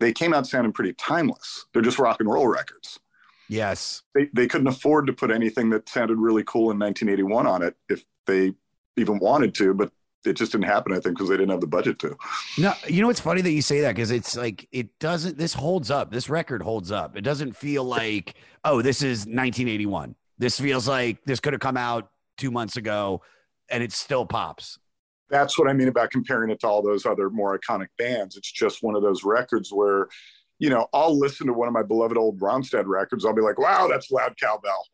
they 0.00 0.12
came 0.12 0.34
out 0.34 0.46
sounding 0.46 0.72
pretty 0.72 0.92
timeless. 0.94 1.66
They're 1.72 1.82
just 1.82 1.98
rock 1.98 2.20
and 2.20 2.28
roll 2.28 2.48
records. 2.48 3.00
Yes. 3.48 4.02
They 4.14 4.28
they 4.32 4.46
couldn't 4.46 4.66
afford 4.66 5.06
to 5.06 5.12
put 5.12 5.30
anything 5.30 5.70
that 5.70 5.88
sounded 5.88 6.18
really 6.18 6.44
cool 6.44 6.70
in 6.70 6.78
1981 6.78 7.46
on 7.46 7.62
it 7.62 7.76
if 7.88 8.04
they 8.26 8.54
even 8.96 9.18
wanted 9.18 9.54
to, 9.54 9.74
but 9.74 9.90
it 10.24 10.34
just 10.34 10.52
didn't 10.52 10.66
happen. 10.66 10.92
I 10.92 11.00
think 11.00 11.16
because 11.16 11.28
they 11.28 11.36
didn't 11.36 11.50
have 11.50 11.60
the 11.60 11.66
budget 11.66 11.98
to. 12.00 12.16
No, 12.58 12.72
you 12.88 13.00
know 13.00 13.08
what's 13.08 13.20
funny 13.20 13.42
that 13.42 13.52
you 13.52 13.62
say 13.62 13.80
that 13.80 13.94
because 13.94 14.10
it's 14.10 14.36
like 14.36 14.68
it 14.72 14.98
doesn't. 14.98 15.38
This 15.38 15.54
holds 15.54 15.90
up. 15.90 16.10
This 16.10 16.28
record 16.28 16.62
holds 16.62 16.90
up. 16.90 17.16
It 17.16 17.22
doesn't 17.22 17.56
feel 17.56 17.84
like 17.84 18.34
oh, 18.64 18.82
this 18.82 19.02
is 19.02 19.20
1981. 19.20 20.14
This 20.38 20.60
feels 20.60 20.88
like 20.88 21.24
this 21.24 21.40
could 21.40 21.52
have 21.52 21.60
come 21.60 21.76
out 21.76 22.10
two 22.36 22.50
months 22.50 22.76
ago, 22.76 23.22
and 23.70 23.82
it 23.82 23.92
still 23.92 24.26
pops. 24.26 24.78
That's 25.28 25.58
what 25.58 25.68
I 25.68 25.72
mean 25.72 25.88
about 25.88 26.10
comparing 26.10 26.50
it 26.50 26.60
to 26.60 26.68
all 26.68 26.82
those 26.82 27.06
other 27.06 27.30
more 27.30 27.58
iconic 27.58 27.88
bands. 27.98 28.36
It's 28.36 28.50
just 28.50 28.82
one 28.82 28.94
of 28.94 29.02
those 29.02 29.24
records 29.24 29.72
where, 29.72 30.06
you 30.58 30.70
know, 30.70 30.86
I'll 30.92 31.18
listen 31.18 31.48
to 31.48 31.52
one 31.52 31.66
of 31.66 31.74
my 31.74 31.82
beloved 31.82 32.16
old 32.16 32.38
Ronstadt 32.38 32.86
records. 32.86 33.24
I'll 33.24 33.34
be 33.34 33.42
like, 33.42 33.58
wow, 33.58 33.88
that's 33.88 34.10
loud 34.10 34.34
cowbell. 34.40 34.86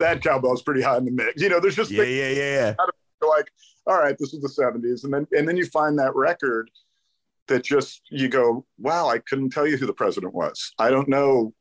That 0.00 0.22
cowbell's 0.22 0.62
pretty 0.62 0.82
high 0.82 0.96
in 0.96 1.04
the 1.04 1.12
mix. 1.12 1.40
You 1.40 1.48
know, 1.48 1.60
there's 1.60 1.76
just 1.76 1.90
Yeah, 1.90 2.02
yeah, 2.02 2.30
yeah, 2.30 2.34
yeah. 2.36 2.74
You're 3.20 3.36
like, 3.36 3.50
all 3.86 3.98
right, 3.98 4.16
this 4.18 4.32
was 4.32 4.42
the 4.42 4.62
70s. 4.62 5.04
And 5.04 5.12
then 5.12 5.26
and 5.36 5.48
then 5.48 5.56
you 5.56 5.66
find 5.66 5.98
that 5.98 6.14
record 6.14 6.70
that 7.48 7.64
just 7.64 8.02
you 8.10 8.28
go, 8.28 8.64
wow, 8.78 9.08
I 9.08 9.18
couldn't 9.18 9.50
tell 9.50 9.66
you 9.66 9.76
who 9.76 9.86
the 9.86 9.92
president 9.92 10.34
was. 10.34 10.72
I 10.78 10.90
don't 10.90 11.08
know 11.08 11.52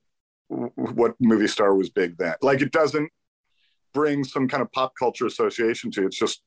what 0.47 1.15
movie 1.19 1.47
star 1.47 1.75
was 1.75 1.89
big 1.89 2.17
then. 2.17 2.35
Like 2.41 2.61
it 2.61 2.71
doesn't 2.71 3.09
bring 3.93 4.23
some 4.23 4.47
kind 4.47 4.61
of 4.61 4.71
pop 4.71 4.93
culture 4.97 5.25
association 5.25 5.89
to 5.91 6.03
it. 6.03 6.07
It's 6.07 6.19
just 6.19 6.41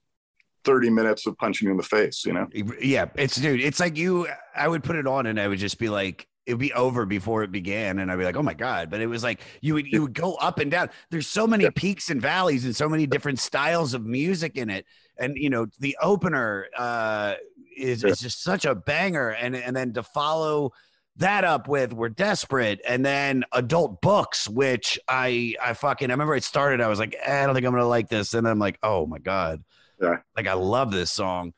30 0.64 0.90
minutes 0.90 1.26
of 1.26 1.36
punching 1.38 1.66
you 1.66 1.72
in 1.72 1.76
the 1.78 1.82
face, 1.82 2.24
you 2.26 2.32
know? 2.32 2.46
Yeah, 2.80 3.06
it's 3.14 3.36
dude. 3.36 3.60
It's 3.60 3.80
like 3.80 3.96
you. 3.96 4.28
I 4.54 4.68
would 4.68 4.84
put 4.84 4.96
it 4.96 5.06
on, 5.06 5.26
and 5.26 5.40
I 5.40 5.48
would 5.48 5.58
just 5.58 5.78
be 5.78 5.88
like, 5.88 6.27
it 6.48 6.54
would 6.54 6.60
be 6.60 6.72
over 6.72 7.04
before 7.04 7.42
it 7.42 7.52
began, 7.52 7.98
and 7.98 8.10
I'd 8.10 8.16
be 8.16 8.24
like, 8.24 8.34
oh 8.34 8.42
my 8.42 8.54
god. 8.54 8.88
But 8.88 9.02
it 9.02 9.06
was 9.06 9.22
like 9.22 9.42
you 9.60 9.74
would 9.74 9.86
you 9.86 10.02
would 10.02 10.14
go 10.14 10.34
up 10.36 10.58
and 10.58 10.70
down. 10.70 10.88
There's 11.10 11.26
so 11.26 11.46
many 11.46 11.70
peaks 11.70 12.08
and 12.08 12.22
valleys, 12.22 12.64
and 12.64 12.74
so 12.74 12.88
many 12.88 13.06
different 13.06 13.38
styles 13.38 13.92
of 13.92 14.06
music 14.06 14.56
in 14.56 14.70
it. 14.70 14.86
And 15.18 15.36
you 15.36 15.50
know, 15.50 15.66
the 15.78 15.94
opener 16.00 16.68
uh, 16.74 17.34
is 17.76 18.02
is 18.02 18.18
just 18.18 18.42
such 18.42 18.64
a 18.64 18.74
banger, 18.74 19.28
and 19.28 19.54
and 19.54 19.76
then 19.76 19.92
to 19.92 20.02
follow 20.02 20.72
that 21.16 21.44
up 21.44 21.66
with 21.66 21.92
we're 21.92 22.08
desperate 22.08 22.80
and 22.86 23.04
then 23.04 23.42
adult 23.50 24.00
books 24.00 24.48
which 24.48 25.00
i 25.08 25.52
i 25.60 25.72
fucking 25.72 26.10
i 26.10 26.14
remember 26.14 26.36
it 26.36 26.44
started 26.44 26.80
i 26.80 26.86
was 26.86 27.00
like 27.00 27.16
eh, 27.24 27.42
i 27.42 27.44
don't 27.44 27.56
think 27.56 27.66
i'm 27.66 27.72
gonna 27.72 27.84
like 27.84 28.08
this 28.08 28.34
and 28.34 28.46
then 28.46 28.52
i'm 28.52 28.58
like 28.60 28.78
oh 28.84 29.04
my 29.04 29.18
god 29.18 29.60
yeah 30.00 30.18
like 30.36 30.46
i 30.46 30.52
love 30.52 30.92
this 30.92 31.10
song 31.10 31.52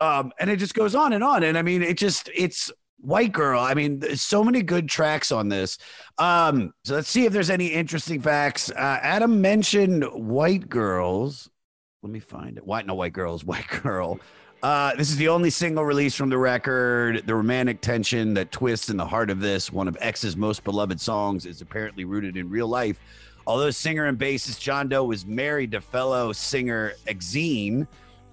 um 0.00 0.32
and 0.40 0.50
it 0.50 0.56
just 0.56 0.74
goes 0.74 0.96
on 0.96 1.12
and 1.12 1.22
on 1.22 1.44
and 1.44 1.56
i 1.56 1.62
mean 1.62 1.80
it 1.80 1.96
just 1.96 2.28
it's 2.34 2.72
white 3.02 3.32
girl. 3.32 3.60
I 3.60 3.74
mean 3.74 4.16
so 4.16 4.44
many 4.44 4.62
good 4.62 4.88
tracks 4.88 5.32
on 5.32 5.48
this. 5.48 5.78
Um 6.18 6.72
so 6.84 6.94
let's 6.94 7.08
see 7.08 7.26
if 7.26 7.32
there's 7.32 7.50
any 7.50 7.66
interesting 7.66 8.20
facts. 8.20 8.70
Uh, 8.70 8.98
adam 9.02 9.40
mentioned 9.40 10.04
white 10.04 10.68
girls. 10.68 11.50
Let 12.02 12.12
me 12.12 12.20
find 12.20 12.56
it. 12.56 12.66
White 12.66 12.86
no 12.86 12.94
white 12.94 13.12
girls 13.12 13.44
white 13.44 13.68
girl. 13.82 14.20
Uh, 14.62 14.94
this 14.96 15.08
is 15.08 15.16
the 15.16 15.28
only 15.28 15.48
single 15.48 15.84
release 15.84 16.14
from 16.14 16.28
the 16.28 16.36
record. 16.36 17.26
The 17.26 17.34
romantic 17.34 17.80
tension 17.80 18.34
that 18.34 18.52
twists 18.52 18.90
in 18.90 18.98
the 18.98 19.06
heart 19.06 19.30
of 19.30 19.40
this, 19.40 19.72
one 19.72 19.88
of 19.88 19.96
X's 20.00 20.36
most 20.36 20.64
beloved 20.64 21.00
songs, 21.00 21.46
is 21.46 21.62
apparently 21.62 22.04
rooted 22.04 22.36
in 22.36 22.50
real 22.50 22.68
life. 22.68 23.00
Although 23.46 23.70
singer 23.70 24.04
and 24.04 24.18
bassist 24.18 24.60
John 24.60 24.88
Doe 24.88 25.04
was 25.04 25.24
married 25.24 25.72
to 25.72 25.80
fellow 25.80 26.32
singer 26.32 26.92
Exene 27.06 27.86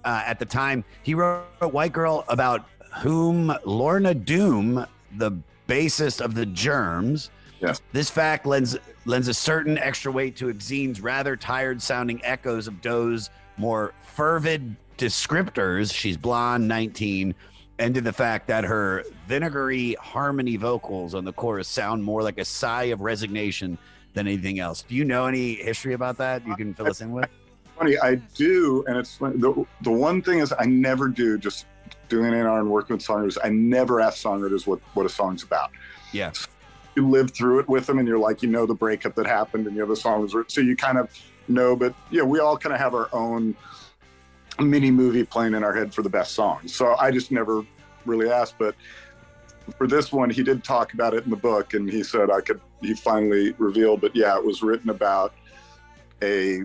uh, 0.03 0.23
at 0.25 0.37
the 0.37 0.45
time, 0.45 0.83
he 1.01 1.13
wrote 1.13 1.45
White 1.61 1.93
Girl 1.93 2.25
about 2.27 2.65
whom 2.95 3.53
Lorna 3.65 4.13
Doom, 4.13 4.85
the 5.17 5.31
bassist 5.67 6.21
of 6.21 6.35
the 6.35 6.45
Germs, 6.45 7.29
Yes. 7.59 7.81
this 7.91 8.09
fact 8.09 8.45
lends 8.45 8.77
lends 9.05 9.27
a 9.27 9.33
certain 9.33 9.77
extra 9.79 10.11
weight 10.11 10.35
to 10.37 10.49
Exene's 10.49 11.01
rather 11.01 11.35
tired 11.35 11.81
sounding 11.81 12.23
echoes 12.23 12.67
of 12.67 12.81
Doe's 12.81 13.29
more 13.57 13.93
fervid 14.03 14.75
descriptors. 14.97 15.91
She's 15.93 16.17
blonde, 16.17 16.67
19, 16.67 17.33
and 17.79 17.95
to 17.95 18.01
the 18.01 18.13
fact 18.13 18.47
that 18.47 18.63
her 18.63 19.03
vinegary 19.27 19.95
harmony 19.99 20.55
vocals 20.55 21.15
on 21.15 21.25
the 21.25 21.33
chorus 21.33 21.67
sound 21.67 22.03
more 22.03 22.21
like 22.21 22.37
a 22.37 22.45
sigh 22.45 22.85
of 22.85 23.01
resignation 23.01 23.77
than 24.13 24.27
anything 24.27 24.59
else. 24.59 24.83
Do 24.87 24.93
you 24.95 25.05
know 25.05 25.25
any 25.25 25.55
history 25.55 25.93
about 25.93 26.17
that 26.17 26.45
you 26.45 26.55
can 26.55 26.73
fill 26.75 26.87
us 26.89 27.01
in 27.01 27.11
with? 27.11 27.27
funny. 27.77 27.97
I 27.99 28.15
do, 28.15 28.83
and 28.87 28.97
it's 28.97 29.17
funny. 29.17 29.37
the 29.37 29.65
the 29.81 29.91
one 29.91 30.21
thing 30.21 30.39
is 30.39 30.53
I 30.59 30.65
never 30.65 31.07
do 31.07 31.37
just 31.37 31.65
doing 32.09 32.33
A 32.33 32.37
and 32.37 32.47
R 32.47 32.59
and 32.59 32.69
working 32.69 32.95
with 32.95 33.05
songwriters. 33.05 33.37
I 33.43 33.49
never 33.49 34.01
ask 34.01 34.23
songwriters 34.23 34.65
what 34.67 34.79
what 34.93 35.05
a 35.05 35.09
song's 35.09 35.43
about. 35.43 35.71
Yeah. 36.11 36.31
You 36.95 37.07
live 37.07 37.31
through 37.31 37.59
it 37.59 37.69
with 37.69 37.85
them, 37.85 37.99
and 37.99 38.07
you're 38.07 38.17
like, 38.17 38.41
you 38.41 38.49
know, 38.49 38.65
the 38.65 38.73
breakup 38.73 39.15
that 39.15 39.27
happened, 39.27 39.67
and 39.67 39.75
you 39.75 39.81
know 39.81 39.87
the 39.87 39.95
song 39.95 40.21
was 40.21 40.33
written, 40.33 40.49
so 40.49 40.61
you 40.61 40.75
kind 40.75 40.97
of 40.97 41.09
know. 41.47 41.75
But 41.75 41.93
yeah, 42.09 42.23
we 42.23 42.39
all 42.39 42.57
kind 42.57 42.73
of 42.73 42.79
have 42.79 42.95
our 42.95 43.09
own 43.13 43.55
mini 44.59 44.89
movie 44.89 45.23
playing 45.23 45.53
in 45.53 45.63
our 45.63 45.73
head 45.73 45.93
for 45.93 46.01
the 46.01 46.09
best 46.09 46.33
songs. 46.33 46.73
So 46.73 46.95
I 46.97 47.11
just 47.11 47.31
never 47.31 47.65
really 48.05 48.29
asked, 48.29 48.55
but. 48.57 48.75
For 49.77 49.85
this 49.85 50.13
one, 50.13 50.29
he 50.29 50.43
did 50.43 50.63
talk 50.63 50.93
about 50.93 51.13
it 51.13 51.25
in 51.25 51.29
the 51.29 51.35
book, 51.35 51.73
and 51.73 51.91
he 51.91 52.01
said 52.01 52.31
I 52.31 52.39
could. 52.39 52.61
He 52.81 52.93
finally 52.93 53.53
revealed, 53.57 53.99
but 53.99 54.15
yeah, 54.15 54.37
it 54.37 54.45
was 54.45 54.63
written 54.63 54.89
about 54.89 55.33
a 56.23 56.61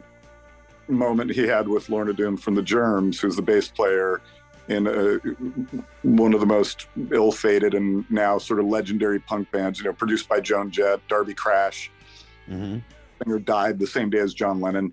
moment 0.89 1.33
he 1.33 1.47
had 1.47 1.67
with 1.67 1.89
Lorna 1.89 2.13
Doom 2.13 2.37
from 2.37 2.55
the 2.55 2.63
Germs, 2.63 3.21
who's 3.21 3.35
the 3.35 3.43
bass 3.43 3.69
player 3.69 4.21
in 4.69 4.87
a, 4.87 5.19
one 6.03 6.35
of 6.35 6.41
the 6.41 6.47
most 6.47 6.87
ill-fated 7.13 7.75
and 7.75 8.09
now 8.11 8.39
sort 8.39 8.61
of 8.61 8.67
legendary 8.67 9.19
punk 9.19 9.51
bands. 9.51 9.79
You 9.79 9.87
know, 9.87 9.93
produced 9.93 10.29
by 10.29 10.41
Joan 10.41 10.71
Jett, 10.71 11.07
Darby 11.09 11.35
Crash. 11.35 11.91
Mm-hmm. 12.49 12.79
Singer 13.23 13.39
died 13.39 13.79
the 13.79 13.87
same 13.87 14.11
day 14.11 14.19
as 14.19 14.35
John 14.35 14.61
Lennon, 14.61 14.93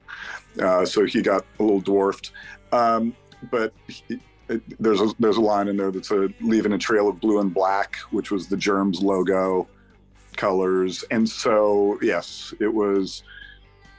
uh, 0.62 0.86
so 0.86 1.06
he 1.06 1.22
got 1.22 1.46
a 1.60 1.64
little 1.64 1.82
dwarfed. 1.82 2.32
Um, 2.72 3.16
but 3.52 3.74
he, 3.88 4.20
it, 4.50 4.62
there's 4.80 5.02
a 5.02 5.14
there's 5.20 5.38
a 5.38 5.42
line 5.42 5.68
in 5.68 5.78
there 5.78 5.92
that's 5.92 6.12
a 6.12 6.30
leaving 6.42 6.74
a 6.74 6.78
trail 6.78 7.08
of 7.08 7.20
blue 7.20 7.40
and 7.40 7.54
black, 7.54 7.98
which 8.12 8.32
was 8.32 8.48
the 8.48 8.58
Germs 8.58 9.02
logo 9.02 9.68
colors, 10.36 11.04
and 11.12 11.28
so 11.28 11.98
yes, 12.02 12.54
it 12.60 12.74
was 12.74 13.24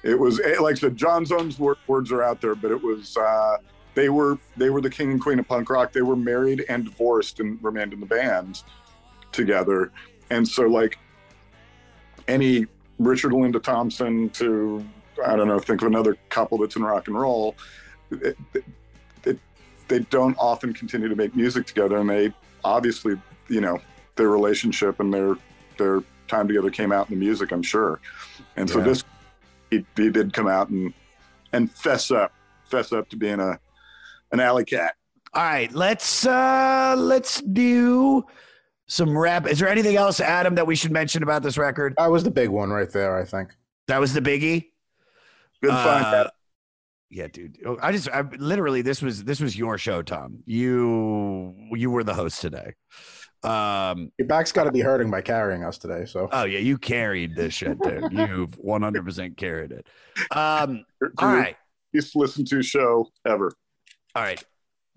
it 0.02 0.18
was 0.18 0.40
eh, 0.40 0.58
like 0.60 0.76
I 0.76 0.78
said, 0.78 0.96
John 0.96 1.24
Zone's 1.24 1.58
words 1.58 2.12
are 2.12 2.22
out 2.22 2.40
there, 2.40 2.54
but 2.54 2.70
it 2.70 2.82
was 2.82 3.16
uh, 3.16 3.58
they 3.94 4.08
were 4.08 4.38
they 4.56 4.70
were 4.70 4.80
the 4.80 4.90
king 4.90 5.10
and 5.12 5.20
queen 5.20 5.38
of 5.38 5.48
punk 5.48 5.70
rock. 5.70 5.92
They 5.92 6.02
were 6.02 6.16
married 6.16 6.64
and 6.68 6.84
divorced 6.84 7.40
and 7.40 7.62
remained 7.62 7.92
in 7.92 8.00
the 8.00 8.06
band 8.06 8.62
together, 9.32 9.92
and 10.30 10.46
so 10.46 10.62
like 10.62 10.98
any 12.28 12.66
Richard 12.98 13.32
Linda 13.32 13.58
Thompson 13.58 14.30
to 14.30 14.84
I 15.24 15.36
don't 15.36 15.48
know, 15.48 15.58
think 15.58 15.82
of 15.82 15.88
another 15.88 16.16
couple 16.28 16.58
that's 16.58 16.76
in 16.76 16.82
rock 16.82 17.08
and 17.08 17.18
roll. 17.18 17.56
It, 18.10 18.36
it, 18.54 18.64
it, 19.24 19.38
they 19.88 20.00
don't 20.00 20.36
often 20.38 20.72
continue 20.72 21.08
to 21.08 21.16
make 21.16 21.36
music 21.36 21.66
together, 21.66 21.98
and 21.98 22.08
they 22.08 22.32
obviously, 22.64 23.20
you 23.48 23.60
know, 23.60 23.80
their 24.16 24.28
relationship 24.28 25.00
and 25.00 25.12
their 25.12 25.36
their 25.78 26.02
time 26.28 26.46
together 26.46 26.70
came 26.70 26.92
out 26.92 27.10
in 27.10 27.18
the 27.18 27.24
music, 27.24 27.52
I'm 27.52 27.62
sure. 27.62 28.00
And 28.56 28.68
so 28.68 28.80
this 28.80 29.04
he, 29.70 29.84
he 29.96 30.10
did 30.10 30.32
come 30.32 30.46
out 30.46 30.68
and 30.68 30.92
and 31.52 31.70
fess 31.70 32.10
up, 32.10 32.32
fess 32.64 32.92
up 32.92 33.08
to 33.10 33.16
being 33.16 33.40
a 33.40 33.58
an 34.32 34.40
alley 34.40 34.64
cat. 34.64 34.94
All 35.32 35.42
right, 35.42 35.72
let's 35.72 36.26
uh 36.26 36.94
let's 36.98 37.40
do 37.40 38.24
some 38.86 39.16
rap. 39.16 39.46
Is 39.46 39.60
there 39.60 39.68
anything 39.68 39.96
else, 39.96 40.20
Adam, 40.20 40.56
that 40.56 40.66
we 40.66 40.74
should 40.74 40.90
mention 40.90 41.22
about 41.22 41.42
this 41.42 41.56
record? 41.56 41.94
That 41.96 42.10
was 42.10 42.24
the 42.24 42.30
big 42.30 42.48
one 42.48 42.70
right 42.70 42.90
there, 42.90 43.16
I 43.16 43.24
think. 43.24 43.54
That 43.86 44.00
was 44.00 44.12
the 44.12 44.20
biggie. 44.20 44.70
Good 45.62 45.70
find. 45.70 46.04
Uh, 46.04 46.30
Yeah, 47.10 47.28
dude. 47.28 47.58
Oh, 47.64 47.78
I 47.80 47.92
just 47.92 48.08
I, 48.08 48.22
literally 48.38 48.82
this 48.82 49.02
was 49.02 49.22
this 49.24 49.40
was 49.40 49.56
your 49.56 49.78
show, 49.78 50.02
Tom. 50.02 50.42
You 50.46 51.54
you 51.72 51.90
were 51.90 52.02
the 52.02 52.14
host 52.14 52.40
today. 52.40 52.74
Um, 53.42 54.12
Your 54.18 54.28
back's 54.28 54.52
got 54.52 54.64
to 54.64 54.72
be 54.72 54.80
hurting 54.80 55.10
by 55.10 55.22
carrying 55.22 55.64
us 55.64 55.78
today. 55.78 56.04
So, 56.04 56.28
oh 56.30 56.44
yeah, 56.44 56.58
you 56.58 56.76
carried 56.76 57.34
this 57.34 57.54
shit, 57.54 57.80
dude. 57.80 58.12
You've 58.12 58.54
one 58.58 58.82
hundred 58.82 59.04
percent 59.04 59.36
carried 59.36 59.72
it. 59.72 59.86
Um, 60.30 60.84
all 61.18 61.28
right, 61.28 61.56
Least 61.94 62.16
listened 62.16 62.48
to 62.48 62.62
show 62.62 63.08
ever. 63.26 63.52
All 64.14 64.22
right. 64.22 64.42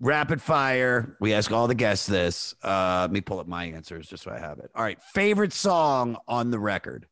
Rapid 0.00 0.42
fire. 0.42 1.16
We 1.20 1.32
ask 1.34 1.50
all 1.52 1.66
the 1.68 1.74
guests 1.74 2.06
this. 2.06 2.54
Uh, 2.62 2.98
let 3.02 3.12
me 3.12 3.20
pull 3.20 3.38
up 3.38 3.46
my 3.46 3.64
answers 3.66 4.08
just 4.08 4.24
so 4.24 4.30
I 4.32 4.38
have 4.38 4.58
it. 4.58 4.70
All 4.74 4.82
right. 4.82 5.00
Favorite 5.02 5.52
song 5.52 6.16
on 6.26 6.50
the 6.50 6.58
record. 6.58 7.06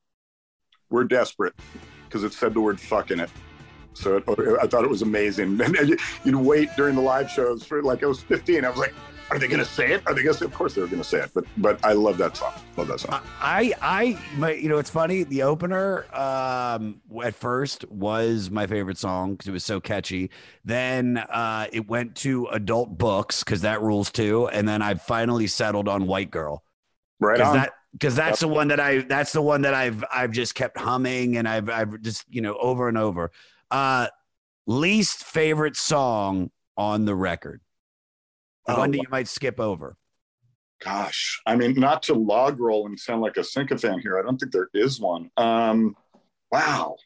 We're 0.90 1.04
desperate 1.04 1.54
because 2.08 2.24
it 2.24 2.32
said 2.32 2.54
the 2.54 2.60
word 2.60 2.78
fuck 2.80 3.10
in 3.10 3.20
it. 3.20 3.30
So 3.94 4.16
it, 4.16 4.24
I 4.60 4.66
thought 4.66 4.84
it 4.84 4.90
was 4.90 5.02
amazing. 5.02 5.60
And 5.60 5.88
you- 5.88 5.98
you'd 6.24 6.34
wait 6.34 6.68
during 6.76 6.94
the 6.96 7.00
live 7.00 7.30
shows 7.30 7.64
for 7.64 7.82
like 7.82 8.02
I 8.02 8.06
was 8.06 8.20
15. 8.22 8.64
I 8.64 8.68
was 8.70 8.78
like, 8.78 8.94
are 9.32 9.38
they 9.38 9.48
going 9.48 9.60
to 9.60 9.64
say 9.64 9.92
it? 9.92 10.02
Are 10.06 10.12
they 10.12 10.22
going 10.22 10.34
to 10.34 10.38
say? 10.40 10.44
Of 10.44 10.52
course 10.52 10.74
they're 10.74 10.86
going 10.86 10.98
to 10.98 11.08
say 11.08 11.20
it. 11.20 11.30
But 11.32 11.46
but 11.56 11.82
I 11.82 11.94
love 11.94 12.18
that 12.18 12.36
song. 12.36 12.52
Love 12.76 12.88
that 12.88 13.00
song. 13.00 13.22
I 13.40 13.72
I 13.80 14.18
my, 14.36 14.52
you 14.52 14.68
know 14.68 14.76
it's 14.76 14.90
funny 14.90 15.22
the 15.22 15.42
opener 15.42 16.04
um 16.14 17.00
at 17.24 17.34
first 17.34 17.88
was 17.88 18.50
my 18.50 18.66
favorite 18.66 18.98
song 18.98 19.32
because 19.32 19.48
it 19.48 19.52
was 19.52 19.64
so 19.64 19.80
catchy 19.80 20.30
then 20.66 21.16
uh 21.16 21.66
it 21.72 21.88
went 21.88 22.14
to 22.16 22.46
adult 22.48 22.98
books 22.98 23.42
because 23.42 23.62
that 23.62 23.80
rules 23.80 24.10
too 24.10 24.48
and 24.48 24.68
then 24.68 24.82
I 24.82 24.94
finally 24.94 25.46
settled 25.46 25.88
on 25.88 26.06
White 26.06 26.30
Girl 26.30 26.62
right 27.18 27.38
because 27.38 27.48
on. 27.48 27.56
that 27.56 27.72
because 27.92 28.14
that's 28.14 28.40
the 28.40 28.48
one 28.48 28.68
that 28.68 28.80
I 28.80 28.98
that's 28.98 29.32
the 29.32 29.42
one 29.42 29.62
that 29.62 29.72
I've 29.72 30.04
I've 30.12 30.32
just 30.32 30.54
kept 30.54 30.76
humming 30.76 31.38
and 31.38 31.48
I've 31.48 31.70
I've 31.70 32.02
just 32.02 32.26
you 32.28 32.42
know 32.42 32.56
over 32.58 32.88
and 32.88 32.98
over 32.98 33.30
uh 33.70 34.08
least 34.66 35.24
favorite 35.24 35.76
song 35.76 36.50
on 36.76 37.06
the 37.06 37.14
record 37.14 37.62
Oh, 38.68 38.78
one 38.78 38.90
that 38.92 38.98
you 38.98 39.08
might 39.10 39.28
skip 39.28 39.58
over 39.58 39.96
Gosh, 40.84 41.40
I 41.46 41.54
mean, 41.54 41.74
not 41.74 42.02
to 42.04 42.14
log 42.14 42.58
roll 42.58 42.86
and 42.86 42.98
sound 42.98 43.22
like 43.22 43.36
a 43.36 43.44
sycophant 43.44 44.02
here. 44.02 44.18
I 44.18 44.22
don't 44.22 44.36
think 44.36 44.50
there 44.50 44.68
is 44.74 45.00
one. 45.00 45.30
Um, 45.36 45.94
wow. 46.50 46.96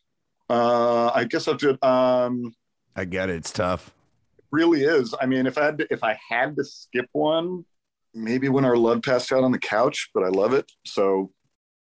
Uh, 0.49 1.11
I 1.15 1.25
guess 1.25 1.47
I'll 1.47 1.55
do. 1.55 1.77
Um, 1.83 2.55
I 2.95 3.05
get 3.05 3.29
it. 3.29 3.37
It's 3.37 3.53
tough. 3.53 3.93
It 4.39 4.45
really 4.51 4.85
is. 4.85 5.15
I 5.21 5.27
mean, 5.27 5.47
if 5.47 5.59
I 5.59 5.65
had 5.67 5.79
to, 5.79 5.87
if 5.91 6.03
I 6.03 6.19
had 6.29 6.57
to 6.57 6.65
skip 6.65 7.07
one, 7.13 7.67
maybe 8.15 8.49
when 8.49 8.65
our 8.65 8.79
love 8.79 9.03
passed 9.03 9.31
out 9.31 9.45
on 9.45 9.53
the 9.53 9.59
couch, 9.59 10.09
but 10.15 10.25
I 10.25 10.29
love 10.29 10.55
it. 10.55 10.71
So, 10.87 11.33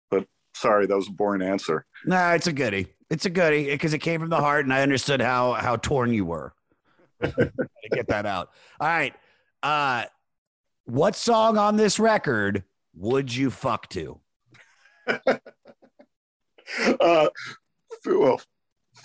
but 0.10 0.26
sorry, 0.56 0.88
that 0.88 0.96
was 0.96 1.10
a 1.10 1.12
boring 1.12 1.44
answer. 1.44 1.86
Nah, 2.06 2.32
it's 2.32 2.48
a 2.48 2.54
goodie. 2.54 2.88
It's 3.12 3.26
a 3.26 3.30
goodie 3.30 3.66
because 3.66 3.94
it 3.94 4.00
came 4.00 4.20
from 4.20 4.30
the 4.30 4.40
heart, 4.40 4.66
and 4.66 4.74
I 4.74 4.82
understood 4.82 5.22
how 5.22 5.54
how 5.54 5.76
torn 5.76 6.12
you 6.12 6.26
were. 6.26 6.54
to 7.22 7.52
get 7.92 8.08
that 8.08 8.26
out. 8.26 8.50
All 8.80 8.88
right. 8.88 9.14
Uh, 9.64 10.04
what 10.86 11.16
song 11.16 11.58
on 11.58 11.78
this 11.78 11.98
record 11.98 12.64
would 12.94 13.34
you 13.34 13.50
fuck 13.50 13.88
to? 13.90 14.20
Uh, 17.00 17.28
well, 18.06 18.42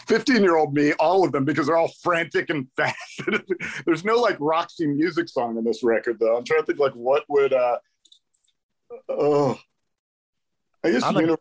15 0.06 0.42
year 0.42 0.56
old 0.56 0.72
me, 0.72 0.92
all 0.94 1.24
of 1.24 1.32
them, 1.32 1.44
because 1.44 1.66
they're 1.66 1.76
all 1.76 1.92
frantic 2.02 2.48
and 2.50 2.66
fast. 2.76 2.96
There's 3.84 4.04
no 4.04 4.14
like 4.16 4.36
Roxy 4.40 4.86
music 4.86 5.28
song 5.28 5.58
on 5.58 5.64
this 5.64 5.82
record, 5.82 6.18
though. 6.20 6.36
I'm 6.36 6.44
trying 6.44 6.60
to 6.60 6.66
think 6.66 6.78
like 6.78 6.92
what 6.94 7.24
would, 7.28 7.52
uh, 7.52 7.78
oh, 9.08 9.58
I 10.84 10.92
guess 10.92 11.02
I'm 11.02 11.16
a- 11.16 11.20
Uni- 11.20 11.36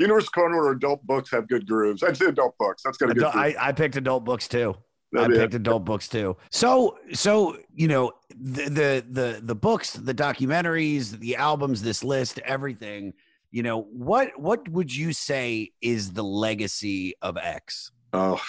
Universe 0.00 0.28
Corner 0.28 0.62
or 0.62 0.72
adult 0.72 1.06
books 1.06 1.30
have 1.30 1.48
good 1.48 1.66
grooves. 1.66 2.02
I'd 2.02 2.16
say 2.16 2.26
adult 2.26 2.58
books. 2.58 2.82
That's 2.84 2.98
got 2.98 3.10
a 3.10 3.14
good 3.14 3.22
Adult- 3.22 3.36
I, 3.36 3.54
I 3.58 3.72
picked 3.72 3.96
adult 3.96 4.24
books 4.24 4.48
too. 4.48 4.76
I 5.16 5.26
picked 5.26 5.54
adult 5.54 5.84
books 5.84 6.08
too. 6.08 6.36
So 6.50 6.98
so 7.12 7.56
you 7.74 7.88
know 7.88 8.12
the 8.30 8.64
the 8.64 9.04
the 9.08 9.40
the 9.42 9.54
books, 9.54 9.94
the 9.94 10.14
documentaries, 10.14 11.18
the 11.18 11.36
albums, 11.36 11.82
this 11.82 12.04
list, 12.04 12.38
everything. 12.40 13.14
You 13.50 13.64
know 13.64 13.82
what 13.82 14.38
what 14.38 14.68
would 14.68 14.94
you 14.94 15.12
say 15.12 15.72
is 15.80 16.12
the 16.12 16.22
legacy 16.22 17.14
of 17.22 17.36
X? 17.36 17.90
Oh, 18.12 18.40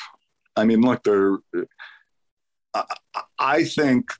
I 0.56 0.66
mean, 0.66 0.82
look, 0.82 1.04
they're. 1.04 1.40
Uh, 2.74 2.84
I, 3.16 3.22
I 3.40 3.64
think 3.64 4.12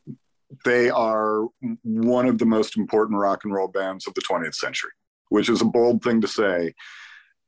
they 0.66 0.90
are 0.90 1.48
one 1.84 2.28
of 2.28 2.38
the 2.38 2.46
most 2.46 2.78
important 2.78 3.20
rock 3.20 3.44
and 3.44 3.54
roll 3.54 3.68
bands 3.68 4.08
of 4.08 4.14
the 4.14 4.22
20th 4.22 4.56
century, 4.56 4.92
which 5.30 5.50
is 5.50 5.62
a 5.62 5.66
bold 5.66 6.04
thing 6.04 6.22
to 6.22 6.28
say. 6.28 6.74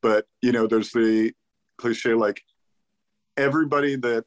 But, 0.02 0.26
you 0.42 0.52
know, 0.52 0.68
there's 0.68 0.92
the 0.92 1.34
cliche 1.78 2.14
like 2.14 2.42
everybody 3.38 3.96
that 3.98 4.26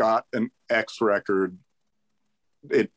got 0.00 0.24
an 0.32 0.50
X 0.70 1.02
record, 1.02 1.58
it 2.70 2.90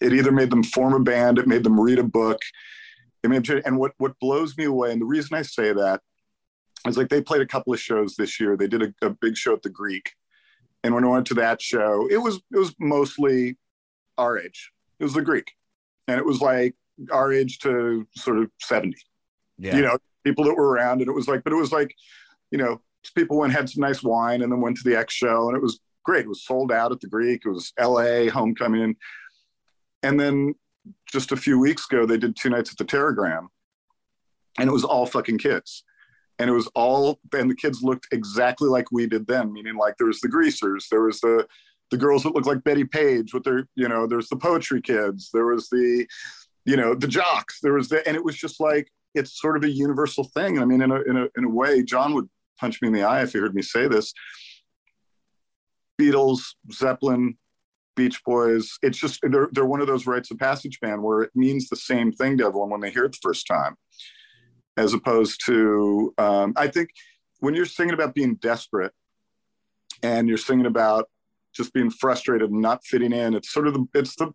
it 0.00 0.12
either 0.12 0.32
made 0.32 0.50
them 0.50 0.62
form 0.62 0.94
a 0.94 1.00
band, 1.00 1.38
it 1.38 1.46
made 1.46 1.64
them 1.64 1.78
read 1.78 1.98
a 1.98 2.02
book, 2.02 2.40
it 3.22 3.28
made 3.28 3.44
them, 3.44 3.60
and 3.66 3.78
what 3.78 3.92
what 3.98 4.18
blows 4.18 4.56
me 4.56 4.64
away, 4.64 4.90
and 4.90 5.00
the 5.00 5.06
reason 5.06 5.36
I 5.36 5.42
say 5.42 5.74
that 5.74 6.00
is 6.88 6.96
like 6.96 7.10
they 7.10 7.20
played 7.20 7.42
a 7.42 7.46
couple 7.46 7.74
of 7.74 7.80
shows 7.80 8.16
this 8.16 8.40
year. 8.40 8.56
They 8.56 8.68
did 8.68 8.82
a, 8.82 9.06
a 9.06 9.10
big 9.10 9.36
show 9.36 9.52
at 9.52 9.62
the 9.62 9.68
Greek, 9.68 10.12
and 10.82 10.94
when 10.94 11.04
I 11.04 11.08
went 11.08 11.26
to 11.26 11.34
that 11.34 11.60
show, 11.60 12.08
it 12.10 12.18
was 12.18 12.36
it 12.36 12.58
was 12.58 12.74
mostly 12.80 13.58
our 14.16 14.38
age. 14.38 14.72
It 14.98 15.04
was 15.04 15.12
the 15.12 15.22
Greek, 15.22 15.52
and 16.08 16.18
it 16.18 16.24
was 16.24 16.40
like 16.40 16.74
our 17.12 17.32
age 17.32 17.58
to 17.60 18.06
sort 18.16 18.38
of 18.38 18.50
seventy. 18.62 19.02
Yeah. 19.58 19.76
You 19.76 19.82
know, 19.82 19.98
people 20.24 20.44
that 20.44 20.54
were 20.54 20.70
around, 20.70 21.00
and 21.02 21.08
it 21.08 21.14
was 21.14 21.28
like, 21.28 21.44
but 21.44 21.52
it 21.52 21.56
was 21.56 21.72
like, 21.72 21.94
you 22.50 22.58
know, 22.58 22.80
people 23.14 23.38
went 23.38 23.52
and 23.52 23.58
had 23.58 23.68
some 23.68 23.82
nice 23.82 24.02
wine, 24.02 24.42
and 24.42 24.50
then 24.50 24.60
went 24.60 24.76
to 24.78 24.84
the 24.84 24.96
X 24.96 25.14
show, 25.14 25.48
and 25.48 25.56
it 25.56 25.62
was 25.62 25.80
great. 26.04 26.24
It 26.24 26.28
was 26.28 26.44
sold 26.44 26.72
out 26.72 26.92
at 26.92 27.00
the 27.00 27.08
Greek. 27.08 27.42
It 27.44 27.50
was 27.50 27.72
L.A. 27.78 28.28
homecoming, 28.28 28.96
and 30.02 30.18
then 30.18 30.54
just 31.10 31.32
a 31.32 31.36
few 31.36 31.58
weeks 31.58 31.86
ago, 31.90 32.06
they 32.06 32.18
did 32.18 32.36
two 32.36 32.50
nights 32.50 32.70
at 32.70 32.78
the 32.78 32.84
Teragram, 32.84 33.48
and 34.58 34.68
it 34.68 34.72
was 34.72 34.84
all 34.84 35.06
fucking 35.06 35.38
kids 35.38 35.84
and 36.38 36.50
it 36.50 36.52
was 36.52 36.68
all 36.74 37.18
and 37.32 37.50
the 37.50 37.54
kids 37.54 37.82
looked 37.82 38.06
exactly 38.12 38.68
like 38.68 38.90
we 38.92 39.06
did 39.06 39.26
then 39.26 39.52
meaning 39.52 39.76
like 39.76 39.96
there 39.96 40.06
was 40.06 40.20
the 40.20 40.28
greasers 40.28 40.88
there 40.90 41.02
was 41.02 41.20
the 41.20 41.46
the 41.90 41.96
girls 41.96 42.22
that 42.22 42.34
looked 42.34 42.46
like 42.46 42.64
betty 42.64 42.84
page 42.84 43.32
with 43.32 43.44
their 43.44 43.68
you 43.74 43.88
know 43.88 44.06
there's 44.06 44.28
the 44.28 44.36
poetry 44.36 44.80
kids 44.80 45.30
there 45.32 45.46
was 45.46 45.68
the 45.68 46.06
you 46.64 46.76
know 46.76 46.94
the 46.94 47.08
jocks 47.08 47.58
there 47.62 47.74
was 47.74 47.88
the 47.88 48.06
and 48.06 48.16
it 48.16 48.24
was 48.24 48.36
just 48.36 48.60
like 48.60 48.88
it's 49.14 49.40
sort 49.40 49.56
of 49.56 49.64
a 49.64 49.70
universal 49.70 50.24
thing 50.24 50.58
i 50.58 50.64
mean 50.64 50.82
in 50.82 50.90
a 50.90 51.00
in 51.02 51.16
a, 51.16 51.26
in 51.36 51.44
a 51.44 51.48
way 51.48 51.82
john 51.82 52.12
would 52.14 52.28
punch 52.58 52.80
me 52.82 52.88
in 52.88 52.94
the 52.94 53.02
eye 53.02 53.22
if 53.22 53.32
he 53.32 53.38
heard 53.38 53.54
me 53.54 53.62
say 53.62 53.88
this. 53.88 54.12
Beatles 56.00 56.40
zeppelin 56.72 57.36
beach 57.96 58.22
boys. 58.24 58.78
It's 58.82 58.98
just 58.98 59.20
they're, 59.22 59.48
they're 59.52 59.66
one 59.66 59.80
of 59.80 59.86
those 59.86 60.06
rites 60.06 60.30
of 60.30 60.38
passage 60.38 60.78
band 60.80 61.02
where 61.02 61.22
it 61.22 61.30
means 61.34 61.68
the 61.68 61.76
same 61.76 62.12
thing 62.12 62.38
to 62.38 62.44
everyone 62.44 62.70
when 62.70 62.80
they 62.80 62.90
hear 62.90 63.06
it 63.06 63.12
the 63.12 63.18
first 63.22 63.46
time. 63.46 63.74
As 64.76 64.92
opposed 64.92 65.40
to 65.46 66.12
um, 66.18 66.52
i 66.56 66.68
think 66.68 66.90
when 67.40 67.54
you're 67.54 67.64
singing 67.64 67.94
about 67.94 68.14
being 68.14 68.34
desperate 68.36 68.92
and 70.02 70.28
you're 70.28 70.38
singing 70.38 70.66
about 70.66 71.06
just 71.54 71.72
being 71.72 71.90
frustrated 71.90 72.50
and 72.50 72.60
not 72.60 72.84
fitting 72.84 73.12
in 73.12 73.34
it's 73.34 73.52
sort 73.52 73.66
of 73.66 73.74
the 73.74 73.86
it's 73.94 74.14
the 74.16 74.30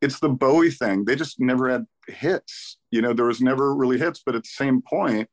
it's 0.00 0.20
the 0.20 0.28
bowie 0.28 0.70
thing. 0.70 1.04
They 1.04 1.16
just 1.16 1.40
never 1.40 1.68
had 1.68 1.84
hits. 2.06 2.78
You 2.90 3.02
know 3.02 3.12
there 3.12 3.26
was 3.26 3.40
never 3.40 3.74
really 3.74 3.98
hits 3.98 4.22
but 4.24 4.34
at 4.34 4.42
the 4.42 4.48
same 4.48 4.82
point 4.82 5.28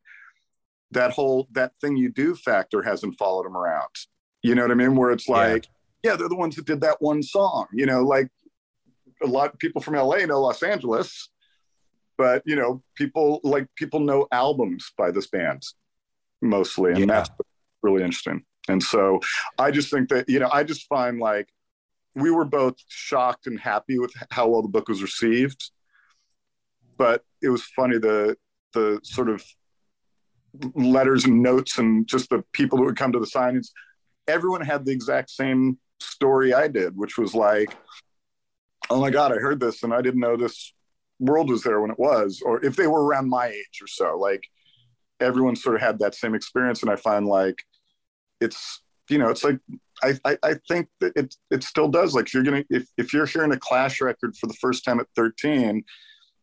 that 0.95 1.11
whole 1.11 1.47
that 1.51 1.73
thing 1.79 1.95
you 1.95 2.11
do 2.11 2.35
factor 2.35 2.81
hasn't 2.81 3.17
followed 3.17 3.45
them 3.45 3.55
around. 3.55 3.93
You 4.41 4.55
know 4.55 4.63
what 4.63 4.71
i 4.71 4.75
mean? 4.75 4.95
Where 4.95 5.11
it's 5.11 5.29
like 5.29 5.67
yeah, 6.03 6.15
they're 6.15 6.29
the 6.29 6.35
ones 6.35 6.55
that 6.55 6.65
did 6.65 6.81
that 6.81 7.01
one 7.01 7.23
song 7.23 7.67
you 7.73 7.85
know 7.85 8.03
like 8.03 8.29
a 9.23 9.27
lot 9.27 9.53
of 9.53 9.59
people 9.59 9.81
from 9.81 9.95
la 9.95 10.17
know 10.17 10.41
los 10.41 10.61
angeles 10.61 11.29
but 12.17 12.43
you 12.45 12.55
know 12.55 12.83
people 12.95 13.39
like 13.43 13.67
people 13.75 13.99
know 13.99 14.27
albums 14.31 14.91
by 14.97 15.09
this 15.09 15.27
band 15.27 15.63
mostly 16.41 16.91
and 16.91 17.09
that's 17.09 17.29
really 17.81 18.03
interesting. 18.03 18.43
And 18.67 18.81
so 18.81 19.19
i 19.59 19.71
just 19.71 19.91
think 19.91 20.09
that 20.09 20.27
you 20.29 20.39
know 20.39 20.49
i 20.51 20.63
just 20.63 20.87
find 20.87 21.19
like 21.19 21.47
we 22.15 22.31
were 22.31 22.45
both 22.45 22.75
shocked 22.87 23.47
and 23.47 23.59
happy 23.59 23.99
with 23.99 24.11
how 24.31 24.47
well 24.47 24.61
the 24.61 24.69
book 24.69 24.87
was 24.89 25.01
received 25.01 25.71
but 26.97 27.23
it 27.41 27.49
was 27.49 27.63
funny 27.63 27.97
the 27.97 28.37
the 28.73 28.99
sort 29.03 29.29
of 29.29 29.43
letters 30.75 31.25
and 31.25 31.41
notes 31.41 31.77
and 31.77 32.07
just 32.07 32.29
the 32.29 32.43
people 32.51 32.77
that 32.77 32.85
would 32.85 32.97
come 32.97 33.11
to 33.11 33.19
the 33.19 33.25
signings 33.25 33.69
everyone 34.27 34.61
had 34.61 34.85
the 34.85 34.91
exact 34.91 35.29
same 35.29 35.77
story 35.99 36.53
i 36.53 36.67
did 36.67 36.95
which 36.95 37.17
was 37.17 37.33
like 37.33 37.75
oh 38.89 38.99
my 38.99 39.09
god 39.09 39.31
i 39.31 39.35
heard 39.35 39.59
this 39.59 39.83
and 39.83 39.93
i 39.93 40.01
didn't 40.01 40.19
know 40.19 40.35
this 40.35 40.73
world 41.19 41.49
was 41.49 41.63
there 41.63 41.79
when 41.79 41.91
it 41.91 41.99
was 41.99 42.41
or 42.45 42.63
if 42.65 42.75
they 42.75 42.87
were 42.87 43.05
around 43.05 43.29
my 43.29 43.47
age 43.47 43.81
or 43.81 43.87
so 43.87 44.17
like 44.17 44.43
everyone 45.19 45.55
sort 45.55 45.75
of 45.75 45.81
had 45.81 45.99
that 45.99 46.15
same 46.15 46.35
experience. 46.35 46.81
And 46.81 46.91
i 46.91 46.95
find 46.95 47.25
like 47.25 47.61
it's 48.41 48.81
you 49.09 49.17
know 49.17 49.29
it's 49.29 49.43
like 49.43 49.59
i 50.03 50.17
i, 50.25 50.37
I 50.43 50.55
think 50.67 50.87
that 50.99 51.13
it 51.15 51.35
it 51.51 51.63
still 51.63 51.87
does. 51.87 52.13
Like 52.13 52.27
if 52.27 52.33
you're 52.33 52.43
gonna 52.43 52.63
if, 52.69 52.87
if 52.97 53.13
you're 53.13 53.25
hearing 53.25 53.53
a 53.53 53.59
clash 53.59 54.01
record 54.01 54.35
for 54.37 54.47
the 54.47 54.53
first 54.55 54.83
time 54.83 54.99
at 54.99 55.07
13 55.15 55.83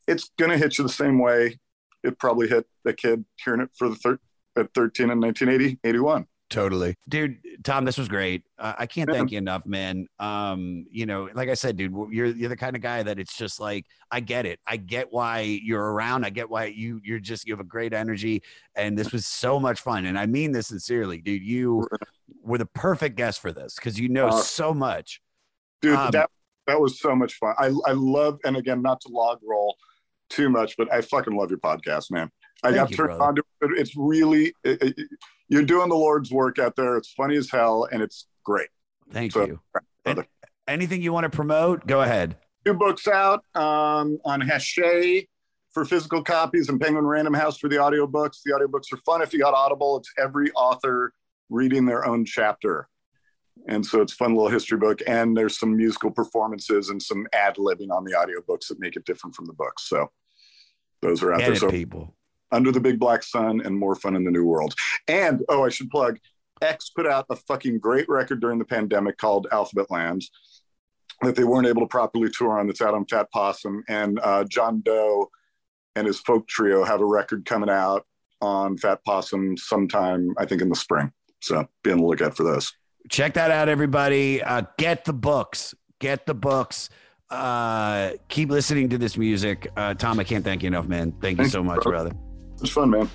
it's 0.08 0.30
gonna 0.38 0.58
hit 0.58 0.78
you 0.78 0.84
the 0.84 0.90
same 0.90 1.18
way 1.18 1.58
it 2.02 2.18
probably 2.18 2.48
hit 2.48 2.66
a 2.84 2.92
kid 2.92 3.24
hearing 3.44 3.60
it 3.60 3.70
for 3.76 3.88
the 3.88 3.96
thir- 3.96 4.18
at 4.56 4.72
13 4.74 5.10
in 5.10 5.20
1980 5.20 5.78
81 5.84 6.26
totally, 6.50 6.94
dude. 7.08 7.38
Tom, 7.64 7.86
this 7.86 7.96
was 7.96 8.08
great. 8.08 8.42
Uh, 8.58 8.74
I 8.76 8.84
can't 8.84 9.08
Yeah. 9.08 9.16
thank 9.16 9.30
you 9.32 9.38
enough, 9.38 9.64
man. 9.64 10.06
Um, 10.18 10.84
you 10.90 11.06
know, 11.06 11.30
like 11.32 11.48
I 11.48 11.54
said, 11.54 11.78
dude, 11.78 11.94
you're 12.10 12.26
you're 12.26 12.50
the 12.50 12.56
kind 12.58 12.76
of 12.76 12.82
guy 12.82 13.02
that 13.02 13.18
it's 13.18 13.34
just 13.38 13.58
like 13.58 13.86
I 14.10 14.20
get 14.20 14.44
it. 14.44 14.60
I 14.66 14.76
get 14.76 15.10
why 15.10 15.40
you're 15.40 15.94
around. 15.94 16.26
I 16.26 16.30
get 16.30 16.50
why 16.50 16.66
you 16.66 17.00
you're 17.02 17.20
just 17.20 17.46
you 17.46 17.54
have 17.54 17.60
a 17.60 17.64
great 17.64 17.94
energy, 17.94 18.42
and 18.76 18.98
this 18.98 19.12
was 19.12 19.24
so 19.24 19.58
much 19.58 19.80
fun. 19.80 20.04
And 20.04 20.18
I 20.18 20.26
mean 20.26 20.52
this 20.52 20.66
sincerely, 20.66 21.22
dude. 21.22 21.42
You 21.42 21.88
were 22.42 22.58
the 22.58 22.66
perfect 22.66 23.16
guest 23.16 23.40
for 23.40 23.50
this 23.52 23.76
because 23.76 23.98
you 23.98 24.10
know 24.10 24.28
Uh, 24.28 24.42
so 24.42 24.74
much. 24.74 25.22
dude 25.80 25.94
Um, 25.96 26.10
that 26.10 26.28
that 26.66 26.78
was 26.78 27.00
so 27.00 27.16
much 27.16 27.34
fun 27.34 27.54
i 27.58 27.66
i 27.86 27.92
love 27.92 28.38
and 28.44 28.56
again 28.56 28.82
not 28.82 29.00
to 29.00 29.08
log 29.08 29.38
roll 29.42 29.74
too 30.32 30.48
much 30.48 30.76
but 30.76 30.92
i 30.92 31.00
fucking 31.00 31.34
love 31.36 31.50
your 31.50 31.58
podcast 31.60 32.10
man 32.10 32.30
i 32.64 32.68
Thank 32.68 32.76
got 32.76 32.90
you, 32.90 32.96
turned 32.96 33.08
brother. 33.18 33.22
on 33.24 33.34
to 33.36 33.42
it 33.62 33.70
it's 33.78 33.96
really 33.96 34.52
it, 34.64 34.82
it- 34.82 35.08
you're 35.48 35.64
doing 35.64 35.88
the 35.88 35.94
lord's 35.96 36.30
work 36.32 36.58
out 36.58 36.74
there 36.76 36.96
it's 36.96 37.12
funny 37.12 37.36
as 37.36 37.50
hell 37.50 37.86
and 37.92 38.02
it's 38.02 38.26
great 38.44 38.68
Thank 39.10 39.32
So, 39.32 39.44
you. 39.46 39.60
And 40.06 40.24
anything 40.66 41.02
you 41.02 41.12
want 41.12 41.24
to 41.24 41.30
promote? 41.30 41.86
Go 41.86 42.00
ahead. 42.00 42.36
two 42.64 42.72
books 42.72 43.06
out 43.06 43.44
um, 43.54 44.18
on 44.24 44.40
Hachette 44.40 45.26
for 45.74 45.84
physical 45.84 46.22
copies 46.22 46.68
and 46.70 46.80
Penguin 46.80 47.04
Random 47.04 47.34
House 47.34 47.58
for 47.58 47.68
the 47.68 47.76
audiobooks. 47.76 48.38
The 48.44 48.52
audiobooks 48.52 48.90
are 48.92 48.96
fun 49.04 49.20
if 49.20 49.32
you 49.34 49.38
got 49.40 49.52
Audible. 49.52 49.98
It's 49.98 50.10
every 50.18 50.50
author 50.52 51.12
reading 51.50 51.84
their 51.84 52.06
own 52.06 52.24
chapter. 52.24 52.88
And 53.68 53.84
so 53.84 54.00
it's 54.00 54.12
a 54.14 54.16
fun 54.16 54.34
little 54.34 54.48
history 54.50 54.78
book. 54.78 55.00
And 55.06 55.36
there's 55.36 55.58
some 55.58 55.76
musical 55.76 56.10
performances 56.10 56.88
and 56.88 57.02
some 57.02 57.26
ad 57.34 57.56
libbing 57.56 57.90
on 57.90 58.04
the 58.04 58.12
audiobooks 58.12 58.68
that 58.68 58.80
make 58.80 58.96
it 58.96 59.04
different 59.04 59.36
from 59.36 59.44
the 59.46 59.52
books. 59.52 59.88
So 59.88 60.10
those 61.02 61.22
are 61.22 61.32
out 61.32 61.40
Get 61.40 61.46
there. 61.46 61.54
it, 61.54 61.60
So 61.60 61.70
people. 61.70 62.14
Under 62.50 62.70
the 62.70 62.80
Big 62.80 62.98
Black 62.98 63.22
Sun 63.22 63.62
and 63.64 63.76
More 63.76 63.94
Fun 63.94 64.14
in 64.16 64.24
the 64.24 64.30
New 64.30 64.44
World. 64.44 64.74
And 65.08 65.42
oh, 65.48 65.64
I 65.64 65.68
should 65.68 65.90
plug 65.90 66.18
X 66.60 66.90
put 66.90 67.06
out 67.06 67.26
a 67.30 67.36
fucking 67.36 67.78
great 67.78 68.08
record 68.08 68.40
during 68.40 68.58
the 68.58 68.64
pandemic 68.64 69.18
called 69.18 69.46
Alphabetland 69.52 70.24
that 71.22 71.34
they 71.34 71.44
weren't 71.44 71.66
able 71.66 71.82
to 71.82 71.88
properly 71.88 72.30
tour 72.30 72.58
on 72.58 72.66
that's 72.66 72.80
out 72.80 72.94
on 72.94 73.06
Fat 73.06 73.30
Possum. 73.32 73.82
And 73.88 74.18
uh, 74.22 74.44
John 74.44 74.80
Doe 74.82 75.30
and 75.96 76.06
his 76.06 76.20
folk 76.20 76.46
trio 76.48 76.84
have 76.84 77.00
a 77.00 77.04
record 77.04 77.44
coming 77.44 77.70
out 77.70 78.06
on 78.40 78.76
Fat 78.76 79.04
Possum 79.04 79.56
sometime, 79.56 80.34
I 80.38 80.46
think 80.46 80.62
in 80.62 80.68
the 80.68 80.76
spring. 80.76 81.12
So 81.40 81.66
be 81.82 81.92
on 81.92 81.98
the 81.98 82.04
lookout 82.04 82.36
for 82.36 82.44
those. 82.44 82.72
check 83.10 83.34
that 83.34 83.50
out 83.50 83.68
everybody 83.68 84.40
uh, 84.42 84.62
get 84.78 85.04
the 85.04 85.12
books 85.12 85.74
get 85.98 86.24
the 86.26 86.34
books 86.34 86.88
uh, 87.32 88.12
keep 88.28 88.50
listening 88.50 88.88
to 88.90 88.98
this 88.98 89.16
music 89.16 89.70
uh, 89.76 89.94
tom 89.94 90.20
i 90.20 90.24
can't 90.24 90.44
thank 90.44 90.62
you 90.62 90.66
enough 90.68 90.86
man 90.86 91.12
thank 91.20 91.38
you 91.38 91.44
Thank 91.44 91.52
so 91.52 91.58
you, 91.60 91.64
much 91.64 91.82
bro. 91.82 91.92
brother 91.92 92.12
It's 92.60 92.70
fun, 92.70 92.90
man. 92.90 93.10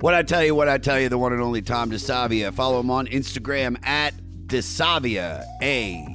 What 0.00 0.12
I 0.14 0.22
tell 0.22 0.44
you, 0.44 0.54
what 0.54 0.68
I 0.68 0.76
tell 0.78 1.00
you, 1.00 1.08
the 1.08 1.16
one 1.16 1.32
and 1.32 1.40
only 1.40 1.62
Tom 1.62 1.90
DeSavia. 1.90 2.52
Follow 2.52 2.80
him 2.80 2.90
on 2.90 3.06
Instagram 3.06 3.78
at 3.86 4.12
DeSavia, 4.46 5.42
A 5.62 6.06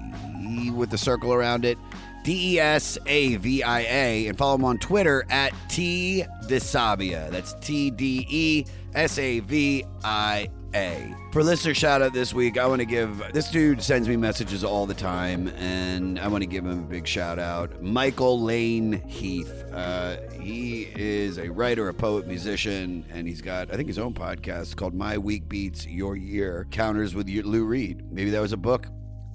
with 0.76 0.92
the 0.92 0.98
circle 0.98 1.34
around 1.34 1.66
it, 1.66 1.78
D 2.24 2.54
E 2.56 2.60
S 2.60 2.98
A 3.08 3.38
V 3.38 3.64
I 3.64 3.80
A. 3.82 4.28
And 4.28 4.38
follow 4.38 4.56
him 4.56 4.66
on 4.66 4.78
Twitter 4.78 5.26
at 5.30 5.54
T 5.70 6.24
DeSavia. 6.44 7.32
That's 7.32 7.54
T 7.56 7.90
D 7.90 8.28
E 8.30 8.66
S 8.94 9.18
A 9.18 9.40
V 9.40 9.84
I 10.04 10.38
A. 10.42 10.59
For 11.32 11.44
listener 11.44 11.74
shout 11.74 12.02
out 12.02 12.14
this 12.14 12.34
week, 12.34 12.58
I 12.58 12.66
want 12.66 12.80
to 12.80 12.86
give 12.86 13.24
this 13.34 13.50
dude 13.50 13.82
sends 13.82 14.08
me 14.08 14.18
messages 14.18 14.64
all 14.64 14.86
the 14.86 14.94
time, 14.94 15.48
and 15.50 16.20
I 16.20 16.28
want 16.28 16.42
to 16.42 16.48
give 16.48 16.66
him 16.66 16.80
a 16.80 16.88
big 16.88 17.08
shout 17.08 17.40
out. 17.40 17.82
Michael 17.82 18.42
Lane 18.42 19.08
Heath. 19.08 19.64
Uh, 19.72 20.18
he 20.40 20.90
is 20.96 21.38
a 21.38 21.50
writer, 21.50 21.90
a 21.90 21.94
poet, 21.94 22.28
musician, 22.28 23.06
and 23.12 23.28
he's 23.28 23.42
got, 23.42 23.72
I 23.72 23.76
think, 23.78 23.88
his 23.88 24.00
own 24.00 24.14
podcast 24.14 24.76
called 24.76 24.94
My 24.94 25.18
Week 25.18 25.48
Beats 25.48 25.86
Your 25.86 26.16
Year 26.16 26.64
Encounters 26.64 27.14
with 27.14 27.30
Lou 27.30 27.66
Reed. 27.66 28.12
Maybe 28.12 28.32
that 28.32 28.42
was 28.42 28.54
a 28.54 28.58
book. 28.58 28.88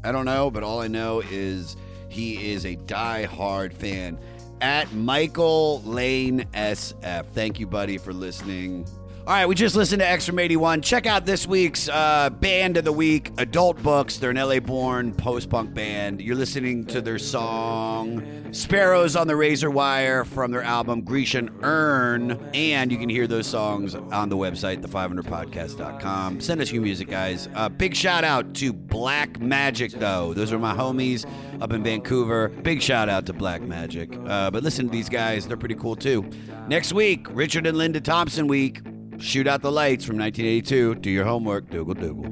I 0.03 0.13
don't 0.13 0.27
know, 0.27 0.51
but 0.51 0.63
all 0.63 0.81
I 0.81 0.89
know 0.89 1.21
is 1.31 1.77
he 2.09 2.53
is 2.53 2.67
a 2.67 2.75
die-hard 2.75 3.73
fan. 3.73 4.19
At 4.61 4.93
Michael 4.93 5.83
Lane 5.83 6.45
SF. 6.55 7.27
Thank 7.27 7.59
you, 7.61 7.67
buddy, 7.67 7.99
for 7.99 8.13
listening. 8.13 8.87
All 9.27 9.33
right, 9.33 9.47
we 9.47 9.55
just 9.55 9.75
listened 9.75 10.01
to 10.01 10.07
X 10.07 10.27
from 10.27 10.39
81. 10.39 10.83
Check 10.83 11.07
out 11.07 11.25
this 11.25 11.47
week's 11.47 11.89
uh, 11.89 12.29
Band 12.29 12.77
of 12.77 12.85
the 12.85 12.93
Week, 12.93 13.33
Adult 13.39 13.83
Books. 13.83 14.19
They're 14.19 14.29
an 14.29 14.37
LA 14.37 14.61
born 14.61 15.15
post 15.15 15.49
punk 15.49 15.73
band. 15.73 16.21
You're 16.21 16.37
listening 16.37 16.85
to 16.89 17.01
their 17.01 17.19
song 17.19 18.53
Sparrows 18.53 19.17
on 19.17 19.27
the 19.27 19.35
Razor 19.35 19.71
Wire 19.71 20.27
from 20.27 20.51
their 20.51 20.63
album 20.63 21.01
Grecian 21.01 21.49
Urn. 21.63 22.33
And 22.53 22.93
you 22.93 22.99
can 22.99 23.09
hear 23.09 23.27
those 23.27 23.47
songs 23.47 23.95
on 23.95 24.29
the 24.29 24.37
website, 24.37 24.83
the500podcast.com. 24.83 26.43
Send 26.43 26.61
us 26.61 26.71
your 26.71 26.83
music, 26.83 27.09
guys. 27.09 27.49
Uh, 27.55 27.71
big 27.71 27.97
shout 27.97 28.25
out 28.25 28.53
to 28.57 28.75
Black 28.75 29.41
Magic, 29.41 29.93
though. 29.93 30.35
Those 30.35 30.53
are 30.53 30.59
my 30.59 30.75
homies 30.75 31.25
up 31.63 31.73
in 31.73 31.83
Vancouver. 31.83 32.51
Big 32.51 32.83
shout 32.83 33.09
out 33.09 33.25
to 33.25 33.33
Black 33.33 33.63
Magic. 33.63 34.15
Uh, 34.27 34.51
but 34.51 34.63
listen 34.63 34.85
to 34.85 34.93
these 34.93 35.09
guys, 35.09 35.49
they're 35.49 35.57
pretty 35.57 35.77
cool 35.77 35.97
too. 35.97 36.29
Next 36.69 36.93
week, 36.93 37.27
Richard 37.31 37.67
and 37.67 37.79
Linda 37.79 38.03
Thompson 38.03 38.49
week. 38.49 38.83
Shoot 39.19 39.47
out 39.47 39.63
the 39.63 39.73
lights 39.73 40.05
from 40.05 40.19
1982. 40.19 40.97
Do 40.97 41.11
your 41.11 41.25
homework. 41.25 41.71
Dougal 41.71 41.95
Dougal. 41.95 42.25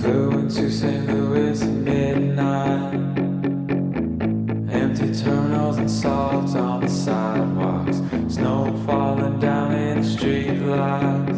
Flew 0.00 0.30
into 0.38 0.70
St. 0.70 1.06
Louis 1.06 1.62
at 1.62 1.68
midnight. 1.68 2.94
Empty 4.70 5.14
terminals 5.14 5.78
and 5.78 5.90
salt 5.90 6.54
on 6.56 6.80
the 6.82 6.88
sidewalks. 6.88 8.00
Snow 8.32 8.76
falling 8.86 9.38
down 9.40 9.72
in 9.74 10.02
the 10.02 10.08
street 10.08 10.58
lights. 10.60 11.32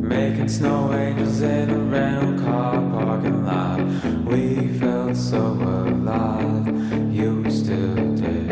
Making 0.00 0.48
snow 0.48 0.92
angels 0.92 1.42
in 1.42 1.68
the 1.68 1.78
rental 1.78 2.44
car 2.44 2.80
parking 2.90 3.44
lot. 3.44 3.80
We 4.26 4.68
felt 4.78 5.16
so 5.16 5.38
alive. 5.38 6.66
You 7.12 7.50
still 7.50 8.14
did. 8.16 8.51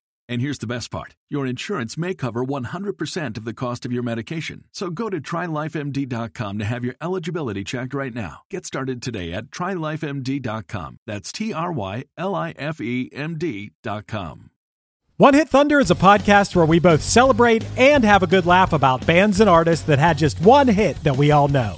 And 0.31 0.41
here's 0.41 0.59
the 0.59 0.65
best 0.65 0.91
part 0.91 1.15
your 1.29 1.45
insurance 1.45 1.97
may 1.97 2.13
cover 2.13 2.41
100% 2.41 3.37
of 3.37 3.43
the 3.43 3.53
cost 3.53 3.85
of 3.85 3.91
your 3.91 4.01
medication. 4.01 4.63
So 4.71 4.89
go 4.89 5.09
to 5.09 5.19
trylifemd.com 5.19 6.57
to 6.57 6.63
have 6.63 6.85
your 6.85 6.95
eligibility 7.01 7.65
checked 7.65 7.93
right 7.93 8.13
now. 8.13 8.43
Get 8.49 8.65
started 8.65 9.01
today 9.01 9.33
at 9.33 9.51
trylifemd.com. 9.51 10.99
That's 11.05 11.33
T 11.33 11.51
R 11.51 11.73
Y 11.73 12.05
L 12.17 12.33
I 12.33 12.51
F 12.51 12.79
E 12.79 13.09
M 13.11 13.37
D.com. 13.37 14.51
One 15.17 15.33
Hit 15.33 15.49
Thunder 15.49 15.81
is 15.81 15.91
a 15.91 15.95
podcast 15.95 16.55
where 16.55 16.65
we 16.65 16.79
both 16.79 17.01
celebrate 17.01 17.65
and 17.77 18.05
have 18.05 18.23
a 18.23 18.27
good 18.27 18.45
laugh 18.45 18.71
about 18.71 19.05
bands 19.05 19.41
and 19.41 19.49
artists 19.49 19.85
that 19.87 19.99
had 19.99 20.17
just 20.17 20.39
one 20.39 20.69
hit 20.69 20.95
that 21.03 21.17
we 21.17 21.31
all 21.31 21.49
know. 21.49 21.77